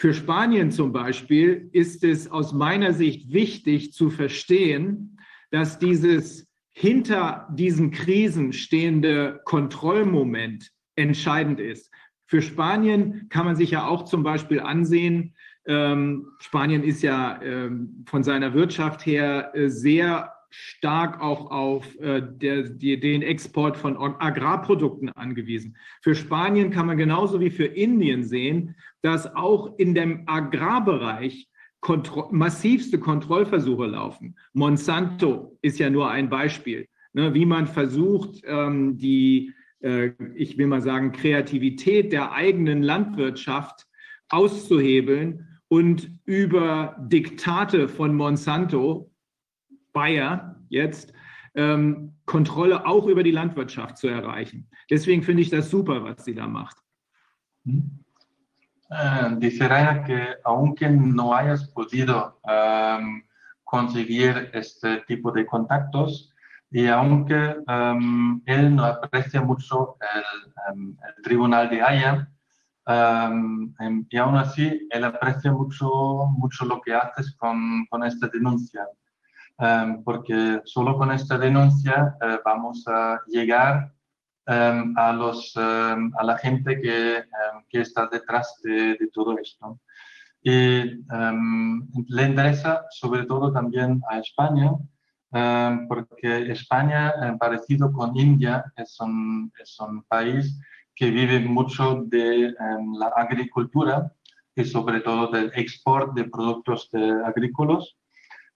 [0.00, 5.18] Für Spanien zum Beispiel ist es aus meiner Sicht wichtig zu verstehen,
[5.50, 11.90] dass dieses hinter diesen Krisen stehende Kontrollmoment entscheidend ist.
[12.26, 15.34] Für Spanien kann man sich ja auch zum Beispiel ansehen,
[15.66, 22.22] ähm, Spanien ist ja ähm, von seiner Wirtschaft her äh, sehr stark auch auf äh,
[22.22, 25.76] der, die, den Export von Agrarprodukten angewiesen.
[26.02, 31.48] Für Spanien kann man genauso wie für Indien sehen, dass auch in dem Agrarbereich
[31.80, 34.36] kontro massivste Kontrollversuche laufen.
[34.52, 40.66] Monsanto ist ja nur ein Beispiel, ne, wie man versucht, ähm, die, äh, ich will
[40.66, 43.86] mal sagen, Kreativität der eigenen Landwirtschaft
[44.28, 49.10] auszuhebeln und über Diktate von Monsanto,
[49.98, 51.12] Bayer jetzt,
[51.54, 54.68] ähm, Kontrolle auch über die Landwirtschaft zu erreichen.
[54.90, 56.76] Deswegen finde ich das super, was sie da macht.
[57.64, 63.24] Eh, dice Rainer que aunque no hayas podido em,
[63.64, 66.32] conseguir este tipo de contactos
[66.70, 70.24] y aunque em, él no aprecia mucho el,
[70.68, 72.28] em, el Tribunal de Haya,
[74.10, 75.88] y aún así él aprecia mucho,
[76.38, 78.86] mucho lo que haces con, con esta denuncia.
[79.60, 83.92] Em, porque solo con esta denuncia eh, vamos a llegar
[84.46, 87.24] em, a, los, em, a la gente que,
[87.68, 89.80] que está detrás de, de todo esto.
[90.42, 91.04] Y
[92.08, 94.70] le interesa sobre todo también a España,
[95.88, 100.58] porque España, eh, parecido con India, es un, es un país
[100.94, 102.54] que vive mucho de
[102.98, 104.12] la agricultura
[104.54, 107.97] y sobre todo del export de productos de agrícolas.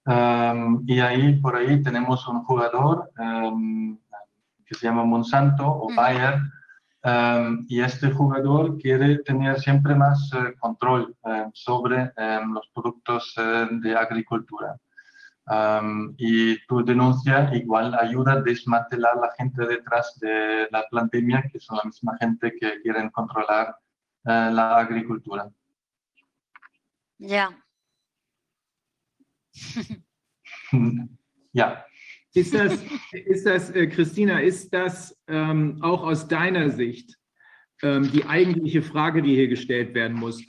[0.04, 3.96] Um, y ahí, por ahí tenemos un jugador um,
[4.66, 6.40] que se llama Monsanto o Bayer,
[7.04, 13.34] um, y este jugador quiere tener siempre más eh, control eh, sobre em, los productos
[13.36, 14.76] eh, de agricultura.
[15.44, 21.58] Um, y tu denuncia igual ayuda a desmantelar la gente detrás de la pandemia, que
[21.58, 23.76] son la misma gente que quieren controlar
[24.24, 25.50] la agricultura.
[27.18, 27.50] Ya.
[31.52, 31.84] ja.
[32.34, 32.78] Ist das,
[33.12, 37.18] ist das äh, Christina, ist das ähm, auch aus deiner Sicht
[37.82, 40.42] ähm, die eigentliche Frage, die hier gestellt werden muss?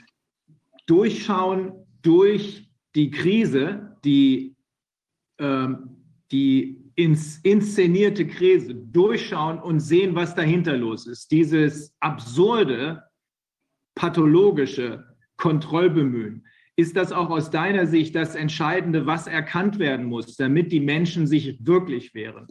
[0.85, 4.55] Durchschauen durch die Krise, die,
[5.39, 5.97] ähm,
[6.31, 11.31] die ins, inszenierte Krise, durchschauen und sehen, was dahinter los ist.
[11.31, 13.03] Dieses absurde,
[13.95, 15.03] pathologische
[15.37, 16.45] Kontrollbemühen.
[16.75, 21.27] Ist das auch aus deiner Sicht das Entscheidende, was erkannt werden muss, damit die Menschen
[21.27, 22.47] sich wirklich wehren?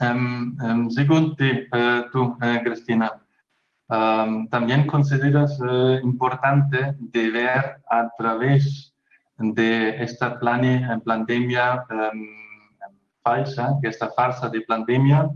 [0.00, 3.20] Um, um, según ti, eh, tú, eh, Cristina,
[3.88, 8.94] um, ¿también consideras eh, importante de ver a través
[9.38, 12.28] de esta plane- pandemia em,
[13.22, 15.30] falsa, esta farsa de pandemia,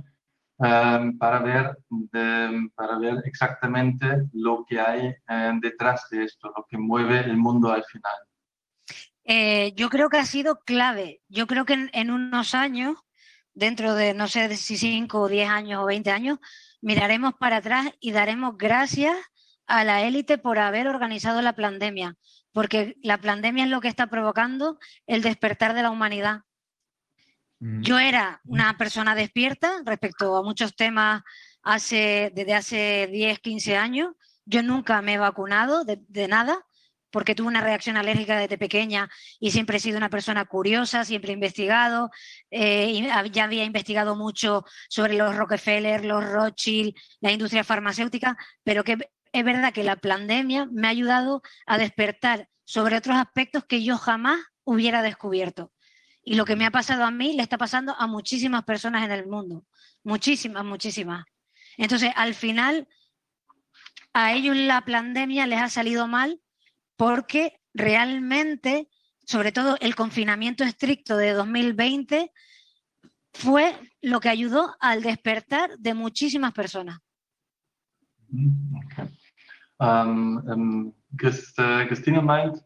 [0.62, 6.64] um, para, ver de, para ver exactamente lo que hay eh, detrás de esto, lo
[6.68, 8.14] que mueve el mundo al final.
[9.24, 11.20] Eh, yo creo que ha sido clave.
[11.28, 12.96] Yo creo que en, en, unos años,
[13.54, 16.38] dentro de no sé si 5 o 10 años o 20 años,
[16.80, 19.16] miraremos para atrás y daremos gracias
[19.66, 22.16] a la élite por haber organizado la pandemia,
[22.52, 26.42] porque la pandemia es lo que está provocando el despertar de la humanidad.
[27.64, 31.22] Yo era una persona despierta respecto a muchos temas
[31.62, 34.14] hace, desde hace 10, 15 años.
[34.44, 36.58] Yo nunca me he vacunado de, de nada
[37.12, 39.08] porque tuve una reacción alérgica desde pequeña
[39.38, 42.10] y siempre he sido una persona curiosa, siempre he investigado,
[42.50, 48.98] eh, ya había investigado mucho sobre los Rockefeller, los Rothschild, la industria farmacéutica, pero que
[49.32, 53.98] es verdad que la pandemia me ha ayudado a despertar sobre otros aspectos que yo
[53.98, 55.70] jamás hubiera descubierto.
[56.24, 59.10] Y lo que me ha pasado a mí le está pasando a muchísimas personas en
[59.10, 59.64] el mundo.
[60.04, 61.24] Muchísimas, muchísimas.
[61.76, 62.86] Entonces, al final,
[64.12, 66.40] a ellos la pandemia les ha salido mal
[66.96, 68.88] porque realmente,
[69.24, 72.32] sobre todo el confinamiento estricto de 2020,
[73.32, 76.98] fue lo que ayudó al despertar de muchísimas personas.
[78.30, 79.08] Okay.
[79.78, 82.58] Um, um, Christine meint,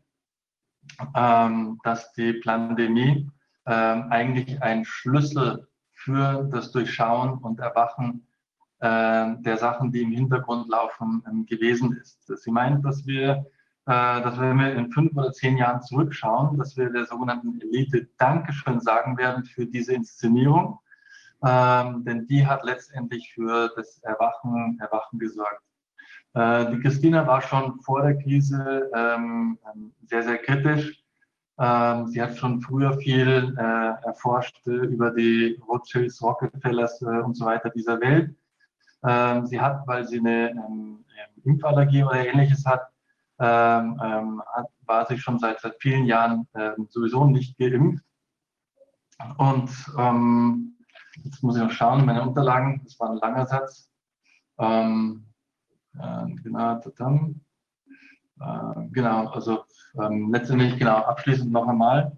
[1.15, 3.27] um, dass die Pandemie
[3.67, 8.27] ähm, eigentlich ein Schlüssel für das Durchschauen und Erwachen
[8.79, 12.27] äh, der Sachen, die im Hintergrund laufen, ähm, gewesen ist.
[12.27, 13.47] Sie meint, dass wir,
[13.87, 18.09] äh, dass wenn wir in fünf oder zehn Jahren zurückschauen, dass wir der sogenannten Elite
[18.19, 20.79] Dankeschön sagen werden für diese Inszenierung,
[21.45, 25.63] ähm, denn die hat letztendlich für das Erwachen, Erwachen gesorgt.
[26.35, 29.59] Äh, die Christina war schon vor der Krise ähm,
[30.07, 31.03] sehr, sehr kritisch
[31.59, 37.35] ähm, sie hat schon früher viel äh, erforscht äh, über die Rothschilds, Rockefellers äh, und
[37.35, 38.35] so weiter dieser Welt.
[39.05, 41.05] Ähm, sie hat, weil sie eine ähm,
[41.45, 42.89] Impfallergie oder ähnliches hat,
[43.39, 48.05] ähm, ähm, hat, war sie schon seit, seit vielen Jahren ähm, sowieso nicht geimpft.
[49.39, 49.71] Und
[51.25, 53.91] jetzt muss ich noch schauen, meine Unterlagen, das war ein langer Satz.
[54.59, 56.81] Äh, genau, äh,
[58.93, 59.65] genau, also
[60.01, 62.17] ähm, letztendlich, genau, abschließend noch einmal,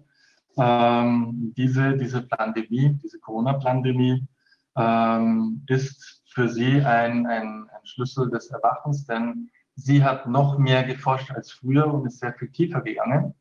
[0.57, 4.27] ähm, diese, diese Pandemie, diese Corona-Pandemie
[4.75, 10.83] ähm, ist für sie ein, ein, ein, Schlüssel des Erwachens, denn sie hat noch mehr
[10.83, 13.33] geforscht als früher und ist sehr viel tiefer gegangen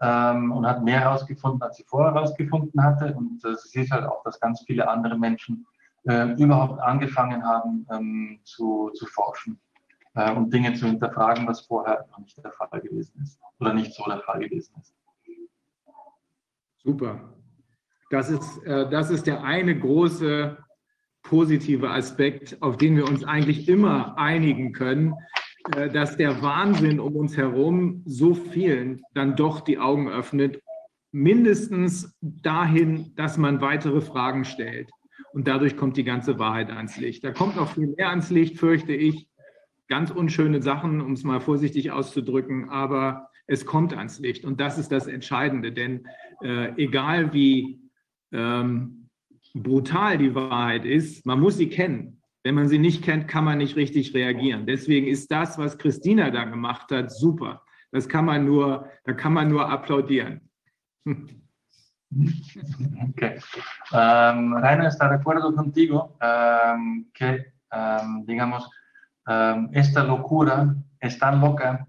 [0.00, 3.14] ähm, und hat mehr herausgefunden, als sie vorher herausgefunden hatte.
[3.14, 5.66] Und äh, sie sieht halt auch, dass ganz viele andere Menschen
[6.08, 9.60] äh, überhaupt angefangen haben ähm, zu, zu forschen
[10.14, 13.92] äh, und Dinge zu hinterfragen, was vorher noch nicht der Fall gewesen ist oder nicht
[13.94, 14.94] so der Fall gewesen ist.
[16.82, 17.34] Super.
[18.10, 20.58] Das ist, äh, das ist der eine große
[21.22, 25.14] positive Aspekt, auf den wir uns eigentlich immer einigen können,
[25.74, 30.62] äh, dass der Wahnsinn um uns herum so vielen dann doch die Augen öffnet,
[31.10, 34.90] mindestens dahin, dass man weitere Fragen stellt.
[35.32, 37.24] Und dadurch kommt die ganze Wahrheit ans Licht.
[37.24, 39.28] Da kommt noch viel mehr ans Licht, fürchte ich
[39.88, 44.78] ganz unschöne Sachen, um es mal vorsichtig auszudrücken, aber es kommt ans Licht und das
[44.78, 46.06] ist das Entscheidende, denn
[46.42, 47.80] äh, egal wie
[48.32, 49.08] ähm,
[49.54, 52.20] brutal die Wahrheit ist, man muss sie kennen.
[52.42, 54.66] Wenn man sie nicht kennt, kann man nicht richtig reagieren.
[54.66, 57.62] Deswegen ist das, was Christina da gemacht hat, super.
[57.90, 60.40] Das kann man nur, da kann man nur applaudieren.
[63.10, 63.40] Okay.
[63.90, 68.70] Um, Rainer está de acuerdo contigo um, que, um, digamos,
[69.72, 71.86] Esta locura es tan loca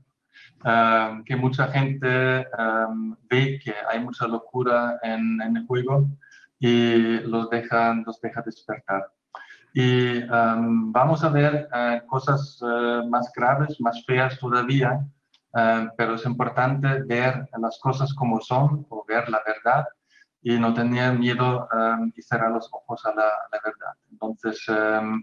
[1.26, 2.46] que mucha gente
[3.30, 6.10] ve que hay mucha locura en, el juego
[6.60, 9.12] y los deja, los deja despertar.
[9.78, 15.06] Y vamos a ver uh, cosas uh, más graves, más feas todavía,
[15.52, 19.86] uh, pero es importante ver las cosas como son o ver la verdad
[20.42, 21.68] y no tener miedo
[22.16, 23.94] y cerrar los ojos a la, verdad.
[24.12, 25.22] Entonces, Um,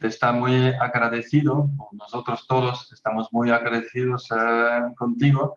[0.00, 5.56] está muy agradecido, nosotros todos estamos muy agradecidos uh, contigo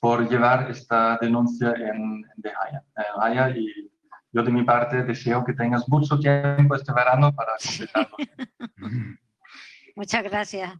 [0.00, 3.90] por llevar esta denuncia en, en De Haya, en Haya, y
[4.32, 8.16] yo de mi parte deseo que tengas mucho tiempo este verano para completarlo.
[9.96, 10.74] Muchas gracias.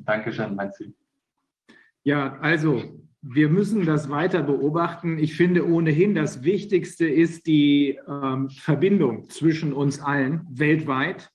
[0.00, 0.96] Dankeschön, Maxi.
[2.04, 5.18] Ja, also wir müssen das weiter beobachten.
[5.18, 11.30] Ich finde ohnehin, das Wichtigste ist die ähm, Verbindung zwischen uns allen weltweit.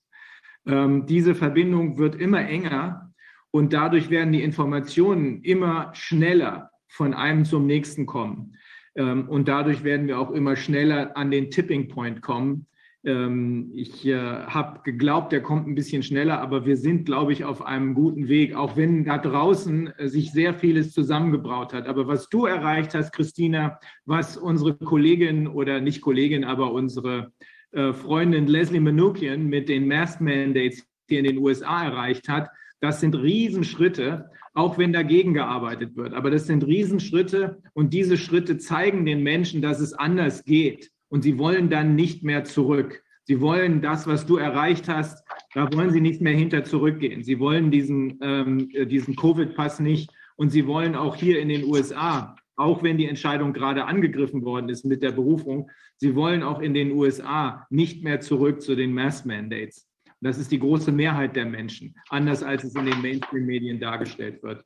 [0.66, 3.14] Ähm, diese Verbindung wird immer enger
[3.52, 8.58] und dadurch werden die Informationen immer schneller von einem zum nächsten kommen.
[8.96, 12.66] Ähm, und dadurch werden wir auch immer schneller an den Tipping Point kommen,
[13.08, 17.64] ich äh, habe geglaubt, der kommt ein bisschen schneller, aber wir sind, glaube ich, auf
[17.64, 21.86] einem guten Weg, auch wenn da draußen äh, sich sehr vieles zusammengebraut hat.
[21.86, 27.32] Aber was du erreicht hast, Christina, was unsere Kollegin oder nicht Kollegin, aber unsere
[27.74, 33.02] äh, Freundin Leslie Manukian mit den Mask Mandates hier in den USA erreicht hat, das
[33.02, 36.16] sind Riesenschritte, auch wenn dagegen gearbeitet wird.
[36.16, 41.22] Aber das sind Riesenschritte und diese Schritte zeigen den Menschen, dass es anders geht und
[41.22, 43.02] sie wollen dann nicht mehr zurück.
[43.24, 47.24] Sie wollen das, was du erreicht hast, da wollen sie nicht mehr hinter zurückgehen.
[47.24, 52.36] Sie wollen diesen, ähm, diesen Covid-Pass nicht und sie wollen auch hier in den USA,
[52.58, 56.74] auch wenn die Entscheidung gerade angegriffen worden ist mit der Berufung, sie wollen auch in
[56.74, 59.88] den USA nicht mehr zurück zu den Mass-Mandates.
[60.20, 64.66] Das ist die große Mehrheit der Menschen, anders als es in den Mainstream-Medien dargestellt wird.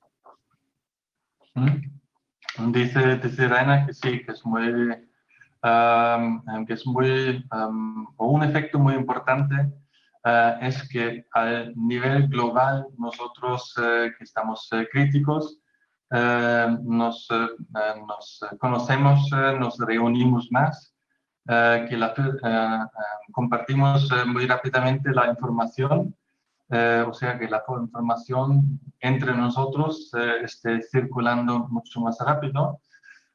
[2.58, 4.44] Dice, dice Rainer que sí, que es
[5.64, 9.56] um, que es muy, um, un efecto muy importante
[10.26, 15.60] uh, es que al nivel global nosotros uh, que estamos uh, críticos
[16.12, 17.28] nos,
[18.08, 19.30] nos, conocemos,
[19.60, 20.96] nos reunimos más,
[21.46, 22.00] que
[23.32, 26.16] compartimos muy rápidamente la información,
[26.72, 32.82] o sea que la información entre nosotros esté circulando mucho más rápido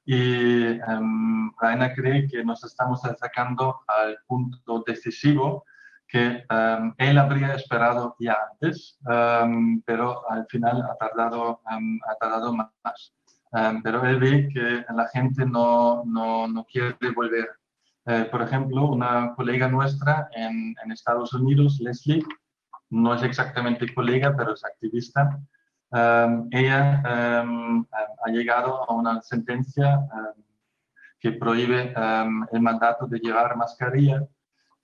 [0.05, 5.65] y um, Raina cree que nos estamos acercando al punto decisivo
[6.07, 12.55] que um, él habría esperado ya antes, um, pero al final ha tardado, ha tardado
[12.55, 13.15] más.
[13.83, 17.49] pero él ve que la gente no, no, no quiere volver.
[18.07, 22.23] Eh, por ejemplo, una colega nuestra en, en Estados Unidos, Leslie,
[22.91, 25.41] no es exactamente colega, pero es activista,
[25.95, 27.01] Um, ella
[27.45, 30.01] um, ha llegado a una sentencia
[31.21, 31.95] que prohíbe
[32.51, 34.27] el mandato de llevar mascarilla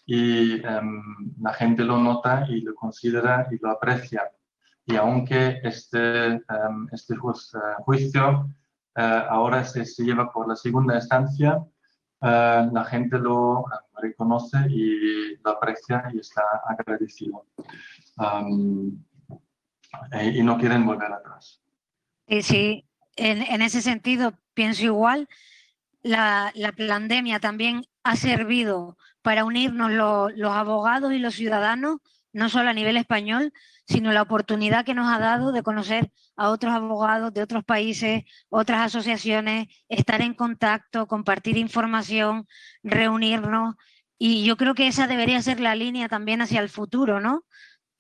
[0.07, 4.23] y la gente lo nota y lo considera y lo aprecia.
[4.87, 6.41] Y aunque este,
[6.93, 8.47] este juicio
[8.97, 13.65] uh, ahora se, se, lleva por la segunda instancia, uh, la gente lo
[14.01, 17.45] reconoce y lo aprecia y está agradecido.
[20.13, 21.61] Eh, y no quieren volver atrás.
[22.29, 22.85] Sí, sí,
[23.17, 25.29] en, en ese sentido pienso igual.
[26.03, 31.99] La, la, pandemia también ha servido para unirnos lo, los abogados y los ciudadanos,
[32.33, 33.53] no solo a nivel español,
[33.87, 38.23] sino la oportunidad que nos ha dado de conocer a otros abogados de otros países,
[38.49, 42.47] otras asociaciones, estar en contacto, compartir información,
[42.83, 43.75] reunirnos.
[44.17, 47.45] Y yo creo que esa debería ser la línea también hacia el futuro, ¿no?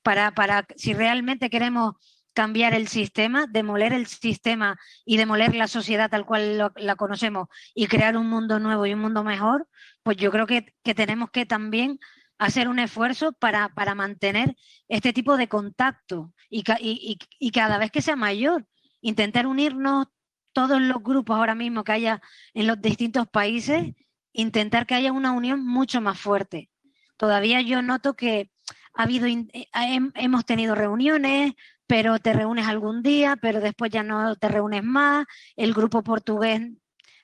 [0.03, 1.95] Para, para si realmente queremos
[2.33, 7.87] cambiar el sistema, demoler el sistema y demoler la sociedad tal cual la conocemos y
[7.87, 9.69] crear un mundo nuevo y un mundo mejor,
[10.03, 11.99] pues yo creo que, que tenemos que también
[12.39, 14.57] hacer un esfuerzo para, para mantener
[14.89, 18.67] este tipo de contacto y, y, y, cada vez que sea mayor,
[19.03, 20.07] intentar unirnos
[20.53, 22.23] todos los grupos ahora mismo que haya
[22.55, 23.95] en los distintos países,
[24.33, 26.71] intentar que haya una unión mucho más fuerte.
[27.19, 28.51] Todavía yo noto que
[28.95, 29.69] ha habido, eh,
[30.15, 31.53] hemos tenido reuniones,
[31.87, 35.27] pero te reúnes algún día, pero después ya no te reúnes más.
[35.57, 36.61] El grupo portugués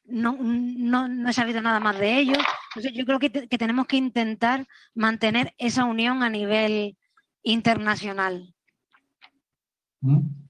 [0.05, 2.39] no, no, no he sabido nada más de ellos.
[2.75, 6.97] Entonces yo creo que, que, tenemos que intentar mantener esa unión a nivel
[7.43, 8.55] internacional.
[10.03, 10.47] Hm?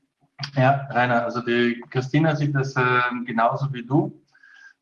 [0.55, 4.23] Ja, Rainer, also die Christina sieht das äh, genauso wie du.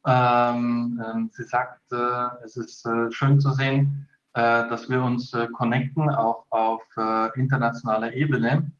[0.07, 5.47] Ähm, ähm, sie sagt, äh, es ist äh, schön zu sehen, dass wir uns äh,
[5.47, 8.73] connecten, auch auf äh, internationaler Ebene.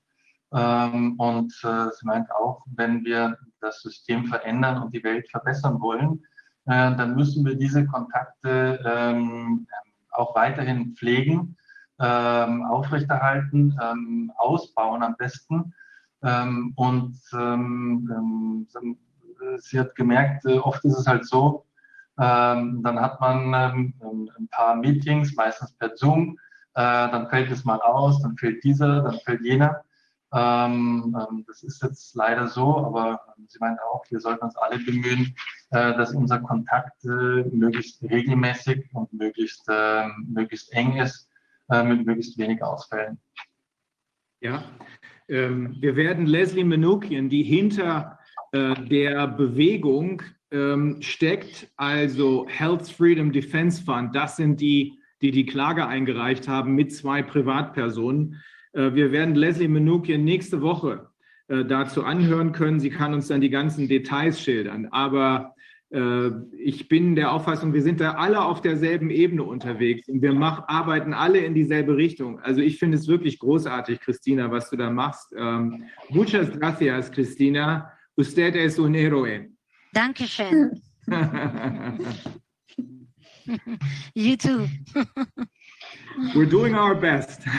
[0.53, 6.23] Ähm, und sie meint auch, wenn wir das System verändern und die Welt verbessern wollen,
[6.67, 9.67] dann müssen wir diese Kontakte ähm,
[10.11, 11.57] auch weiterhin pflegen,
[11.99, 13.79] ähm, aufrechterhalten,
[14.37, 15.75] ausbauen am besten.
[16.77, 17.21] und
[19.59, 21.67] sie hat gemerkt, oft ist es halt so,
[22.19, 23.55] ähm, dann hat man
[24.01, 26.39] ähm, ein paar Meetings, meistens per Zoom.
[26.75, 29.83] Äh, dann fällt es mal aus, dann fällt dieser, dann fällt jener.
[30.33, 34.79] Ähm, ähm das ist jetzt leider so, aber Sie meinen auch, wir sollten uns alle
[34.79, 35.35] bemühen,
[35.71, 37.09] äh, dass unser Kontakt äh,
[37.53, 41.29] möglichst regelmäßig und möglichst, ähm, möglichst eng ist,
[41.71, 43.19] äh, mit möglichst wenig Ausfällen.
[44.41, 44.65] Ja,
[45.29, 48.19] ähm, wir werden Leslie Menukian, die hinter
[48.53, 50.23] äh, der Bewegung
[50.55, 54.15] ähm, steckt also Health Freedom Defense Fund.
[54.15, 58.41] Das sind die, die die Klage eingereicht haben mit zwei Privatpersonen.
[58.73, 61.09] Äh, wir werden Leslie Menukian nächste Woche
[61.49, 62.79] äh, dazu anhören können.
[62.79, 64.87] Sie kann uns dann die ganzen Details schildern.
[64.93, 65.55] Aber
[65.91, 70.33] äh, ich bin der Auffassung, wir sind da alle auf derselben Ebene unterwegs und wir
[70.33, 72.39] mach, arbeiten alle in dieselbe Richtung.
[72.41, 75.35] Also ich finde es wirklich großartig, Christina, was du da machst.
[75.37, 77.91] Ähm, muchas gracias, Christina.
[78.17, 79.54] Usted es un héroe.
[79.95, 80.83] Dankeschön.
[84.15, 84.69] you too.
[86.35, 87.43] We're doing our best.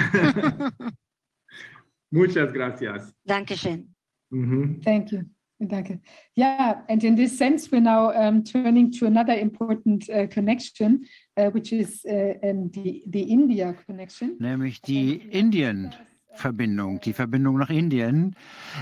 [2.12, 3.14] muchas gracias.
[3.26, 3.90] Dankeschön.
[4.32, 4.82] Mhm.
[4.84, 5.24] Thank you.
[5.60, 6.02] Danke.
[6.36, 11.06] Yeah, and in this sense, we're now um, turning to another important uh, connection,
[11.38, 14.36] uh, which is uh, um, the, the India connection.
[14.40, 15.22] nämlich die
[16.36, 18.36] Indien-Verbindung, die Verbindung nach Indien.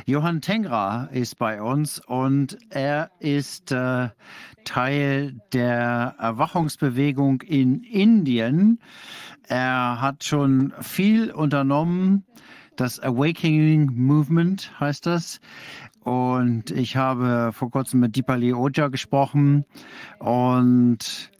[0.05, 4.09] Johann Tengra ist bei uns und er ist äh,
[4.65, 8.79] Teil der Erwachungsbewegung in Indien.
[9.47, 12.25] Er hat schon viel unternommen.
[12.75, 15.39] Das Awakening Movement heißt das.
[16.01, 19.63] Und ich habe vor kurzem mit Deepali Oja gesprochen
[20.19, 21.31] und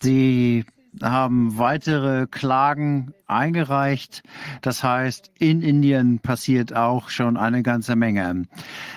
[0.00, 0.64] sie
[1.02, 4.22] haben weitere Klagen eingereicht.
[4.62, 8.44] Das heißt, in Indien passiert auch schon eine ganze Menge.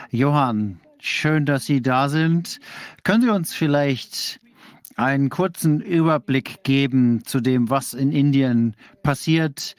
[0.09, 2.59] Johann, schön, dass Sie da sind.
[3.03, 4.39] Können Sie uns vielleicht
[4.95, 9.75] einen kurzen Überblick geben zu dem, was in Indien passiert?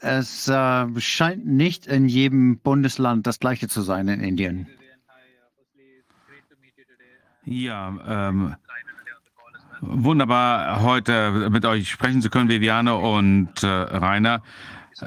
[0.00, 4.66] Es äh, scheint nicht in jedem Bundesland das gleiche zu sein in Indien.
[7.46, 8.54] Ja, ähm,
[9.80, 14.42] wunderbar, heute mit euch sprechen zu können, Viviane und äh, Rainer.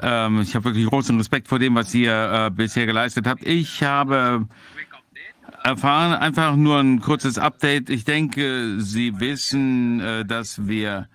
[0.02, 3.46] Ähm, ich habe wirklich großen Respekt vor dem, was ihr äh, bisher geleistet habt.
[3.46, 4.46] Ich habe
[5.64, 7.90] erfahren, einfach nur ein kurzes Update.
[7.90, 11.08] Ich denke, Sie wissen, äh, dass wir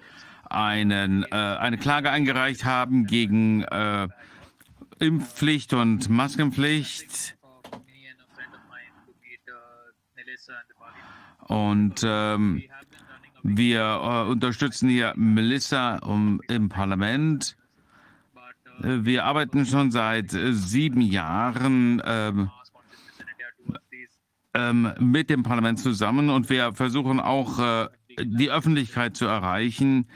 [0.43, 4.07] einen, äh, eine Klage eingereicht haben gegen äh,
[4.99, 7.35] Impfpflicht und Maskenpflicht.
[11.47, 12.63] Und ähm,
[13.43, 17.57] wir äh, unterstützen hier Melissa um, im Parlament.
[18.81, 22.49] Äh, Wir arbeiten schon seit äh, sieben Jahren ähm,
[24.53, 27.87] ähm, mit dem Parlament zusammen und wir versuchen auch äh,
[28.23, 30.07] die Öffentlichkeit zu erreichen.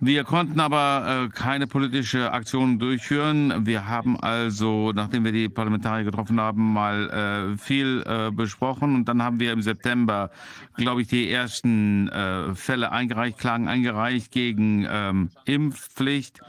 [0.00, 3.66] Wir konnten aber äh, keine politische Aktion durchführen.
[3.66, 9.06] Wir haben also, nachdem wir die Parlamentarier getroffen haben, mal äh, viel äh, besprochen und
[9.06, 10.30] dann haben wir im September,
[10.76, 16.42] glaube ich, die ersten äh, Fälle eingereicht, Klagen eingereicht gegen ähm, Impfpflicht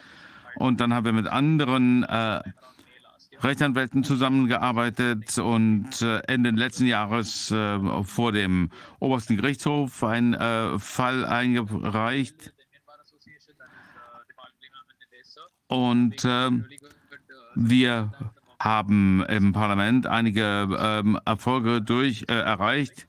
[0.58, 2.42] und dann haben wir mit anderen äh,
[3.42, 7.52] Rechtsanwälten zusammengearbeitet und äh, Ende letzten Jahres
[8.04, 8.70] vor dem
[9.00, 10.38] obersten Gerichtshof einen
[10.80, 12.54] Fall eingereicht.
[15.70, 16.66] Und ähm,
[17.56, 18.12] wir
[18.60, 23.08] haben im Parlament einige ähm, Erfolge durch äh, erreicht.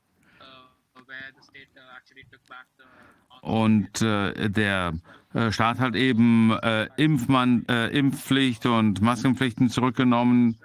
[3.41, 4.93] Und äh, der
[5.33, 10.59] äh, Staat hat eben äh, Impfmann, äh, Impfpflicht und Maskenpflichten zurückgenommen.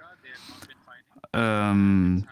[1.32, 2.26] Ähm,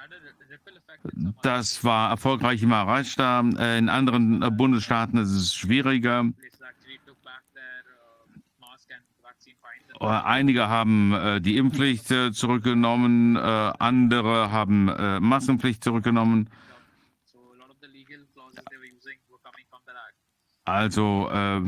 [1.43, 3.45] das war erfolgreich im Maharashtra.
[3.59, 6.25] Äh, in anderen äh, Bundesstaaten ist es schwieriger.
[9.94, 16.51] Äh, Einige haben äh, die Impfpflicht äh, zurückgenommen, äh, andere haben äh, Maskenpflicht zurückgenommen.
[20.65, 21.61] Also äh,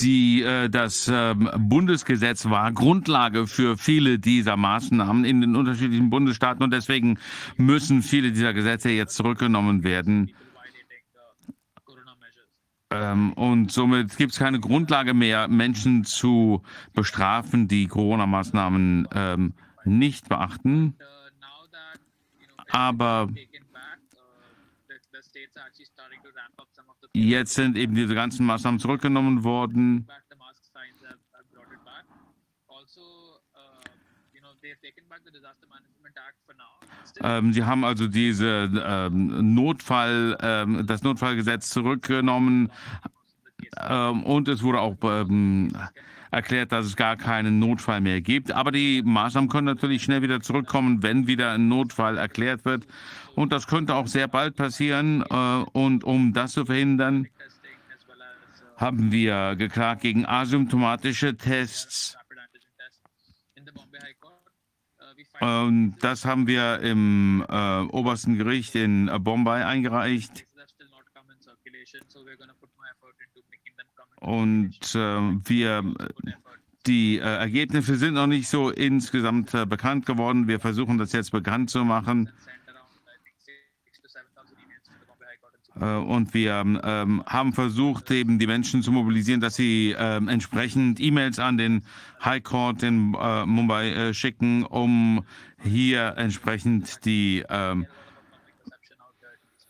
[0.00, 6.62] die, äh, das ähm, Bundesgesetz war Grundlage für viele dieser Maßnahmen in den unterschiedlichen Bundesstaaten
[6.62, 7.18] und deswegen
[7.56, 10.32] müssen viele dieser Gesetze jetzt zurückgenommen werden.
[12.90, 16.62] Ähm, und somit gibt es keine Grundlage mehr, Menschen zu
[16.94, 19.52] bestrafen, die Corona-Maßnahmen ähm,
[19.84, 20.94] nicht beachten.
[22.70, 23.28] Aber
[27.12, 30.08] jetzt sind eben diese ganzen Maßnahmen zurückgenommen worden.
[37.22, 42.70] Ähm, sie haben also diese ähm, Notfall, ähm, das Notfallgesetz zurückgenommen
[43.88, 45.72] ähm, und es wurde auch ähm,
[46.30, 48.52] erklärt, dass es gar keinen Notfall mehr gibt.
[48.52, 52.86] Aber die Maßnahmen können natürlich schnell wieder zurückkommen, wenn wieder ein Notfall erklärt wird.
[53.34, 55.24] Und das könnte auch sehr bald passieren.
[55.30, 55.34] Äh,
[55.72, 57.28] und um das zu verhindern,
[58.76, 62.17] haben wir geklagt gegen asymptomatische Tests.
[65.40, 70.46] Und das haben wir im äh, obersten Gericht in äh, Bombay eingereicht.
[74.20, 75.94] Und äh, wir,
[76.86, 80.48] die äh, Ergebnisse sind noch nicht so insgesamt äh, bekannt geworden.
[80.48, 82.28] Wir versuchen das jetzt bekannt zu machen.
[82.28, 82.48] Äh,
[85.84, 91.38] und wir ähm, haben versucht, eben die Menschen zu mobilisieren, dass sie ähm, entsprechend E-Mails
[91.38, 91.82] an den
[92.24, 95.24] High Court in äh, Mumbai äh, schicken, um
[95.62, 97.86] hier entsprechend die ähm,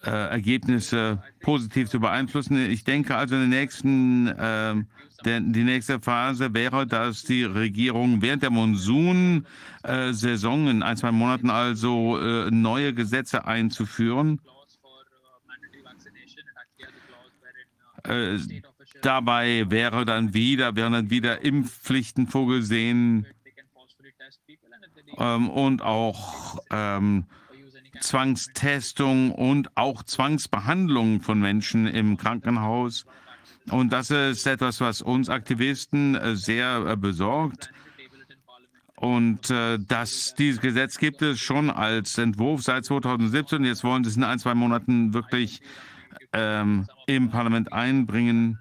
[0.05, 2.57] äh, Ergebnisse positiv zu beeinflussen.
[2.71, 4.75] Ich denke also, in den nächsten, äh,
[5.25, 9.45] der, die nächste Phase wäre, dass die Regierung während der Monsunsaison
[10.69, 14.41] in ein, zwei Monaten also äh, neue Gesetze einzuführen
[18.09, 18.39] Äh,
[19.03, 23.27] dabei wäre dann wieder, wären dann wieder Impfpflichten vorgesehen
[25.19, 27.27] ähm, und auch ähm,
[28.01, 33.07] Zwangstestung und auch Zwangsbehandlung von Menschen im Krankenhaus.
[33.71, 37.71] Und das ist etwas, was uns Aktivisten äh, sehr äh, besorgt.
[38.97, 43.65] Und äh, das, dieses Gesetz gibt es schon als Entwurf seit 2017.
[43.65, 45.61] Jetzt wollen sie es in ein, zwei Monaten wirklich
[46.33, 48.59] ähm, im Parlament einbringen.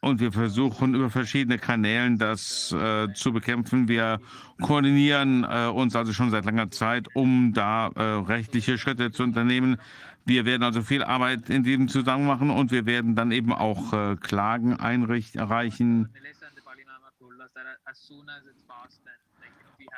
[0.00, 3.88] Und wir versuchen über verschiedene Kanälen das äh, zu bekämpfen.
[3.88, 4.20] Wir
[4.60, 9.78] koordinieren äh, uns also schon seit langer Zeit, um da äh, rechtliche Schritte zu unternehmen.
[10.26, 13.94] Wir werden also viel Arbeit in diesem Zusammenhang machen und wir werden dann eben auch
[13.94, 16.10] äh, Klagen einreichen.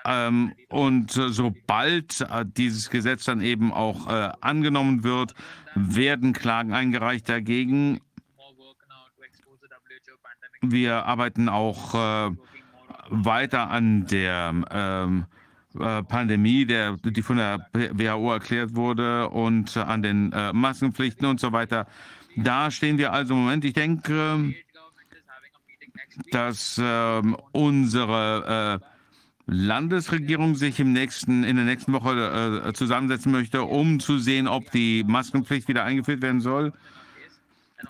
[0.06, 5.34] Ähm, und äh, sobald äh, dieses Gesetz dann eben auch äh, angenommen wird,
[5.74, 8.00] werden Klagen eingereicht dagegen.
[10.62, 12.30] Wir arbeiten auch äh,
[13.10, 15.26] weiter an der ähm,
[15.78, 21.40] äh, Pandemie, der, die von der WHO erklärt wurde, und an den äh, Maskenpflichten und
[21.40, 21.86] so weiter.
[22.36, 23.64] Da stehen wir also im Moment.
[23.64, 24.54] Ich denke,
[26.30, 28.80] dass ähm, unsere
[29.46, 34.70] Landesregierung sich im nächsten, in der nächsten Woche äh, zusammensetzen möchte, um zu sehen, ob
[34.72, 36.72] die Maskenpflicht wieder eingeführt werden soll.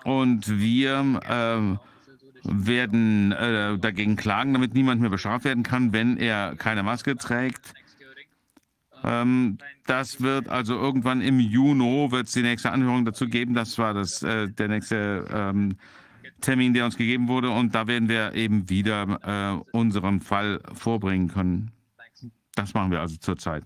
[0.03, 1.77] Und wir äh,
[2.43, 7.73] werden äh, dagegen klagen, damit niemand mehr bestraft werden kann, wenn er keine Maske trägt.
[9.03, 13.53] Ähm, das wird also irgendwann im Juni wird es die nächste Anhörung dazu geben.
[13.53, 15.77] Das war das, äh, der nächste ähm,
[16.41, 17.49] Termin, der uns gegeben wurde.
[17.49, 21.71] Und da werden wir eben wieder äh, unseren Fall vorbringen können.
[22.55, 23.63] Das machen wir also zurzeit.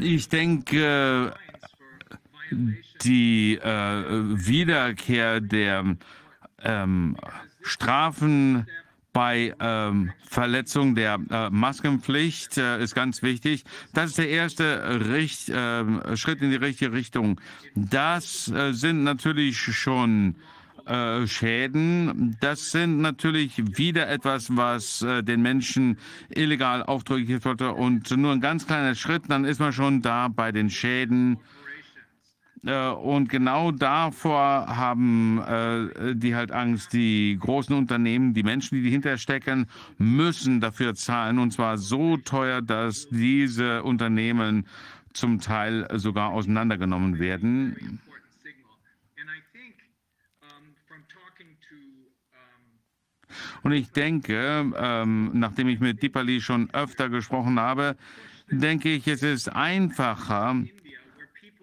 [0.00, 1.34] Ich denke,
[3.02, 3.66] die äh,
[4.46, 5.96] Wiederkehr der
[6.62, 7.16] ähm,
[7.62, 8.66] Strafen
[9.14, 13.64] bei ähm, Verletzung der äh, Maskenpflicht äh, ist ganz wichtig.
[13.94, 17.40] Das ist der erste Richt, äh, Schritt in die richtige Richtung.
[17.74, 20.34] Das äh, sind natürlich schon
[20.84, 22.36] äh, Schäden.
[22.40, 25.96] Das sind natürlich wieder etwas, was äh, den Menschen
[26.28, 27.62] illegal aufdrücklich wird.
[27.62, 31.53] Und nur ein ganz kleiner Schritt, dann ist man schon da bei den Schäden äh,
[32.66, 36.94] und genau davor haben äh, die halt Angst.
[36.94, 39.66] Die großen Unternehmen, die Menschen, die dahinter stecken,
[39.98, 41.38] müssen dafür zahlen.
[41.38, 44.66] Und zwar so teuer, dass diese Unternehmen
[45.12, 48.00] zum Teil sogar auseinandergenommen werden.
[53.62, 57.96] Und ich denke, ähm, nachdem ich mit Dipali schon öfter gesprochen habe,
[58.50, 60.56] denke ich, es ist einfacher,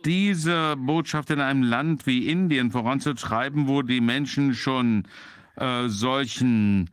[0.06, 5.04] diese Botschaft in einem Land wie Indien voranzutreiben, wo die Menschen schon
[5.56, 6.90] äh, solchen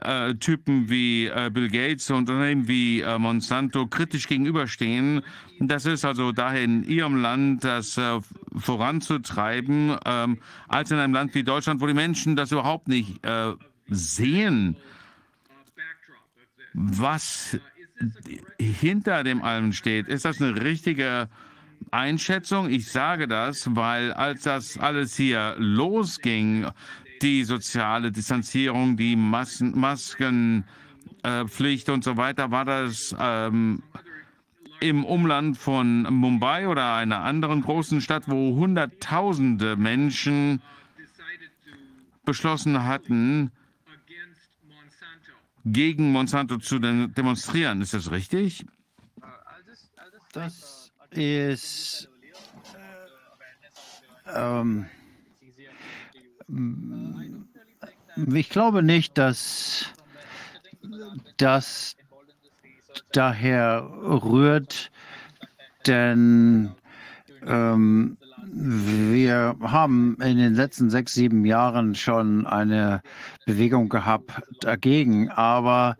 [0.00, 5.22] äh, Typen wie äh, Bill Gates und Unternehmen wie äh, Monsanto kritisch gegenüberstehen.
[5.60, 8.20] Das ist also daher in Ihrem Land das äh,
[8.56, 13.52] voranzutreiben, ähm, als in einem Land wie Deutschland, wo die Menschen das überhaupt nicht äh,
[13.88, 14.76] sehen,
[16.72, 17.58] was
[18.58, 20.08] hinter dem allem steht.
[20.08, 21.28] Ist das eine richtige
[21.90, 22.70] Einschätzung.
[22.70, 26.66] Ich sage das, weil als das alles hier losging,
[27.20, 33.82] die soziale Distanzierung, die Massen, Maskenpflicht äh, und so weiter, war das ähm,
[34.80, 40.60] im Umland von Mumbai oder einer anderen großen Stadt, wo Hunderttausende Menschen
[42.24, 43.52] beschlossen hatten,
[45.64, 47.82] gegen Monsanto zu demonstrieren.
[47.82, 48.66] Ist das richtig?
[50.32, 50.81] Das
[51.12, 52.08] ist
[54.34, 54.86] ähm,
[58.34, 59.86] ich glaube nicht, dass
[61.36, 61.96] das
[63.12, 64.90] daher rührt,
[65.86, 66.72] denn
[67.46, 68.16] ähm,
[68.54, 73.02] wir haben in den letzten sechs, sieben Jahren schon eine
[73.46, 75.96] Bewegung gehabt dagegen, aber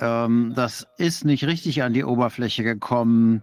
[0.00, 3.42] ähm, das ist nicht richtig an die Oberfläche gekommen.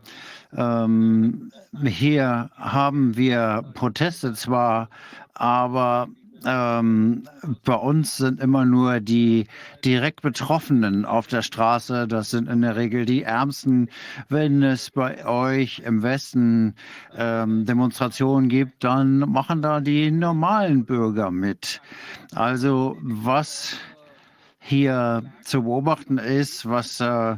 [0.56, 1.52] Ähm,
[1.84, 4.90] hier haben wir Proteste zwar,
[5.34, 6.08] aber
[6.46, 7.24] ähm,
[7.66, 9.48] bei uns sind immer nur die
[9.84, 12.08] direkt Betroffenen auf der Straße.
[12.08, 13.90] Das sind in der Regel die Ärmsten.
[14.30, 16.76] Wenn es bei euch im Westen
[17.16, 21.82] ähm, Demonstrationen gibt, dann machen da die normalen Bürger mit.
[22.34, 23.76] Also was
[24.60, 27.36] hier zu beobachten ist, was äh,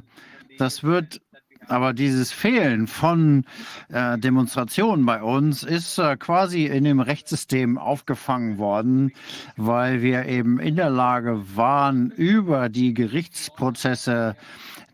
[0.57, 1.21] das wird
[1.67, 3.45] aber dieses Fehlen von
[3.89, 9.11] äh, Demonstrationen bei uns ist äh, quasi in dem Rechtssystem aufgefangen worden,
[9.57, 14.35] weil wir eben in der Lage waren, über die Gerichtsprozesse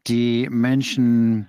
[0.08, 1.48] die Menschen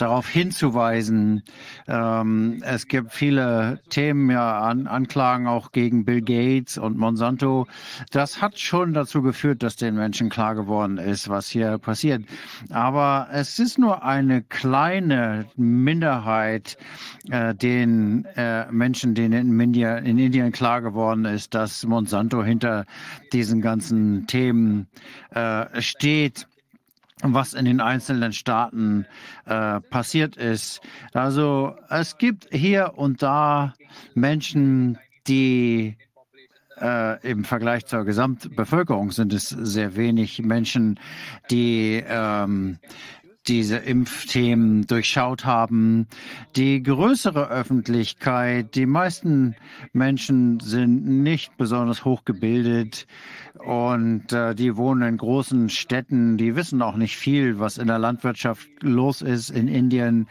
[0.00, 1.42] darauf hinzuweisen.
[1.88, 7.66] Ähm, es gibt viele Themen, ja, an, Anklagen auch gegen Bill Gates und Monsanto.
[8.10, 12.24] Das hat schon dazu geführt, dass den Menschen klar geworden ist, was hier passiert.
[12.70, 16.76] Aber es ist nur eine kleine Minderheit,
[17.30, 22.84] äh, den äh, Menschen, denen in, India, in Indien klar geworden ist, dass Monsanto hinter
[23.32, 24.88] diesen ganzen Themen
[25.30, 26.46] äh, steht
[27.22, 29.06] was in den einzelnen Staaten
[29.46, 30.80] äh, passiert ist.
[31.12, 33.74] Also es gibt hier und da
[34.14, 35.96] Menschen, die
[36.80, 40.98] äh, im Vergleich zur Gesamtbevölkerung sind es sehr wenig Menschen,
[41.50, 42.78] die ähm,
[43.50, 46.06] diese Impfthemen durchschaut haben.
[46.54, 49.56] Die größere Öffentlichkeit, die meisten
[49.92, 53.08] Menschen sind nicht besonders hochgebildet
[53.58, 56.36] und äh, die wohnen in großen Städten.
[56.36, 60.28] Die wissen auch nicht viel, was in der Landwirtschaft los ist in Indien.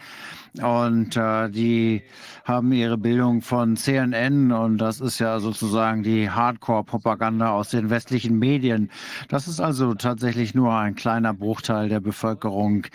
[0.62, 2.02] Und äh, die
[2.44, 8.40] haben ihre Bildung von CNN und das ist ja sozusagen die Hardcore-Propaganda aus den westlichen
[8.40, 8.90] Medien.
[9.28, 12.88] Das ist also tatsächlich nur ein kleiner Bruchteil der Bevölkerung,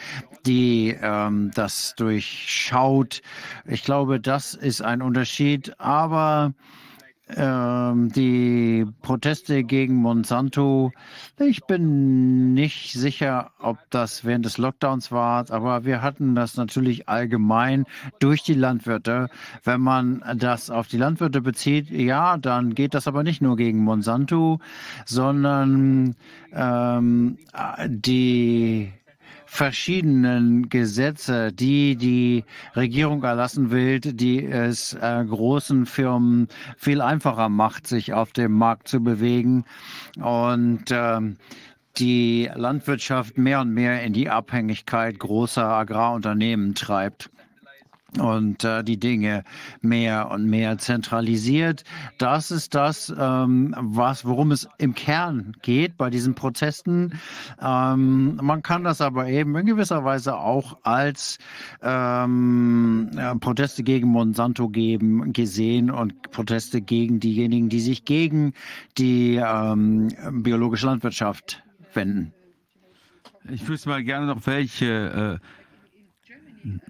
[0.45, 3.23] die ähm, das durchschaut.
[3.65, 6.53] Ich glaube, das ist ein Unterschied, aber
[7.27, 10.93] die Proteste gegen Monsanto.
[11.39, 17.09] Ich bin nicht sicher, ob das während des Lockdowns war, aber wir hatten das natürlich
[17.09, 17.87] allgemein
[18.19, 19.29] durch die Landwirte.
[19.63, 23.79] Wenn man das auf die Landwirte bezieht, ja, dann geht das aber nicht nur gegen
[23.79, 24.61] Monsanto,
[25.07, 26.17] sondern
[26.53, 27.39] ähm,
[27.89, 28.93] die
[29.55, 37.87] verschiedenen Gesetze, die die Regierung erlassen will, die es äh, großen Firmen viel einfacher macht,
[37.87, 39.65] sich auf dem Markt zu bewegen
[40.17, 41.21] und äh,
[41.99, 47.31] die Landwirtschaft mehr und mehr in die Abhängigkeit großer Agrarunternehmen treibt
[48.19, 49.45] und äh, die Dinge
[49.81, 51.85] mehr und mehr zentralisiert.
[52.19, 57.19] Das ist das, ähm, was, worum es im Kern geht bei diesen Protesten.
[57.61, 61.39] Ähm, man kann das aber eben in gewisser Weise auch als
[61.83, 68.53] ähm, äh, Proteste gegen Monsanto geben, gesehen und Proteste gegen diejenigen, die sich gegen
[68.99, 70.09] die ähm,
[70.43, 71.63] biologische Landwirtschaft
[71.93, 72.33] wenden.
[73.51, 75.41] Ich wüsste mal gerne noch, welche
[76.65, 76.85] äh,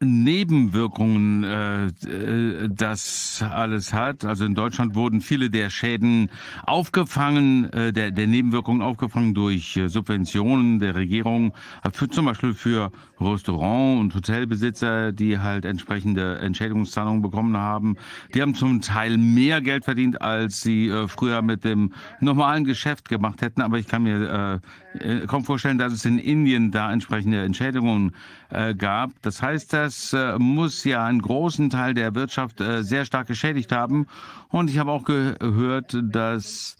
[0.00, 4.24] Nebenwirkungen äh, äh, das alles hat.
[4.24, 6.30] Also in Deutschland wurden viele der Schäden
[6.64, 11.54] aufgefangen, äh, der, der Nebenwirkungen aufgefangen durch äh, Subventionen der Regierung,
[11.92, 12.90] für, zum Beispiel für
[13.20, 17.96] Restaurant- und Hotelbesitzer, die halt entsprechende Entschädigungszahlungen bekommen haben.
[18.34, 23.08] Die haben zum Teil mehr Geld verdient, als sie äh, früher mit dem normalen Geschäft
[23.08, 23.62] gemacht hätten.
[23.62, 24.60] Aber ich kann mir
[25.00, 28.12] äh, äh kaum vorstellen, dass es in Indien da entsprechende Entschädigungen
[28.54, 29.10] äh, gab.
[29.22, 33.72] Das heißt, das äh, muss ja einen großen Teil der Wirtschaft äh, sehr stark geschädigt
[33.72, 34.06] haben.
[34.48, 36.76] Und ich habe auch gehört, dass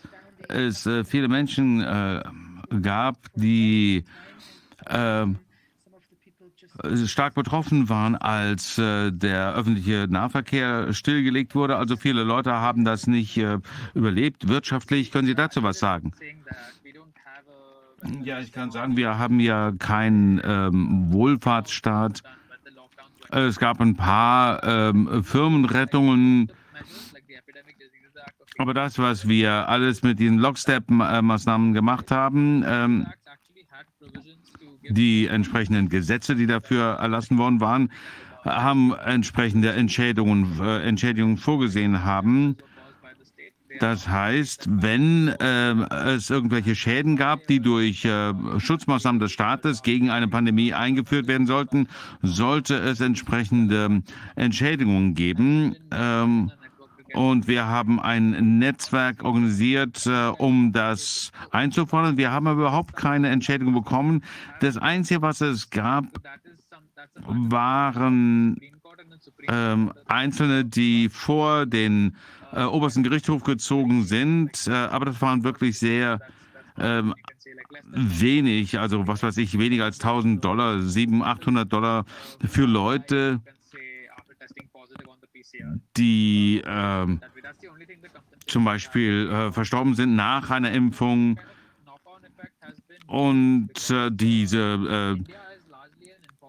[0.48, 1.80] es viele Menschen
[2.82, 4.04] gab, die
[7.06, 11.76] stark betroffen waren, als der öffentliche Nahverkehr stillgelegt wurde.
[11.76, 13.40] Also viele Leute haben das nicht
[13.94, 14.46] überlebt.
[14.48, 16.12] Wirtschaftlich, können Sie dazu was sagen?
[18.22, 22.22] Ja, ich kann sagen, wir haben ja keinen ähm, Wohlfahrtsstaat.
[23.30, 26.52] Es gab ein paar ähm, Firmenrettungen.
[28.58, 33.06] Aber das, was wir alles mit den Lockstep-Maßnahmen gemacht haben, ähm,
[34.88, 37.90] die entsprechenden Gesetze, die dafür erlassen worden waren,
[38.44, 42.56] haben entsprechende Entschädigungen, äh, Entschädigungen vorgesehen haben.
[43.80, 45.72] Das heißt, wenn äh,
[46.14, 51.46] es irgendwelche Schäden gab, die durch äh, Schutzmaßnahmen des Staates gegen eine Pandemie eingeführt werden
[51.46, 51.88] sollten,
[52.22, 54.02] sollte es entsprechende
[54.36, 55.76] Entschädigungen geben.
[55.90, 56.50] Ähm,
[57.14, 62.16] Und wir haben ein Netzwerk organisiert, äh, um das einzufordern.
[62.16, 64.24] Wir haben aber überhaupt keine Entschädigung bekommen.
[64.58, 66.06] Das Einzige, was es gab,
[67.24, 68.58] waren
[69.48, 72.16] ähm, Einzelne, die vor den
[72.54, 74.66] äh, obersten Gerichtshof gezogen sind.
[74.66, 76.20] Äh, aber das waren wirklich sehr
[76.78, 77.14] ähm,
[77.82, 82.04] wenig, also was weiß ich, weniger als 1000 Dollar, 700, 800 Dollar
[82.46, 83.40] für Leute,
[85.96, 87.20] die ähm,
[88.46, 91.40] zum Beispiel äh, verstorben sind nach einer Impfung.
[93.06, 95.34] Und äh, diese äh,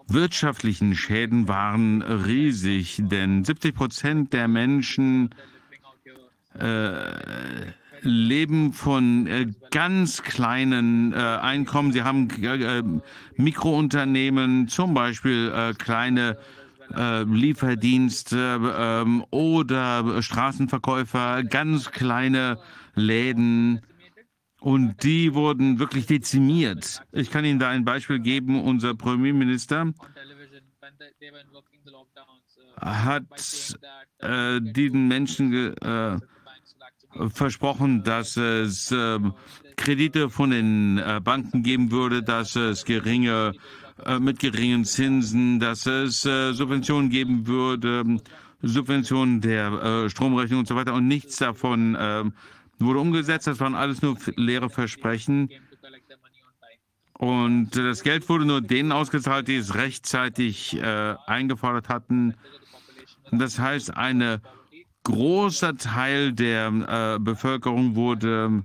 [0.08, 5.30] wirtschaftlichen Schäden waren riesig, denn 70 Prozent der Menschen
[6.60, 11.92] äh, leben von äh, ganz kleinen äh, Einkommen.
[11.92, 12.84] Sie haben äh,
[13.36, 16.38] Mikrounternehmen, zum Beispiel äh, kleine
[16.96, 22.60] äh, Lieferdienste ähm, oder Straßenverkäufer, ganz kleine
[22.94, 23.82] Läden.
[24.60, 27.02] Und die wurden wirklich dezimiert.
[27.12, 28.64] Ich kann Ihnen da ein Beispiel geben.
[28.64, 29.94] Unser Premierminister
[32.78, 33.78] hat
[34.20, 36.20] äh, diesen Menschen äh,
[37.34, 39.20] versprochen, dass es äh,
[39.76, 43.54] Kredite von den äh, Banken geben würde, dass es geringe
[44.06, 48.20] äh, mit geringen Zinsen, dass es äh, Subventionen geben würde,
[48.62, 50.94] Subventionen der Stromrechnung und so weiter.
[50.94, 52.34] Und nichts davon ähm,
[52.80, 53.48] wurde umgesetzt.
[53.48, 55.50] Das waren alles nur leere Versprechen.
[57.18, 62.34] Und das Geld wurde nur denen ausgezahlt, die es rechtzeitig eingefordert hatten.
[63.32, 64.42] Das heißt, eine
[65.06, 68.64] großer Teil der äh, Bevölkerung wurde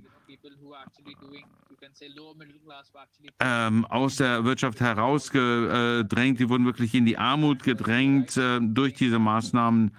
[3.39, 6.39] ähm, aus der Wirtschaft herausgedrängt.
[6.39, 9.95] Die wurden wirklich in die Armut gedrängt äh, durch diese Maßnahmen.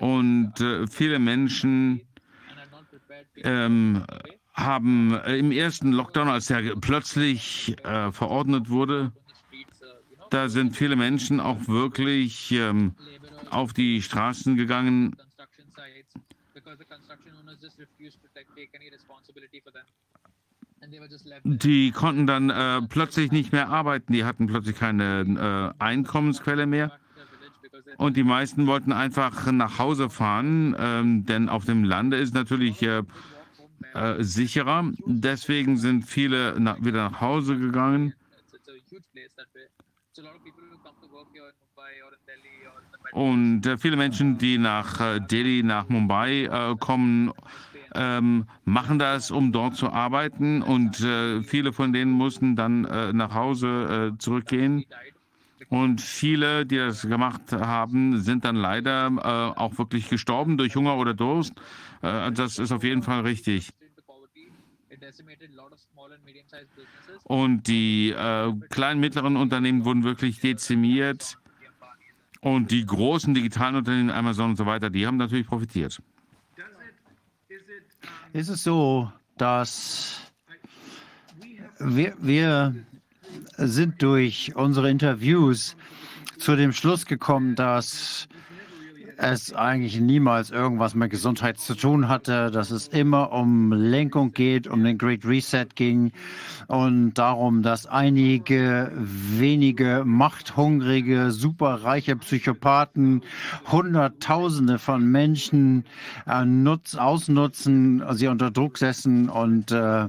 [0.00, 2.00] Und äh, viele Menschen
[3.36, 4.04] ähm,
[4.54, 9.12] haben im ersten Lockdown, als er plötzlich äh, verordnet wurde,
[10.32, 12.94] da sind viele Menschen auch wirklich ähm,
[13.50, 15.14] auf die Straßen gegangen.
[21.44, 26.98] Die konnten dann äh, plötzlich nicht mehr arbeiten, die hatten plötzlich keine äh, Einkommensquelle mehr.
[27.98, 32.82] Und die meisten wollten einfach nach Hause fahren, ähm, denn auf dem Lande ist natürlich
[32.82, 33.02] äh,
[33.94, 34.90] äh sicherer.
[35.06, 38.14] Deswegen sind viele na wieder nach Hause gegangen.
[43.12, 47.30] Und äh, viele Menschen, die nach äh, Delhi, nach Mumbai äh, kommen,
[47.94, 50.62] ähm, machen das, um dort zu arbeiten.
[50.62, 54.84] Und äh, viele von denen mussten dann äh, nach Hause äh, zurückgehen.
[55.68, 61.14] Und viele, die das gemacht haben, sind dann leider auch wirklich gestorben durch Hunger oder
[61.14, 61.54] Durst.
[62.02, 63.70] das ist auf jeden Fall richtig.
[67.22, 68.14] Und die
[68.68, 71.38] kleinen, mittleren Unternehmen wurden wirklich dezimiert.
[72.42, 76.02] Und die großen digitalen Unternehmen, Amazon und so weiter, die haben natürlich profitiert.
[78.32, 80.20] Ist es so, dass
[81.78, 82.74] wir, wir
[83.58, 85.76] sind durch unsere Interviews
[86.38, 88.26] zu dem Schluss gekommen, dass
[89.22, 94.66] es eigentlich niemals irgendwas mit Gesundheit zu tun hatte, dass es immer um Lenkung geht,
[94.66, 96.10] um den Great Reset ging
[96.66, 103.22] und darum, dass einige wenige machthungrige, superreiche Psychopathen
[103.70, 105.84] Hunderttausende von Menschen
[106.26, 110.08] äh, nutz, ausnutzen, sie unter Druck setzen und äh, äh,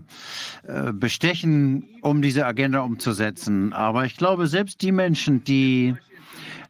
[0.91, 3.73] bestechen, um diese Agenda umzusetzen.
[3.73, 5.95] Aber ich glaube, selbst die Menschen, die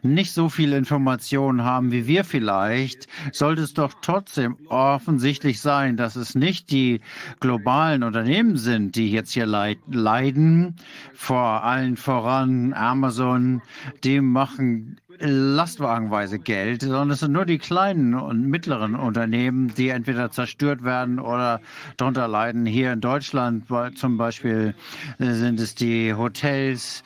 [0.04, 6.16] nicht so viel Informationen haben wie wir vielleicht, sollte es doch trotzdem offensichtlich sein, dass
[6.16, 7.02] es nicht die
[7.40, 10.76] globalen Unternehmen sind, die jetzt hier leiden.
[11.14, 13.62] Vor allen voran Amazon,
[14.04, 20.32] die machen lastwagenweise Geld, sondern es sind nur die kleinen und mittleren Unternehmen, die entweder
[20.32, 21.62] zerstört werden oder
[21.98, 22.66] darunter leiden.
[22.66, 23.66] Hier in Deutschland
[23.96, 24.74] zum Beispiel
[25.20, 27.04] sind es die Hotels,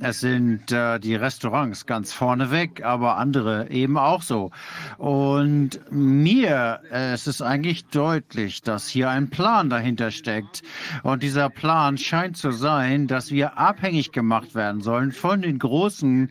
[0.00, 4.50] es sind äh, die Restaurants ganz vorneweg, aber andere eben auch so.
[4.98, 10.62] Und mir äh, es ist eigentlich deutlich, dass hier ein Plan dahinter steckt.
[11.02, 16.30] Und dieser Plan scheint zu sein, dass wir abhängig gemacht werden sollen von den großen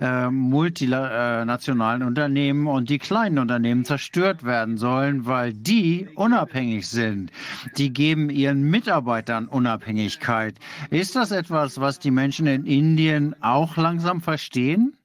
[0.00, 7.30] äh, multinationalen Unternehmen und die kleinen Unternehmen zerstört werden sollen, weil die unabhängig sind.
[7.76, 10.54] Die geben ihren Mitarbeitern Unabhängigkeit.
[10.90, 14.98] Ist das etwas, was die Menschen in Indien Indien auch langsam verstehen?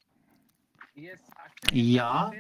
[1.71, 2.31] Ja,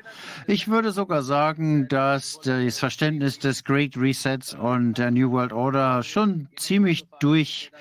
[0.45, 6.03] ich würde sogar sagen, dass das Verständnis des Great Resets und der New World Order
[6.03, 7.71] schon ziemlich durch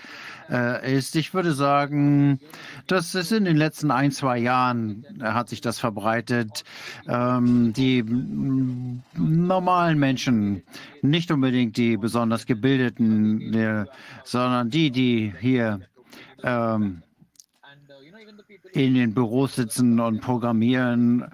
[0.49, 1.17] äh, ist.
[1.17, 2.39] Ich würde sagen,
[2.86, 6.62] dass es in den letzten ein, zwei Jahren äh, hat sich das verbreitet.
[7.09, 10.62] Ähm, die mm, normalen Menschen,
[11.03, 13.86] nicht unbedingt die besonders gebildeten, äh,
[14.23, 15.81] sondern die, die hier
[16.45, 17.03] ähm,
[18.77, 21.25] in den Büros sitzen und programmieren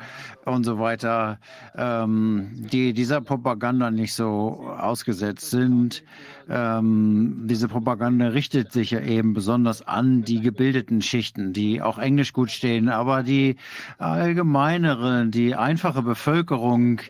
[0.45, 1.39] und so weiter,
[1.77, 6.05] ähm, die dieser Propaganda nicht so ausgesetzt sind.
[6.49, 12.33] Ähm, diese Propaganda richtet sich ja eben besonders an die gebildeten Schichten, die auch Englisch
[12.33, 13.57] gut stehen, aber die
[13.99, 17.01] allgemeinere, die einfache Bevölkerung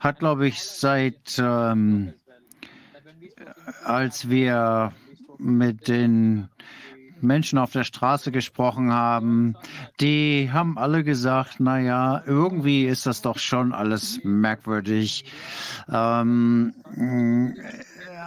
[0.00, 2.12] hat, glaube ich, seit ähm,
[3.84, 4.92] als wir
[5.38, 6.48] mit den
[7.20, 9.56] Menschen auf der Straße gesprochen haben,
[10.00, 15.24] die haben alle gesagt, naja, irgendwie ist das doch schon alles merkwürdig.
[15.90, 16.74] Ähm,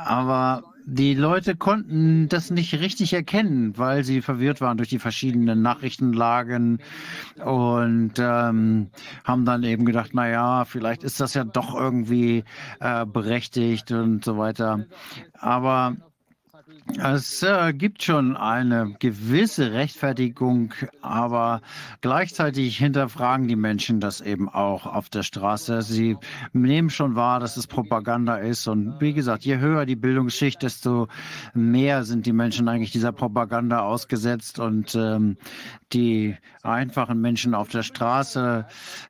[0.05, 5.61] aber die Leute konnten das nicht richtig erkennen, weil sie verwirrt waren durch die verschiedenen
[5.61, 6.79] Nachrichtenlagen
[7.43, 8.89] und ähm,
[9.23, 12.43] haben dann eben gedacht, naja, vielleicht ist das ja doch irgendwie
[12.79, 14.85] äh, berechtigt und so weiter.
[15.39, 15.95] Aber
[16.97, 21.61] es äh, gibt schon eine gewisse Rechtfertigung, aber
[22.01, 25.81] gleichzeitig hinterfragen die Menschen das eben auch auf der Straße.
[25.81, 26.17] Sie
[26.53, 28.67] nehmen schon wahr, dass es Propaganda ist.
[28.67, 31.07] Und wie gesagt, je höher die Bildungsschicht, desto
[31.53, 34.59] mehr sind die Menschen eigentlich dieser Propaganda ausgesetzt.
[34.59, 35.37] Und ähm,
[35.93, 38.65] die einfachen Menschen auf der Straße,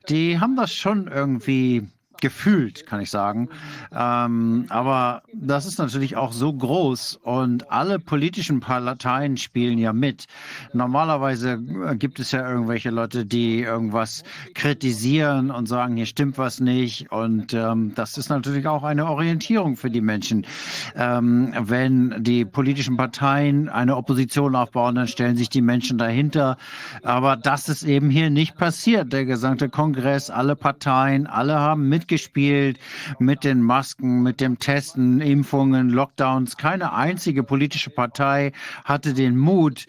[0.08, 1.88] die haben das schon irgendwie
[2.22, 3.50] gefühlt, kann ich sagen.
[3.94, 10.26] Ähm, aber das ist natürlich auch so groß und alle politischen Parteien spielen ja mit.
[10.72, 14.22] Normalerweise äh, gibt es ja irgendwelche Leute, die irgendwas
[14.54, 17.10] kritisieren und sagen, hier stimmt was nicht.
[17.10, 20.46] Und ähm, das ist natürlich auch eine Orientierung für die Menschen.
[20.94, 26.56] Ähm, wenn die politischen Parteien eine Opposition aufbauen, dann stellen sich die Menschen dahinter.
[27.02, 29.12] Aber das ist eben hier nicht passiert.
[29.12, 32.78] Der gesamte Kongress, alle Parteien, alle haben mitgespielt gespielt
[33.18, 36.56] mit den Masken, mit dem Testen, Impfungen, Lockdowns.
[36.56, 38.52] Keine einzige politische Partei
[38.84, 39.86] hatte den Mut,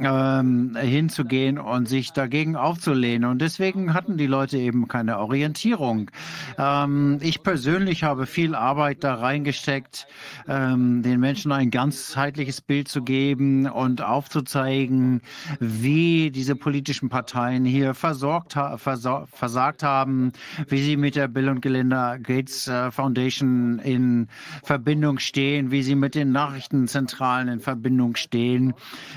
[0.00, 3.28] ähm, hinzugehen und sich dagegen aufzulehnen.
[3.28, 6.10] Und deswegen hatten die Leute eben keine Orientierung.
[6.58, 10.06] Ähm, ich persönlich habe viel Arbeit da reingesteckt,
[10.48, 15.20] ähm, den Menschen ein ganzheitliches Bild zu geben und aufzuzeigen,
[15.60, 20.32] wie diese politischen Parteien hier versorgt, versor versagt haben,
[20.68, 24.28] wie sie mit der Bill- Gelinda Gates äh, Foundation in
[24.62, 28.74] Verbindung stehen, wie sie mit den Nachrichtenzentralen in Verbindung stehen.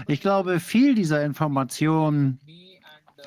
[0.08, 2.40] Ich glaube, viel dieser Informationen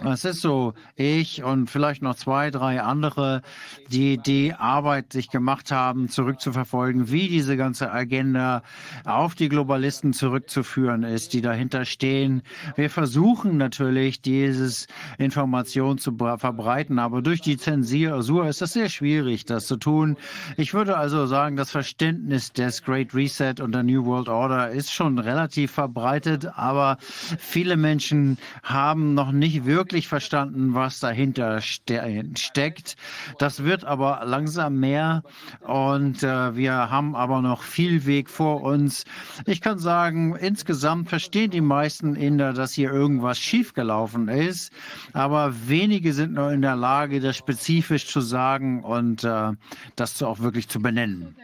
[0.05, 3.43] es ist so, ich und vielleicht noch zwei, drei andere,
[3.91, 8.63] die die Arbeit sich gemacht haben, zurückzuverfolgen, wie diese ganze Agenda
[9.05, 12.43] auf die Globalisten zurückzuführen ist, die dahinter stehen.
[12.77, 14.87] Wir versuchen natürlich, dieses
[15.19, 20.17] Information zu verbreiten, aber durch die Zensur ist es sehr schwierig, das zu tun.
[20.57, 24.93] Ich würde also sagen, das Verständnis des Great Reset und der New World Order ist
[24.93, 32.23] schon relativ verbreitet, aber viele Menschen haben noch nicht wirklich wirklich verstanden, was dahinter ste
[32.37, 32.97] steckt.
[33.39, 35.23] Das wird aber langsam mehr
[35.67, 39.07] und äh, wir haben aber noch viel Weg vor uns.
[39.47, 44.75] Ich kann sagen, insgesamt verstehen die meisten Inder, dass hier irgendwas schiefgelaufen ist,
[45.15, 49.53] aber wenige sind noch in der Lage, das spezifisch zu sagen und äh,
[49.97, 51.35] das auch wirklich zu benennen.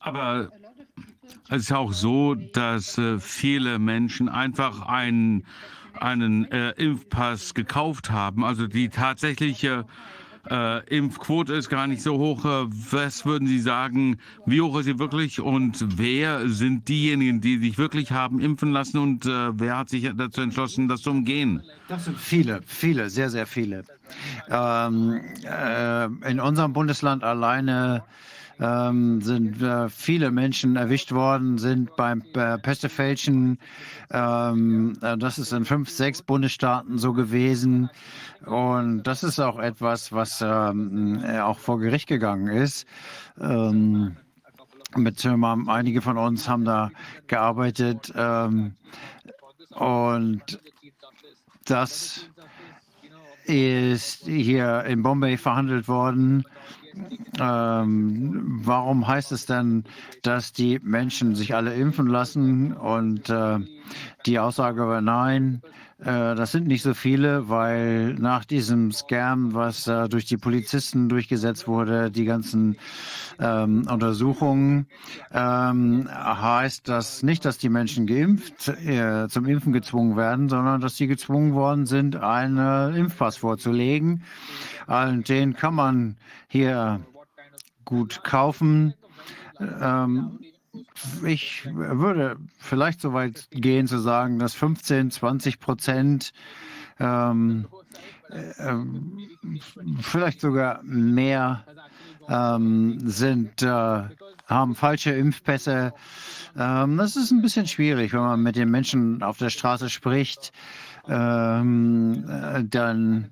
[0.00, 0.50] Aber
[1.48, 5.46] es ist auch so, dass äh, viele Menschen einfach einen
[6.00, 8.44] einen äh, Impfpass gekauft haben.
[8.44, 9.86] Also die tatsächliche
[10.50, 12.44] äh, Impfquote ist gar nicht so hoch.
[12.44, 17.58] Äh, was würden Sie sagen, wie hoch ist sie wirklich und wer sind diejenigen, die
[17.58, 21.62] sich wirklich haben impfen lassen und äh, wer hat sich dazu entschlossen, das zu umgehen?
[21.88, 23.84] Das sind viele, viele, sehr, sehr viele.
[24.50, 28.04] Ähm, äh, in unserem Bundesland alleine
[28.60, 33.58] ähm, sind äh, viele Menschen erwischt worden, sind beim äh, Pestefälschen.
[34.10, 37.90] Ähm, äh, das ist in fünf, sechs Bundesstaaten so gewesen.
[38.46, 42.86] Und das ist auch etwas, was ähm, äh, auch vor Gericht gegangen ist.
[43.40, 44.16] Ähm,
[44.96, 46.90] mit einige von uns haben da
[47.26, 48.12] gearbeitet.
[48.16, 48.74] Ähm,
[49.70, 50.60] und
[51.64, 52.28] das
[53.44, 56.44] ist hier in Bombay verhandelt worden.
[57.40, 59.84] Ähm, warum heißt es denn,
[60.22, 63.58] dass die Menschen sich alle impfen lassen und äh,
[64.26, 65.62] die Aussage war nein,
[66.04, 71.08] äh, das sind nicht so viele, weil nach diesem Scam, was äh, durch die Polizisten
[71.08, 72.76] durchgesetzt wurde, die ganzen
[73.38, 74.86] ähm, Untersuchungen,
[75.32, 80.96] ähm, heißt das nicht, dass die Menschen geimpft, äh, zum Impfen gezwungen werden, sondern dass
[80.96, 84.22] sie gezwungen worden sind, einen Impfpass vorzulegen.
[84.86, 86.16] Und den kann man
[86.48, 87.00] hier
[87.84, 88.94] gut kaufen.
[89.60, 90.40] Ähm,
[91.24, 96.32] ich würde vielleicht so weit gehen zu sagen, dass 15, 20 Prozent,
[96.98, 97.66] ähm,
[98.30, 98.74] äh,
[100.00, 101.64] vielleicht sogar mehr
[102.28, 104.02] ähm, sind, äh,
[104.46, 105.92] haben falsche Impfpässe.
[106.56, 110.52] Ähm, das ist ein bisschen schwierig, wenn man mit den Menschen auf der Straße spricht.
[111.08, 113.30] Ähm, äh, dann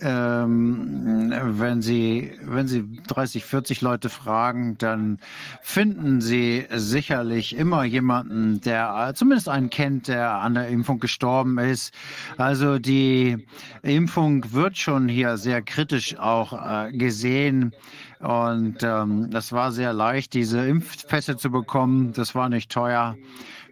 [0.00, 5.18] ähm, wenn Sie, wenn Sie 30, 40 Leute fragen, dann
[5.60, 11.92] finden Sie sicherlich immer jemanden, der zumindest einen kennt, der an der Impfung gestorben ist.
[12.38, 13.46] Also die
[13.82, 17.72] Impfung wird schon hier sehr kritisch auch äh, gesehen.
[18.20, 22.12] Und ähm, das war sehr leicht, diese Impfpässe zu bekommen.
[22.12, 23.16] Das war nicht teuer.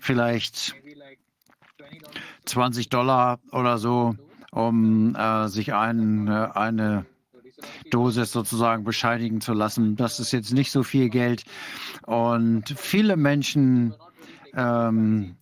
[0.00, 0.74] Vielleicht
[2.44, 4.16] 20 Dollar oder so
[4.50, 7.06] um äh, sich ein, äh, eine
[7.90, 9.96] Dosis sozusagen bescheinigen zu lassen.
[9.96, 11.44] Das ist jetzt nicht so viel Geld.
[12.06, 13.94] Und viele Menschen
[14.54, 15.36] ähm,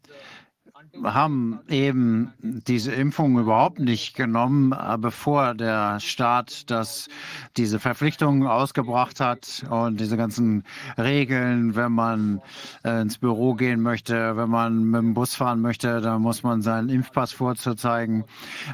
[1.05, 7.09] haben eben diese Impfung überhaupt nicht genommen, bevor der Staat das,
[7.57, 10.65] diese Verpflichtungen ausgebracht hat und diese ganzen
[10.97, 12.41] Regeln, wenn man
[12.85, 16.63] äh, ins Büro gehen möchte, wenn man mit dem Bus fahren möchte, dann muss man
[16.63, 18.25] seinen Impfpass vorzuzeigen.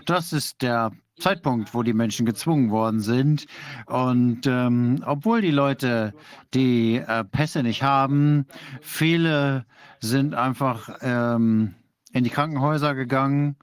[0.07, 3.47] Das ist der Zeitpunkt, wo die Menschen gezwungen worden sind.
[3.87, 6.13] Und ähm, obwohl die Leute
[6.55, 8.47] die äh, Pässe nicht haben,
[8.81, 9.65] viele
[10.01, 11.75] sind einfach ähm,
[12.15, 13.57] in die Krankenhäuser gegangen.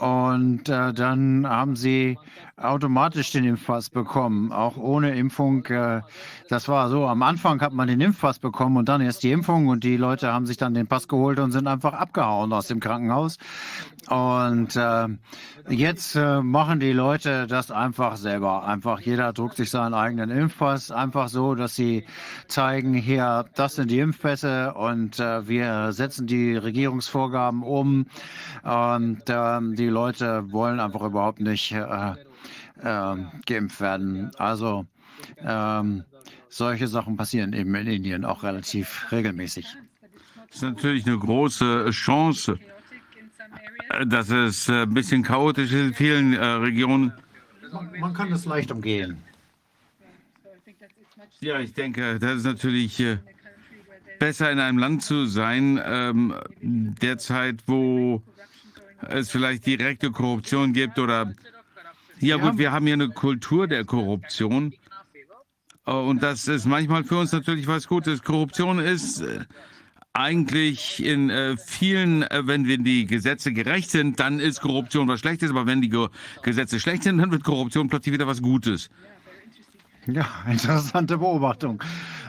[0.00, 2.18] Und äh, dann haben sie
[2.56, 5.66] automatisch den Impfpass bekommen, auch ohne Impfung.
[5.66, 6.00] Äh,
[6.48, 9.68] das war so, am Anfang hat man den Impfpass bekommen und dann erst die Impfung
[9.68, 12.80] und die Leute haben sich dann den Pass geholt und sind einfach abgehauen aus dem
[12.80, 13.36] Krankenhaus.
[14.08, 15.08] Und äh,
[15.68, 18.64] jetzt äh, machen die Leute das einfach selber.
[18.64, 22.06] Einfach jeder druckt sich seinen eigenen Impfpass, einfach so, dass sie
[22.48, 28.06] zeigen, hier, das sind die Impfpässe und wir setzen die Regierungsvorgaben um.
[28.62, 32.14] Und ähm, die Leute wollen einfach überhaupt nicht äh,
[32.82, 34.30] geimpft werden.
[34.36, 34.86] Also
[35.38, 36.04] ähm,
[36.48, 39.66] solche Sachen passieren eben in Indien auch relativ regelmäßig.
[40.48, 42.58] Das ist natürlich eine große Chance,
[43.90, 47.12] äh, dass es ein bisschen chaotisch ist in vielen äh, Regionen.
[47.98, 49.18] Man, kann es leicht umgehen.
[51.40, 53.18] Ja, ich denke, das ist natürlich äh,
[54.18, 58.22] besser in einem Land zu sein, ähm, derzeit, wo
[59.08, 61.34] es vielleicht direkte Korruption gibt oder
[62.20, 64.74] ja gut, wir haben hier eine Kultur der Korruption.
[65.86, 68.22] Äh, und das ist manchmal für uns natürlich was Gutes.
[68.22, 69.44] Korruption ist äh,
[70.12, 75.50] eigentlich in äh, vielen, wenn die Gesetze gerecht sind, dann ist Korruption was Schlechtes.
[75.50, 75.92] Aber wenn die
[76.42, 78.90] Gesetze schlecht sind, dann wird Korruption plötzlich wieder was Gutes.
[80.06, 81.82] Ja, interessante Beobachtung.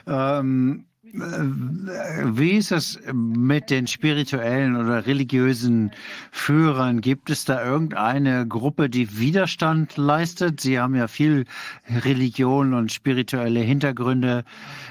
[0.06, 5.92] Ähm, wie ist es mit den spirituellen oder religiösen
[6.32, 7.02] Führern?
[7.02, 10.62] Gibt es da irgendeine Gruppe, die Widerstand leistet?
[10.62, 11.46] Sie haben ja viel
[11.88, 14.44] Religion und spirituelle Hintergründe.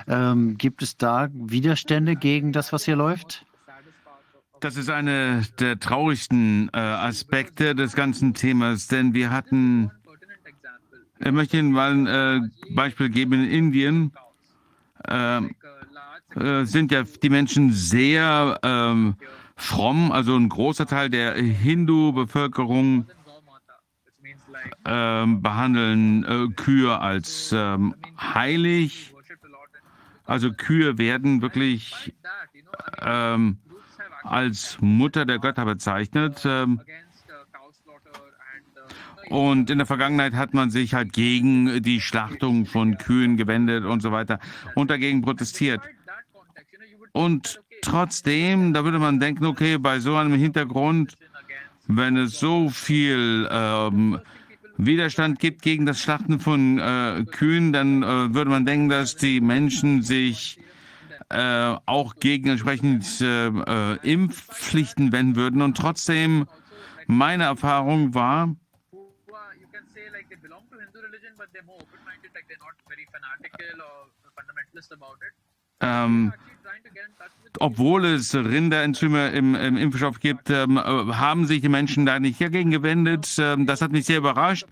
[0.08, 3.44] Ähm, gibt es da Widerstände gegen das, was hier läuft?
[4.60, 9.90] Das ist einer der traurigsten äh, Aspekte des ganzen Themas, denn wir hatten,
[11.18, 12.40] ich möchte Ihnen mal ein äh,
[12.74, 14.12] Beispiel geben in Indien.
[15.04, 15.42] Äh,
[16.36, 19.16] äh, sind ja die Menschen sehr ähm,
[19.56, 23.06] fromm, also ein großer Teil der Hindu-Bevölkerung
[24.84, 29.14] ähm, behandeln äh, Kühe als ähm, heilig.
[30.24, 32.14] Also Kühe werden wirklich
[33.00, 33.58] ähm,
[34.22, 36.42] als Mutter der Götter bezeichnet.
[36.44, 36.80] Ähm,
[39.28, 44.00] und in der Vergangenheit hat man sich halt gegen die Schlachtung von Kühen gewendet und
[44.00, 44.38] so weiter
[44.74, 45.80] und dagegen protestiert.
[47.16, 51.16] Und trotzdem, da würde man denken, okay, bei so einem Hintergrund,
[51.86, 54.20] wenn es so viel ähm,
[54.76, 59.40] Widerstand gibt gegen das Schlachten von äh, Kühen, dann äh, würde man denken, dass die
[59.40, 60.60] Menschen sich
[61.30, 65.62] äh, auch gegen entsprechend äh, äh, Impfpflichten wenden würden.
[65.62, 66.46] Und trotzdem,
[67.06, 68.54] meine Erfahrung war,
[75.80, 76.32] ähm,
[77.58, 82.70] obwohl es Rinderenzyme im, im Impfstoff gibt, ähm, haben sich die Menschen da nicht dagegen
[82.70, 83.28] gewendet.
[83.38, 84.66] Ähm, das hat mich sehr überrascht.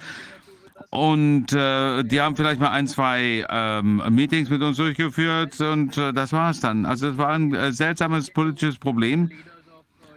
[0.91, 6.13] Und äh, die haben vielleicht mal ein, zwei ähm, Meetings mit uns durchgeführt und äh,
[6.13, 6.85] das war es dann.
[6.85, 9.31] Also es war ein äh, seltsames politisches Problem,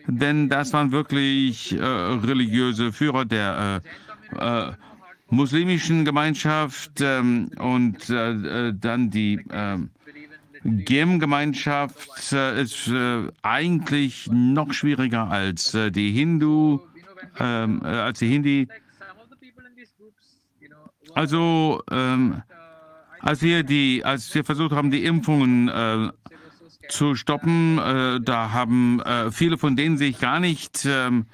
[0.08, 3.82] denn das waren wirklich äh, religiöse Führer der
[4.36, 4.72] äh, äh,
[5.30, 9.78] muslimischen Gemeinschaft ähm, und dann die äh,
[10.64, 16.82] GEM-Gemeinschaft äh, ist äh, eigentlich noch schwieriger als äh, die Hindu,
[17.40, 18.68] ähm, äh, als die Hindi.
[21.14, 22.42] Also, ähm,
[23.20, 26.10] als wir die, als wir versucht haben, die Impfungen äh,
[26.90, 31.26] zu stoppen, äh, da haben äh, viele von denen sich gar nicht ähm,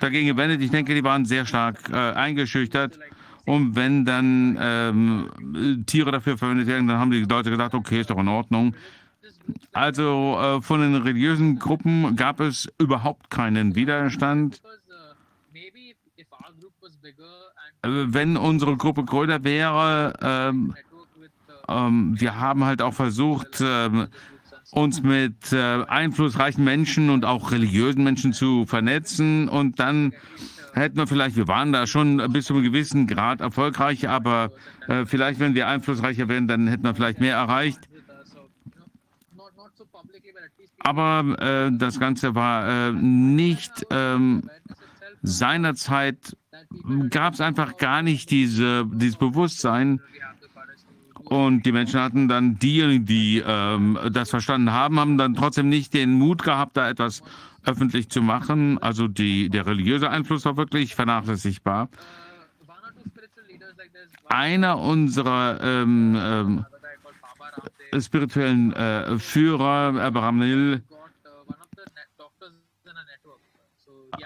[0.00, 0.62] dagegen gewendet.
[0.62, 2.98] Ich denke, die waren sehr stark eingeschüchtert.
[3.46, 8.10] Und wenn dann ähm, Tiere dafür verwendet werden, dann haben die Leute gedacht, okay, ist
[8.10, 8.74] doch in Ordnung.
[9.72, 14.60] Also äh, von den religiösen Gruppen gab es überhaupt keinen Widerstand.
[17.82, 20.74] Äh, wenn unsere Gruppe größer wäre, ähm,
[21.68, 24.08] ähm, wir haben halt auch versucht, ähm,
[24.72, 30.12] uns mit äh, einflussreichen Menschen und auch religiösen Menschen zu vernetzen und dann
[30.76, 34.52] hätten wir vielleicht, wir waren da schon bis zu einem gewissen Grad erfolgreich, aber
[34.88, 37.80] äh, vielleicht, wenn wir einflussreicher wären, dann hätten wir vielleicht mehr erreicht.
[40.80, 44.48] Aber äh, das Ganze war äh, nicht ähm,
[45.22, 46.36] seinerzeit
[47.10, 50.00] gab es einfach gar nicht diese, dieses Bewusstsein.
[51.24, 55.92] Und die Menschen hatten dann diejenigen, die ähm, das verstanden haben, haben dann trotzdem nicht
[55.92, 57.22] den Mut gehabt, da etwas
[57.66, 58.78] öffentlich zu machen.
[58.78, 61.88] Also die, der religiöse Einfluss war wirklich vernachlässigbar.
[64.28, 66.16] Einer unserer ähm,
[67.92, 70.82] ähm, spirituellen äh, Führer, Abraham Nil,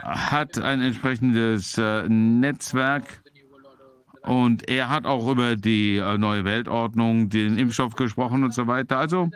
[0.02, 3.22] hat ein entsprechendes äh, Netzwerk
[4.22, 8.98] und er hat auch über die äh, neue Weltordnung, den Impfstoff gesprochen und so weiter.
[8.98, 9.30] Also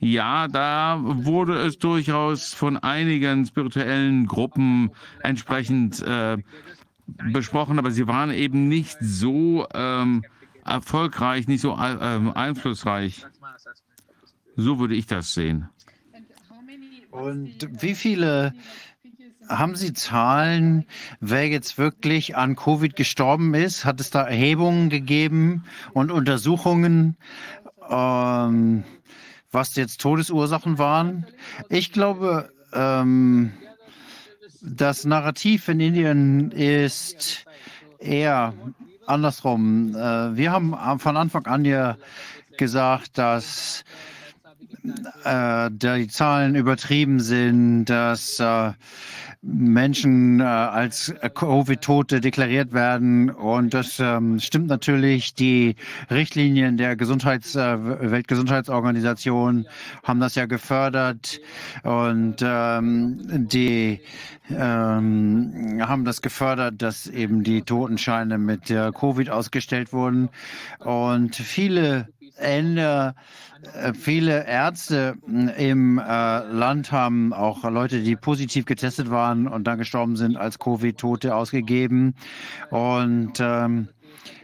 [0.00, 4.90] ja, da wurde es durchaus von einigen spirituellen Gruppen
[5.22, 6.38] entsprechend äh,
[7.32, 10.24] besprochen, aber sie waren eben nicht so ähm,
[10.64, 13.26] erfolgreich, nicht so äh, einflussreich.
[14.56, 15.68] So würde ich das sehen.
[17.10, 18.54] Und wie viele
[19.48, 20.86] haben Sie Zahlen,
[21.20, 23.84] wer jetzt wirklich an Covid gestorben ist?
[23.84, 27.16] Hat es da Erhebungen gegeben und Untersuchungen,
[27.90, 28.84] ähm,
[29.52, 31.26] was jetzt Todesursachen waren?
[31.68, 33.52] Ich glaube, ähm,
[34.62, 37.44] das Narrativ in Indien ist
[37.98, 38.54] eher
[39.06, 39.94] andersrum.
[39.94, 41.96] Äh, wir haben von Anfang an ja
[42.56, 43.84] gesagt, dass
[45.24, 48.72] äh, die Zahlen übertrieben sind, dass äh,
[49.42, 53.30] Menschen äh, als Covid-Tote deklariert werden.
[53.30, 55.34] Und das ähm, stimmt natürlich.
[55.34, 55.76] Die
[56.10, 59.66] Richtlinien der Gesundheits-, äh, Weltgesundheitsorganisation
[60.04, 61.40] haben das ja gefördert.
[61.82, 64.00] Und ähm, die
[64.50, 70.28] ähm, haben das gefördert, dass eben die Totenscheine mit der Covid ausgestellt wurden.
[70.80, 72.08] Und viele
[72.40, 73.14] Ende
[73.74, 79.78] äh, viele Ärzte im äh, Land haben auch Leute, die positiv getestet waren und dann
[79.78, 82.14] gestorben sind, als Covid-Tote ausgegeben.
[82.70, 83.88] Und ähm,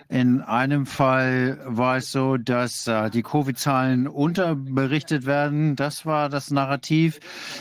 [0.08, 5.74] in einem Fall war es so, dass äh, die Covid-Zahlen unterberichtet werden.
[5.74, 7.18] Das war das Narrativ.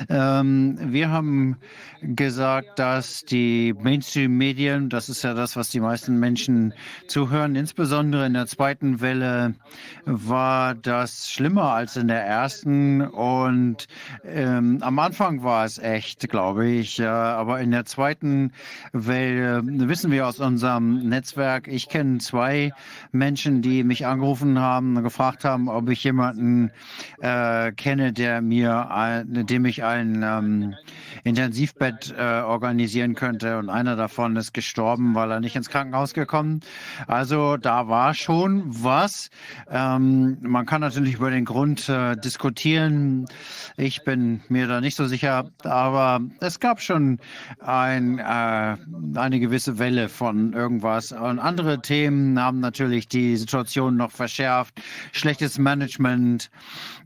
[0.10, 1.58] Ähm, wir haben
[2.02, 6.76] gesagt, dass die Mainstream-Medien, das ist ja das, was die meisten Menschen
[7.08, 9.56] zuhören, insbesondere in der zweiten Welle
[10.06, 13.02] war das schlimmer als in der ersten.
[13.02, 13.88] Und
[14.24, 17.00] ähm, am Anfang war es echt, glaube ich.
[17.00, 18.52] Äh, aber in der zweiten
[18.94, 22.35] Welle wissen wir aus unserem Netzwerk, ich kenne zwei
[23.12, 26.72] Menschen, die mich angerufen haben, gefragt haben, ob ich jemanden
[27.22, 30.76] äh, kenne, der mir, ein, dem ich ein ähm,
[31.24, 33.60] Intensivbett Bett äh, organisieren könnte.
[33.60, 36.62] Und einer davon ist gestorben, weil er nicht ins Krankenhaus gekommen.
[37.08, 39.30] Also da war schon was.
[39.70, 43.26] Ähm, man kann natürlich über den Grund äh, diskutieren.
[43.78, 47.20] Ich bin mir da nicht so sicher, aber es gab schon
[47.60, 48.24] ein, äh,
[49.16, 51.12] eine gewisse Welle von irgendwas.
[51.12, 54.82] Und andere Themen haben natürlich die Situation noch verschärft.
[55.12, 56.50] Schlechtes Management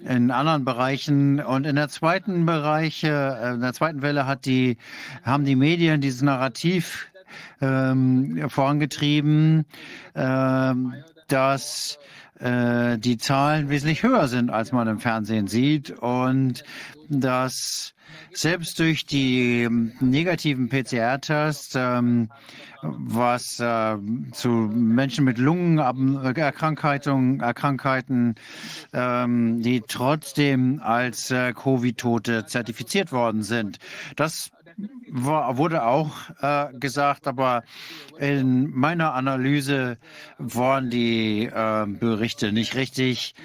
[0.05, 1.39] in anderen Bereichen.
[1.39, 4.77] Und in der zweiten Bereich, äh, in der zweiten Welle hat die
[5.23, 7.07] haben die Medien dieses Narrativ
[7.61, 9.65] ähm, vorangetrieben,
[10.15, 10.93] ähm,
[11.27, 11.99] dass
[12.39, 16.63] äh, die Zahlen wesentlich höher sind, als man im Fernsehen sieht und
[17.09, 17.93] dass
[18.33, 22.29] selbst durch die ähm, negativen PCR-Tests, ähm,
[22.81, 23.97] was äh,
[24.31, 28.35] zu Menschen mit Lungenerkrankungen, Erkrankheiten,
[28.93, 33.79] ähm, die trotzdem als äh, Covid-Tote zertifiziert worden sind.
[34.15, 34.51] Das
[35.09, 37.63] war, wurde auch äh, gesagt, aber
[38.17, 39.97] in meiner Analyse
[40.37, 43.35] waren die äh, Berichte nicht richtig.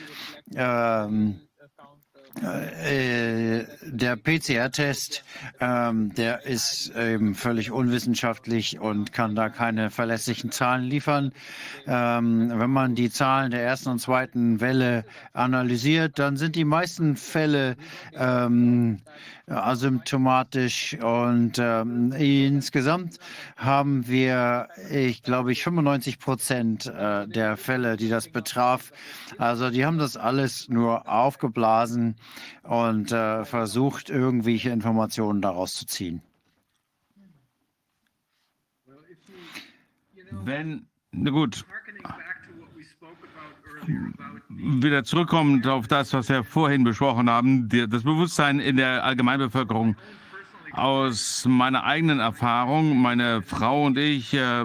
[0.55, 1.35] Ähm, äh,
[2.43, 5.25] der PCR-Test,
[5.61, 11.33] ähm, der ist eben völlig unwissenschaftlich und kann da keine verlässlichen Zahlen liefern.
[11.87, 17.17] Ähm, wenn man die Zahlen der ersten und zweiten Welle analysiert, dann sind die meisten
[17.17, 17.77] Fälle
[18.15, 19.01] ähm,
[19.47, 23.19] asymptomatisch und ähm, insgesamt
[23.57, 28.93] haben wir, ich glaube, ich 95 Prozent äh, der Fälle, die das betraf.
[29.39, 32.17] Also die haben das alles nur aufgeblasen
[32.63, 36.23] und äh, versucht, irgendwelche Informationen daraus zu ziehen.
[40.31, 41.65] Wenn, na gut,
[44.49, 49.97] wieder zurückkommend auf das, was wir vorhin besprochen haben, das Bewusstsein in der Allgemeinbevölkerung.
[50.73, 54.65] Aus meiner eigenen Erfahrung, meine Frau und ich äh,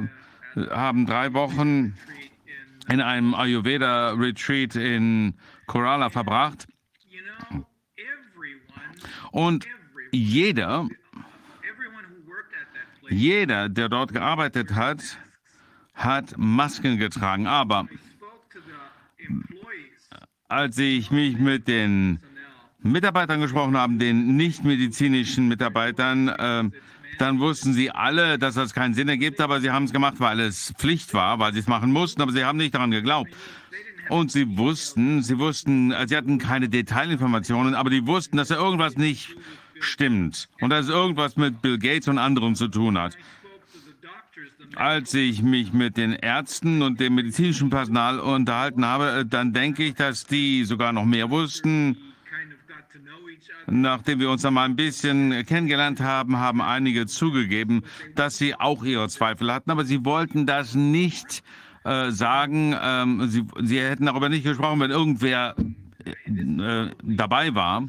[0.72, 1.96] haben drei Wochen
[2.90, 5.36] in einem Ayurveda-Retreat in
[5.68, 6.68] Kerala verbracht.
[9.32, 9.68] Und
[10.12, 10.88] jeder,
[13.10, 15.20] jeder, der dort gearbeitet hat,
[15.94, 17.46] hat Masken getragen.
[17.46, 17.88] Aber
[20.48, 22.20] als ich mich mit den
[22.82, 26.70] Mitarbeitern gesprochen habe, den nichtmedizinischen Mitarbeitern, äh,
[27.20, 30.40] dann wussten sie alle, dass das keinen Sinn ergibt, aber sie haben es gemacht, weil
[30.40, 33.30] es Pflicht war, weil sie es machen mussten, aber sie haben nicht daran geglaubt.
[34.10, 38.98] Und sie wussten, sie wussten, sie hatten keine Detailinformationen, aber die wussten, dass da irgendwas
[38.98, 39.36] nicht
[39.80, 43.18] stimmt und dass es irgendwas mit Bill Gates und anderen zu tun hat.
[44.76, 49.96] Als ich mich mit den Ärzten und dem medizinischen Personal unterhalten habe, dann denke ich,
[49.96, 51.98] dass die sogar noch mehr wussten.
[53.68, 57.84] Nachdem wir uns dann mal ein bisschen kennengelernt haben, haben einige zugegeben,
[58.16, 61.44] dass sie auch ihre Zweifel hatten, aber sie wollten das nicht
[61.84, 62.76] äh, sagen.
[62.82, 65.56] Ähm, sie, sie hätten darüber nicht gesprochen, wenn irgendwer
[66.06, 67.88] äh, dabei war.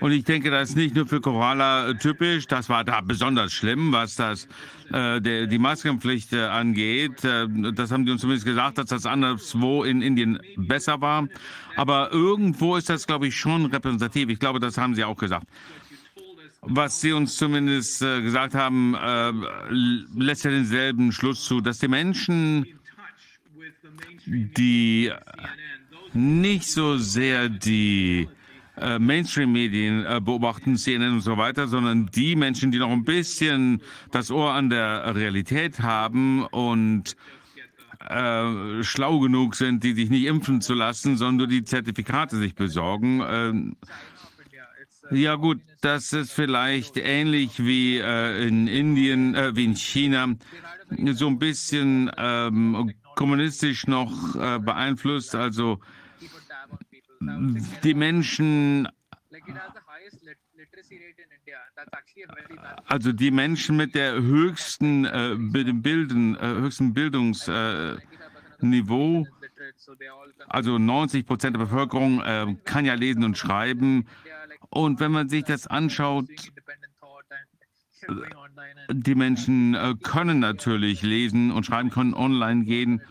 [0.00, 3.92] Und ich denke, das ist nicht nur für Koala typisch, das war da besonders schlimm,
[3.92, 4.48] was das äh,
[4.90, 7.24] der, die Maskenpflicht äh, angeht.
[7.24, 11.28] Äh, das haben die uns zumindest gesagt, dass das anderswo in Indien besser war.
[11.76, 14.28] Aber irgendwo ist das, glaube ich, schon repräsentativ.
[14.28, 15.46] Ich glaube, das haben Sie auch gesagt.
[16.62, 19.32] Was Sie uns zumindest äh, gesagt haben, äh,
[20.16, 22.66] lässt ja denselben Schluss zu, dass die Menschen,
[24.26, 25.12] die
[26.12, 28.28] nicht so sehr die
[28.78, 33.80] äh, Mainstream-Medien äh, beobachten, CNN und so weiter, sondern die Menschen, die noch ein bisschen
[34.10, 37.16] das Ohr an der Realität haben und
[38.08, 43.22] äh, schlau genug sind, die sich nicht impfen zu lassen, sondern die Zertifikate sich besorgen.
[43.26, 43.76] Ähm,
[45.10, 50.34] ja gut, das ist vielleicht ähnlich wie in Indien, wie in China,
[51.12, 55.36] so ein bisschen ähm, kommunistisch noch beeinflusst.
[55.36, 55.78] Also
[57.82, 58.88] die Menschen,
[62.86, 69.26] also die Menschen mit der höchsten, äh, Bilden, äh, höchsten Bildungsniveau, äh,
[70.48, 74.06] also 90 Prozent der Bevölkerung äh, kann ja lesen und schreiben.
[74.70, 76.28] Und wenn man sich das anschaut,
[78.90, 83.02] die Menschen äh, können natürlich lesen und schreiben, können online gehen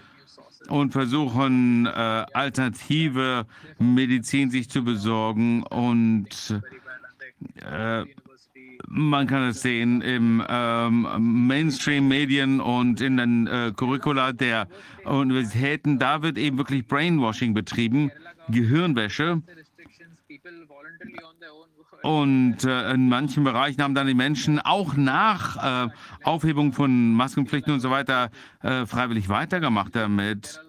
[0.69, 3.45] und versuchen, äh, alternative
[3.79, 5.63] Medizin sich zu besorgen.
[5.63, 6.61] Und
[7.55, 8.05] äh,
[8.87, 14.67] man kann es sehen im ähm, Mainstream-Medien und in den äh, Curricula der
[15.05, 15.99] Universitäten.
[15.99, 18.11] Da wird eben wirklich Brainwashing betrieben,
[18.49, 19.41] Gehirnwäsche.
[22.03, 25.89] Und äh, in manchen Bereichen haben dann die Menschen auch nach äh,
[26.23, 28.29] Aufhebung von Maskenpflichten und so weiter
[28.61, 30.59] äh, freiwillig weitergemacht damit.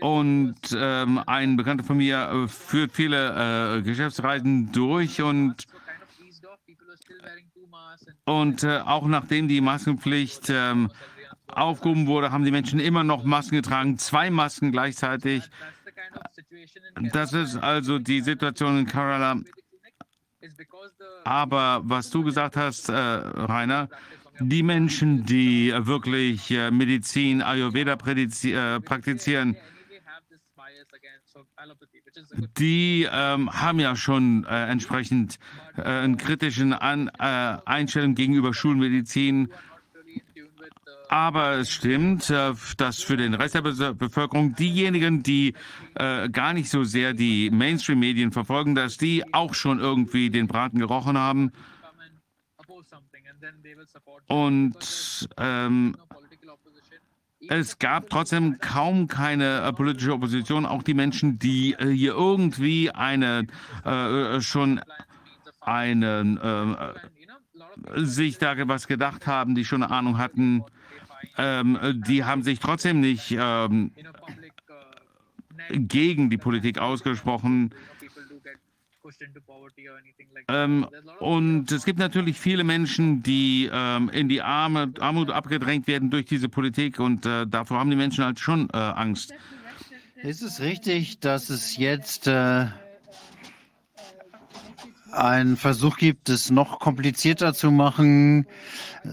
[0.00, 5.64] Und ähm, ein Bekannter von mir äh, führt viele äh, Geschäftsreisen durch und,
[8.24, 10.90] und äh, auch nachdem die Maskenpflicht ähm,
[11.46, 15.44] aufgehoben wurde, haben die Menschen immer noch Masken getragen, zwei Masken gleichzeitig.
[17.12, 19.40] Das ist also die Situation in Kerala.
[21.24, 23.88] Aber was du gesagt hast, äh, Rainer,
[24.40, 29.56] die Menschen, die wirklich äh, Medizin, Ayurveda äh, praktizieren,
[32.58, 35.38] die ähm, haben ja schon äh, entsprechend
[35.76, 39.52] äh, einen kritischen An äh, Einstellung gegenüber Schulmedizin.
[41.12, 45.52] Aber es stimmt, äh, dass für den Rest der Be Bevölkerung diejenigen, die
[45.94, 50.78] äh, gar nicht so sehr die Mainstream-Medien verfolgen, dass die auch schon irgendwie den Braten
[50.78, 51.52] gerochen haben.
[54.28, 55.96] Und ähm,
[57.46, 60.64] es gab trotzdem kaum keine äh, politische Opposition.
[60.64, 63.48] Auch die Menschen, die äh, hier irgendwie eine
[63.84, 64.80] äh, schon
[65.60, 66.96] eine
[67.94, 70.64] äh, sich da was gedacht haben, die schon eine Ahnung hatten,
[71.38, 73.92] ähm, die haben sich trotzdem nicht ähm,
[75.70, 77.74] gegen die Politik ausgesprochen.
[80.48, 80.86] Ähm,
[81.18, 86.26] und es gibt natürlich viele Menschen, die ähm, in die Arme, Armut abgedrängt werden durch
[86.26, 89.34] diese Politik und äh, davor haben die Menschen halt schon äh, Angst.
[90.22, 92.66] Ist es richtig, dass es jetzt äh,
[95.12, 98.46] einen Versuch gibt, es noch komplizierter zu machen,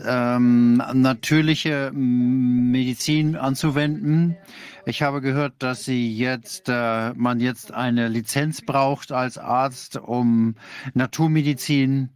[0.06, 4.38] ähm, natürliche Medizin anzuwenden?
[4.86, 10.56] Ich habe gehört, dass Sie jetzt, äh, man jetzt eine Lizenz braucht als Arzt, um
[10.94, 12.10] Naturmedizin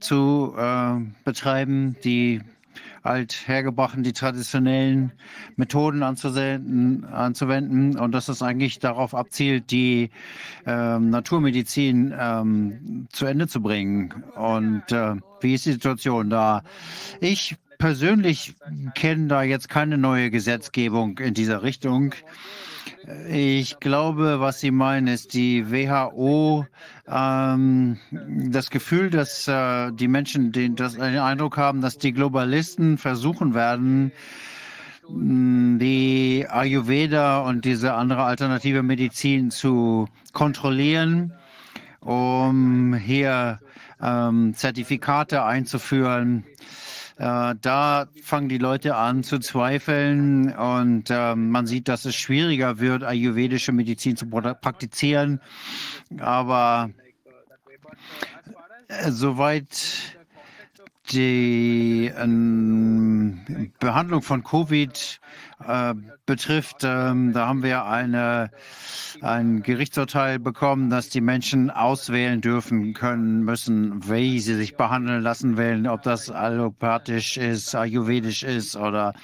[0.00, 0.94] zu äh,
[1.24, 2.40] betreiben, die
[3.02, 5.12] althergebrachten, die traditionellen
[5.56, 10.10] Methoden anzuwenden und dass es eigentlich darauf abzielt, die
[10.66, 14.24] ähm, Naturmedizin ähm, zu Ende zu bringen.
[14.34, 16.62] Und äh, wie ist die Situation da?
[17.20, 18.54] Ich persönlich
[18.94, 22.14] kenne da jetzt keine neue Gesetzgebung in dieser Richtung.
[23.30, 26.66] Ich glaube, was Sie meinen, ist die WHO
[27.08, 32.98] ähm, das Gefühl, dass äh, die Menschen den, das, den Eindruck haben, dass die Globalisten
[32.98, 34.12] versuchen werden,
[35.08, 41.32] die Ayurveda und diese andere alternative Medizin zu kontrollieren,
[42.00, 43.60] um hier
[44.02, 46.44] ähm, Zertifikate einzuführen
[47.18, 52.78] äh, da fangen die Leute an zu zweifeln und äh, man sieht, dass es schwieriger
[52.78, 55.40] wird, ayurvedische Medizin zu praktizieren.
[56.20, 56.90] Aber
[58.86, 60.16] äh, soweit
[61.10, 65.20] die ähm, Behandlung von Covid
[65.66, 65.94] äh,
[66.26, 68.50] betrifft, ähm, da haben wir eine,
[69.22, 75.56] ein Gerichtsurteil bekommen, dass die Menschen auswählen dürfen können müssen, wie sie sich behandeln lassen
[75.56, 79.14] wollen, ob das allopathisch ist, ayurvedisch ist oder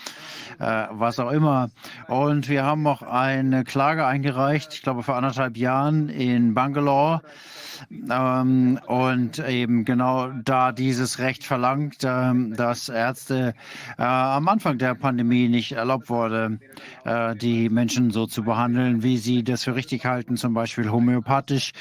[0.58, 1.70] äh, was auch immer.
[2.08, 7.22] Und wir haben auch eine Klage eingereicht, ich glaube vor anderthalb Jahren in Bangalore.
[8.10, 13.54] Ähm, und eben genau da dieses Recht verlangt, ähm, dass Ärzte
[13.98, 16.58] äh, am Anfang der Pandemie nicht erlaubt wurde,
[17.04, 21.72] äh, die Menschen so zu behandeln, wie sie das für richtig halten, zum Beispiel homöopathisch.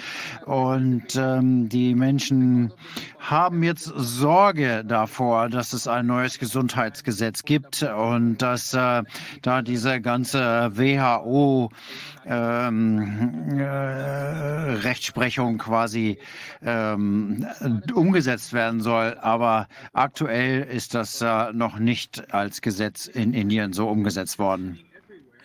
[0.45, 2.73] Und ähm, die Menschen
[3.19, 9.03] haben jetzt Sorge davor, dass es ein neues Gesundheitsgesetz gibt und dass äh,
[9.41, 11.71] da diese ganze WHO
[12.25, 16.17] ähm, äh, Rechtsprechung quasi
[16.63, 17.45] ähm,
[17.93, 19.17] umgesetzt werden soll.
[19.21, 24.79] Aber aktuell ist das äh, noch nicht als Gesetz in Indien so umgesetzt worden.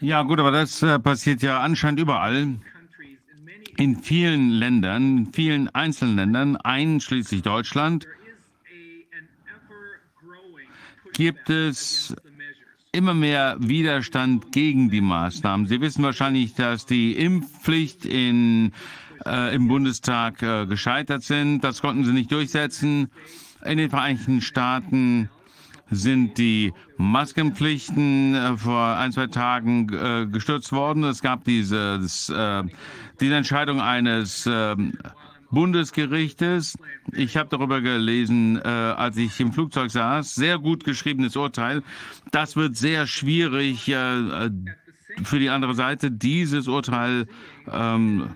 [0.01, 2.55] Ja gut, aber das äh, passiert ja anscheinend überall.
[3.77, 8.07] In vielen Ländern, in vielen einzelnen Ländern, einschließlich Deutschland,
[11.13, 12.15] gibt es
[12.93, 15.67] immer mehr Widerstand gegen die Maßnahmen.
[15.67, 18.73] Sie wissen wahrscheinlich, dass die Impfpflicht in,
[19.27, 21.63] äh, im Bundestag äh, gescheitert sind.
[21.63, 23.11] Das konnten sie nicht durchsetzen.
[23.65, 25.29] In den Vereinigten Staaten
[25.91, 31.05] sind die Maskenpflichten äh, vor ein, zwei Tagen äh, gestürzt worden.
[31.05, 32.63] Es gab dieses, äh,
[33.21, 34.95] diese Entscheidung eines ähm,
[35.51, 36.77] Bundesgerichtes.
[37.13, 40.35] Ich habe darüber gelesen, äh, als ich im Flugzeug saß.
[40.35, 41.83] Sehr gut geschriebenes Urteil.
[42.31, 44.51] Das wird sehr schwierig äh,
[45.23, 47.27] für die andere Seite, dieses Urteil
[47.71, 48.35] ähm,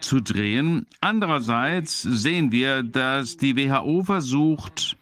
[0.00, 0.86] zu drehen.
[1.00, 4.96] Andererseits sehen wir, dass die WHO versucht,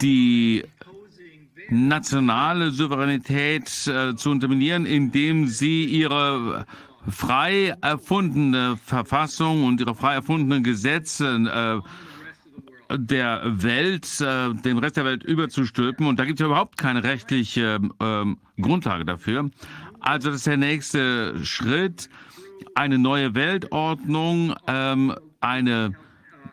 [0.00, 0.64] die
[1.70, 6.66] nationale Souveränität äh, zu unterminieren, indem sie ihre
[7.10, 11.82] frei erfundene Verfassung und ihre frei erfundenen Gesetze
[12.90, 16.06] äh, der Welt, äh, den Rest der Welt überzustülpen.
[16.06, 18.24] Und da gibt es überhaupt keine rechtliche äh,
[18.60, 19.50] Grundlage dafür.
[20.00, 22.08] Also das ist der nächste Schritt,
[22.74, 25.94] eine neue Weltordnung, ähm, eine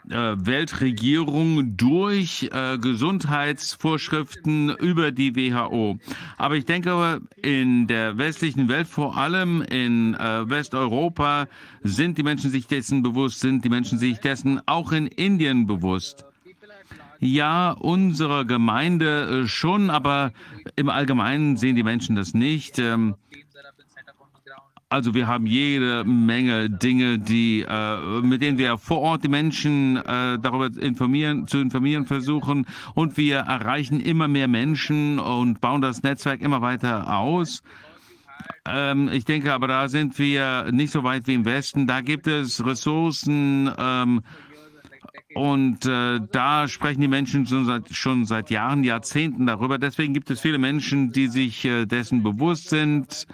[0.09, 5.97] Weltregierung durch äh, Gesundheitsvorschriften über die WHO.
[6.37, 11.47] Aber ich denke, in der westlichen Welt, vor allem in äh, Westeuropa,
[11.83, 16.25] sind die Menschen sich dessen bewusst, sind die Menschen sich dessen auch in Indien bewusst.
[17.19, 20.31] Ja, unsere Gemeinde äh, schon, aber
[20.75, 22.77] im Allgemeinen sehen die Menschen das nicht.
[22.77, 23.15] Ähm,
[24.95, 29.97] also wir haben jede Menge Dinge, die, äh, mit denen wir vor Ort die Menschen
[29.97, 32.65] äh, darüber informieren, zu informieren versuchen.
[32.93, 37.61] Und wir erreichen immer mehr Menschen und bauen das Netzwerk immer weiter aus.
[38.65, 41.87] Ähm, ich denke aber, da sind wir nicht so weit wie im Westen.
[41.87, 43.69] Da gibt es Ressourcen.
[43.77, 44.21] Ähm,
[45.33, 49.77] und äh, da sprechen die Menschen schon seit, schon seit Jahren, Jahrzehnten darüber.
[49.77, 53.27] Deswegen gibt es viele Menschen, die sich äh, dessen bewusst sind.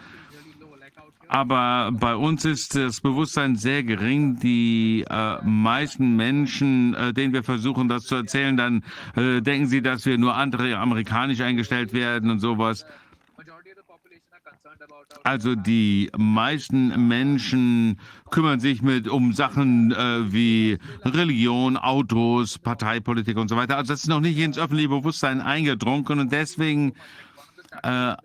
[1.34, 4.38] Aber bei uns ist das Bewusstsein sehr gering.
[4.42, 8.84] Die äh, meisten Menschen, äh, denen wir versuchen, das zu erzählen, dann
[9.16, 12.85] äh, denken sie, dass wir nur andere amerikanisch eingestellt werden und sowas.
[15.24, 17.98] Also die meisten Menschen
[18.30, 23.77] kümmern sich mit um Sachen äh, wie Religion, Autos, Parteipolitik und so weiter.
[23.77, 26.92] Also das ist noch nicht ins öffentliche Bewusstsein eingedrungen und deswegen
[27.84, 28.16] äh,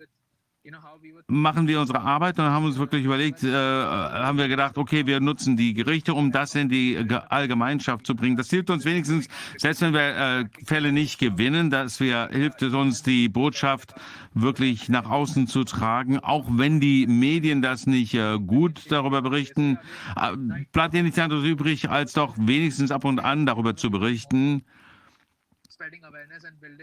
[1.27, 5.19] machen wir unsere Arbeit und haben uns wirklich überlegt, äh, haben wir gedacht, okay, wir
[5.19, 6.97] nutzen die Gerichte, um das in die
[7.29, 8.37] Allgemeinschaft zu bringen.
[8.37, 12.73] Das hilft uns wenigstens, selbst wenn wir äh, Fälle nicht gewinnen, dass wir hilft es
[12.73, 13.93] uns, die Botschaft
[14.33, 19.77] wirklich nach außen zu tragen, auch wenn die Medien das nicht äh, gut darüber berichten.
[20.15, 20.37] Äh,
[20.71, 24.63] bleibt ja nichts anderes übrig, als doch wenigstens ab und an darüber zu berichten.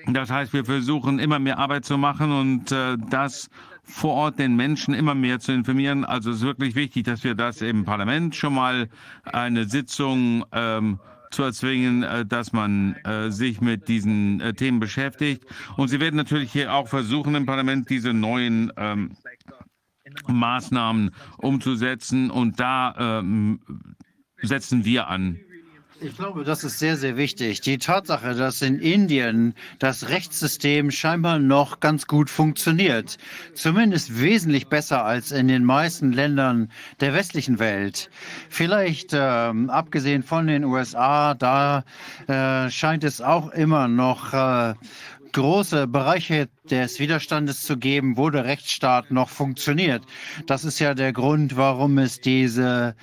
[0.06, 3.48] Das heißt, wir versuchen immer mehr Arbeit zu machen und äh, das
[3.84, 6.04] vor Ort den Menschen immer mehr zu informieren.
[6.04, 8.88] Also es ist wirklich wichtig, dass wir das im Parlament schon mal
[9.24, 10.98] eine Sitzung ähm,
[11.30, 15.44] zu erzwingen, äh, dass man äh, sich mit diesen äh, Themen beschäftigt.
[15.76, 19.16] Und Sie werden natürlich hier auch versuchen, im Parlament diese neuen ähm,
[20.26, 22.30] Maßnahmen umzusetzen.
[22.30, 23.60] Und da ähm,
[24.42, 25.38] setzen wir an.
[26.04, 27.62] Ich glaube, das ist sehr, sehr wichtig.
[27.62, 33.16] Die Tatsache, dass in Indien das Rechtssystem scheinbar noch ganz gut funktioniert,
[33.54, 38.10] zumindest wesentlich besser als in den meisten Ländern der westlichen Welt.
[38.50, 41.84] Vielleicht ähm, abgesehen von den USA, da
[42.26, 44.74] äh, scheint es auch immer noch äh,
[45.32, 50.02] große Bereiche des Widerstandes zu geben, wo der Rechtsstaat noch funktioniert.
[50.46, 52.96] Das ist ja der Grund, warum es diese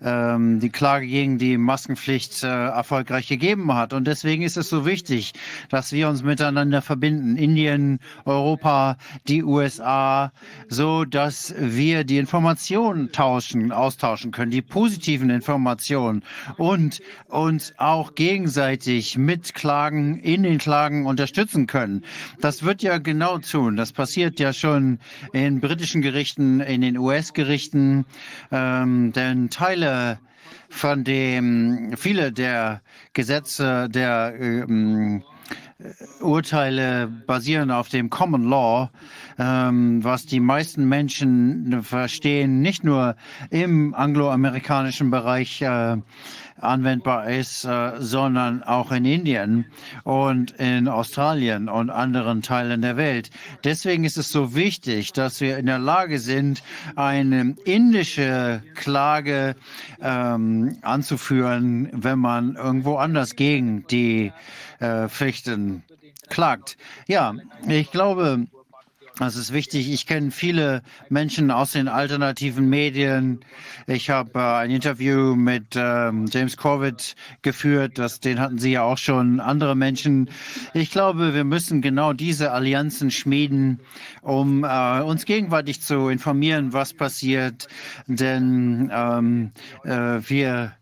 [0.00, 3.92] ähm, die Klage gegen die Maskenpflicht äh, erfolgreich gegeben hat.
[3.92, 5.32] Und deswegen ist es so wichtig,
[5.68, 10.30] dass wir uns miteinander verbinden, Indien, Europa, die USA,
[10.68, 16.22] so dass wir die Informationen tauschen, austauschen können, die positiven Informationen
[16.56, 22.04] und uns auch gegenseitig mit Klagen in den Klagen unterstützen können.
[22.40, 23.76] Das wird ja genau tun.
[23.76, 24.98] Das passiert ja schon
[25.32, 28.04] in britischen Gerichten, in den US-Gerichten,
[28.52, 30.18] ähm, denn Teile
[30.68, 32.82] von dem, viele der
[33.14, 35.22] Gesetze, der ähm,
[36.20, 38.90] Urteile basieren auf dem Common Law,
[39.38, 43.16] ähm, was die meisten Menschen verstehen, nicht nur
[43.48, 45.96] im angloamerikanischen Bereich äh,
[46.60, 49.66] anwendbar ist, äh, sondern auch in Indien
[50.04, 53.30] und in Australien und anderen Teilen der Welt.
[53.64, 56.62] Deswegen ist es so wichtig, dass wir in der Lage sind,
[56.96, 59.56] eine indische Klage
[60.00, 64.32] ähm, anzuführen, wenn man irgendwo anders gegen die
[64.80, 65.82] äh, Pflichten
[66.28, 66.76] klagt.
[67.06, 67.34] Ja,
[67.66, 68.46] ich glaube,
[69.18, 69.92] das ist wichtig.
[69.92, 73.40] Ich kenne viele Menschen aus den alternativen Medien.
[73.86, 77.98] Ich habe äh, ein Interview mit ähm, James Corbett geführt.
[77.98, 79.40] Das, den hatten Sie ja auch schon.
[79.40, 80.30] Andere Menschen.
[80.72, 83.80] Ich glaube, wir müssen genau diese Allianzen schmieden,
[84.22, 87.66] um äh, uns gegenwärtig zu informieren, was passiert.
[88.06, 89.50] Denn ähm,
[89.84, 90.72] äh, wir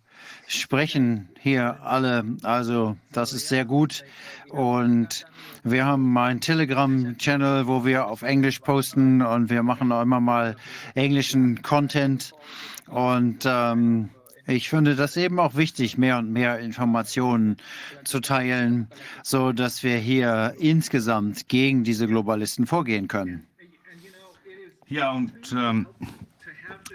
[0.46, 2.24] sprechen hier alle.
[2.42, 4.04] Also das ist sehr gut.
[4.50, 5.26] Und
[5.70, 10.56] wir haben einen Telegram-Channel, wo wir auf Englisch posten und wir machen auch immer mal
[10.94, 12.32] englischen Content.
[12.86, 14.10] Und ähm,
[14.46, 17.56] ich finde das eben auch wichtig, mehr und mehr Informationen
[18.04, 18.88] zu teilen,
[19.24, 23.44] so dass wir hier insgesamt gegen diese Globalisten vorgehen können.
[24.88, 25.88] Ja, und ähm,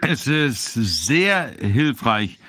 [0.01, 2.39] es ist sehr hilfreich,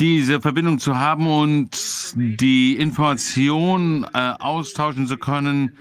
[0.00, 1.70] diese Verbindung zu haben und
[2.14, 5.72] die Information äh, austauschen zu können.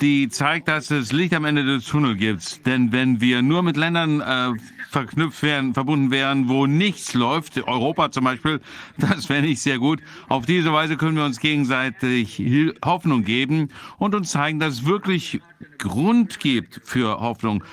[0.00, 2.66] die zeigt, dass es Licht am Ende des Tunnels gibt.
[2.66, 4.52] Denn wenn wir nur mit Ländern äh,
[4.90, 8.60] verknüpft wären, verbunden wären, wo nichts läuft, Europa zum Beispiel,
[8.98, 10.00] das wäre nicht sehr gut.
[10.28, 12.42] Auf diese Weise können wir uns gegenseitig
[12.84, 15.40] Hoffnung geben und uns zeigen, dass es wirklich
[15.78, 17.64] Grund gibt für Hoffnung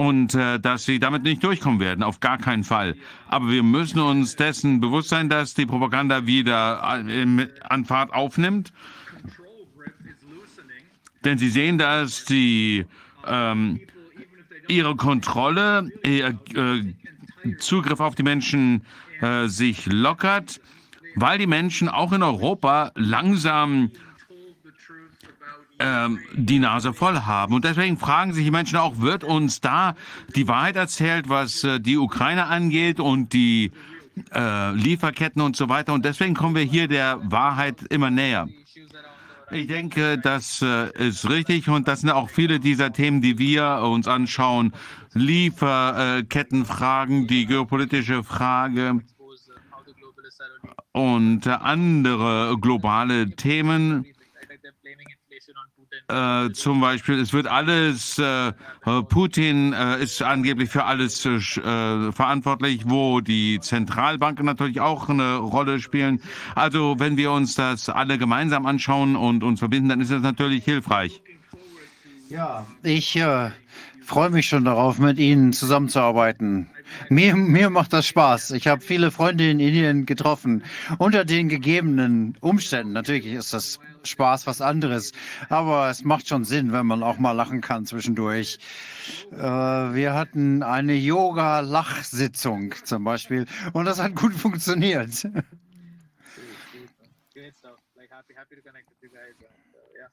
[0.00, 2.96] und äh, dass sie damit nicht durchkommen werden, auf gar keinen Fall.
[3.28, 8.72] Aber wir müssen uns dessen bewusst sein, dass die Propaganda wieder äh, an Fahrt aufnimmt.
[11.22, 12.86] Denn sie sehen, dass die
[13.26, 13.80] ähm,
[14.68, 18.86] ihre Kontrolle, ihr äh, Zugriff auf die Menschen
[19.20, 20.62] äh, sich lockert,
[21.14, 23.90] weil die Menschen auch in Europa langsam
[25.80, 27.54] ähm, die Nase voll haben.
[27.54, 29.94] Und deswegen fragen sich die Menschen auch, wird uns da
[30.36, 33.72] die Wahrheit erzählt, was äh, die Ukraine angeht und die
[34.34, 35.92] äh, Lieferketten und so weiter.
[35.94, 38.48] Und deswegen kommen wir hier der Wahrheit immer näher.
[39.50, 43.80] Ich denke, das äh, ist richtig und das sind auch viele dieser Themen, die wir
[43.82, 44.72] uns anschauen.
[45.14, 49.00] Lieferkettenfragen, die geopolitische Frage
[50.92, 54.06] und andere globale Themen.
[56.10, 58.52] Äh, zum Beispiel, es wird alles, äh,
[59.08, 65.78] Putin äh, ist angeblich für alles äh, verantwortlich, wo die Zentralbanken natürlich auch eine Rolle
[65.78, 66.20] spielen.
[66.56, 70.64] Also wenn wir uns das alle gemeinsam anschauen und uns verbinden, dann ist das natürlich
[70.64, 71.22] hilfreich.
[72.28, 73.50] Ja, ich äh,
[74.04, 76.68] freue mich schon darauf, mit Ihnen zusammenzuarbeiten.
[77.08, 78.50] Mir, mir macht das Spaß.
[78.52, 80.64] Ich habe viele Freunde in Indien getroffen.
[80.98, 82.92] Unter den gegebenen Umständen.
[82.92, 85.12] Natürlich ist das Spaß was anderes.
[85.48, 88.58] Aber es macht schon Sinn, wenn man auch mal lachen kann zwischendurch.
[89.32, 93.46] Äh, wir hatten eine Yoga-Lachsitzung zum Beispiel.
[93.72, 95.26] Und das hat gut funktioniert.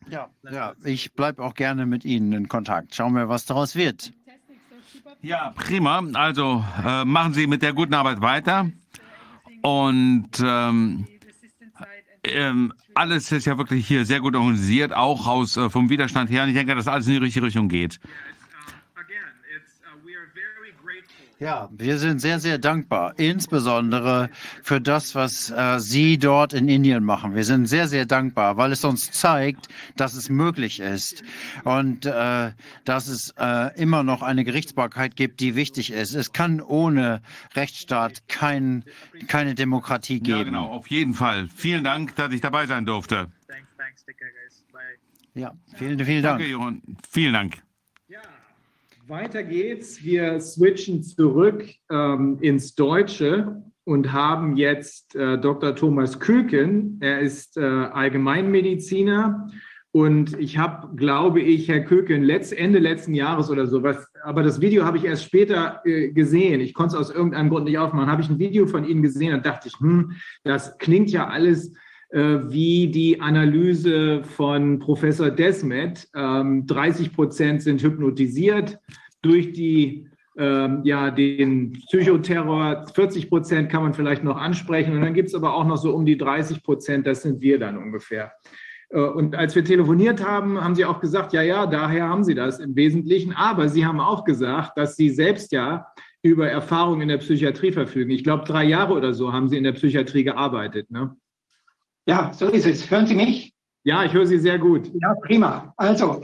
[0.09, 2.95] Ja, ja, ich bleibe auch gerne mit Ihnen in Kontakt.
[2.95, 4.14] Schauen wir, was daraus wird.
[5.22, 6.01] Ja, prima.
[6.14, 8.69] Also äh, machen Sie mit der guten Arbeit weiter.
[9.61, 11.07] Und ähm,
[12.31, 16.43] ähm, alles ist ja wirklich hier sehr gut organisiert, auch aus äh, vom Widerstand her.
[16.43, 17.99] Und ich denke, dass alles in die richtige Richtung geht.
[21.40, 24.32] Ja, wir sind sehr, sehr dankbar, insbesondere
[24.64, 27.35] für das, was äh, Sie dort in Indien machen.
[27.35, 31.24] Wir sind sehr, sehr dankbar, weil es uns zeigt, dass es möglich ist
[31.64, 32.51] und äh,
[32.85, 36.16] dass es äh, immer noch eine Gerichtsbarkeit gibt, die wichtig ist.
[36.16, 37.22] Es kann ohne
[37.56, 38.83] Rechtsstaat kein,
[39.27, 40.38] keine Demokratie geben.
[40.40, 41.49] Ja, genau, auf jeden Fall.
[41.56, 43.27] Vielen Dank, dass ich dabei sein durfte.
[45.35, 46.40] Ja, vielen, vielen Dank.
[46.40, 46.82] Danke, Johann.
[47.11, 47.66] Vielen Dank.
[49.10, 50.03] Weiter geht's.
[50.03, 55.76] Wir switchen zurück ähm, ins Deutsche und haben jetzt äh, Dr.
[55.76, 56.98] Thomas Köken.
[57.00, 59.50] Er ist äh, Allgemeinmediziner
[59.94, 64.60] und ich habe, glaube ich, Herr Köken, letzt, Ende letzten Jahres oder sowas, aber das
[64.60, 66.60] Video habe ich erst später äh, gesehen.
[66.60, 68.11] Ich konnte es aus irgendeinem Grund nicht aufmachen.
[68.11, 71.74] Habe ich ein Video von Ihnen gesehen und dachte ich, hm, das klingt ja alles
[72.10, 76.08] wie die Analyse von Professor Desmet.
[76.14, 78.80] 30 ähm, Prozent sind hypnotisiert
[79.22, 82.86] durch die, ähm, ja, den Psychoterror.
[82.94, 84.94] 40 Prozent kann man vielleicht noch ansprechen.
[84.94, 87.60] Und dann gibt es aber auch noch so um die 30 Prozent, das sind wir
[87.60, 88.32] dann ungefähr.
[88.90, 92.36] Äh, und als wir telefoniert haben, haben Sie auch gesagt, ja, ja, daher haben Sie
[92.36, 93.34] das im Wesentlichen.
[93.34, 95.88] Aber Sie haben auch gesagt, dass Sie selbst ja
[96.22, 98.11] über Erfahrung in der Psychiatrie verfügen.
[98.11, 100.90] Ich glaube, drei Jahre oder so haben Sie in der Psychiatrie gearbeitet.
[100.90, 101.16] Ne?
[102.08, 102.90] Ja, so ist es.
[102.90, 103.53] Hören Sie mich?
[103.84, 104.90] Ja, ich höre Sie sehr gut.
[105.02, 105.74] Ja, prima.
[105.76, 106.22] Also,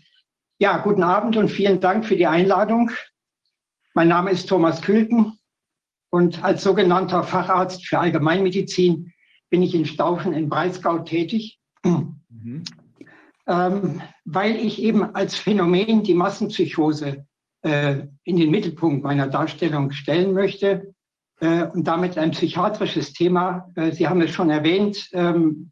[0.58, 2.90] ja, guten Abend und vielen Dank für die Einladung.
[3.92, 5.38] Mein Name ist Thomas Külken
[6.08, 9.12] und als sogenannter Facharzt für Allgemeinmedizin
[9.50, 12.64] bin ich in Staufen in Breisgau tätig, mhm.
[13.46, 17.26] ähm, weil ich eben als Phänomen die Massenpsychose
[17.60, 20.94] äh, in den Mittelpunkt meiner Darstellung stellen möchte
[21.40, 23.70] und damit ein psychiatrisches Thema.
[23.74, 25.70] Äh, Sie haben es schon erwähnt, ähm,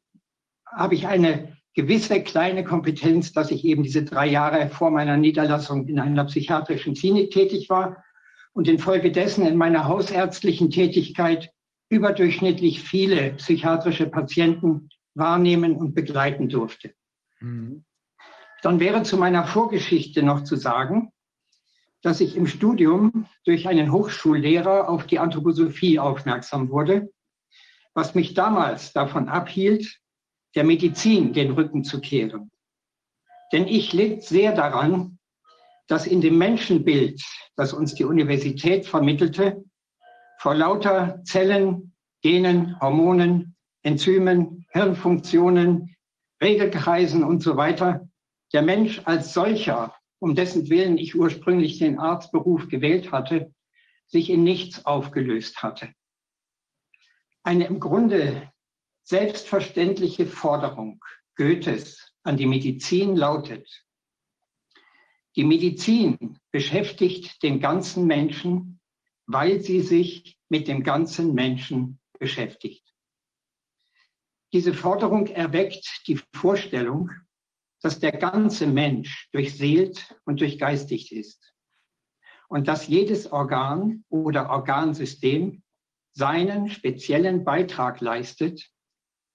[0.67, 5.89] habe ich eine gewisse kleine Kompetenz, dass ich eben diese drei Jahre vor meiner Niederlassung
[5.89, 8.05] in einer psychiatrischen Klinik tätig war
[8.53, 11.51] und infolgedessen in meiner hausärztlichen Tätigkeit
[11.89, 16.95] überdurchschnittlich viele psychiatrische Patienten wahrnehmen und begleiten durfte.
[17.41, 17.85] Mhm.
[18.63, 21.13] Dann wäre zu meiner Vorgeschichte noch zu sagen,
[22.05, 27.11] dass ich im Studium durch einen Hochschullehrer auf die Anthroposophie aufmerksam wurde,
[27.95, 30.01] was mich damals davon abhielt,
[30.55, 32.51] der Medizin den Rücken zu kehren.
[33.53, 35.19] Denn ich litt sehr daran,
[35.87, 37.23] dass in dem Menschenbild,
[37.57, 39.65] das uns die Universität vermittelte,
[40.39, 45.97] vor lauter Zellen, Genen, Hormonen, Enzymen, Hirnfunktionen,
[46.43, 48.07] Regelkreisen und so weiter
[48.53, 53.53] der Mensch als solcher, um dessen Willen ich ursprünglich den Arztberuf gewählt hatte,
[54.07, 55.93] sich in nichts aufgelöst hatte.
[57.43, 58.51] Eine im Grunde
[59.03, 61.05] selbstverständliche Forderung
[61.37, 63.85] Goethes an die Medizin lautet,
[65.37, 68.81] die Medizin beschäftigt den ganzen Menschen,
[69.27, 72.95] weil sie sich mit dem ganzen Menschen beschäftigt.
[74.55, 77.11] Diese Forderung erweckt die Vorstellung,
[77.85, 81.53] dass der ganze Mensch durchseelt und durchgeistigt ist
[82.49, 85.63] und dass jedes Organ oder Organsystem
[86.13, 88.71] seinen speziellen Beitrag leistet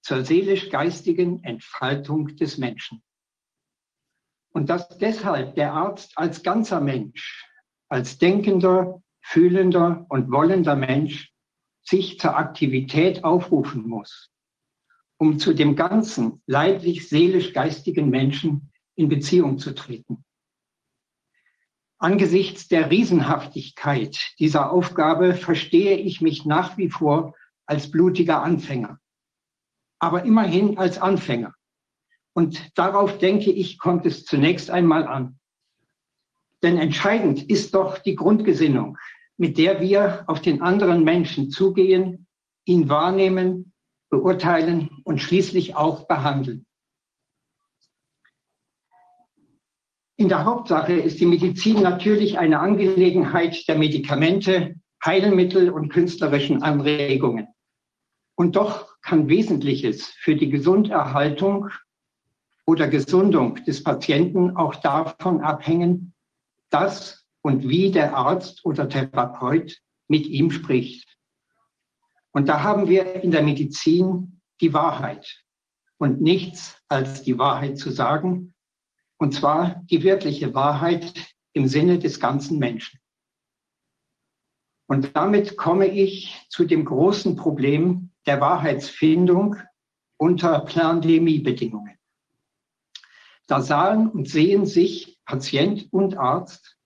[0.02, 3.04] zur seelisch-geistigen Entfaltung des Menschen.
[4.52, 7.46] Und dass deshalb der Arzt als ganzer Mensch,
[7.88, 11.32] als denkender, fühlender und wollender Mensch
[11.84, 14.32] sich zur Aktivität aufrufen muss,
[15.20, 20.24] um zu dem ganzen leiblich-seelisch-geistigen Menschen in Beziehung zu treten.
[21.98, 29.00] Angesichts der Riesenhaftigkeit dieser Aufgabe verstehe ich mich nach wie vor als blutiger Anfänger,
[30.00, 31.54] aber immerhin als Anfänger.
[32.34, 35.38] Und darauf denke ich, kommt es zunächst einmal an.
[36.64, 38.98] Denn entscheidend ist doch die Grundgesinnung,
[39.36, 42.28] mit der wir auf den anderen Menschen zugehen,
[42.64, 43.69] ihn wahrnehmen,
[44.10, 46.66] beurteilen und schließlich auch behandeln.
[50.18, 57.48] In der Hauptsache ist die Medizin natürlich eine Angelegenheit der Medikamente, Heilmittel und künstlerischen Anregungen.
[58.36, 61.70] Und doch kann Wesentliches für die Gesunderhaltung
[62.66, 66.14] oder Gesundung des Patienten auch davon abhängen,
[66.70, 71.09] dass und wie der Arzt oder Therapeut mit ihm spricht.
[72.32, 75.44] Und da haben wir in der Medizin die Wahrheit
[75.98, 78.54] und nichts als die Wahrheit zu sagen
[79.18, 81.14] und zwar die wirkliche Wahrheit
[81.54, 83.00] im Sinne des ganzen Menschen.
[84.88, 89.58] Und damit komme ich zu dem großen Problem der Wahrheitsfindung
[90.18, 91.98] unter Plandemiebedingungen.
[93.46, 96.78] Da sahen und sehen sich Patient und Arzt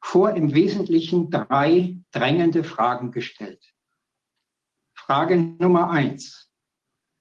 [0.00, 3.71] vor im Wesentlichen drei drängende Fragen gestellt.
[5.12, 6.48] Frage Nummer eins.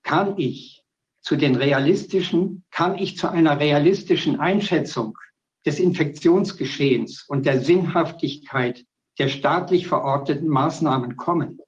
[0.01, 0.81] Kann ich
[1.19, 5.17] zu den realistischen, kann ich zu einer realistischen Einschätzung
[5.65, 8.85] des Infektionsgeschehens und der Sinnhaftigkeit
[9.19, 11.59] der staatlich verorteten Maßnahmen kommen?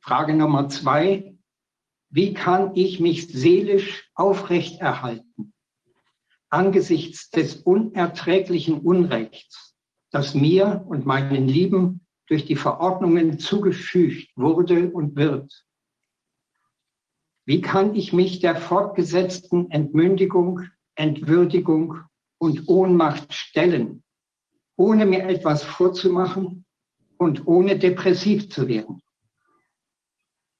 [0.00, 1.36] Frage Nummer zwei,
[2.08, 5.52] wie kann ich mich seelisch aufrechterhalten
[6.48, 9.76] angesichts des unerträglichen Unrechts,
[10.10, 15.64] das mir und meinen Lieben durch die Verordnungen zugefügt wurde und wird?
[17.44, 20.62] Wie kann ich mich der fortgesetzten Entmündigung,
[20.96, 22.00] Entwürdigung
[22.38, 24.02] und Ohnmacht stellen,
[24.76, 26.64] ohne mir etwas vorzumachen
[27.18, 29.00] und ohne depressiv zu werden?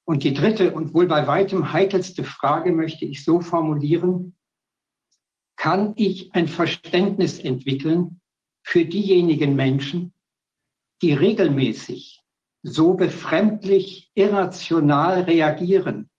[0.05, 4.37] Und die dritte und wohl bei weitem heikelste Frage möchte ich so formulieren,
[5.57, 8.21] kann ich ein Verständnis entwickeln
[8.63, 10.13] für diejenigen Menschen,
[11.01, 12.23] die regelmäßig
[12.63, 16.09] so befremdlich irrational reagieren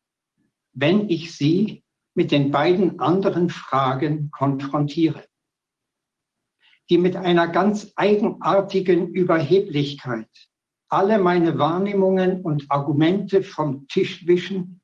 [0.80, 1.82] wenn ich sie
[2.14, 5.24] mit den beiden anderen Fragen konfrontiere,
[6.88, 10.30] die mit einer ganz eigenartigen Überheblichkeit
[10.88, 14.80] alle meine Wahrnehmungen und Argumente vom Tisch wischen,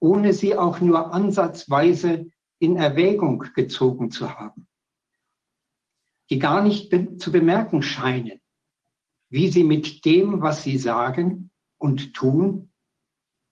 [0.00, 4.68] ohne sie auch nur ansatzweise in Erwägung gezogen zu haben,
[6.30, 6.90] die gar nicht
[7.20, 8.40] zu bemerken scheinen,
[9.36, 12.70] wie sie mit dem, was sie sagen und tun,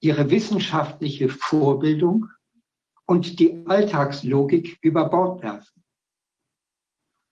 [0.01, 2.31] ihre wissenschaftliche Vorbildung
[3.05, 5.85] und die Alltagslogik über Bord werfen.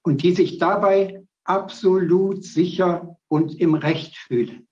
[0.05, 4.69] Und die sich dabei absolut sicher und im Recht fühlen.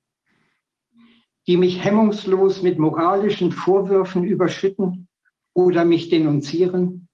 [1.47, 5.09] Die mich hemmungslos mit moralischen Vorwürfen überschütten
[5.55, 7.09] oder mich denunzieren,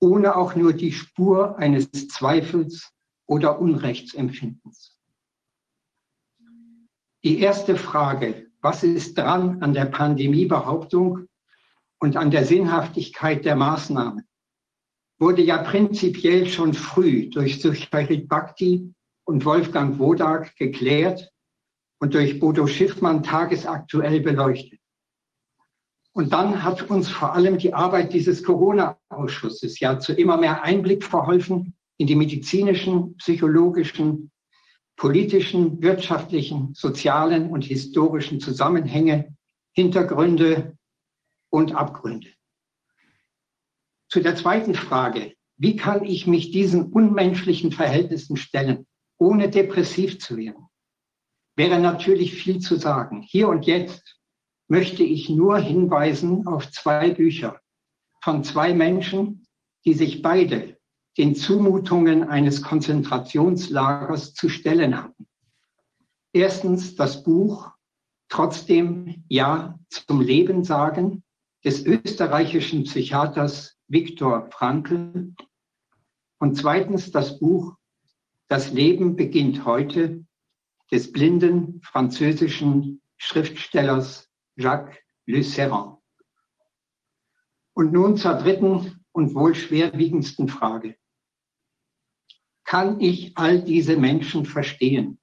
[0.00, 2.92] ohne auch nur die Spur eines Zweifels
[3.26, 4.93] oder Unrechtsempfindens.
[7.24, 11.26] Die erste Frage, was ist dran an der Pandemiebehauptung
[11.98, 14.28] und an der Sinnhaftigkeit der Maßnahmen,
[15.18, 18.92] wurde ja prinzipiell schon früh durch Sucharit Bhakti
[19.24, 21.32] und Wolfgang Wodak geklärt
[21.98, 24.80] und durch Bodo Schiffmann tagesaktuell beleuchtet.
[26.12, 31.02] Und dann hat uns vor allem die Arbeit dieses Corona-Ausschusses ja zu immer mehr Einblick
[31.02, 34.30] verholfen in die medizinischen, psychologischen
[34.96, 39.36] politischen, wirtschaftlichen, sozialen und historischen Zusammenhänge,
[39.72, 40.76] Hintergründe
[41.50, 42.28] und Abgründe.
[44.08, 48.86] Zu der zweiten Frage, wie kann ich mich diesen unmenschlichen Verhältnissen stellen,
[49.18, 50.66] ohne depressiv zu werden?
[51.56, 53.22] Wäre natürlich viel zu sagen.
[53.22, 54.20] Hier und jetzt
[54.68, 57.60] möchte ich nur hinweisen auf zwei Bücher
[58.22, 59.46] von zwei Menschen,
[59.84, 60.73] die sich beide
[61.16, 65.26] den Zumutungen eines Konzentrationslagers zu stellen hatten.
[66.32, 67.74] Erstens das Buch
[68.28, 71.22] Trotzdem Ja zum Leben sagen
[71.64, 75.32] des österreichischen Psychiaters Viktor Frankl
[76.38, 77.76] und zweitens das Buch
[78.48, 80.24] Das Leben beginnt heute
[80.90, 85.98] des blinden französischen Schriftstellers Jacques Lucéran.
[87.72, 90.96] Und nun zur dritten und wohl schwerwiegendsten Frage.
[92.64, 95.18] Kann ich all diese Menschen verstehen,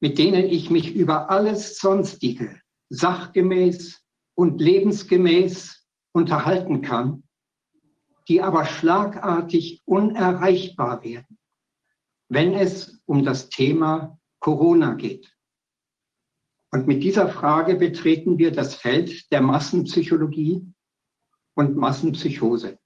[0.00, 2.60] mit denen ich mich über alles Sonstige
[2.90, 4.02] sachgemäß
[4.34, 7.24] und lebensgemäß unterhalten kann,
[8.28, 11.38] die aber schlagartig unerreichbar werden,
[12.28, 15.34] wenn es um das Thema Corona geht.
[16.70, 20.66] Und mit dieser Frage betreten wir das Feld der Massenpsychologie
[21.54, 22.78] und Massenpsychose.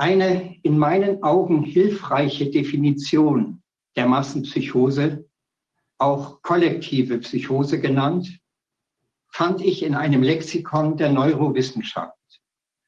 [0.00, 3.62] Eine in meinen Augen hilfreiche Definition
[3.96, 5.28] der Massenpsychose,
[5.98, 8.40] auch kollektive Psychose genannt,
[9.28, 12.16] fand ich in einem Lexikon der Neurowissenschaft.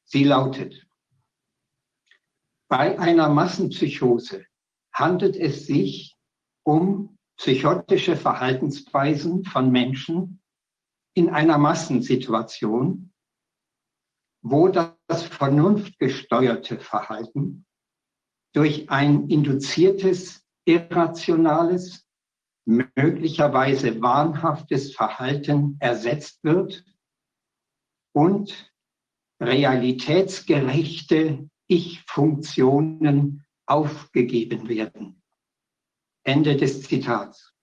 [0.05, 0.87] Sie lautet,
[2.67, 4.47] bei einer Massenpsychose
[4.91, 6.17] handelt es sich
[6.63, 10.41] um psychotische Verhaltensweisen von Menschen
[11.13, 13.12] in einer Massensituation,
[14.43, 17.65] wo das vernunftgesteuerte Verhalten
[18.53, 22.05] durch ein induziertes, irrationales,
[22.65, 26.83] möglicherweise wahnhaftes Verhalten ersetzt wird
[28.13, 28.73] und
[29.41, 35.21] realitätsgerechte Ich-Funktionen aufgegeben werden.
[36.25, 37.53] Ende des Zitats.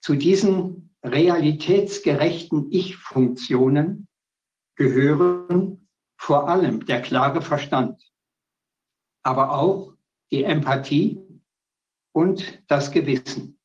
[0.00, 4.08] Zu diesen realitätsgerechten Ich-Funktionen
[4.80, 8.02] gehören vor allem der klare Verstand,
[9.22, 9.94] aber auch
[10.32, 11.20] die Empathie
[12.12, 13.60] und das Gewissen.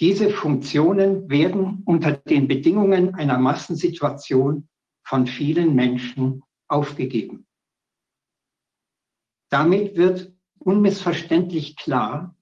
[0.00, 4.66] Diese Funktionen werden unter den Bedingungen einer Massensituation
[5.04, 7.46] von vielen Menschen aufgegeben.
[9.50, 12.34] Damit wird unmissverständlich klar,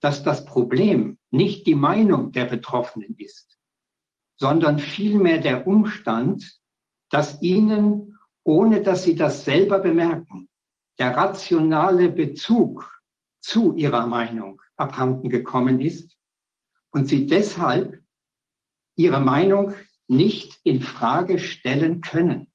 [0.00, 3.53] dass das Problem nicht die Meinung der Betroffenen ist,
[4.36, 6.58] sondern vielmehr der Umstand,
[7.10, 10.48] dass ihnen, ohne dass sie das selber bemerken,
[10.98, 13.00] der rationale Bezug
[13.40, 16.16] zu ihrer Meinung abhanden gekommen ist
[16.90, 18.02] und sie deshalb
[18.96, 19.74] ihre Meinung
[20.08, 22.52] nicht in Frage stellen können.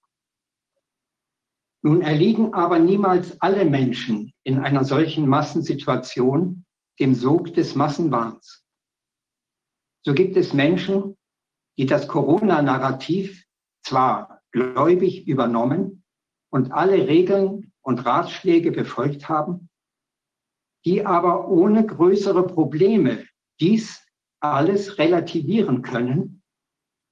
[1.81, 6.65] Nun erliegen aber niemals alle Menschen in einer solchen Massensituation
[6.99, 8.65] dem Sog des Massenwahns.
[10.03, 11.17] So gibt es Menschen,
[11.79, 13.43] die das Corona-Narrativ
[13.81, 16.03] zwar gläubig übernommen
[16.51, 19.69] und alle Regeln und Ratschläge befolgt haben,
[20.85, 23.25] die aber ohne größere Probleme
[23.59, 24.05] dies
[24.39, 26.39] alles relativieren können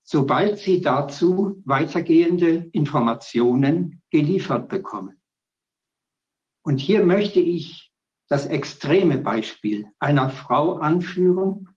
[0.10, 5.22] sobald sie dazu weitergehende Informationen geliefert bekommen.
[6.64, 7.92] Und hier möchte ich
[8.30, 11.76] das extreme Beispiel einer Frau anführen,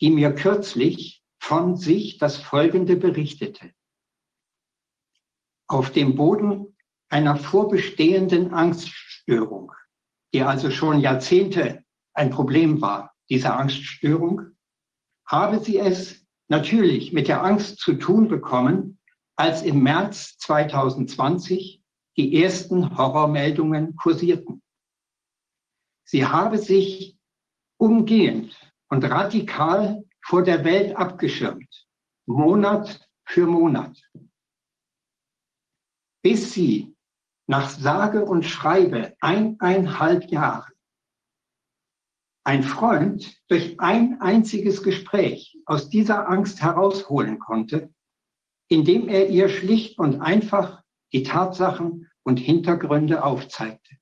[0.00, 1.15] die mir kürzlich
[1.46, 3.70] von sich das Folgende berichtete.
[5.68, 6.76] Auf dem Boden
[7.08, 9.70] einer vorbestehenden Angststörung,
[10.34, 11.84] die also schon Jahrzehnte
[12.14, 14.56] ein Problem war, diese Angststörung,
[15.24, 18.98] habe sie es natürlich mit der Angst zu tun bekommen,
[19.36, 21.80] als im März 2020
[22.16, 24.62] die ersten Horrormeldungen kursierten.
[26.02, 27.16] Sie habe sich
[27.78, 28.58] umgehend
[28.88, 31.86] und radikal vor der Welt abgeschirmt,
[32.26, 33.96] Monat für Monat,
[36.22, 36.96] bis sie
[37.46, 40.72] nach sage und schreibe eineinhalb Jahren
[42.42, 47.92] ein Freund durch ein einziges Gespräch aus dieser Angst herausholen konnte,
[48.68, 50.82] indem er ihr schlicht und einfach
[51.12, 53.96] die Tatsachen und Hintergründe aufzeigte.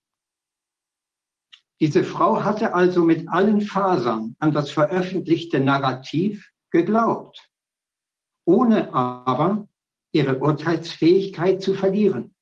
[1.80, 7.50] Diese Frau hatte also mit allen Fasern an das veröffentlichte Narrativ geglaubt,
[8.44, 9.68] ohne aber
[10.12, 12.34] ihre Urteilsfähigkeit zu verlieren,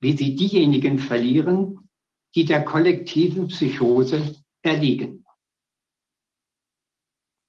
[0.00, 1.88] wie sie diejenigen verlieren,
[2.34, 5.24] die der kollektiven Psychose erliegen.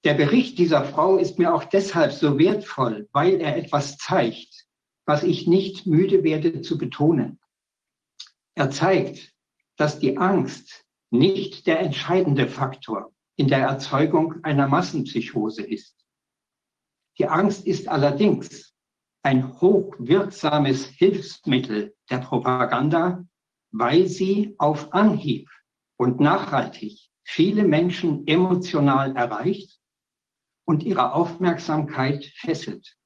[0.03, 4.65] Der Bericht dieser Frau ist mir auch deshalb so wertvoll, weil er etwas zeigt,
[5.05, 7.39] was ich nicht müde werde zu betonen.
[8.55, 9.31] Er zeigt,
[9.77, 15.95] dass die Angst nicht der entscheidende Faktor in der Erzeugung einer Massenpsychose ist.
[17.17, 18.73] Die Angst ist allerdings
[19.23, 23.23] ein hochwirksames Hilfsmittel der Propaganda,
[23.71, 25.49] weil sie auf Anhieb
[25.97, 29.79] und nachhaltig viele Menschen emotional erreicht
[30.65, 32.97] und ihre Aufmerksamkeit fesselt.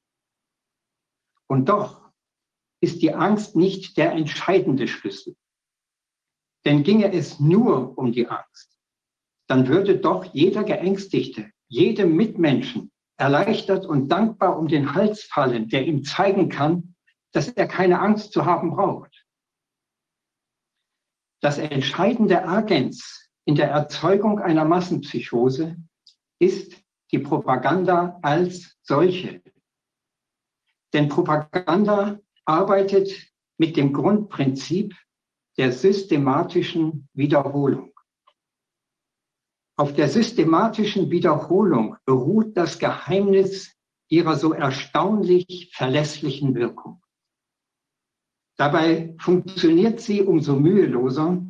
[1.48, 2.10] Und doch
[2.80, 5.36] ist die Angst nicht der entscheidende Schlüssel.
[6.66, 8.76] Denn ginge es nur um die Angst,
[9.46, 15.86] dann würde doch jeder Geängstigte, jedem Mitmenschen erleichtert und dankbar um den Hals fallen, der
[15.86, 16.96] ihm zeigen kann,
[17.30, 19.24] dass er keine Angst zu haben braucht.
[21.40, 25.76] Das entscheidende Agens in der Erzeugung einer Massenpsychose
[26.40, 29.40] ist die Propaganda als solche.
[30.92, 33.12] Denn Propaganda arbeitet
[33.56, 34.96] mit dem Grundprinzip
[35.58, 37.92] der systematischen Wiederholung.
[39.78, 43.74] Auf der systematischen Wiederholung beruht das Geheimnis
[44.08, 47.02] ihrer so erstaunlich verlässlichen Wirkung.
[48.56, 51.42] Dabei funktioniert sie umso müheloser,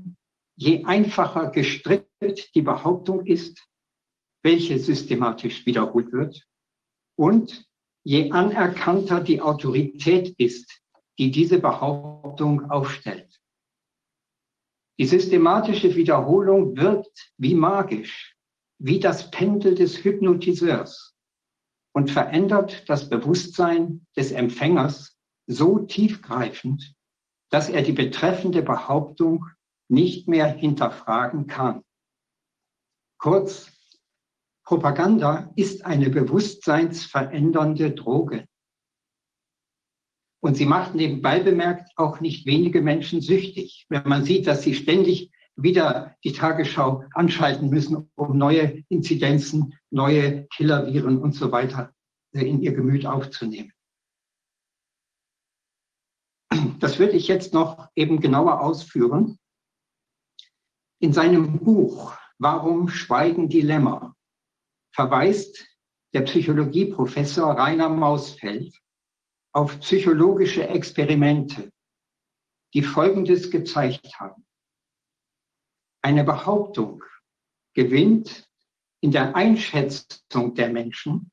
[0.57, 3.65] je einfacher gestrickt die Behauptung ist,
[4.43, 6.47] welche systematisch wiederholt wird,
[7.17, 7.65] und
[8.03, 10.83] je anerkannter die Autorität ist,
[11.19, 13.26] die diese Behauptung aufstellt.
[14.99, 18.37] Die systematische Wiederholung wirkt wie magisch,
[18.79, 21.15] wie das Pendel des Hypnotiseurs
[21.93, 26.95] und verändert das Bewusstsein des Empfängers so tiefgreifend,
[27.51, 29.47] dass er die betreffende Behauptung
[29.89, 31.83] nicht mehr hinterfragen kann.
[33.19, 33.73] Kurz,
[34.65, 38.47] Propaganda ist eine bewusstseinsverändernde Droge.
[40.47, 44.75] Und sie macht nebenbei bemerkt auch nicht wenige Menschen süchtig, wenn man sieht, dass sie
[44.75, 51.93] ständig wieder die Tagesschau anschalten müssen, um neue Inzidenzen, neue Killerviren und so weiter
[52.31, 53.73] in ihr Gemüt aufzunehmen.
[56.79, 59.41] Das würde ich jetzt noch eben genauer ausführen.
[61.01, 64.15] In seinem Buch Warum schweigen die Lämmer
[64.93, 65.67] verweist
[66.15, 68.81] der Psychologieprofessor Rainer Mausfeld
[69.57, 71.73] auf psychologische Experimente,
[72.75, 74.47] die Folgendes gezeigt haben.
[76.03, 77.03] Eine Behauptung
[77.73, 78.47] gewinnt
[79.01, 81.31] in der Einschätzung der Menschen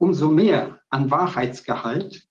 [0.00, 2.28] umso mehr an Wahrheitsgehalt,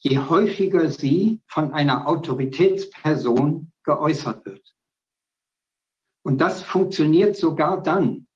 [0.00, 4.76] je häufiger sie von einer Autoritätsperson geäußert wird.
[6.26, 8.28] Und das funktioniert sogar dann,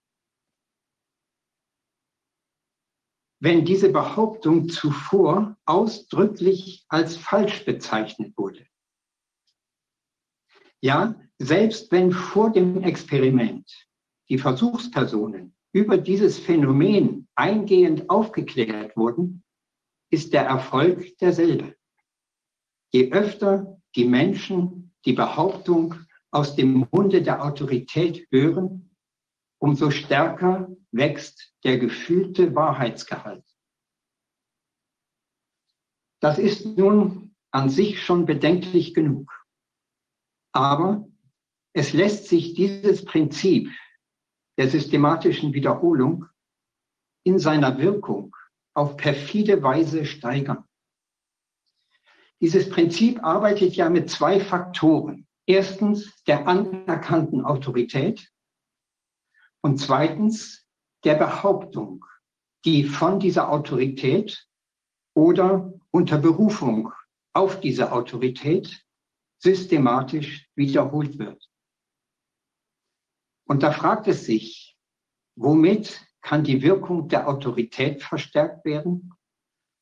[3.41, 8.67] wenn diese Behauptung zuvor ausdrücklich als falsch bezeichnet wurde.
[10.81, 13.71] Ja, selbst wenn vor dem Experiment
[14.29, 19.43] die Versuchspersonen über dieses Phänomen eingehend aufgeklärt wurden,
[20.11, 21.77] ist der Erfolg derselbe.
[22.93, 25.95] Je öfter die Menschen die Behauptung
[26.31, 28.91] aus dem Munde der Autorität hören,
[29.59, 33.45] umso stärker wächst der gefühlte Wahrheitsgehalt.
[36.21, 39.33] Das ist nun an sich schon bedenklich genug.
[40.53, 41.07] Aber
[41.73, 43.71] es lässt sich dieses Prinzip
[44.59, 46.27] der systematischen Wiederholung
[47.25, 48.35] in seiner Wirkung
[48.75, 50.65] auf perfide Weise steigern.
[52.41, 55.27] Dieses Prinzip arbeitet ja mit zwei Faktoren.
[55.47, 58.31] Erstens der anerkannten Autorität
[59.63, 60.66] und zweitens
[61.07, 62.05] der Behauptung,
[62.65, 64.45] die von dieser Autorität
[65.15, 66.93] oder unter Berufung
[67.33, 68.85] auf diese Autorität
[69.39, 71.49] systematisch wiederholt wird.
[73.49, 74.77] Und da fragt es sich,
[75.37, 79.15] womit kann die Wirkung der Autorität verstärkt werden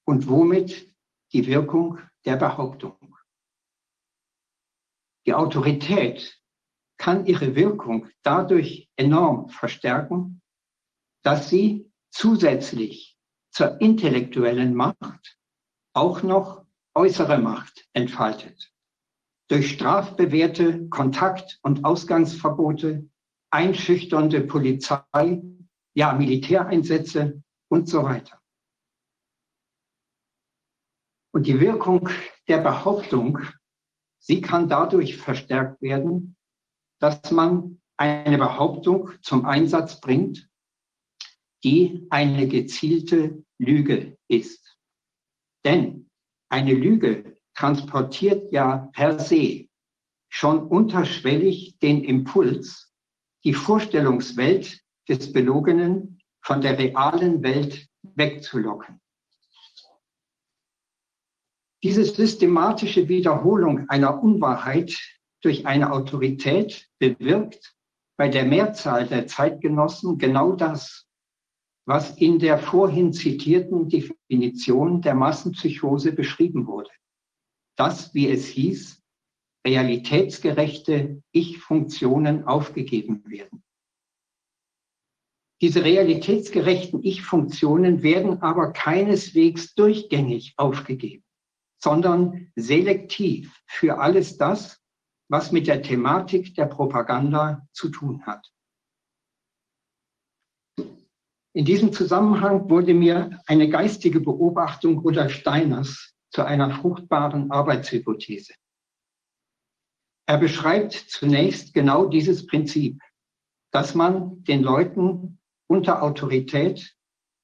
[0.07, 0.95] und womit
[1.33, 3.17] die Wirkung der Behauptung.
[5.27, 6.39] Die Autorität
[6.99, 10.43] kann ihre Wirkung dadurch enorm verstärken,
[11.25, 13.19] dass sie zusätzlich
[13.51, 15.37] zur intellektuellen Macht
[15.93, 18.73] auch noch äußere Macht entfaltet.
[19.49, 23.09] Durch strafbewährte Kontakt- und Ausgangsverbote,
[23.51, 25.43] einschüchternde Polizei,
[25.95, 28.41] ja Militäreinsätze und so weiter.
[31.33, 32.09] Und die Wirkung
[32.47, 33.41] der Behauptung
[34.27, 36.35] Sie kann dadurch verstärkt werden,
[36.99, 40.49] dass man eine Behauptung zum Einsatz bringt,
[41.65, 44.77] die eine gezielte Lüge ist.
[45.65, 46.05] Denn
[46.51, 49.67] Eine Lüge transportiert ja per se
[50.29, 52.93] schon unterschwellig den Impuls,
[53.43, 59.01] die Vorstellungswelt des Belogenen von der realen Welt wegzulocken.
[61.83, 64.97] Diese systematische Wiederholung einer Unwahrheit
[65.43, 67.75] durch eine Autorität bewirkt
[68.17, 71.09] bei der Mehrzahl der Zeitgenossen genau das,
[71.87, 76.91] was in der vorhin zitierten Definition der Massenpsychose beschrieben wurde.
[77.77, 79.03] Das, wie es hieß,
[79.67, 83.63] realitätsgerechte Ich-Funktionen aufgegeben werden.
[85.61, 91.25] Diese realitätsgerechten Ich-Funktionen werden aber keineswegs durchgängig aufgegeben,
[91.83, 94.83] sondern selektiv für alles das,
[95.29, 98.54] was mit der Thematik der Propaganda zu tun hat.
[101.57, 108.55] In diesem Zusammenhang wurde mir eine geistige Beobachtung Rudolf Steiners zu einer fruchtbaren Arbeitshypothese.
[110.27, 113.01] Er beschreibt zunächst genau dieses Prinzip,
[113.71, 116.97] dass man den Leuten unter Autorität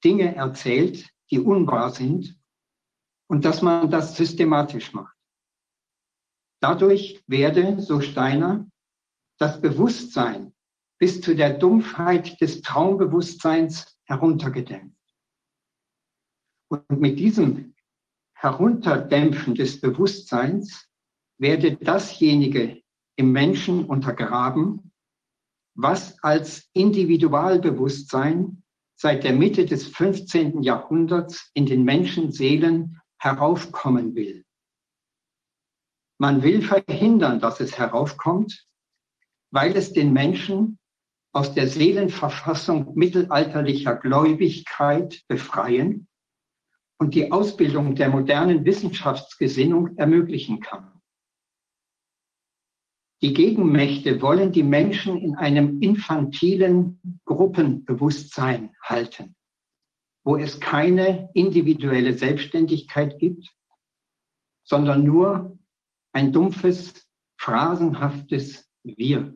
[0.03, 2.37] Dinge erzählt, die unwahr sind
[3.29, 5.15] und dass man das systematisch macht.
[6.61, 8.67] Dadurch werde, so Steiner,
[9.39, 10.53] das Bewusstsein
[10.99, 14.97] bis zu der Dumpfheit des Traumbewusstseins heruntergedämpft.
[16.69, 17.73] Und mit diesem
[18.33, 20.89] Herunterdämpfen des Bewusstseins
[21.37, 22.81] werde dasjenige
[23.15, 24.91] im Menschen untergraben,
[25.75, 28.63] was als Individualbewusstsein
[28.95, 30.61] seit der Mitte des 15.
[30.61, 34.43] Jahrhunderts in den Menschenseelen heraufkommen will.
[36.19, 38.67] Man will verhindern, dass es heraufkommt,
[39.51, 40.77] weil es den Menschen
[41.33, 46.07] aus der Seelenverfassung mittelalterlicher Gläubigkeit befreien
[46.99, 51.01] und die Ausbildung der modernen Wissenschaftsgesinnung ermöglichen kann.
[53.21, 59.35] Die Gegenmächte wollen die Menschen in einem infantilen Gruppenbewusstsein halten,
[60.23, 63.47] wo es keine individuelle Selbstständigkeit gibt,
[64.63, 65.57] sondern nur
[66.13, 69.35] ein dumpfes, phrasenhaftes Wir.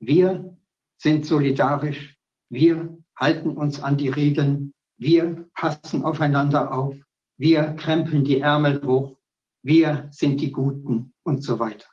[0.00, 0.56] Wir
[1.02, 2.16] sind solidarisch,
[2.48, 6.94] wir halten uns an die Regeln, wir passen aufeinander auf,
[7.36, 9.18] wir krempeln die Ärmel hoch,
[9.64, 11.88] wir sind die Guten und so weiter.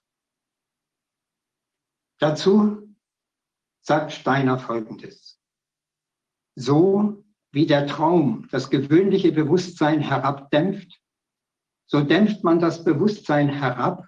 [2.20, 2.96] Dazu
[3.82, 5.40] sagt Steiner Folgendes.
[6.56, 11.02] So wie der Traum das gewöhnliche Bewusstsein herabdämpft,
[11.88, 14.08] so dämpft man das Bewusstsein herab,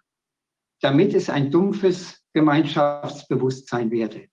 [0.82, 4.31] damit es ein dumpfes Gemeinschaftsbewusstsein werde.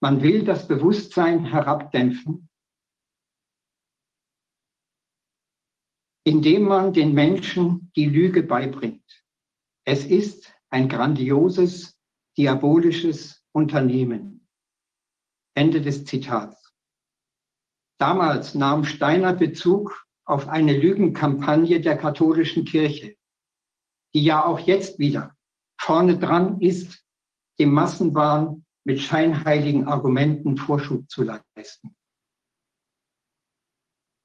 [0.00, 2.48] Man will das Bewusstsein herabdämpfen,
[6.24, 9.24] indem man den Menschen die Lüge beibringt.
[9.84, 11.98] Es ist ein grandioses,
[12.36, 14.46] diabolisches Unternehmen.
[15.54, 16.72] Ende des Zitats.
[17.98, 23.16] Damals nahm Steiner Bezug auf eine Lügenkampagne der katholischen Kirche,
[24.14, 25.34] die ja auch jetzt wieder
[25.80, 27.04] vorne dran ist,
[27.58, 31.94] dem Massenwahn mit scheinheiligen Argumenten Vorschub zu leisten.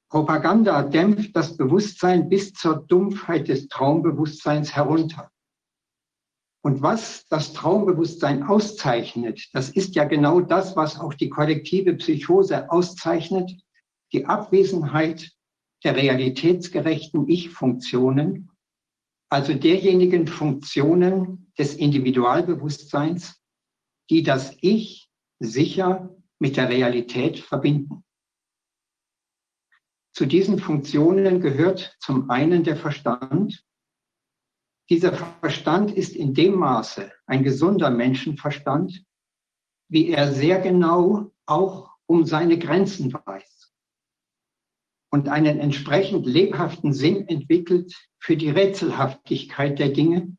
[0.08, 5.30] Propaganda dämpft das Bewusstsein bis zur Dumpfheit des Traumbewusstseins herunter.
[6.62, 12.70] Und was das Traumbewusstsein auszeichnet, das ist ja genau das, was auch die kollektive Psychose
[12.70, 13.52] auszeichnet,
[14.14, 15.30] die Abwesenheit
[15.84, 18.48] der realitätsgerechten Ich-Funktionen,
[19.28, 23.43] also derjenigen Funktionen des Individualbewusstseins,
[24.10, 28.04] die das Ich sicher mit der Realität verbinden.
[30.12, 33.64] Zu diesen Funktionen gehört zum einen der Verstand.
[34.90, 39.04] Dieser Verstand ist in dem Maße ein gesunder Menschenverstand,
[39.88, 43.72] wie er sehr genau auch um seine Grenzen weiß
[45.10, 50.36] und einen entsprechend lebhaften Sinn entwickelt für die Rätselhaftigkeit der Dinge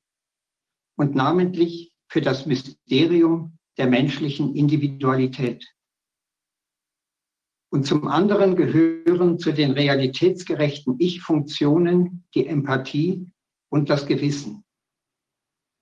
[0.97, 5.65] und namentlich für das Mysterium der menschlichen Individualität.
[7.71, 13.29] Und zum anderen gehören zu den realitätsgerechten Ich-Funktionen die Empathie
[13.69, 14.63] und das Gewissen.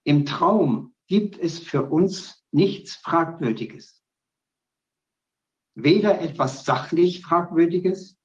[0.03, 4.03] Im Traum gibt es für uns nichts Fragwürdiges.
[5.75, 8.17] Weder etwas sachlich Fragwürdiges,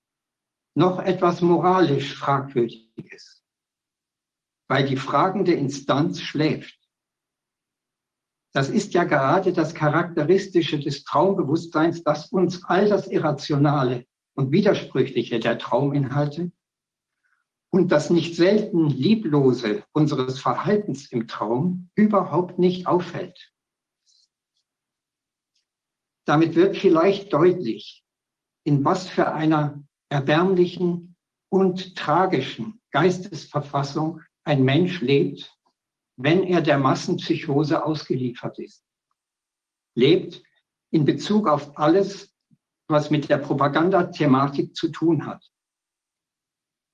[0.75, 3.45] noch etwas moralisch Fragwürdiges,
[4.69, 6.78] weil die fragende Instanz schläft.
[8.53, 15.39] Das ist ja gerade das Charakteristische des Traumbewusstseins, dass uns all das Irrationale und Widersprüchliche
[15.39, 16.51] der Trauminhalte
[17.71, 23.53] und das nicht selten Lieblose unseres Verhaltens im Traum überhaupt nicht auffällt.
[26.25, 28.05] Damit wird vielleicht deutlich,
[28.65, 31.17] in was für einer erbärmlichen
[31.51, 35.58] und tragischen Geistesverfassung ein Mensch lebt,
[36.19, 38.85] wenn er der Massenpsychose ausgeliefert ist.
[39.95, 40.43] Lebt
[40.91, 42.35] in Bezug auf alles,
[42.89, 45.49] was mit der Propagandathematik zu tun hat.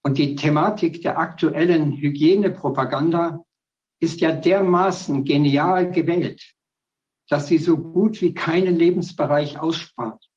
[0.02, 3.42] Und die Thematik der aktuellen Hygienepropaganda
[3.98, 6.54] ist ja dermaßen genial gewählt,
[7.28, 10.28] dass sie so gut wie keinen Lebensbereich ausspart.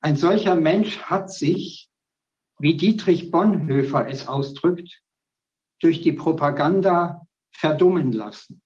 [0.00, 1.90] Ein solcher Mensch hat sich,
[2.58, 5.03] wie Dietrich Bonhoeffer es ausdrückt,
[5.84, 8.62] durch die Propaganda verdummen lassen.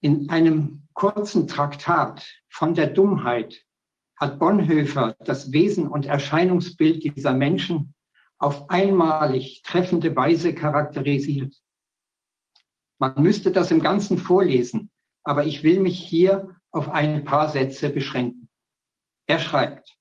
[0.00, 3.62] In einem kurzen Traktat von der Dummheit
[4.16, 7.94] hat Bonhoeffer das Wesen und Erscheinungsbild dieser Menschen
[8.38, 11.54] auf einmalig treffende Weise charakterisiert.
[12.98, 14.90] Man müsste das im Ganzen vorlesen,
[15.22, 18.48] aber ich will mich hier auf ein paar Sätze beschränken.
[19.26, 19.98] Er schreibt,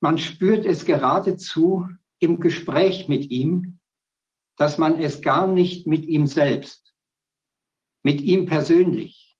[0.00, 1.86] man spürt es geradezu
[2.18, 3.79] im Gespräch mit ihm,
[4.60, 6.94] dass man es gar nicht mit ihm selbst,
[8.02, 9.38] mit ihm persönlich,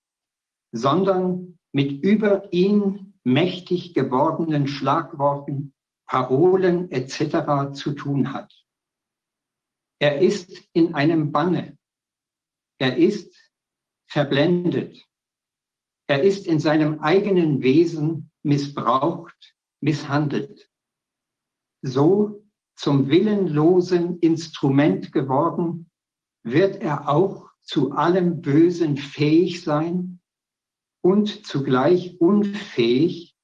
[0.72, 5.74] sondern mit über ihn mächtig gewordenen Schlagworten,
[6.06, 7.74] Parolen etc.
[7.74, 8.50] zu tun hat.
[9.98, 11.76] Er ist in einem Banne.
[12.78, 13.36] Er ist
[14.06, 15.06] verblendet.
[16.06, 20.70] Er ist in seinem eigenen Wesen missbraucht, misshandelt.
[21.82, 22.39] So
[22.80, 25.90] zum willenlosen Instrument geworden,
[26.42, 30.22] wird er auch zu allem Bösen fähig sein
[31.02, 33.36] und zugleich unfähig,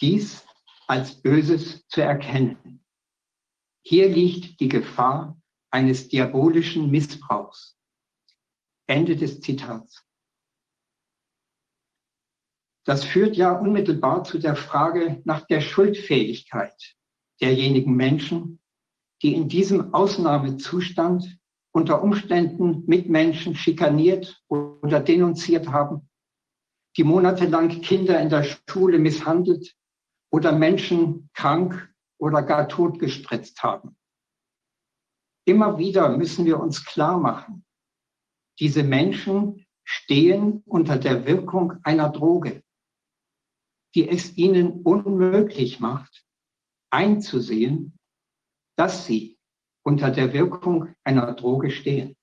[0.00, 0.46] dies
[0.86, 2.84] als Böses zu erkennen.
[3.82, 5.36] Hier liegt die Gefahr
[5.72, 7.76] eines diabolischen Missbrauchs.
[8.86, 10.06] Ende des Zitats.
[12.84, 16.94] Das führt ja unmittelbar zu der Frage nach der Schuldfähigkeit
[17.40, 18.60] derjenigen Menschen,
[19.22, 21.38] die in diesem Ausnahmezustand
[21.72, 26.08] unter Umständen Mitmenschen schikaniert oder denunziert haben,
[26.96, 29.74] die monatelang Kinder in der Schule misshandelt
[30.30, 33.96] oder Menschen krank oder gar totgespritzt haben.
[35.46, 37.64] Immer wieder müssen wir uns klar machen,
[38.58, 42.62] diese Menschen stehen unter der Wirkung einer Droge
[43.96, 46.26] die es ihnen unmöglich macht,
[46.90, 47.95] einzusehen,
[48.76, 49.38] dass sie
[49.82, 52.16] unter der Wirkung einer Droge stehen.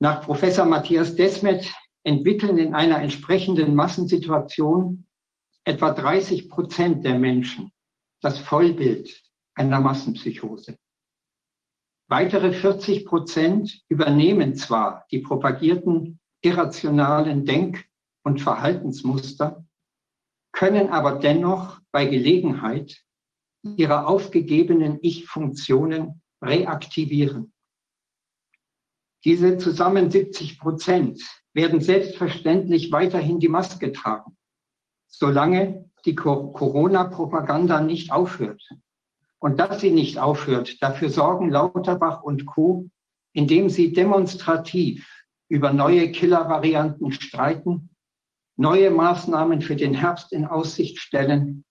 [0.00, 1.72] Nach Professor Matthias Desmet
[2.04, 5.06] entwickeln in einer entsprechenden Massensituation
[5.64, 7.70] etwa 30 Prozent der Menschen
[8.20, 9.22] das Vollbild
[9.54, 10.76] einer Massenpsychose.
[12.08, 17.86] Weitere 40 Prozent übernehmen zwar die propagierten irrationalen Denk-
[18.24, 19.64] und Verhaltensmuster,
[20.52, 23.02] können aber dennoch bei Gelegenheit
[23.62, 27.52] ihre aufgegebenen Ich-Funktionen reaktivieren.
[29.24, 31.22] Diese zusammen 70 Prozent
[31.54, 34.36] werden selbstverständlich weiterhin die Maske tragen,
[35.06, 38.62] solange die Corona-Propaganda nicht aufhört.
[39.38, 42.88] Und dass sie nicht aufhört, dafür sorgen Lauterbach und Co.,
[43.32, 47.90] indem sie demonstrativ über neue Killer-Varianten streiten
[48.56, 51.64] neue Maßnahmen für den Herbst in Aussicht stellen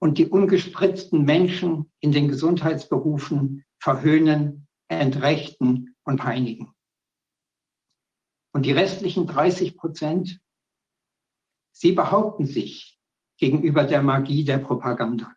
[0.00, 6.72] und die ungespritzten Menschen in den Gesundheitsberufen verhöhnen, entrechten und peinigen.
[8.52, 10.40] Und die restlichen 30 Prozent,
[11.72, 12.98] sie behaupten sich
[13.38, 15.34] gegenüber der Magie der Propaganda.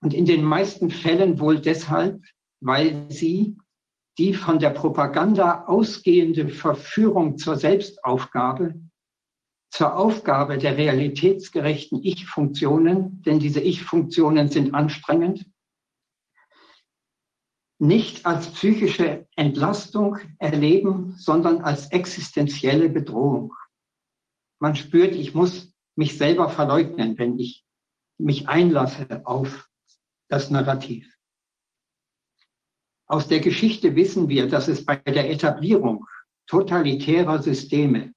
[0.00, 2.22] Und in den meisten Fällen wohl deshalb,
[2.60, 3.56] weil sie
[4.18, 8.80] die von der Propaganda ausgehende Verführung zur Selbstaufgabe
[9.74, 15.50] zur Aufgabe der realitätsgerechten Ich-Funktionen, denn diese Ich-Funktionen sind anstrengend,
[17.80, 23.52] nicht als psychische Entlastung erleben, sondern als existenzielle Bedrohung.
[24.60, 27.64] Man spürt, ich muss mich selber verleugnen, wenn ich
[28.16, 29.68] mich einlasse auf
[30.28, 31.12] das Narrativ.
[33.06, 36.06] Aus der Geschichte wissen wir, dass es bei der Etablierung
[36.46, 38.13] totalitärer Systeme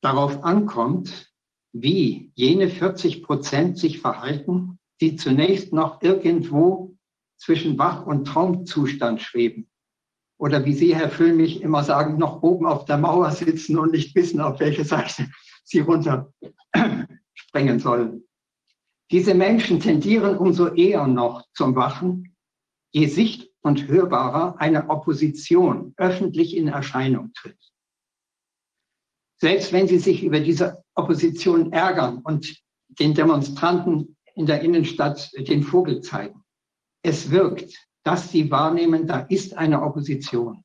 [0.00, 1.32] darauf ankommt,
[1.72, 6.96] wie jene 40 Prozent sich verhalten, die zunächst noch irgendwo
[7.36, 9.70] zwischen Wach- und Traumzustand schweben.
[10.38, 14.14] Oder wie Sie, Herr Füllmich, immer sagen, noch oben auf der Mauer sitzen und nicht
[14.14, 15.28] wissen, auf welche Seite
[15.64, 16.32] sie runter
[17.34, 18.24] springen sollen.
[19.10, 22.36] Diese Menschen tendieren umso eher noch zum Wachen,
[22.92, 27.58] je sicht- und hörbarer eine Opposition öffentlich in Erscheinung tritt.
[29.40, 35.62] Selbst wenn sie sich über diese Opposition ärgern und den Demonstranten in der Innenstadt den
[35.62, 36.42] Vogel zeigen,
[37.02, 40.64] es wirkt, dass sie wahrnehmen, da ist eine Opposition.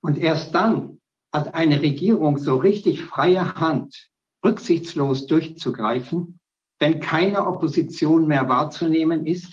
[0.00, 1.00] Und erst dann
[1.32, 4.08] hat eine Regierung so richtig freie Hand,
[4.44, 6.40] rücksichtslos durchzugreifen,
[6.78, 9.52] wenn keine Opposition mehr wahrzunehmen ist.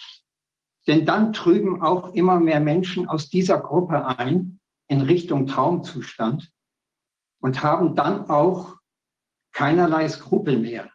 [0.88, 6.53] Denn dann trüben auch immer mehr Menschen aus dieser Gruppe ein in Richtung Traumzustand
[7.44, 8.78] und haben dann auch
[9.52, 10.90] keinerlei Skrupel mehr,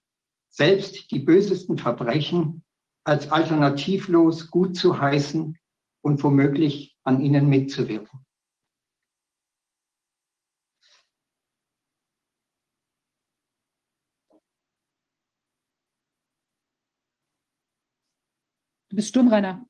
[0.49, 2.65] selbst die bösesten Verbrechen
[3.05, 5.59] als alternativlos gut zu heißen
[6.01, 8.25] und womöglich an ihnen mitzuwirken.
[18.89, 19.67] Du bist stumm, Rainer.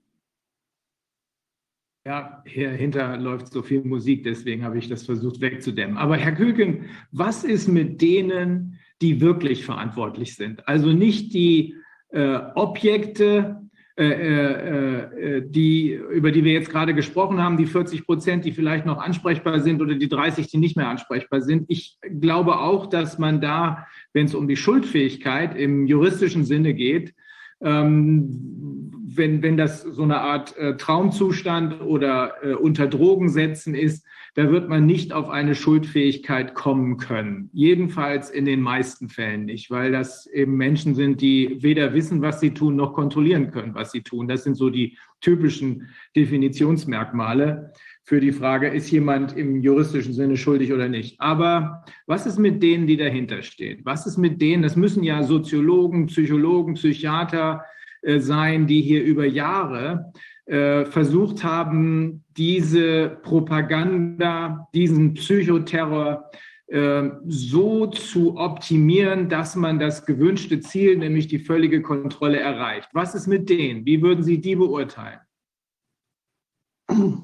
[2.09, 5.99] Ja, hier hinter läuft so viel Musik, deswegen habe ich das versucht wegzudämmen.
[5.99, 10.67] Aber Herr Küken, was ist mit denen, die wirklich verantwortlich sind?
[10.67, 11.77] Also nicht die
[12.09, 13.61] äh, Objekte,
[13.99, 18.53] äh, äh, äh die, über die wir jetzt gerade gesprochen haben, die 40 Prozent, die
[18.53, 21.67] vielleicht noch ansprechbar sind oder die 30, die nicht mehr ansprechbar sind.
[21.69, 27.13] Ich glaube auch, dass man da, wenn es um die Schuldfähigkeit im juristischen Sinne geht,
[27.61, 28.89] ähm,
[29.19, 34.51] wenn, wenn das so eine Art äh, Traumzustand oder äh, unter Drogen setzen ist, da
[34.51, 37.51] wird man nicht auf eine Schuldfähigkeit kommen können.
[37.53, 42.41] Jedenfalls in den meisten Fällen nicht, weil das eben Menschen sind, die weder wissen, was
[42.41, 44.29] sie tun, noch kontrollieren können, was sie tun.
[44.29, 47.73] Das sind so die typischen Definitionsmerkmale
[48.09, 51.21] für die Frage, ist jemand im juristischen Sinne schuldig oder nicht.
[51.21, 53.83] Aber was ist mit denen, die dahinter stehen?
[53.85, 57.67] Was ist mit denen, das müssen ja Soziologen, Psychologen, Psychiater
[58.01, 60.11] äh, sein, die hier über Jahre
[60.47, 66.31] äh, versucht haben, diese Propaganda, diesen Psychoterror
[66.69, 72.89] äh, so zu optimieren, dass man das gewünschte Ziel, nämlich die völlige Kontrolle, erreicht.
[72.95, 73.85] Was ist mit denen?
[73.85, 75.21] Wie würden Sie die beurteilen?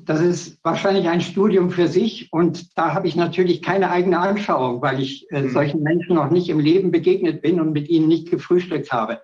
[0.04, 4.82] Das ist wahrscheinlich ein Studium für sich und da habe ich natürlich keine eigene Anschauung,
[4.82, 5.50] weil ich äh, mhm.
[5.50, 9.20] solchen Menschen noch nicht im Leben begegnet bin und mit ihnen nicht gefrühstückt habe.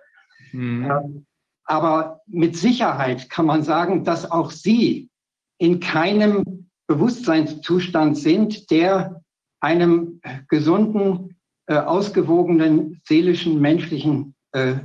[0.51, 0.89] Mhm.
[0.89, 1.25] Ähm,
[1.65, 5.09] aber mit Sicherheit kann man sagen, dass auch sie
[5.57, 9.21] in keinem Bewusstseinszustand sind, der
[9.59, 14.75] einem gesunden, äh, ausgewogenen, seelischen, menschlichen äh,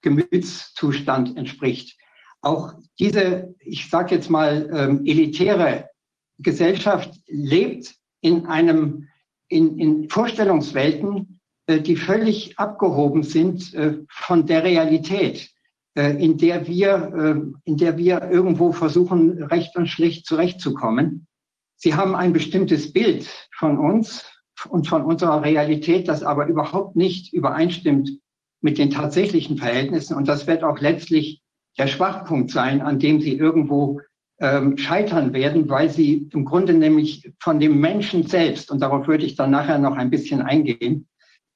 [0.00, 1.96] Gemütszustand entspricht
[2.46, 5.90] auch diese, ich sage jetzt mal, ähm, elitäre
[6.38, 9.08] Gesellschaft lebt in einem,
[9.48, 15.50] in, in Vorstellungswelten, äh, die völlig abgehoben sind äh, von der Realität,
[15.94, 21.26] äh, in der wir, äh, in der wir irgendwo versuchen, recht und schlicht zurechtzukommen.
[21.76, 24.24] Sie haben ein bestimmtes Bild von uns
[24.68, 28.10] und von unserer Realität, das aber überhaupt nicht übereinstimmt
[28.62, 30.16] mit den tatsächlichen Verhältnissen.
[30.16, 31.42] Und das wird auch letztlich
[31.78, 34.00] der Schwachpunkt sein, an dem sie irgendwo
[34.38, 39.24] ähm, scheitern werden, weil sie im Grunde nämlich von dem Menschen selbst, und darauf würde
[39.24, 41.08] ich dann nachher noch ein bisschen eingehen,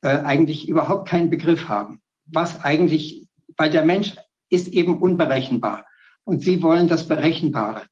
[0.03, 2.01] äh, eigentlich überhaupt keinen Begriff haben.
[2.27, 4.17] Was eigentlich, weil der Mensch
[4.49, 5.85] ist eben unberechenbar
[6.25, 7.83] und sie wollen das Berechenbare.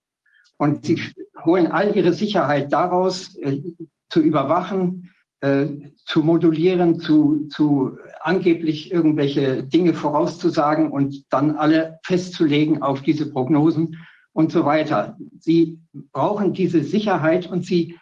[0.56, 1.00] Und sie
[1.44, 3.62] holen all ihre Sicherheit daraus, äh,
[4.10, 5.66] zu überwachen, äh,
[6.04, 13.96] zu modulieren, zu, zu angeblich irgendwelche Dinge vorauszusagen und dann alle festzulegen auf diese Prognosen
[14.32, 15.16] und so weiter.
[15.38, 15.78] Sie
[16.12, 17.96] brauchen diese Sicherheit und sie,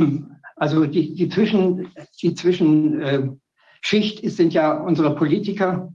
[0.56, 1.88] also die, die Zwischen,
[2.22, 5.92] die Zwischenschicht äh, sind ja unsere Politiker,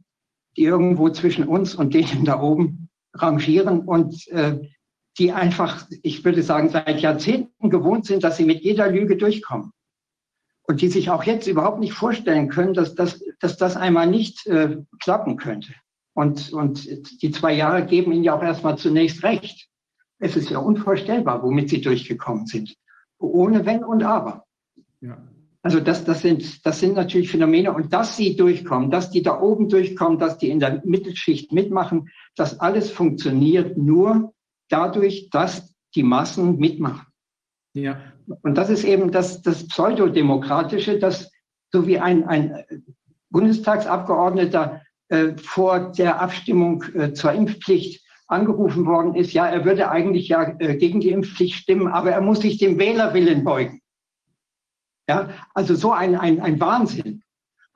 [0.58, 4.60] die irgendwo zwischen uns und denen da oben rangieren und äh,
[5.18, 9.72] die einfach, ich würde sagen, seit Jahrzehnten gewohnt sind, dass sie mit jeder Lüge durchkommen
[10.64, 14.46] und die sich auch jetzt überhaupt nicht vorstellen können, dass das, dass das einmal nicht
[14.48, 15.74] äh, klappen könnte.
[16.14, 19.70] Und, und die zwei Jahre geben ihnen ja auch erstmal zunächst recht.
[20.20, 22.76] Es ist ja unvorstellbar, womit sie durchgekommen sind.
[23.18, 24.46] Ohne Wenn und Aber.
[25.00, 25.18] Ja.
[25.64, 27.72] Also das, das, sind, das sind natürlich Phänomene.
[27.72, 32.10] Und dass sie durchkommen, dass die da oben durchkommen, dass die in der Mittelschicht mitmachen,
[32.36, 34.34] das alles funktioniert nur
[34.70, 37.06] dadurch, dass die Massen mitmachen.
[37.74, 38.02] Ja.
[38.42, 41.32] Und das ist eben das, das Pseudodemokratische, dass
[41.72, 42.66] so wie ein, ein
[43.30, 50.30] Bundestagsabgeordneter äh, vor der Abstimmung äh, zur Impfpflicht angerufen worden ist, ja, er würde eigentlich
[50.30, 53.82] ja äh, gegen die Impfpflicht stimmen, aber er muss sich dem Wählerwillen beugen.
[55.10, 57.24] Ja, also so ein, ein, ein Wahnsinn.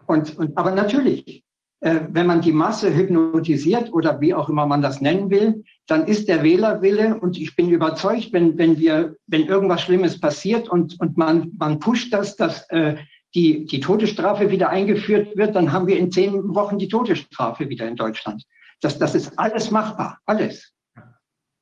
[0.06, 1.45] Und, und, aber natürlich,
[1.86, 6.28] wenn man die Masse hypnotisiert oder wie auch immer man das nennen will, dann ist
[6.28, 11.16] der Wählerwille und ich bin überzeugt, wenn, wenn wir, wenn irgendwas Schlimmes passiert und, und
[11.16, 12.96] man, man pusht das, dass äh,
[13.36, 17.88] die, die Todesstrafe wieder eingeführt wird, dann haben wir in zehn Wochen die Todesstrafe wieder
[17.88, 18.44] in Deutschland.
[18.82, 20.74] Das, das ist alles machbar, alles.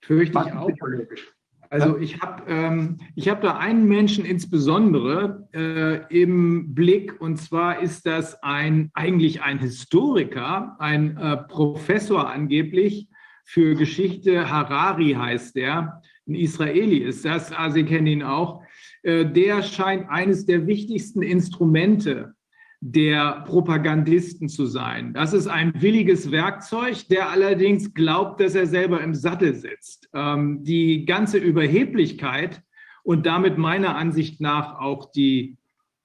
[0.02, 0.70] Fürchte ich auch.
[1.74, 7.20] Also ich habe ähm, ich hab da einen Menschen insbesondere äh, im Blick.
[7.20, 13.08] Und zwar ist das ein eigentlich ein Historiker, ein äh, Professor angeblich
[13.44, 18.62] für Geschichte, Harari heißt der, ein Israeli ist das, also Sie kennen ihn auch.
[19.02, 22.36] Äh, der scheint eines der wichtigsten Instrumente
[22.86, 25.14] der Propagandisten zu sein.
[25.14, 30.10] Das ist ein williges Werkzeug, der allerdings glaubt, dass er selber im Sattel sitzt.
[30.14, 32.62] Ähm, die ganze Überheblichkeit
[33.04, 35.56] und damit meiner Ansicht nach auch die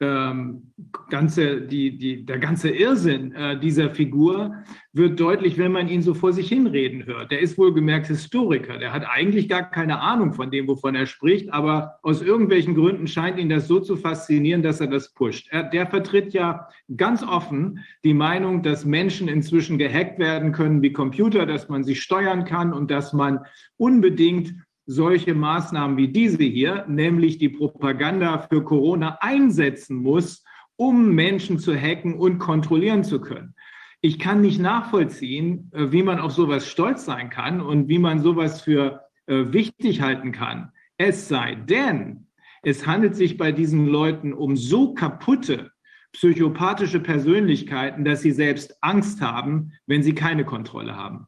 [0.00, 0.72] ähm,
[1.10, 4.54] ganze, die, die, der ganze Irrsinn äh, dieser Figur
[4.92, 7.30] wird deutlich, wenn man ihn so vor sich hinreden hört.
[7.30, 8.78] Der ist wohlgemerkt Historiker.
[8.78, 13.06] Der hat eigentlich gar keine Ahnung von dem, wovon er spricht, aber aus irgendwelchen Gründen
[13.06, 15.48] scheint ihn das so zu faszinieren, dass er das pusht.
[15.50, 20.92] Er, der vertritt ja ganz offen die Meinung, dass Menschen inzwischen gehackt werden können wie
[20.92, 23.40] Computer, dass man sie steuern kann und dass man
[23.76, 24.54] unbedingt
[24.88, 30.44] solche Maßnahmen wie diese hier, nämlich die Propaganda für Corona einsetzen muss,
[30.76, 33.54] um Menschen zu hacken und kontrollieren zu können.
[34.00, 38.22] Ich kann nicht nachvollziehen, äh, wie man auf sowas stolz sein kann und wie man
[38.22, 40.72] sowas für äh, wichtig halten kann.
[40.96, 42.28] Es sei denn,
[42.62, 45.70] es handelt sich bei diesen Leuten um so kaputte
[46.12, 51.26] psychopathische Persönlichkeiten, dass sie selbst Angst haben, wenn sie keine Kontrolle haben.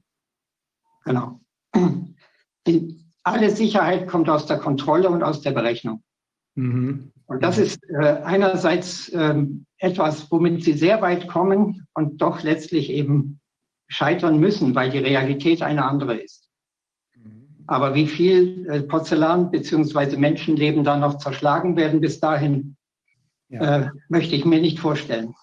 [1.04, 1.40] Genau.
[3.22, 6.02] Alle Sicherheit kommt aus der Kontrolle und aus der Berechnung.
[6.54, 7.12] Mhm.
[7.26, 12.90] Und das ist äh, einerseits ähm, etwas, womit sie sehr weit kommen und doch letztlich
[12.90, 13.40] eben
[13.88, 16.48] scheitern müssen, weil die Realität eine andere ist.
[17.14, 17.64] Mhm.
[17.66, 20.16] Aber wie viel äh, Porzellan bzw.
[20.16, 22.76] Menschenleben da noch zerschlagen werden bis dahin,
[23.48, 23.82] ja.
[23.82, 25.34] äh, möchte ich mir nicht vorstellen.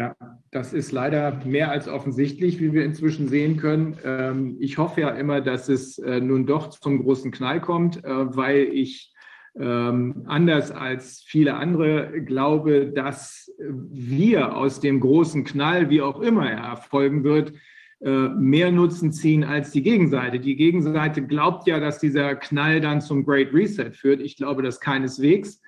[0.00, 0.16] Ja,
[0.50, 3.98] das ist leider mehr als offensichtlich, wie wir inzwischen sehen können.
[4.02, 8.34] Ähm, ich hoffe ja immer, dass es äh, nun doch zum großen Knall kommt, äh,
[8.34, 9.12] weil ich
[9.58, 16.50] ähm, anders als viele andere glaube, dass wir aus dem großen Knall, wie auch immer
[16.50, 17.52] er erfolgen wird,
[18.00, 20.40] äh, mehr Nutzen ziehen als die Gegenseite.
[20.40, 24.22] Die Gegenseite glaubt ja, dass dieser Knall dann zum Great Reset führt.
[24.22, 25.60] Ich glaube das keineswegs.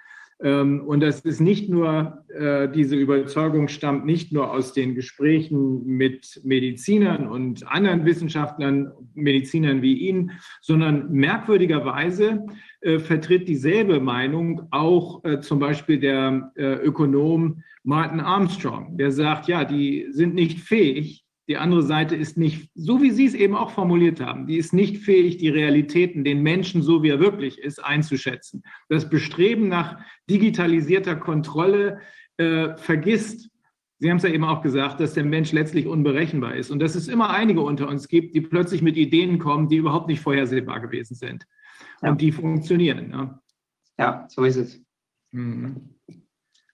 [0.42, 5.84] Ähm, und das ist nicht nur, äh, diese Überzeugung stammt nicht nur aus den Gesprächen
[5.86, 12.46] mit Medizinern und anderen Wissenschaftlern, Medizinern wie Ihnen, sondern merkwürdigerweise
[12.80, 19.64] äh, vertritt dieselbe Meinung auch äh, zum Beispiel der Ökonom Martin Armstrong, der sagt, ja,
[19.64, 23.70] die sind nicht fähig, die andere Seite ist nicht, so wie Sie es eben auch
[23.70, 27.84] formuliert haben, die ist nicht fähig, die Realitäten, den Menschen, so wie er wirklich ist,
[27.84, 28.62] einzuschätzen.
[28.88, 29.98] Das Bestreben nach
[30.30, 32.00] digitalisierter Kontrolle
[32.36, 33.50] äh, vergisst,
[33.98, 36.96] Sie haben es ja eben auch gesagt, dass der Mensch letztlich unberechenbar ist und dass
[36.96, 40.80] es immer einige unter uns gibt, die plötzlich mit Ideen kommen, die überhaupt nicht vorhersehbar
[40.80, 41.46] gewesen sind
[42.02, 42.10] ja.
[42.10, 43.10] und die funktionieren.
[43.10, 43.38] Ne?
[43.98, 44.82] Ja, so ist es.
[45.30, 45.94] Mhm.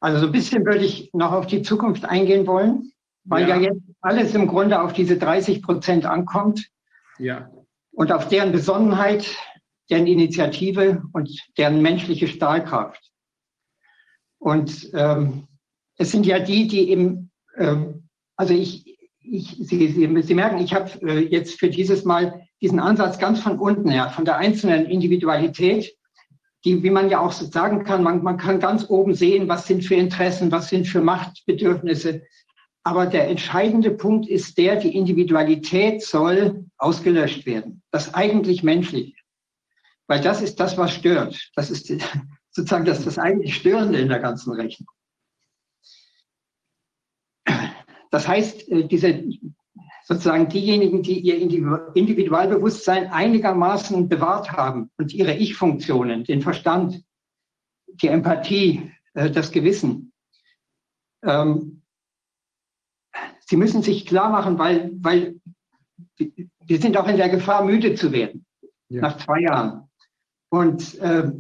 [0.00, 2.92] Also so ein bisschen würde ich noch auf die Zukunft eingehen wollen
[3.28, 3.56] weil ja.
[3.56, 6.68] ja, jetzt alles im Grunde auf diese 30 Prozent ankommt.
[7.18, 7.50] Ja.
[7.92, 9.36] Und auf deren Besonnenheit,
[9.90, 13.10] deren Initiative und deren menschliche Stahlkraft.
[14.38, 15.48] Und ähm,
[15.96, 20.74] es sind ja die, die eben, ähm, also ich, ich, Sie, Sie, Sie merken, ich
[20.74, 24.86] habe äh, jetzt für dieses Mal diesen Ansatz ganz von unten her, von der einzelnen
[24.86, 25.94] Individualität,
[26.64, 29.66] die, wie man ja auch so sagen kann, man, man kann ganz oben sehen, was
[29.66, 32.22] sind für Interessen, was sind für Machtbedürfnisse,
[32.84, 37.82] aber der entscheidende Punkt ist der, die Individualität soll ausgelöscht werden.
[37.90, 39.14] Das eigentlich Menschliche.
[40.06, 41.50] Weil das ist das, was stört.
[41.54, 41.88] Das ist
[42.50, 44.88] sozusagen das, das eigentlich Störende in der ganzen Rechnung.
[48.10, 49.24] Das heißt, äh, diese,
[50.04, 57.04] sozusagen diejenigen, die ihr Individualbewusstsein einigermaßen bewahrt haben und ihre Ich-Funktionen, den Verstand,
[57.86, 60.12] die Empathie, äh, das Gewissen,
[61.22, 61.77] ähm,
[63.48, 65.36] Sie müssen sich klar machen, weil, weil
[66.18, 68.44] wir sind auch in der Gefahr, müde zu werden
[68.88, 69.02] ja.
[69.02, 69.88] nach zwei Jahren.
[70.50, 71.30] Und, äh,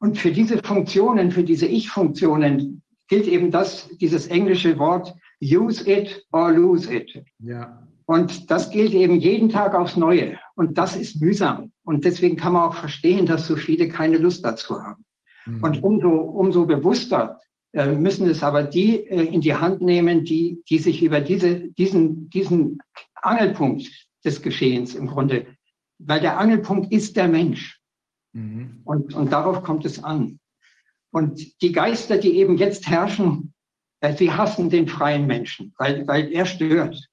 [0.00, 6.26] und für diese Funktionen, für diese Ich-Funktionen gilt eben das, dieses englische Wort use it
[6.32, 7.22] or lose it.
[7.38, 7.86] Ja.
[8.06, 10.38] Und das gilt eben jeden Tag aufs Neue.
[10.56, 11.72] Und das ist mühsam.
[11.84, 15.04] Und deswegen kann man auch verstehen, dass so viele keine Lust dazu haben.
[15.46, 15.62] Mhm.
[15.62, 17.40] Und umso, umso bewusster
[17.74, 22.30] müssen es aber die äh, in die Hand nehmen, die, die sich über diese, diesen,
[22.30, 22.78] diesen
[23.14, 23.90] Angelpunkt
[24.24, 25.46] des Geschehens im Grunde,
[25.98, 27.80] weil der Angelpunkt ist der Mensch.
[28.32, 28.80] Mhm.
[28.84, 30.38] Und, und darauf kommt es an.
[31.10, 33.54] Und die Geister, die eben jetzt herrschen,
[34.00, 37.08] äh, sie hassen den freien Menschen, weil, weil er stört.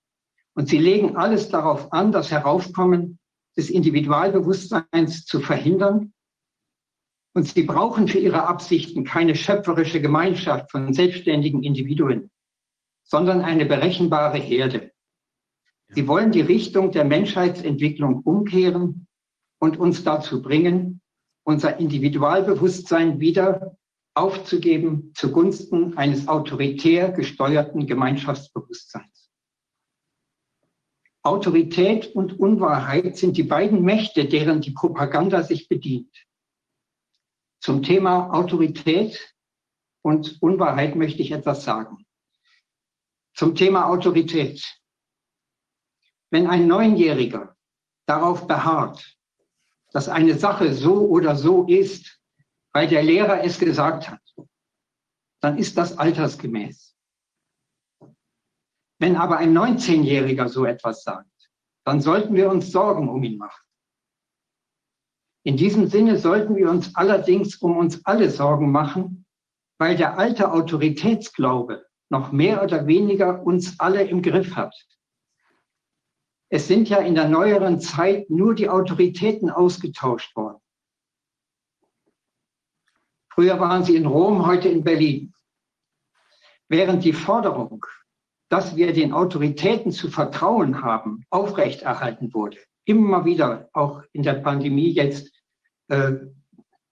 [0.53, 3.19] Und sie legen alles darauf an, das Heraufkommen
[3.57, 6.13] des Individualbewusstseins zu verhindern.
[7.33, 12.29] Und sie brauchen für ihre Absichten keine schöpferische Gemeinschaft von selbstständigen Individuen,
[13.03, 14.91] sondern eine berechenbare Herde.
[15.87, 19.07] Sie wollen die Richtung der Menschheitsentwicklung umkehren
[19.59, 21.01] und uns dazu bringen,
[21.43, 23.77] unser Individualbewusstsein wieder
[24.13, 29.31] aufzugeben zugunsten eines autoritär gesteuerten Gemeinschaftsbewusstseins.
[31.23, 36.11] Autorität und Unwahrheit sind die beiden Mächte, deren die Propaganda sich bedient.
[37.61, 39.35] Zum Thema Autorität
[40.01, 42.07] und Unwahrheit möchte ich etwas sagen.
[43.35, 44.65] Zum Thema Autorität.
[46.31, 47.55] Wenn ein Neunjähriger
[48.07, 49.15] darauf beharrt,
[49.91, 52.19] dass eine Sache so oder so ist,
[52.73, 54.21] weil der Lehrer es gesagt hat,
[55.39, 56.95] dann ist das altersgemäß.
[58.97, 61.51] Wenn aber ein 19-Jähriger so etwas sagt,
[61.83, 63.60] dann sollten wir uns Sorgen um ihn machen.
[65.43, 69.25] In diesem Sinne sollten wir uns allerdings um uns alle Sorgen machen,
[69.79, 74.75] weil der alte Autoritätsglaube noch mehr oder weniger uns alle im Griff hat.
[76.49, 80.59] Es sind ja in der neueren Zeit nur die Autoritäten ausgetauscht worden.
[83.33, 85.33] Früher waren sie in Rom, heute in Berlin.
[86.67, 87.85] Während die Forderung,
[88.49, 94.91] dass wir den Autoritäten zu vertrauen haben, aufrechterhalten wurde, immer wieder, auch in der Pandemie
[94.91, 95.31] jetzt,
[95.87, 96.13] äh,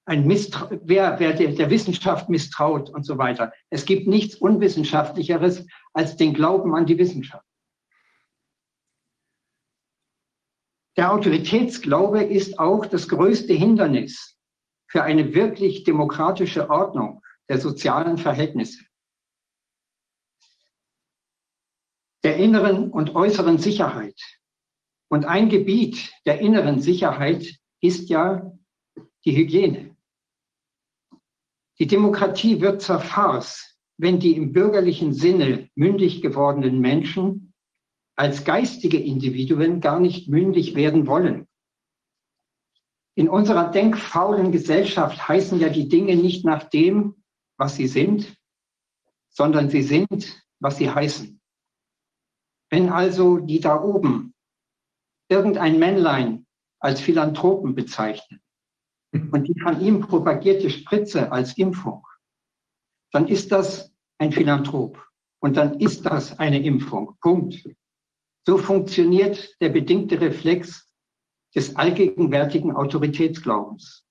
[0.06, 3.54] ein Mistra wer, wer der, der Wissenschaft misstraut und so weiter.
[3.70, 7.46] Es gibt nichts Unwissenschaftlicheres als den Glauben an die Wissenschaft.
[10.98, 14.36] Der Autoritätsglaube ist auch das größte Hindernis
[14.88, 18.84] für eine wirklich demokratische Ordnung der sozialen Verhältnisse,
[22.24, 24.20] der inneren und äußeren Sicherheit.
[25.10, 28.52] Und ein Gebiet der inneren Sicherheit ist ja
[29.26, 29.96] die Hygiene.
[31.80, 37.54] Die Demokratie wird zur Farce, wenn die im bürgerlichen Sinne mündig gewordenen Menschen
[38.16, 41.48] als geistige Individuen gar nicht mündig werden wollen.
[43.16, 47.24] In unserer denkfaulen Gesellschaft heißen ja die Dinge nicht nach dem,
[47.58, 48.38] was sie sind,
[49.30, 51.42] sondern sie sind, was sie heißen.
[52.70, 54.34] Wenn also die da oben
[55.30, 56.46] irgendein Männlein
[56.80, 58.42] als Philanthropen bezeichnen
[59.14, 62.06] und die von ihm propagierte Spritze als Impfung,
[63.12, 65.04] dann ist das ein Philanthrop
[65.40, 67.16] und dann ist das eine Impfung.
[67.22, 67.68] Punkt.
[68.46, 70.92] So funktioniert der bedingte Reflex
[71.56, 74.06] des allgegenwärtigen Autoritätsglaubens.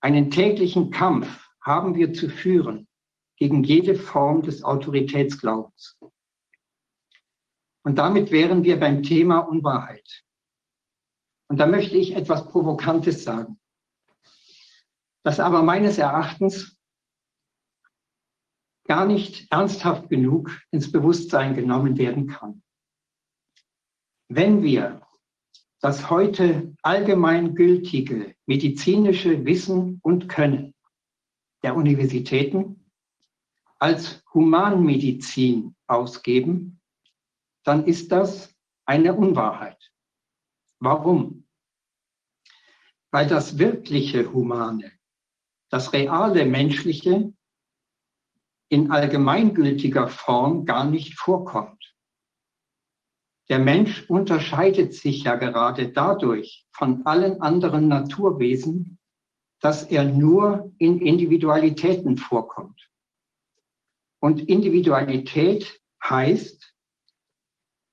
[0.00, 2.88] Einen täglichen Kampf haben wir zu führen
[3.36, 5.98] gegen jede Form des Autoritätsglaubens.
[7.82, 10.24] Und damit wären wir beim Thema Unwahrheit.
[11.48, 13.58] Und da möchte ich etwas Provokantes sagen,
[15.22, 16.78] das aber meines Erachtens
[18.84, 22.62] gar nicht ernsthaft genug ins Bewusstsein genommen werden kann.
[24.28, 25.06] Wenn wir
[25.80, 30.74] das heute allgemeingültige medizinische Wissen und Können
[31.62, 32.90] der Universitäten
[33.78, 36.79] als Humanmedizin ausgeben,
[37.64, 39.92] dann ist das eine Unwahrheit.
[40.80, 41.46] Warum?
[43.10, 44.92] Weil das wirkliche Humane,
[45.68, 47.32] das reale Menschliche
[48.68, 51.94] in allgemeingültiger Form gar nicht vorkommt.
[53.48, 58.98] Der Mensch unterscheidet sich ja gerade dadurch von allen anderen Naturwesen,
[59.60, 62.88] dass er nur in Individualitäten vorkommt.
[64.20, 66.59] Und Individualität heißt,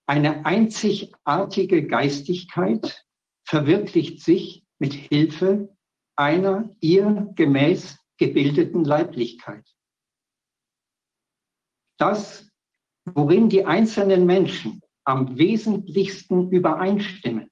[0.08, 3.06] eine einzigartige Geistigkeit
[3.44, 5.76] verwirklicht sich mit Hilfe
[6.16, 9.68] einer ihr gemäß gebildeten Leiblichkeit.
[12.00, 12.50] Das,
[13.06, 17.52] worin die einzelnen Menschen am wesentlichsten übereinstimmen,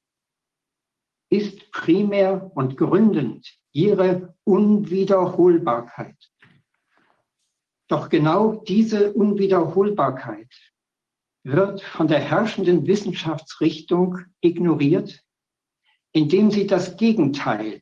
[1.29, 6.17] ist primär und gründend ihre Unwiederholbarkeit.
[7.87, 10.49] Doch genau diese Unwiederholbarkeit
[11.45, 15.23] wird von der herrschenden Wissenschaftsrichtung ignoriert,
[16.11, 17.81] indem sie das Gegenteil,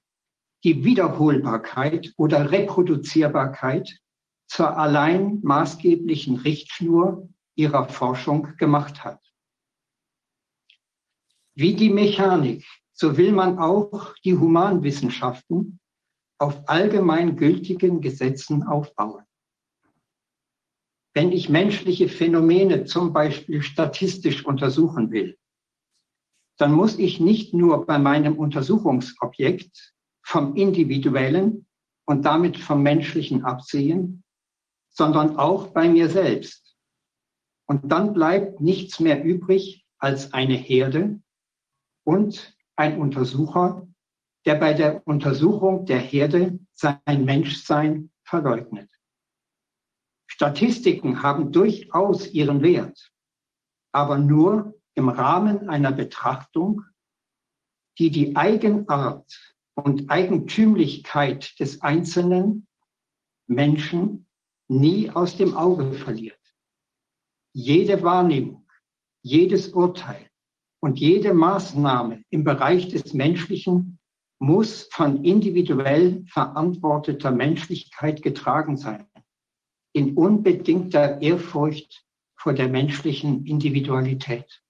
[0.66, 3.98] die Wiederholbarkeit oder Reproduzierbarkeit
[4.48, 9.22] zur allein maßgeblichen Richtschnur ihrer Forschung gemacht hat.
[11.56, 15.80] Wie die Mechanik, so will man auch die Humanwissenschaften
[16.38, 19.24] auf allgemein gültigen Gesetzen aufbauen.
[21.14, 25.38] Wenn ich menschliche Phänomene zum Beispiel statistisch untersuchen will,
[26.58, 29.93] dann muss ich nicht nur bei meinem Untersuchungsobjekt
[30.24, 31.67] vom Individuellen
[32.06, 34.24] und damit vom Menschlichen absehen,
[34.90, 36.75] sondern auch bei mir selbst.
[37.67, 41.22] Und dann bleibt nichts mehr übrig als eine Herde
[42.03, 43.88] und ein Untersucher,
[44.45, 48.90] der bei der Untersuchung der Herde sein Menschsein verleugnet.
[50.34, 53.12] Statistiken haben durchaus ihren Wert,
[53.92, 56.82] aber nur im Rahmen einer Betrachtung,
[58.00, 62.68] die die Eigenart und Eigentümlichkeit des einzelnen
[63.45, 64.26] Menschen
[64.68, 66.42] nie aus dem Auge verliert.
[67.53, 68.68] Jede Wahrnehmung,
[69.22, 70.32] jedes Urteil
[70.80, 74.00] und jede Maßnahme im Bereich des Menschlichen
[74.40, 79.08] muss von individuell verantworteter Menschlichkeit getragen sein,
[79.94, 82.04] in unbedingter Ehrfurcht
[82.36, 84.62] vor der menschlichen Individualität.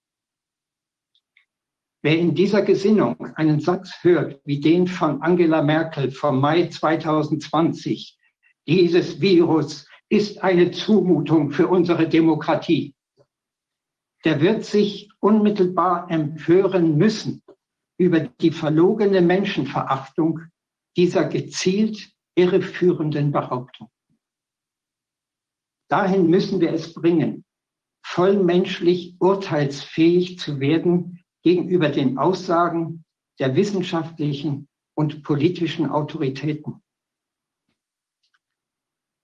[2.04, 8.20] Wer in dieser Gesinnung einen Satz hört wie den von Angela Merkel vom Mai 2020,
[8.68, 12.94] dieses Virus ist eine Zumutung für unsere Demokratie,
[14.26, 17.42] der wird sich unmittelbar empören müssen
[17.98, 20.42] über die verlogene Menschenverachtung
[20.98, 23.90] dieser gezielt irreführenden Behauptung.
[25.94, 27.46] Dahin müssen wir es bringen,
[28.02, 33.06] vollmenschlich urteilsfähig zu werden gegenüber den Aussagen
[33.38, 36.82] der wissenschaftlichen und politischen Autoritäten.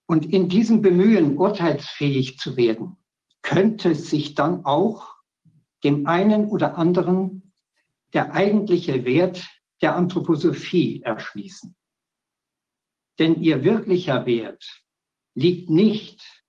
[0.06, 2.98] Und in diesem Bemühen, urteilsfähig zu werden,
[3.42, 5.16] könnte sich dann auch
[5.82, 7.52] dem einen oder anderen
[8.12, 9.44] der eigentliche Wert
[9.82, 11.74] der Anthroposophie erschließen.
[13.18, 14.84] Denn ihr wirklicher Wert
[15.34, 16.39] liegt nicht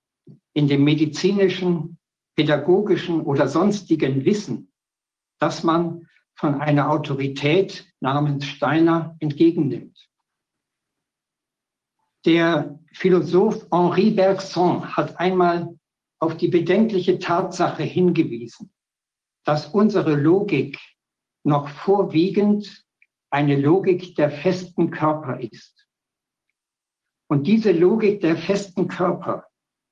[0.54, 1.98] in dem medizinischen,
[2.36, 4.72] pädagogischen oder sonstigen Wissen,
[5.40, 10.10] das man von einer Autorität namens Steiner entgegennimmt.
[12.26, 15.78] Der Philosoph Henri Bergson hat einmal
[16.20, 18.72] auf die bedenkliche Tatsache hingewiesen,
[19.44, 20.78] dass unsere Logik
[21.44, 22.86] noch vorwiegend
[23.32, 25.88] eine Logik der festen Körper ist.
[27.28, 29.48] Und diese Logik der festen Körper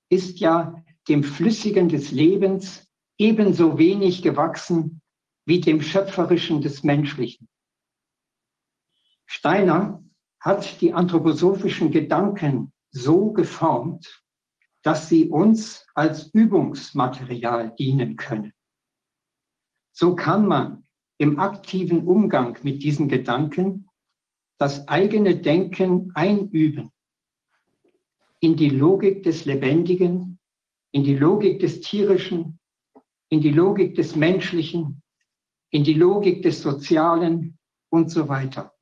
[0.09, 5.01] ist ja dem Flüssigen des Lebens ebenso wenig gewachsen
[5.45, 7.47] wie dem Schöpferischen des Menschlichen.
[9.25, 10.03] Steiner
[10.39, 14.23] hat die anthroposophischen Gedanken so geformt,
[14.81, 18.53] dass sie uns als Übungsmaterial dienen können.
[19.91, 23.89] So kann man im aktiven Umgang mit diesen Gedanken
[24.57, 26.91] das eigene Denken einüben
[28.41, 30.39] in die Logik des Lebendigen,
[30.91, 32.59] in die Logik des Tierischen,
[33.29, 35.03] in die Logik des Menschlichen,
[35.71, 37.57] in die Logik des Sozialen
[37.89, 38.73] und so weiter.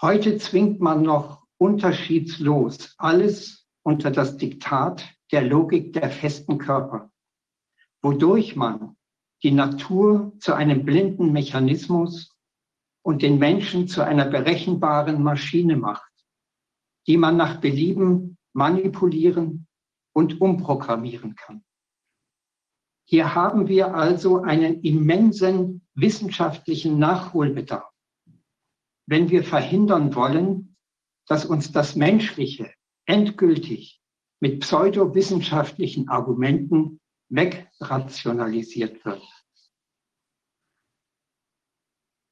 [0.00, 7.10] Heute zwingt man noch unterschiedslos alles unter das Diktat der Logik der festen Körper,
[8.00, 8.96] wodurch man
[9.42, 12.34] die Natur zu einem blinden Mechanismus
[13.02, 16.09] und den Menschen zu einer berechenbaren Maschine macht,
[17.10, 19.66] die man nach Belieben manipulieren
[20.14, 21.64] und umprogrammieren kann.
[23.04, 27.90] Hier haben wir also einen immensen wissenschaftlichen Nachholbedarf,
[29.06, 30.76] wenn wir verhindern wollen,
[31.26, 32.72] dass uns das Menschliche
[33.06, 34.00] endgültig
[34.38, 39.24] mit pseudowissenschaftlichen Argumenten wegrationalisiert wird.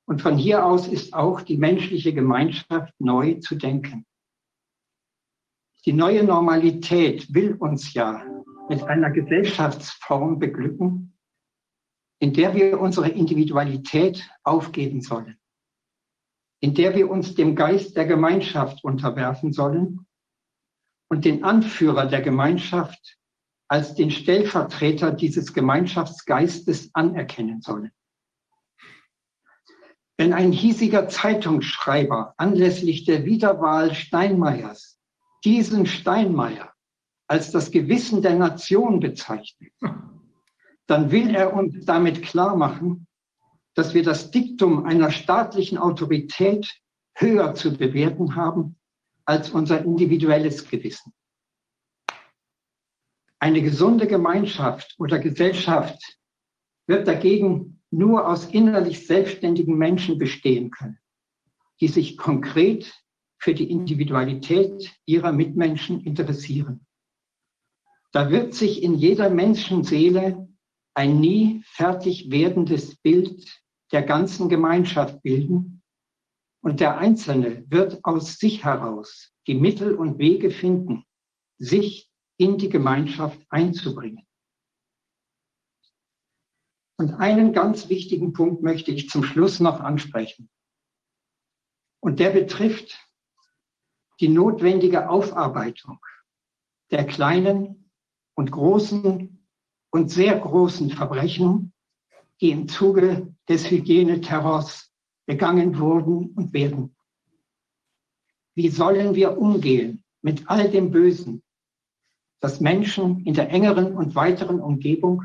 [0.07, 4.07] Und von hier aus ist auch die menschliche Gemeinschaft neu zu denken.
[5.89, 8.23] Die neue Normalität will uns ja
[8.68, 11.18] mit einer Gesellschaftsform beglücken,
[12.18, 15.39] in der wir unsere Individualität aufgeben sollen,
[16.60, 20.07] in der wir uns dem Geist der Gemeinschaft unterwerfen sollen
[21.08, 23.17] und den Anführer der Gemeinschaft
[23.67, 27.92] als den Stellvertreter dieses Gemeinschaftsgeistes anerkennen sollen.
[30.18, 34.97] Wenn ein hiesiger Zeitungsschreiber anlässlich der Wiederwahl Steinmeiers
[35.44, 36.73] diesen Steinmeier
[37.26, 39.73] als das Gewissen der Nation bezeichnet,
[40.86, 43.07] dann will er uns damit klar machen,
[43.75, 46.81] dass wir das Diktum einer staatlichen Autorität
[47.15, 48.76] höher zu bewerten haben
[49.25, 51.12] als unser individuelles Gewissen.
[53.39, 56.00] Eine gesunde Gemeinschaft oder Gesellschaft
[56.86, 60.99] wird dagegen nur aus innerlich selbstständigen Menschen bestehen können,
[61.81, 62.92] die sich konkret
[63.39, 66.86] für die Individualität ihrer Mitmenschen interessieren.
[68.12, 70.49] Da wird sich in jeder Menschenseele
[70.94, 75.83] ein nie fertig werdendes Bild der ganzen Gemeinschaft bilden
[76.60, 81.05] und der Einzelne wird aus sich heraus die Mittel und Wege finden,
[81.58, 84.26] sich in die Gemeinschaft einzubringen.
[86.99, 90.50] Und einen ganz wichtigen Punkt möchte ich zum Schluss noch ansprechen.
[92.00, 93.07] Und der betrifft
[94.20, 95.98] die notwendige Aufarbeitung
[96.90, 97.90] der kleinen
[98.34, 99.47] und großen
[99.90, 101.72] und sehr großen Verbrechen,
[102.40, 104.92] die im Zuge des Hygieneterrors
[105.26, 106.97] begangen wurden und werden.
[108.55, 111.42] Wie sollen wir umgehen mit all dem Bösen,
[112.40, 115.24] das Menschen in der engeren und weiteren Umgebung,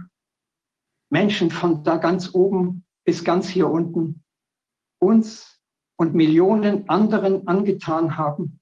[1.09, 4.23] Menschen von da ganz oben bis ganz hier unten,
[4.99, 5.61] uns
[5.95, 8.59] und Millionen anderen angetan haben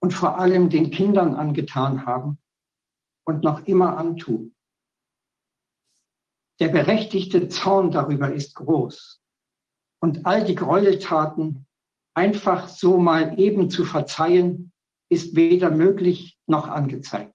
[0.00, 2.38] und vor allem den Kindern angetan haben
[3.24, 4.54] und noch immer antun.
[6.58, 9.22] Der berechtigte Zorn darüber ist groß.
[10.02, 11.66] Und all die Gräueltaten
[12.14, 14.72] einfach so mal eben zu verzeihen,
[15.10, 17.34] ist weder möglich noch angezeigt.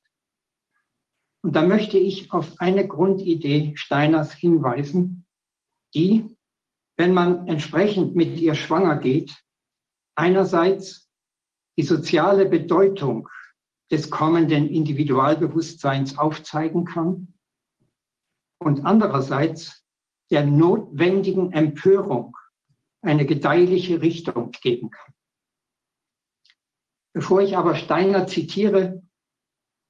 [1.43, 5.25] Und da möchte ich auf eine Grundidee Steiners hinweisen,
[5.93, 6.35] die,
[6.97, 9.43] wenn man entsprechend mit ihr schwanger geht,
[10.15, 11.04] einerseits
[11.77, 13.29] die soziale Bedeutung
[13.91, 17.33] des kommenden Individualbewusstseins aufzeigen kann
[18.59, 19.85] und andererseits
[20.31, 22.35] der notwendigen Empörung
[23.01, 25.13] eine gedeihliche Richtung geben kann.
[27.13, 29.03] Bevor ich aber Steiner zitiere,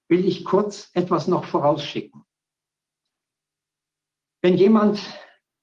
[0.10, 2.24] will ich kurz etwas noch vorausschicken.
[4.44, 5.02] Wenn jemand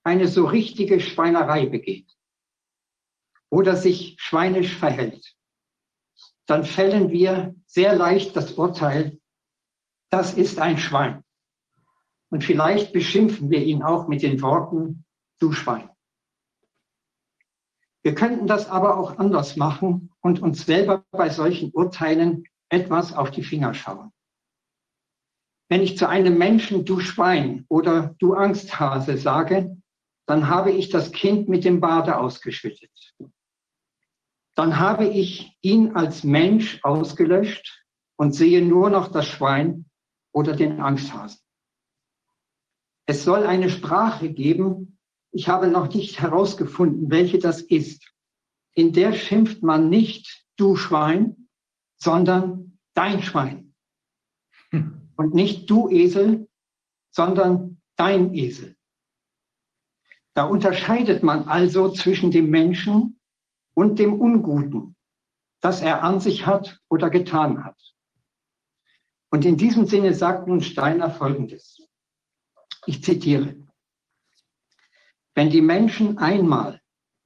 [0.03, 2.11] eine so richtige Schweinerei begeht
[3.51, 5.37] oder sich schweinisch verhält,
[6.47, 9.19] dann fällen wir sehr leicht das Urteil,
[10.11, 11.25] das ist ein Schwein.
[12.31, 15.05] Und vielleicht beschimpfen wir ihn auch mit den Worten,
[15.39, 15.89] du Schwein.
[18.03, 23.31] Wir könnten das aber auch anders machen und uns selber bei solchen Urteilen etwas auf
[23.31, 24.13] die Finger schauen.
[25.69, 29.77] Wenn ich zu einem Menschen du Schwein oder du Angsthase sage,
[30.27, 32.91] dann habe ich das Kind mit dem Bade ausgeschüttet.
[34.55, 37.85] Dann habe ich ihn als Mensch ausgelöscht
[38.17, 39.87] und sehe nur noch das Schwein
[40.33, 41.41] oder den Angsthasen.
[43.07, 44.99] Es soll eine Sprache geben,
[45.33, 48.07] ich habe noch nicht herausgefunden, welche das ist.
[48.75, 51.49] In der schimpft man nicht du Schwein,
[51.97, 53.75] sondern dein Schwein.
[55.17, 56.49] Und nicht du Esel,
[57.11, 58.77] sondern dein Esel.
[60.35, 63.21] Da unterscheidet man also zwischen dem Menschen
[63.75, 64.97] und dem Unguten,
[65.61, 67.77] das er an sich hat oder getan hat.
[69.31, 71.89] Und in diesem Sinne sagt nun Steiner Folgendes.
[72.87, 73.57] Ich zitiere.
[75.35, 76.81] Wenn die Menschen einmal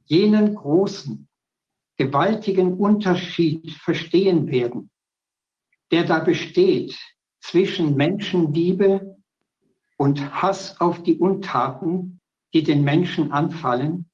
[0.05, 1.29] jenen großen,
[1.97, 4.91] gewaltigen Unterschied verstehen werden,
[5.91, 6.97] der da besteht
[7.41, 9.17] zwischen Menschenliebe
[9.97, 12.21] und Hass auf die Untaten,
[12.53, 14.11] die den Menschen anfallen,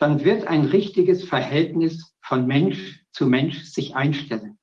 [0.00, 4.58] dann wird ein richtiges Verhältnis von Mensch zu Mensch sich einstellen.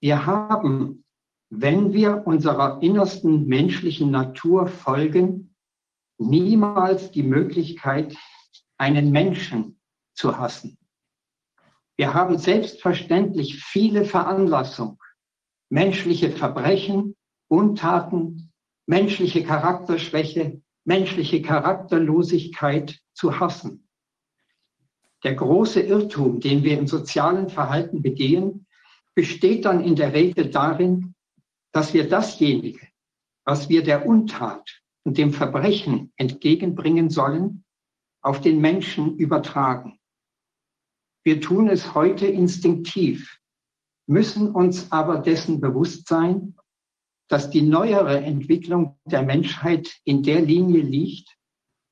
[0.00, 1.04] Wir haben,
[1.50, 5.54] wenn wir unserer innersten menschlichen Natur folgen,
[6.18, 8.16] niemals die Möglichkeit,
[8.78, 9.78] einen Menschen
[10.14, 10.78] zu hassen.
[11.96, 14.98] Wir haben selbstverständlich viele Veranlassung,
[15.70, 17.16] menschliche Verbrechen,
[17.48, 18.50] Untaten,
[18.86, 23.88] menschliche Charakterschwäche, menschliche Charakterlosigkeit zu hassen.
[25.22, 28.66] Der große Irrtum, den wir im sozialen Verhalten begehen,
[29.14, 31.14] besteht dann in der Regel darin,
[31.72, 32.86] dass wir dasjenige,
[33.44, 37.64] was wir der Untat und dem Verbrechen entgegenbringen sollen,
[38.20, 39.98] auf den Menschen übertragen.
[41.22, 43.38] Wir tun es heute instinktiv,
[44.06, 46.56] müssen uns aber dessen bewusst sein,
[47.28, 51.34] dass die neuere Entwicklung der Menschheit in der Linie liegt,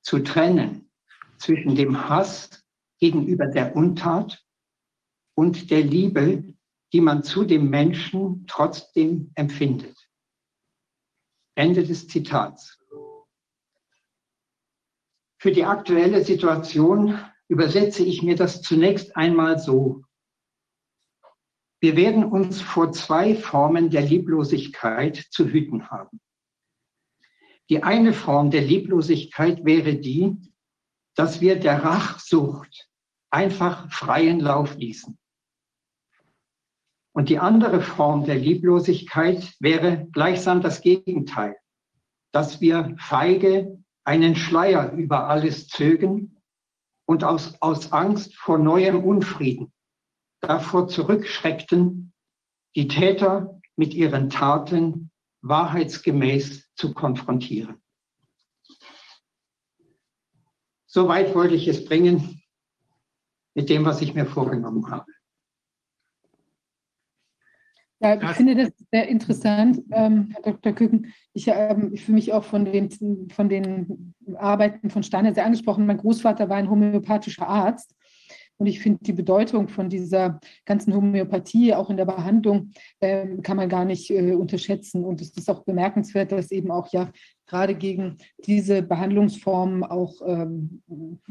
[0.02, 0.91] zu trennen
[1.42, 2.64] zwischen dem Hass
[3.00, 4.44] gegenüber der Untat
[5.34, 6.54] und der Liebe,
[6.92, 10.08] die man zu dem Menschen trotzdem empfindet.
[11.56, 12.78] Ende des Zitats.
[15.38, 20.04] Für die aktuelle Situation übersetze ich mir das zunächst einmal so.
[21.80, 26.20] Wir werden uns vor zwei Formen der Lieblosigkeit zu hüten haben.
[27.68, 30.51] Die eine Form der Lieblosigkeit wäre die,
[31.14, 32.88] dass wir der Rachsucht
[33.30, 35.18] einfach freien Lauf ließen.
[37.14, 41.56] Und die andere Form der Lieblosigkeit wäre gleichsam das Gegenteil,
[42.32, 46.40] dass wir feige einen Schleier über alles zögen
[47.06, 49.72] und aus, aus Angst vor neuem Unfrieden
[50.40, 52.12] davor zurückschreckten,
[52.74, 55.10] die Täter mit ihren Taten
[55.42, 57.81] wahrheitsgemäß zu konfrontieren.
[60.94, 62.42] Soweit wollte ich es bringen
[63.54, 65.10] mit dem, was ich mir vorgenommen habe.
[67.98, 70.72] Ja, ich finde das sehr interessant, ähm, Herr Dr.
[70.72, 71.14] Küken.
[71.32, 75.86] Ich, ähm, ich fühle mich auch von den, von den Arbeiten von Steiner sehr angesprochen.
[75.86, 77.94] Mein Großvater war ein homöopathischer Arzt
[78.58, 82.70] und ich finde die Bedeutung von dieser ganzen Homöopathie auch in der Behandlung
[83.00, 85.04] äh, kann man gar nicht äh, unterschätzen.
[85.04, 87.10] Und es ist auch bemerkenswert, dass eben auch ja
[87.46, 90.80] gerade gegen diese Behandlungsformen auch ähm,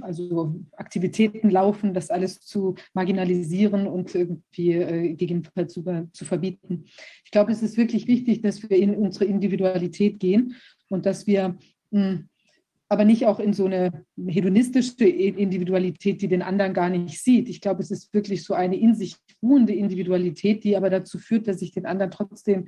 [0.02, 6.86] also Aktivitäten laufen, das alles zu marginalisieren und irgendwie äh, gegebenenfalls zu, zu verbieten.
[7.26, 10.56] Ich glaube, es ist wirklich wichtig, dass wir in unsere Individualität gehen
[10.90, 11.58] und dass wir
[11.92, 12.30] mh, hm,
[12.92, 17.48] aber nicht auch in so eine hedonistische Individualität, die den anderen gar nicht sieht.
[17.48, 21.48] Ich glaube, es ist wirklich so eine in sich ruhende Individualität, die aber dazu führt,
[21.48, 22.68] dass ich den anderen trotzdem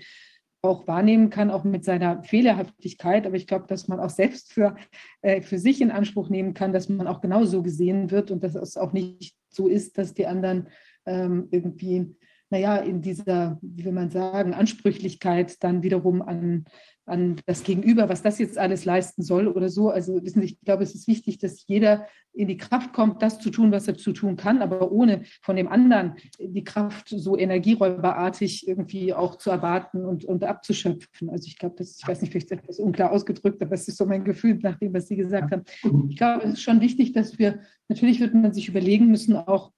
[0.62, 3.28] auch wahrnehmen kann, auch mit seiner Fehlerhaftigkeit.
[3.28, 4.78] Aber ich glaube, dass man auch selbst für,
[5.24, 8.56] äh, für sich in Anspruch nehmen kann, dass man auch genauso gesehen wird und dass
[8.56, 10.70] es auch nicht so ist, dass die anderen
[11.06, 12.16] ähm, irgendwie,
[12.54, 16.66] naja, in dieser, wie will man sagen, Ansprüchlichkeit dann wiederum an,
[17.08, 19.90] an das Gegenüber, was das jetzt alles leisten soll oder so.
[19.90, 23.40] Also wissen Sie, ich glaube, es ist wichtig, dass jeder in die Kraft kommt, das
[23.40, 27.36] zu tun, was er zu tun kann, aber ohne von dem anderen die Kraft so
[27.36, 31.32] energieräuberartig irgendwie auch zu erwarten und, und abzuschöpfen.
[31.32, 33.98] Also ich glaube, das, ich weiß nicht, vielleicht ist etwas unklar ausgedrückt, aber es ist
[33.98, 35.64] so mein Gefühl nach dem, was Sie gesagt haben.
[36.08, 39.72] Ich glaube, es ist schon wichtig, dass wir, natürlich wird man sich überlegen müssen, auch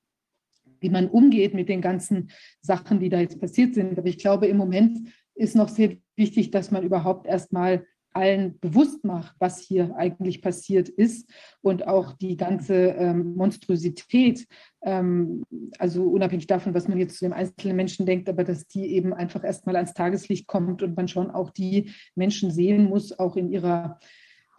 [0.80, 2.30] wie man umgeht mit den ganzen
[2.62, 3.98] Sachen, die da jetzt passiert sind.
[3.98, 9.04] Aber ich glaube, im Moment ist noch sehr wichtig, dass man überhaupt erstmal allen bewusst
[9.04, 11.30] macht, was hier eigentlich passiert ist
[11.62, 14.48] und auch die ganze ähm, Monstrosität,
[14.84, 15.44] ähm,
[15.80, 19.14] also unabhängig davon, was man jetzt zu dem einzelnen Menschen denkt, aber dass die eben
[19.14, 23.52] einfach erstmal ans Tageslicht kommt und man schon auch die Menschen sehen muss, auch in
[23.52, 24.00] ihrer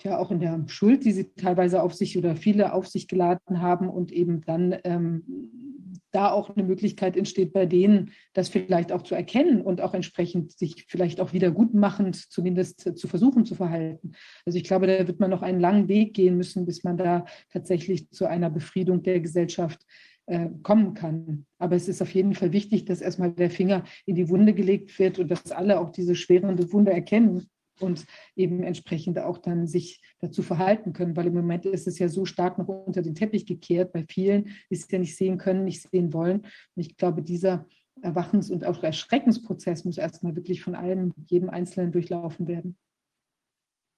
[0.02, 3.60] ja auch in der Schuld, die sie teilweise auf sich oder viele auf sich geladen
[3.60, 5.24] haben und eben dann ähm,
[6.16, 10.50] da auch eine Möglichkeit entsteht bei denen, das vielleicht auch zu erkennen und auch entsprechend
[10.52, 14.12] sich vielleicht auch wiedergutmachend zumindest zu versuchen zu verhalten.
[14.46, 17.26] Also ich glaube, da wird man noch einen langen Weg gehen müssen, bis man da
[17.52, 19.84] tatsächlich zu einer Befriedung der Gesellschaft
[20.24, 21.44] äh, kommen kann.
[21.58, 24.98] Aber es ist auf jeden Fall wichtig, dass erstmal der Finger in die Wunde gelegt
[24.98, 27.50] wird und dass alle auch diese schwerende Wunde erkennen
[27.80, 32.08] und eben entsprechend auch dann sich dazu verhalten können, weil im Moment ist es ja
[32.08, 35.64] so stark noch unter den Teppich gekehrt bei vielen, die es ja nicht sehen können,
[35.64, 36.40] nicht sehen wollen.
[36.40, 37.66] Und ich glaube, dieser
[38.02, 42.76] Erwachens- und auch Erschreckensprozess muss erstmal wirklich von allem, jedem Einzelnen durchlaufen werden.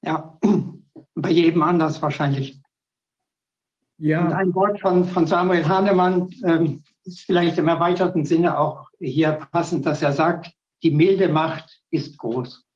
[0.05, 0.39] Ja,
[1.15, 2.61] bei jedem anders wahrscheinlich.
[3.99, 4.25] Ja.
[4.25, 9.33] Und ein Wort von, von Samuel Hahnemann ähm, ist vielleicht im erweiterten Sinne auch hier
[9.51, 10.53] passend, dass er sagt,
[10.85, 12.68] die milde Macht ist groß.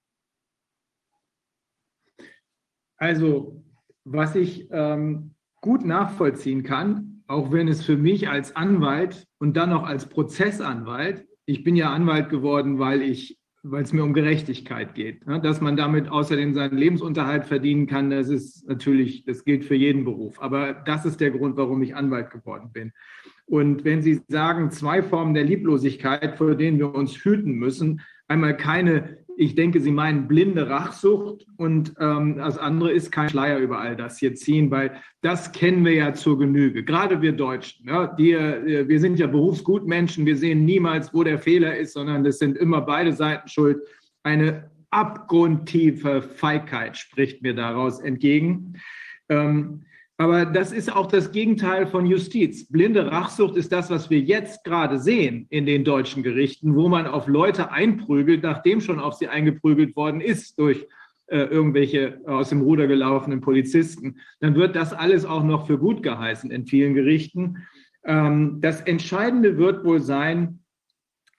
[3.03, 3.61] Also,
[4.05, 9.71] was ich ähm, gut nachvollziehen kann, auch wenn es für mich als Anwalt und dann
[9.71, 14.95] noch als Prozessanwalt, ich bin ja Anwalt geworden, weil ich weil es mir um Gerechtigkeit
[14.95, 15.27] geht.
[15.27, 15.41] Ne?
[15.41, 20.05] Dass man damit außerdem seinen Lebensunterhalt verdienen kann, das ist natürlich, das gilt für jeden
[20.05, 20.41] Beruf.
[20.41, 22.93] Aber das ist der Grund, warum ich Anwalt geworden bin.
[23.47, 28.57] Und wenn Sie sagen, zwei Formen der Lieblosigkeit, vor denen wir uns hüten müssen, einmal
[28.57, 33.81] keine ich denke, Sie meinen blinde Rachsucht und ähm, das andere ist kein Schleier über
[33.81, 36.85] all das hier ziehen, weil das kennen wir ja zur Genüge.
[36.85, 41.39] Gerade wir Deutschen, ja, die, äh, wir sind ja Berufsgutmenschen, wir sehen niemals, wo der
[41.39, 43.81] Fehler ist, sondern es sind immer beide Seiten schuld.
[44.23, 48.75] Eine abgrundtiefe Feigheit spricht mir daraus entgegen.
[49.29, 49.85] Ähm,
[50.23, 52.69] aber das ist auch das Gegenteil von Justiz.
[52.69, 57.09] Blinde Rachsucht ist das, was wir jetzt gerade sehen in den deutschen Gerichten, wo man
[57.09, 60.87] auf Leute einprügelt, nachdem schon auf sie eingeprügelt worden ist durch
[61.27, 64.21] äh, irgendwelche aus dem Ruder gelaufenen Polizisten.
[64.39, 67.67] Dann wird das alles auch noch für gut geheißen in vielen Gerichten.
[68.05, 70.61] Ähm, das Entscheidende wird wohl sein,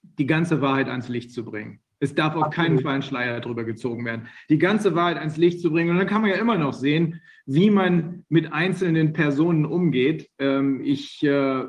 [0.01, 1.79] die ganze Wahrheit ans Licht zu bringen.
[2.03, 4.27] Es darf auf keinen Fall ein Schleier drüber gezogen werden.
[4.49, 5.91] Die ganze Wahrheit ans Licht zu bringen.
[5.91, 10.29] Und dann kann man ja immer noch sehen, wie man mit einzelnen Personen umgeht.
[10.37, 11.63] Ähm, ich äh,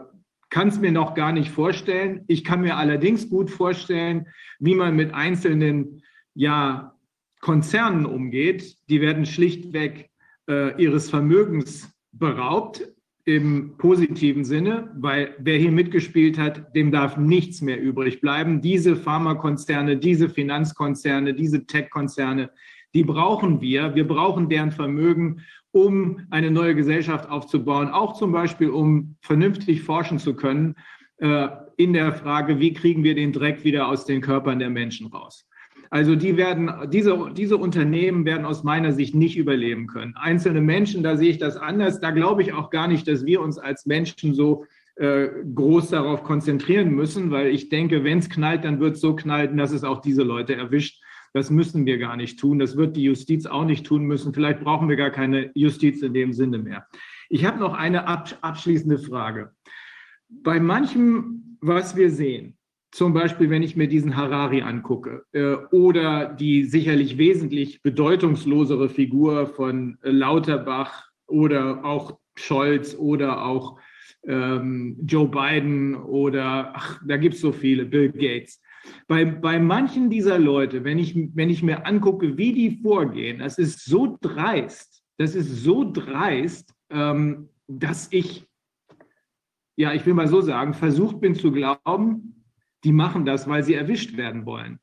[0.51, 2.25] kann es mir noch gar nicht vorstellen.
[2.27, 4.27] Ich kann mir allerdings gut vorstellen,
[4.59, 6.03] wie man mit einzelnen
[6.35, 6.97] ja,
[7.39, 8.77] Konzernen umgeht.
[8.89, 10.11] Die werden schlichtweg
[10.49, 12.83] äh, ihres Vermögens beraubt
[13.27, 18.61] im positiven Sinne, weil wer hier mitgespielt hat, dem darf nichts mehr übrig bleiben.
[18.61, 22.51] Diese Pharmakonzerne, diese Finanzkonzerne, diese Tech-Konzerne,
[22.93, 23.95] die brauchen wir.
[23.95, 25.41] Wir brauchen deren Vermögen,
[25.73, 30.77] um eine neue Gesellschaft aufzubauen, auch zum Beispiel, um vernünftig forschen zu können
[31.17, 35.09] äh, in der Frage, wie kriegen wir den Dreck wieder aus den Körpern der Menschen
[35.09, 35.49] raus.
[35.95, 40.17] Also die werden, diese, diese Unternehmen werden aus meiner Sicht nicht überleben können.
[40.17, 42.01] Einzelne Menschen, da sehe ich das anders.
[42.01, 44.65] Da glaube ich auch gar nicht, dass wir uns als Menschen so
[44.97, 49.15] äh, groß darauf konzentrieren müssen, weil ich denke, wenn es knallt, dann wird es so
[49.15, 51.01] knallen, dass es auch diese Leute erwischt.
[51.33, 52.59] Das müssen wir gar nicht tun.
[52.59, 54.35] Das wird die Justiz auch nicht tun müssen.
[54.35, 56.89] Vielleicht brauchen wir gar keine Justiz in dem Sinne mehr.
[57.29, 59.53] Ich habe noch eine abschließende Frage.
[60.29, 62.59] Bei manchem, was wir sehen,
[62.95, 69.49] zum Beispiel, wenn ich mir diesen Harari angucke äh, oder die sicherlich wesentlich bedeutungslosere Figur
[69.49, 73.81] von Lauterbach oder auch Scholz oder auch
[74.29, 78.63] ähm, Joe Biden oder, ach, da gibt es so viele, Bill Gates.
[79.09, 83.59] Bei, bei manchen dieser Leute, wenn ich, wenn ich mir angucke, wie die vorgehen, das
[83.59, 88.47] ist so dreist, das ist so dreist, ähm, dass ich,
[89.75, 92.34] ja, ich will mal so sagen, versucht bin zu glauben,
[92.85, 94.79] die machen das, weil sie erwischt werden wollen.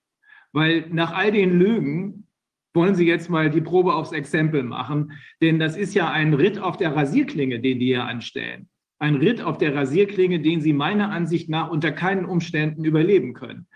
[0.52, 2.28] Weil nach all den Lügen
[2.74, 6.60] wollen sie jetzt mal die Probe aufs Exempel machen, denn das ist ja ein Ritt
[6.60, 8.70] auf der Rasierklinge, den die hier anstellen.
[9.00, 13.68] Ein Ritt auf der Rasierklinge, den sie meiner Ansicht nach unter keinen Umständen überleben können.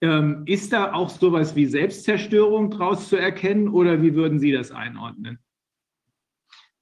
[0.00, 4.72] Ähm, ist da auch sowas wie Selbstzerstörung draus zu erkennen oder wie würden Sie das
[4.72, 5.38] einordnen?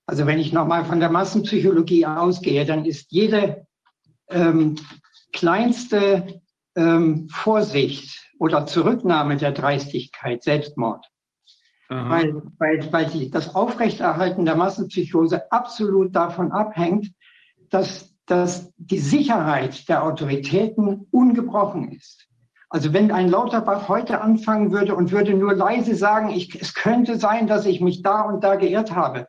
[0.06, 3.66] Also wenn ich nochmal von der Massenpsychologie ausgehe, dann ist jede
[4.30, 4.76] ähm,
[5.32, 6.40] kleinste
[6.76, 11.06] ähm, Vorsicht oder Zurücknahme der Dreistigkeit Selbstmord.
[12.08, 17.10] Weil, weil, weil die, das Aufrechterhalten der Massenpsychose absolut davon abhängt,
[17.68, 22.28] dass, dass die Sicherheit der Autoritäten ungebrochen ist.
[22.68, 27.18] Also wenn ein Lauterbach heute anfangen würde und würde nur leise sagen, ich, es könnte
[27.18, 29.26] sein, dass ich mich da und da geirrt habe,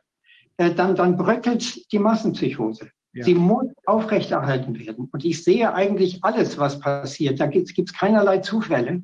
[0.56, 2.90] äh, dann, dann bröckelt die Massenpsychose.
[3.14, 3.24] Ja.
[3.24, 5.08] Sie muss aufrechterhalten werden.
[5.12, 7.40] Und ich sehe eigentlich alles, was passiert.
[7.40, 9.02] Da gibt es keinerlei Zufälle.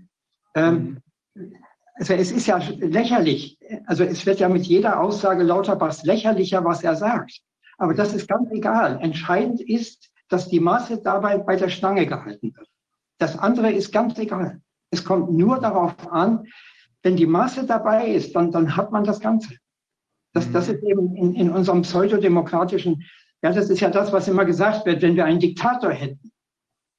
[0.54, 1.00] Ähm,
[1.34, 1.54] mhm.
[1.94, 3.58] also es ist ja lächerlich.
[3.86, 7.40] Also es wird ja mit jeder Aussage Lauterbachs lächerlicher, was er sagt.
[7.76, 8.98] Aber das ist ganz egal.
[9.02, 12.68] Entscheidend ist, dass die Masse dabei bei der Stange gehalten wird.
[13.18, 14.60] Das andere ist ganz egal.
[14.90, 16.46] Es kommt nur darauf an,
[17.02, 19.54] wenn die Masse dabei ist, dann, dann hat man das Ganze.
[20.32, 20.74] Das, das mhm.
[20.74, 23.04] ist eben in, in unserem pseudodemokratischen
[23.42, 26.32] ja, das ist ja das, was immer gesagt wird, wenn wir einen Diktator hätten,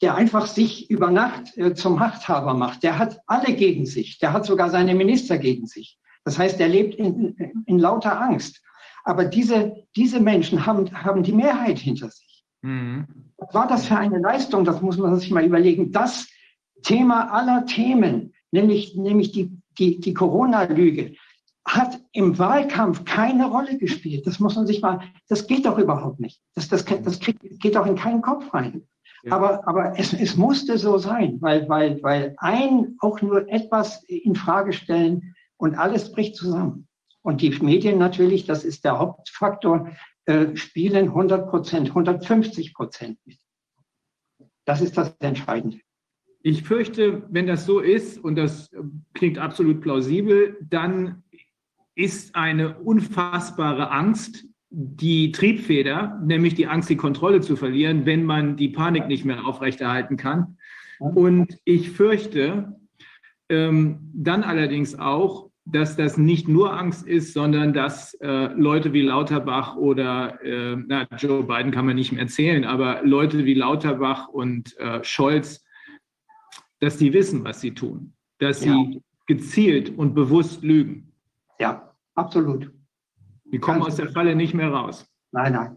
[0.02, 2.84] der einfach sich über Nacht äh, zum Machthaber macht.
[2.84, 4.20] Der hat alle gegen sich.
[4.20, 5.98] Der hat sogar seine Minister gegen sich.
[6.24, 8.62] Das heißt, er lebt in, in, lauter Angst.
[9.04, 12.46] Aber diese, diese Menschen haben, haben die Mehrheit hinter sich.
[12.62, 13.08] Mhm.
[13.38, 14.64] Was war das für eine Leistung?
[14.64, 15.92] Das muss man sich mal überlegen.
[15.92, 16.28] Das
[16.84, 21.16] Thema aller Themen, nämlich, nämlich die, die, die Corona-Lüge,
[21.70, 24.26] hat im Wahlkampf keine Rolle gespielt.
[24.26, 26.42] Das muss man sich mal, das geht doch überhaupt nicht.
[26.56, 28.88] Das, das, das kriegt, geht doch in keinen Kopf rein.
[29.24, 29.34] Ja.
[29.34, 34.36] Aber, aber es, es musste so sein, weil, weil, weil ein auch nur etwas in
[34.36, 36.88] Frage stellen und alles bricht zusammen.
[37.22, 39.92] Und die Medien natürlich, das ist der Hauptfaktor,
[40.26, 43.38] äh, spielen 100 Prozent, 150 Prozent mit.
[44.66, 45.80] Das ist das Entscheidende.
[46.42, 48.72] Ich fürchte, wenn das so ist, und das
[49.14, 51.24] klingt absolut plausibel, dann
[52.00, 58.56] ist eine unfassbare Angst die Triebfeder, nämlich die Angst, die Kontrolle zu verlieren, wenn man
[58.56, 60.58] die Panik nicht mehr aufrechterhalten kann.
[61.00, 62.76] Und ich fürchte
[63.50, 69.02] ähm, dann allerdings auch, dass das nicht nur Angst ist, sondern dass äh, Leute wie
[69.02, 74.30] Lauterbach oder äh, na, Joe Biden kann man nicht mehr erzählen, aber Leute wie Lauterbach
[74.30, 75.66] und äh, Scholz,
[76.80, 78.74] dass die wissen, was sie tun, dass ja.
[78.74, 81.12] sie gezielt und bewusst lügen.
[81.60, 81.89] Ja,
[82.20, 82.70] Absolut.
[83.46, 85.08] Die kommen Ganz aus der Falle nicht mehr raus.
[85.32, 85.76] Nein, nein.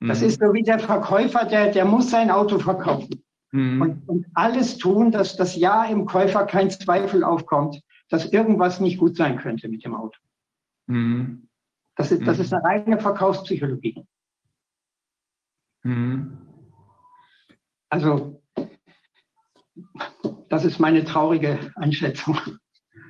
[0.00, 0.28] Das mhm.
[0.28, 3.22] ist so wie der Verkäufer, der, der muss sein Auto verkaufen.
[3.52, 3.82] Mhm.
[3.82, 8.98] Und, und, alles tun, dass das Ja im Käufer kein Zweifel aufkommt, dass irgendwas nicht
[8.98, 10.18] gut sein könnte mit dem Auto.
[10.86, 11.48] Mhm.
[11.96, 14.06] Das, ist, das ist eine reine Verkaufspsychologie.
[15.82, 16.38] Mhm.
[17.90, 18.42] Also,
[20.48, 22.38] das ist meine traurige Einschätzung.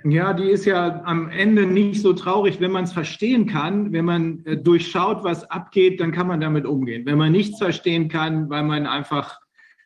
[0.06, 3.90] Ja, die ist ja am Ende nicht so traurig, wenn man es verstehen kann.
[3.92, 7.06] Wenn man äh, durchschaut, was abgeht, dann kann man damit umgehen.
[7.06, 9.40] Wenn man nichts verstehen kann, weil man einfach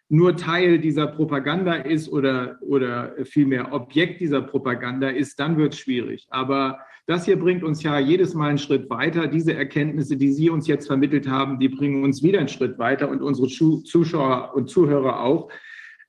[0.08, 5.78] nur Teil dieser Propaganda ist oder, oder vielmehr Objekt dieser Propaganda ist, dann wird es
[5.78, 6.26] schwierig.
[6.30, 9.28] Aber das hier bringt uns ja jedes Mal einen Schritt weiter.
[9.28, 13.08] Diese Erkenntnisse, die Sie uns jetzt vermittelt haben, die bringen uns wieder einen Schritt weiter
[13.08, 15.48] und unsere Zuschauer und Zuhörer auch.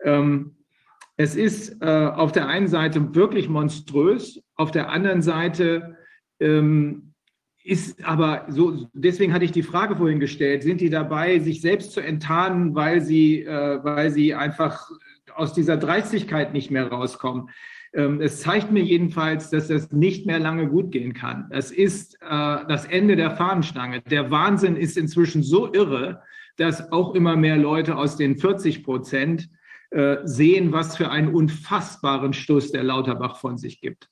[0.04, 0.56] Ähm,
[1.20, 5.98] es ist äh, auf der einen Seite wirklich monströs, auf der anderen Seite
[6.40, 7.14] ähm,
[7.62, 11.92] ist aber so, deswegen hatte ich die Frage vorhin gestellt, sind die dabei, sich selbst
[11.92, 14.90] zu enttarnen, weil sie, äh, weil sie einfach
[15.36, 17.50] aus dieser Dreistigkeit nicht mehr rauskommen?
[17.92, 21.48] Ähm, es zeigt mir jedenfalls, dass das nicht mehr lange gut gehen kann.
[21.50, 24.00] Es ist äh, das Ende der Fahnenstange.
[24.04, 26.22] Der Wahnsinn ist inzwischen so irre,
[26.56, 29.50] dass auch immer mehr Leute aus den 40 Prozent
[29.92, 34.10] äh, sehen, was für einen unfassbaren Stoß der Lauterbach von sich gibt.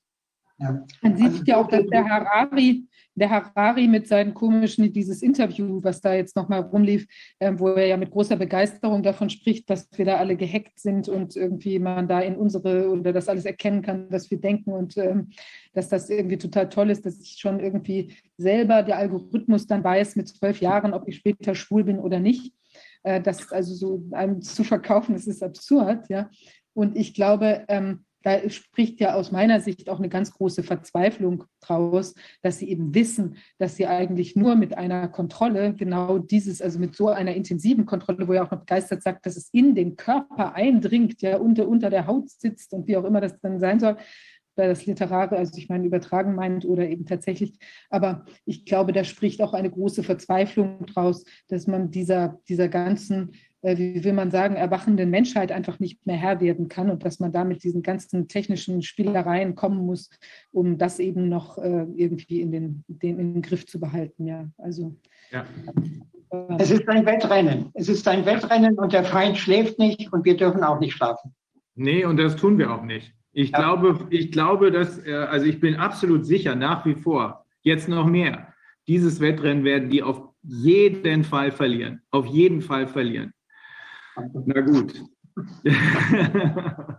[0.60, 0.84] Ja.
[1.02, 6.02] Man sieht ja auch, dass der Harari der Harari mit seinen komischen, dieses Interview, was
[6.02, 7.08] da jetzt nochmal rumlief,
[7.40, 11.10] äh, wo er ja mit großer Begeisterung davon spricht, dass wir da alle gehackt sind
[11.10, 14.98] und irgendwie man da in unsere oder das alles erkennen kann, was wir denken und
[14.98, 15.30] ähm,
[15.74, 20.16] dass das irgendwie total toll ist, dass ich schon irgendwie selber der Algorithmus dann weiß
[20.16, 22.54] mit zwölf Jahren, ob ich später schwul bin oder nicht.
[23.08, 26.30] Äh, das also so einem zu verkaufen, das ist absurd, ja.
[26.74, 31.46] Und ich glaube, ähm, da spricht ja aus meiner Sicht auch eine ganz große Verzweiflung
[31.62, 36.80] draus, dass sie eben wissen, dass sie eigentlich nur mit einer Kontrolle, genau dieses, also
[36.80, 39.96] mit so einer intensiven Kontrolle, wo er auch noch begeistert sagt, dass es in den
[39.96, 43.80] Körper eindringt, ja unter, unter der Haut sitzt und wie auch immer das dann sein
[43.80, 43.96] soll,
[44.58, 47.58] weil das Literare, also ich meine, übertragen meint oder eben tatsächlich.
[47.90, 53.32] Aber ich glaube, da spricht auch eine große Verzweiflung draus, dass man dieser, dieser ganzen
[53.62, 57.20] äh, wie will man sagen, erwachenden Menschheit einfach nicht mehr Herr werden kann und dass
[57.20, 60.10] man da mit diesen ganzen technischen Spielereien kommen muss,
[60.52, 64.28] um das eben noch äh, irgendwie in den, den, in den Griff zu behalten.
[64.28, 64.96] Ja, also.
[65.32, 65.46] Ja.
[66.58, 67.72] Es ist ein Wettrennen.
[67.74, 71.34] Es ist ein Wettrennen und der Feind schläft nicht und wir dürfen auch nicht schlafen.
[71.76, 73.14] Nee, und das tun wir auch nicht.
[73.38, 73.60] Ich ja.
[73.60, 78.08] glaube, ich glaube, dass, äh, also ich bin absolut sicher, nach wie vor, jetzt noch
[78.08, 78.52] mehr,
[78.88, 82.02] dieses Wettrennen werden die auf jeden Fall verlieren.
[82.10, 83.32] Auf jeden Fall verlieren.
[84.16, 85.04] Na gut.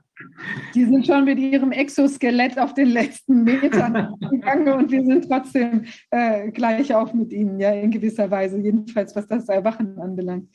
[0.75, 5.87] Die sind schon mit ihrem Exoskelett auf den letzten Metern gegangen und wir sind trotzdem
[6.13, 10.49] äh, gleich auf mit ihnen, ja, in gewisser Weise, jedenfalls was das Erwachen anbelangt.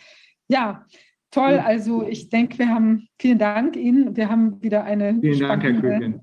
[0.47, 0.85] Ja,
[1.33, 1.59] toll.
[1.59, 4.15] Also ich denke, wir haben, vielen Dank Ihnen.
[4.15, 6.21] Wir haben wieder eine vielen Dank, Herr Küken.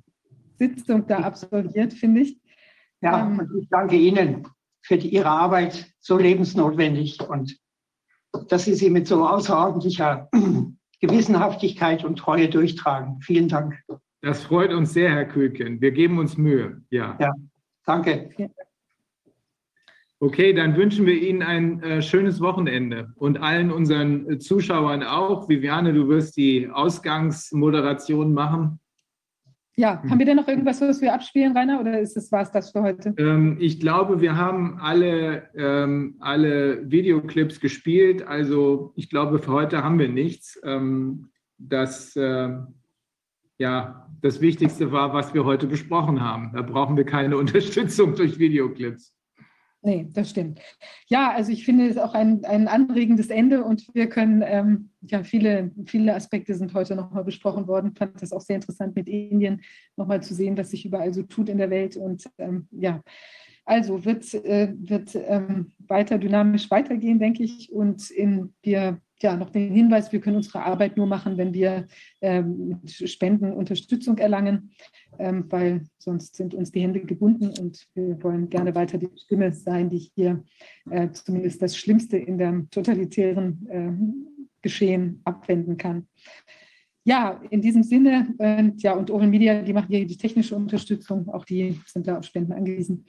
[0.58, 2.38] Sitzung da absolviert, finde ich.
[3.00, 4.46] Ja, ähm, und ich danke Ihnen
[4.82, 7.58] für die, Ihre Arbeit, so lebensnotwendig und
[8.48, 10.28] dass Sie sie mit so außerordentlicher
[11.00, 13.20] Gewissenhaftigkeit und Treue durchtragen.
[13.22, 13.82] Vielen Dank.
[14.22, 15.80] Das freut uns sehr, Herr Kühlken.
[15.80, 16.82] Wir geben uns Mühe.
[16.90, 17.16] Ja.
[17.18, 17.32] ja
[17.86, 18.30] danke.
[20.22, 25.48] Okay, dann wünschen wir Ihnen ein äh, schönes Wochenende und allen unseren äh, Zuschauern auch.
[25.48, 28.78] Viviane, du wirst die Ausgangsmoderation machen.
[29.76, 32.50] Ja, haben wir denn noch irgendwas, was wir abspielen, Rainer, oder ist das, war es
[32.50, 33.14] das für heute?
[33.16, 38.20] Ähm, ich glaube, wir haben alle, ähm, alle Videoclips gespielt.
[38.26, 40.60] Also ich glaube, für heute haben wir nichts.
[40.64, 42.58] Ähm, das, äh,
[43.56, 46.52] ja, das Wichtigste war, was wir heute besprochen haben.
[46.52, 49.14] Da brauchen wir keine Unterstützung durch Videoclips.
[49.82, 50.60] Nee, das stimmt.
[51.06, 55.22] Ja, also ich finde es auch ein, ein anregendes Ende und wir können, ähm, ja,
[55.22, 57.92] viele, viele Aspekte sind heute nochmal besprochen worden.
[57.92, 59.62] Ich fand das auch sehr interessant mit Indien
[59.96, 61.96] nochmal zu sehen, was sich überall so tut in der Welt.
[61.96, 63.02] Und ähm, ja,
[63.64, 67.72] also wird, äh, wird ähm, weiter dynamisch weitergehen, denke ich.
[67.72, 71.86] Und in, wir ja, noch den Hinweis, wir können unsere Arbeit nur machen, wenn wir
[72.20, 74.72] ähm, Spenden Unterstützung erlangen,
[75.48, 79.90] weil sonst sind uns die Hände gebunden und wir wollen gerne weiter die Stimme sein,
[79.90, 80.42] die hier
[80.90, 83.92] äh, zumindest das Schlimmste in dem totalitären äh,
[84.62, 86.06] Geschehen abwenden kann.
[87.04, 91.28] Ja, in diesem Sinne, äh, ja, und Oral Media, die machen hier die technische Unterstützung,
[91.28, 93.06] auch die sind da auf Spenden angewiesen.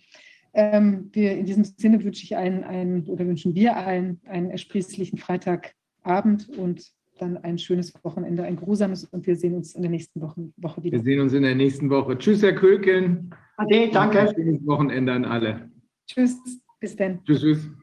[0.54, 5.18] Ähm, wir, in diesem Sinne wünsche ich einen, einen oder wünschen wir allen einen ersprießlichen
[5.18, 9.92] Freitag Abend und dann ein schönes Wochenende, ein grusames und wir sehen uns in der
[9.92, 10.98] nächsten Woche, Woche wieder.
[10.98, 12.18] Wir sehen uns in der nächsten Woche.
[12.18, 13.30] Tschüss, Herr Köken.
[13.58, 14.22] Ade, danke.
[14.22, 15.70] Ein schönes Wochenende an alle.
[16.08, 16.38] Tschüss,
[16.80, 17.24] bis dann.
[17.24, 17.81] Tschüss, tschüss.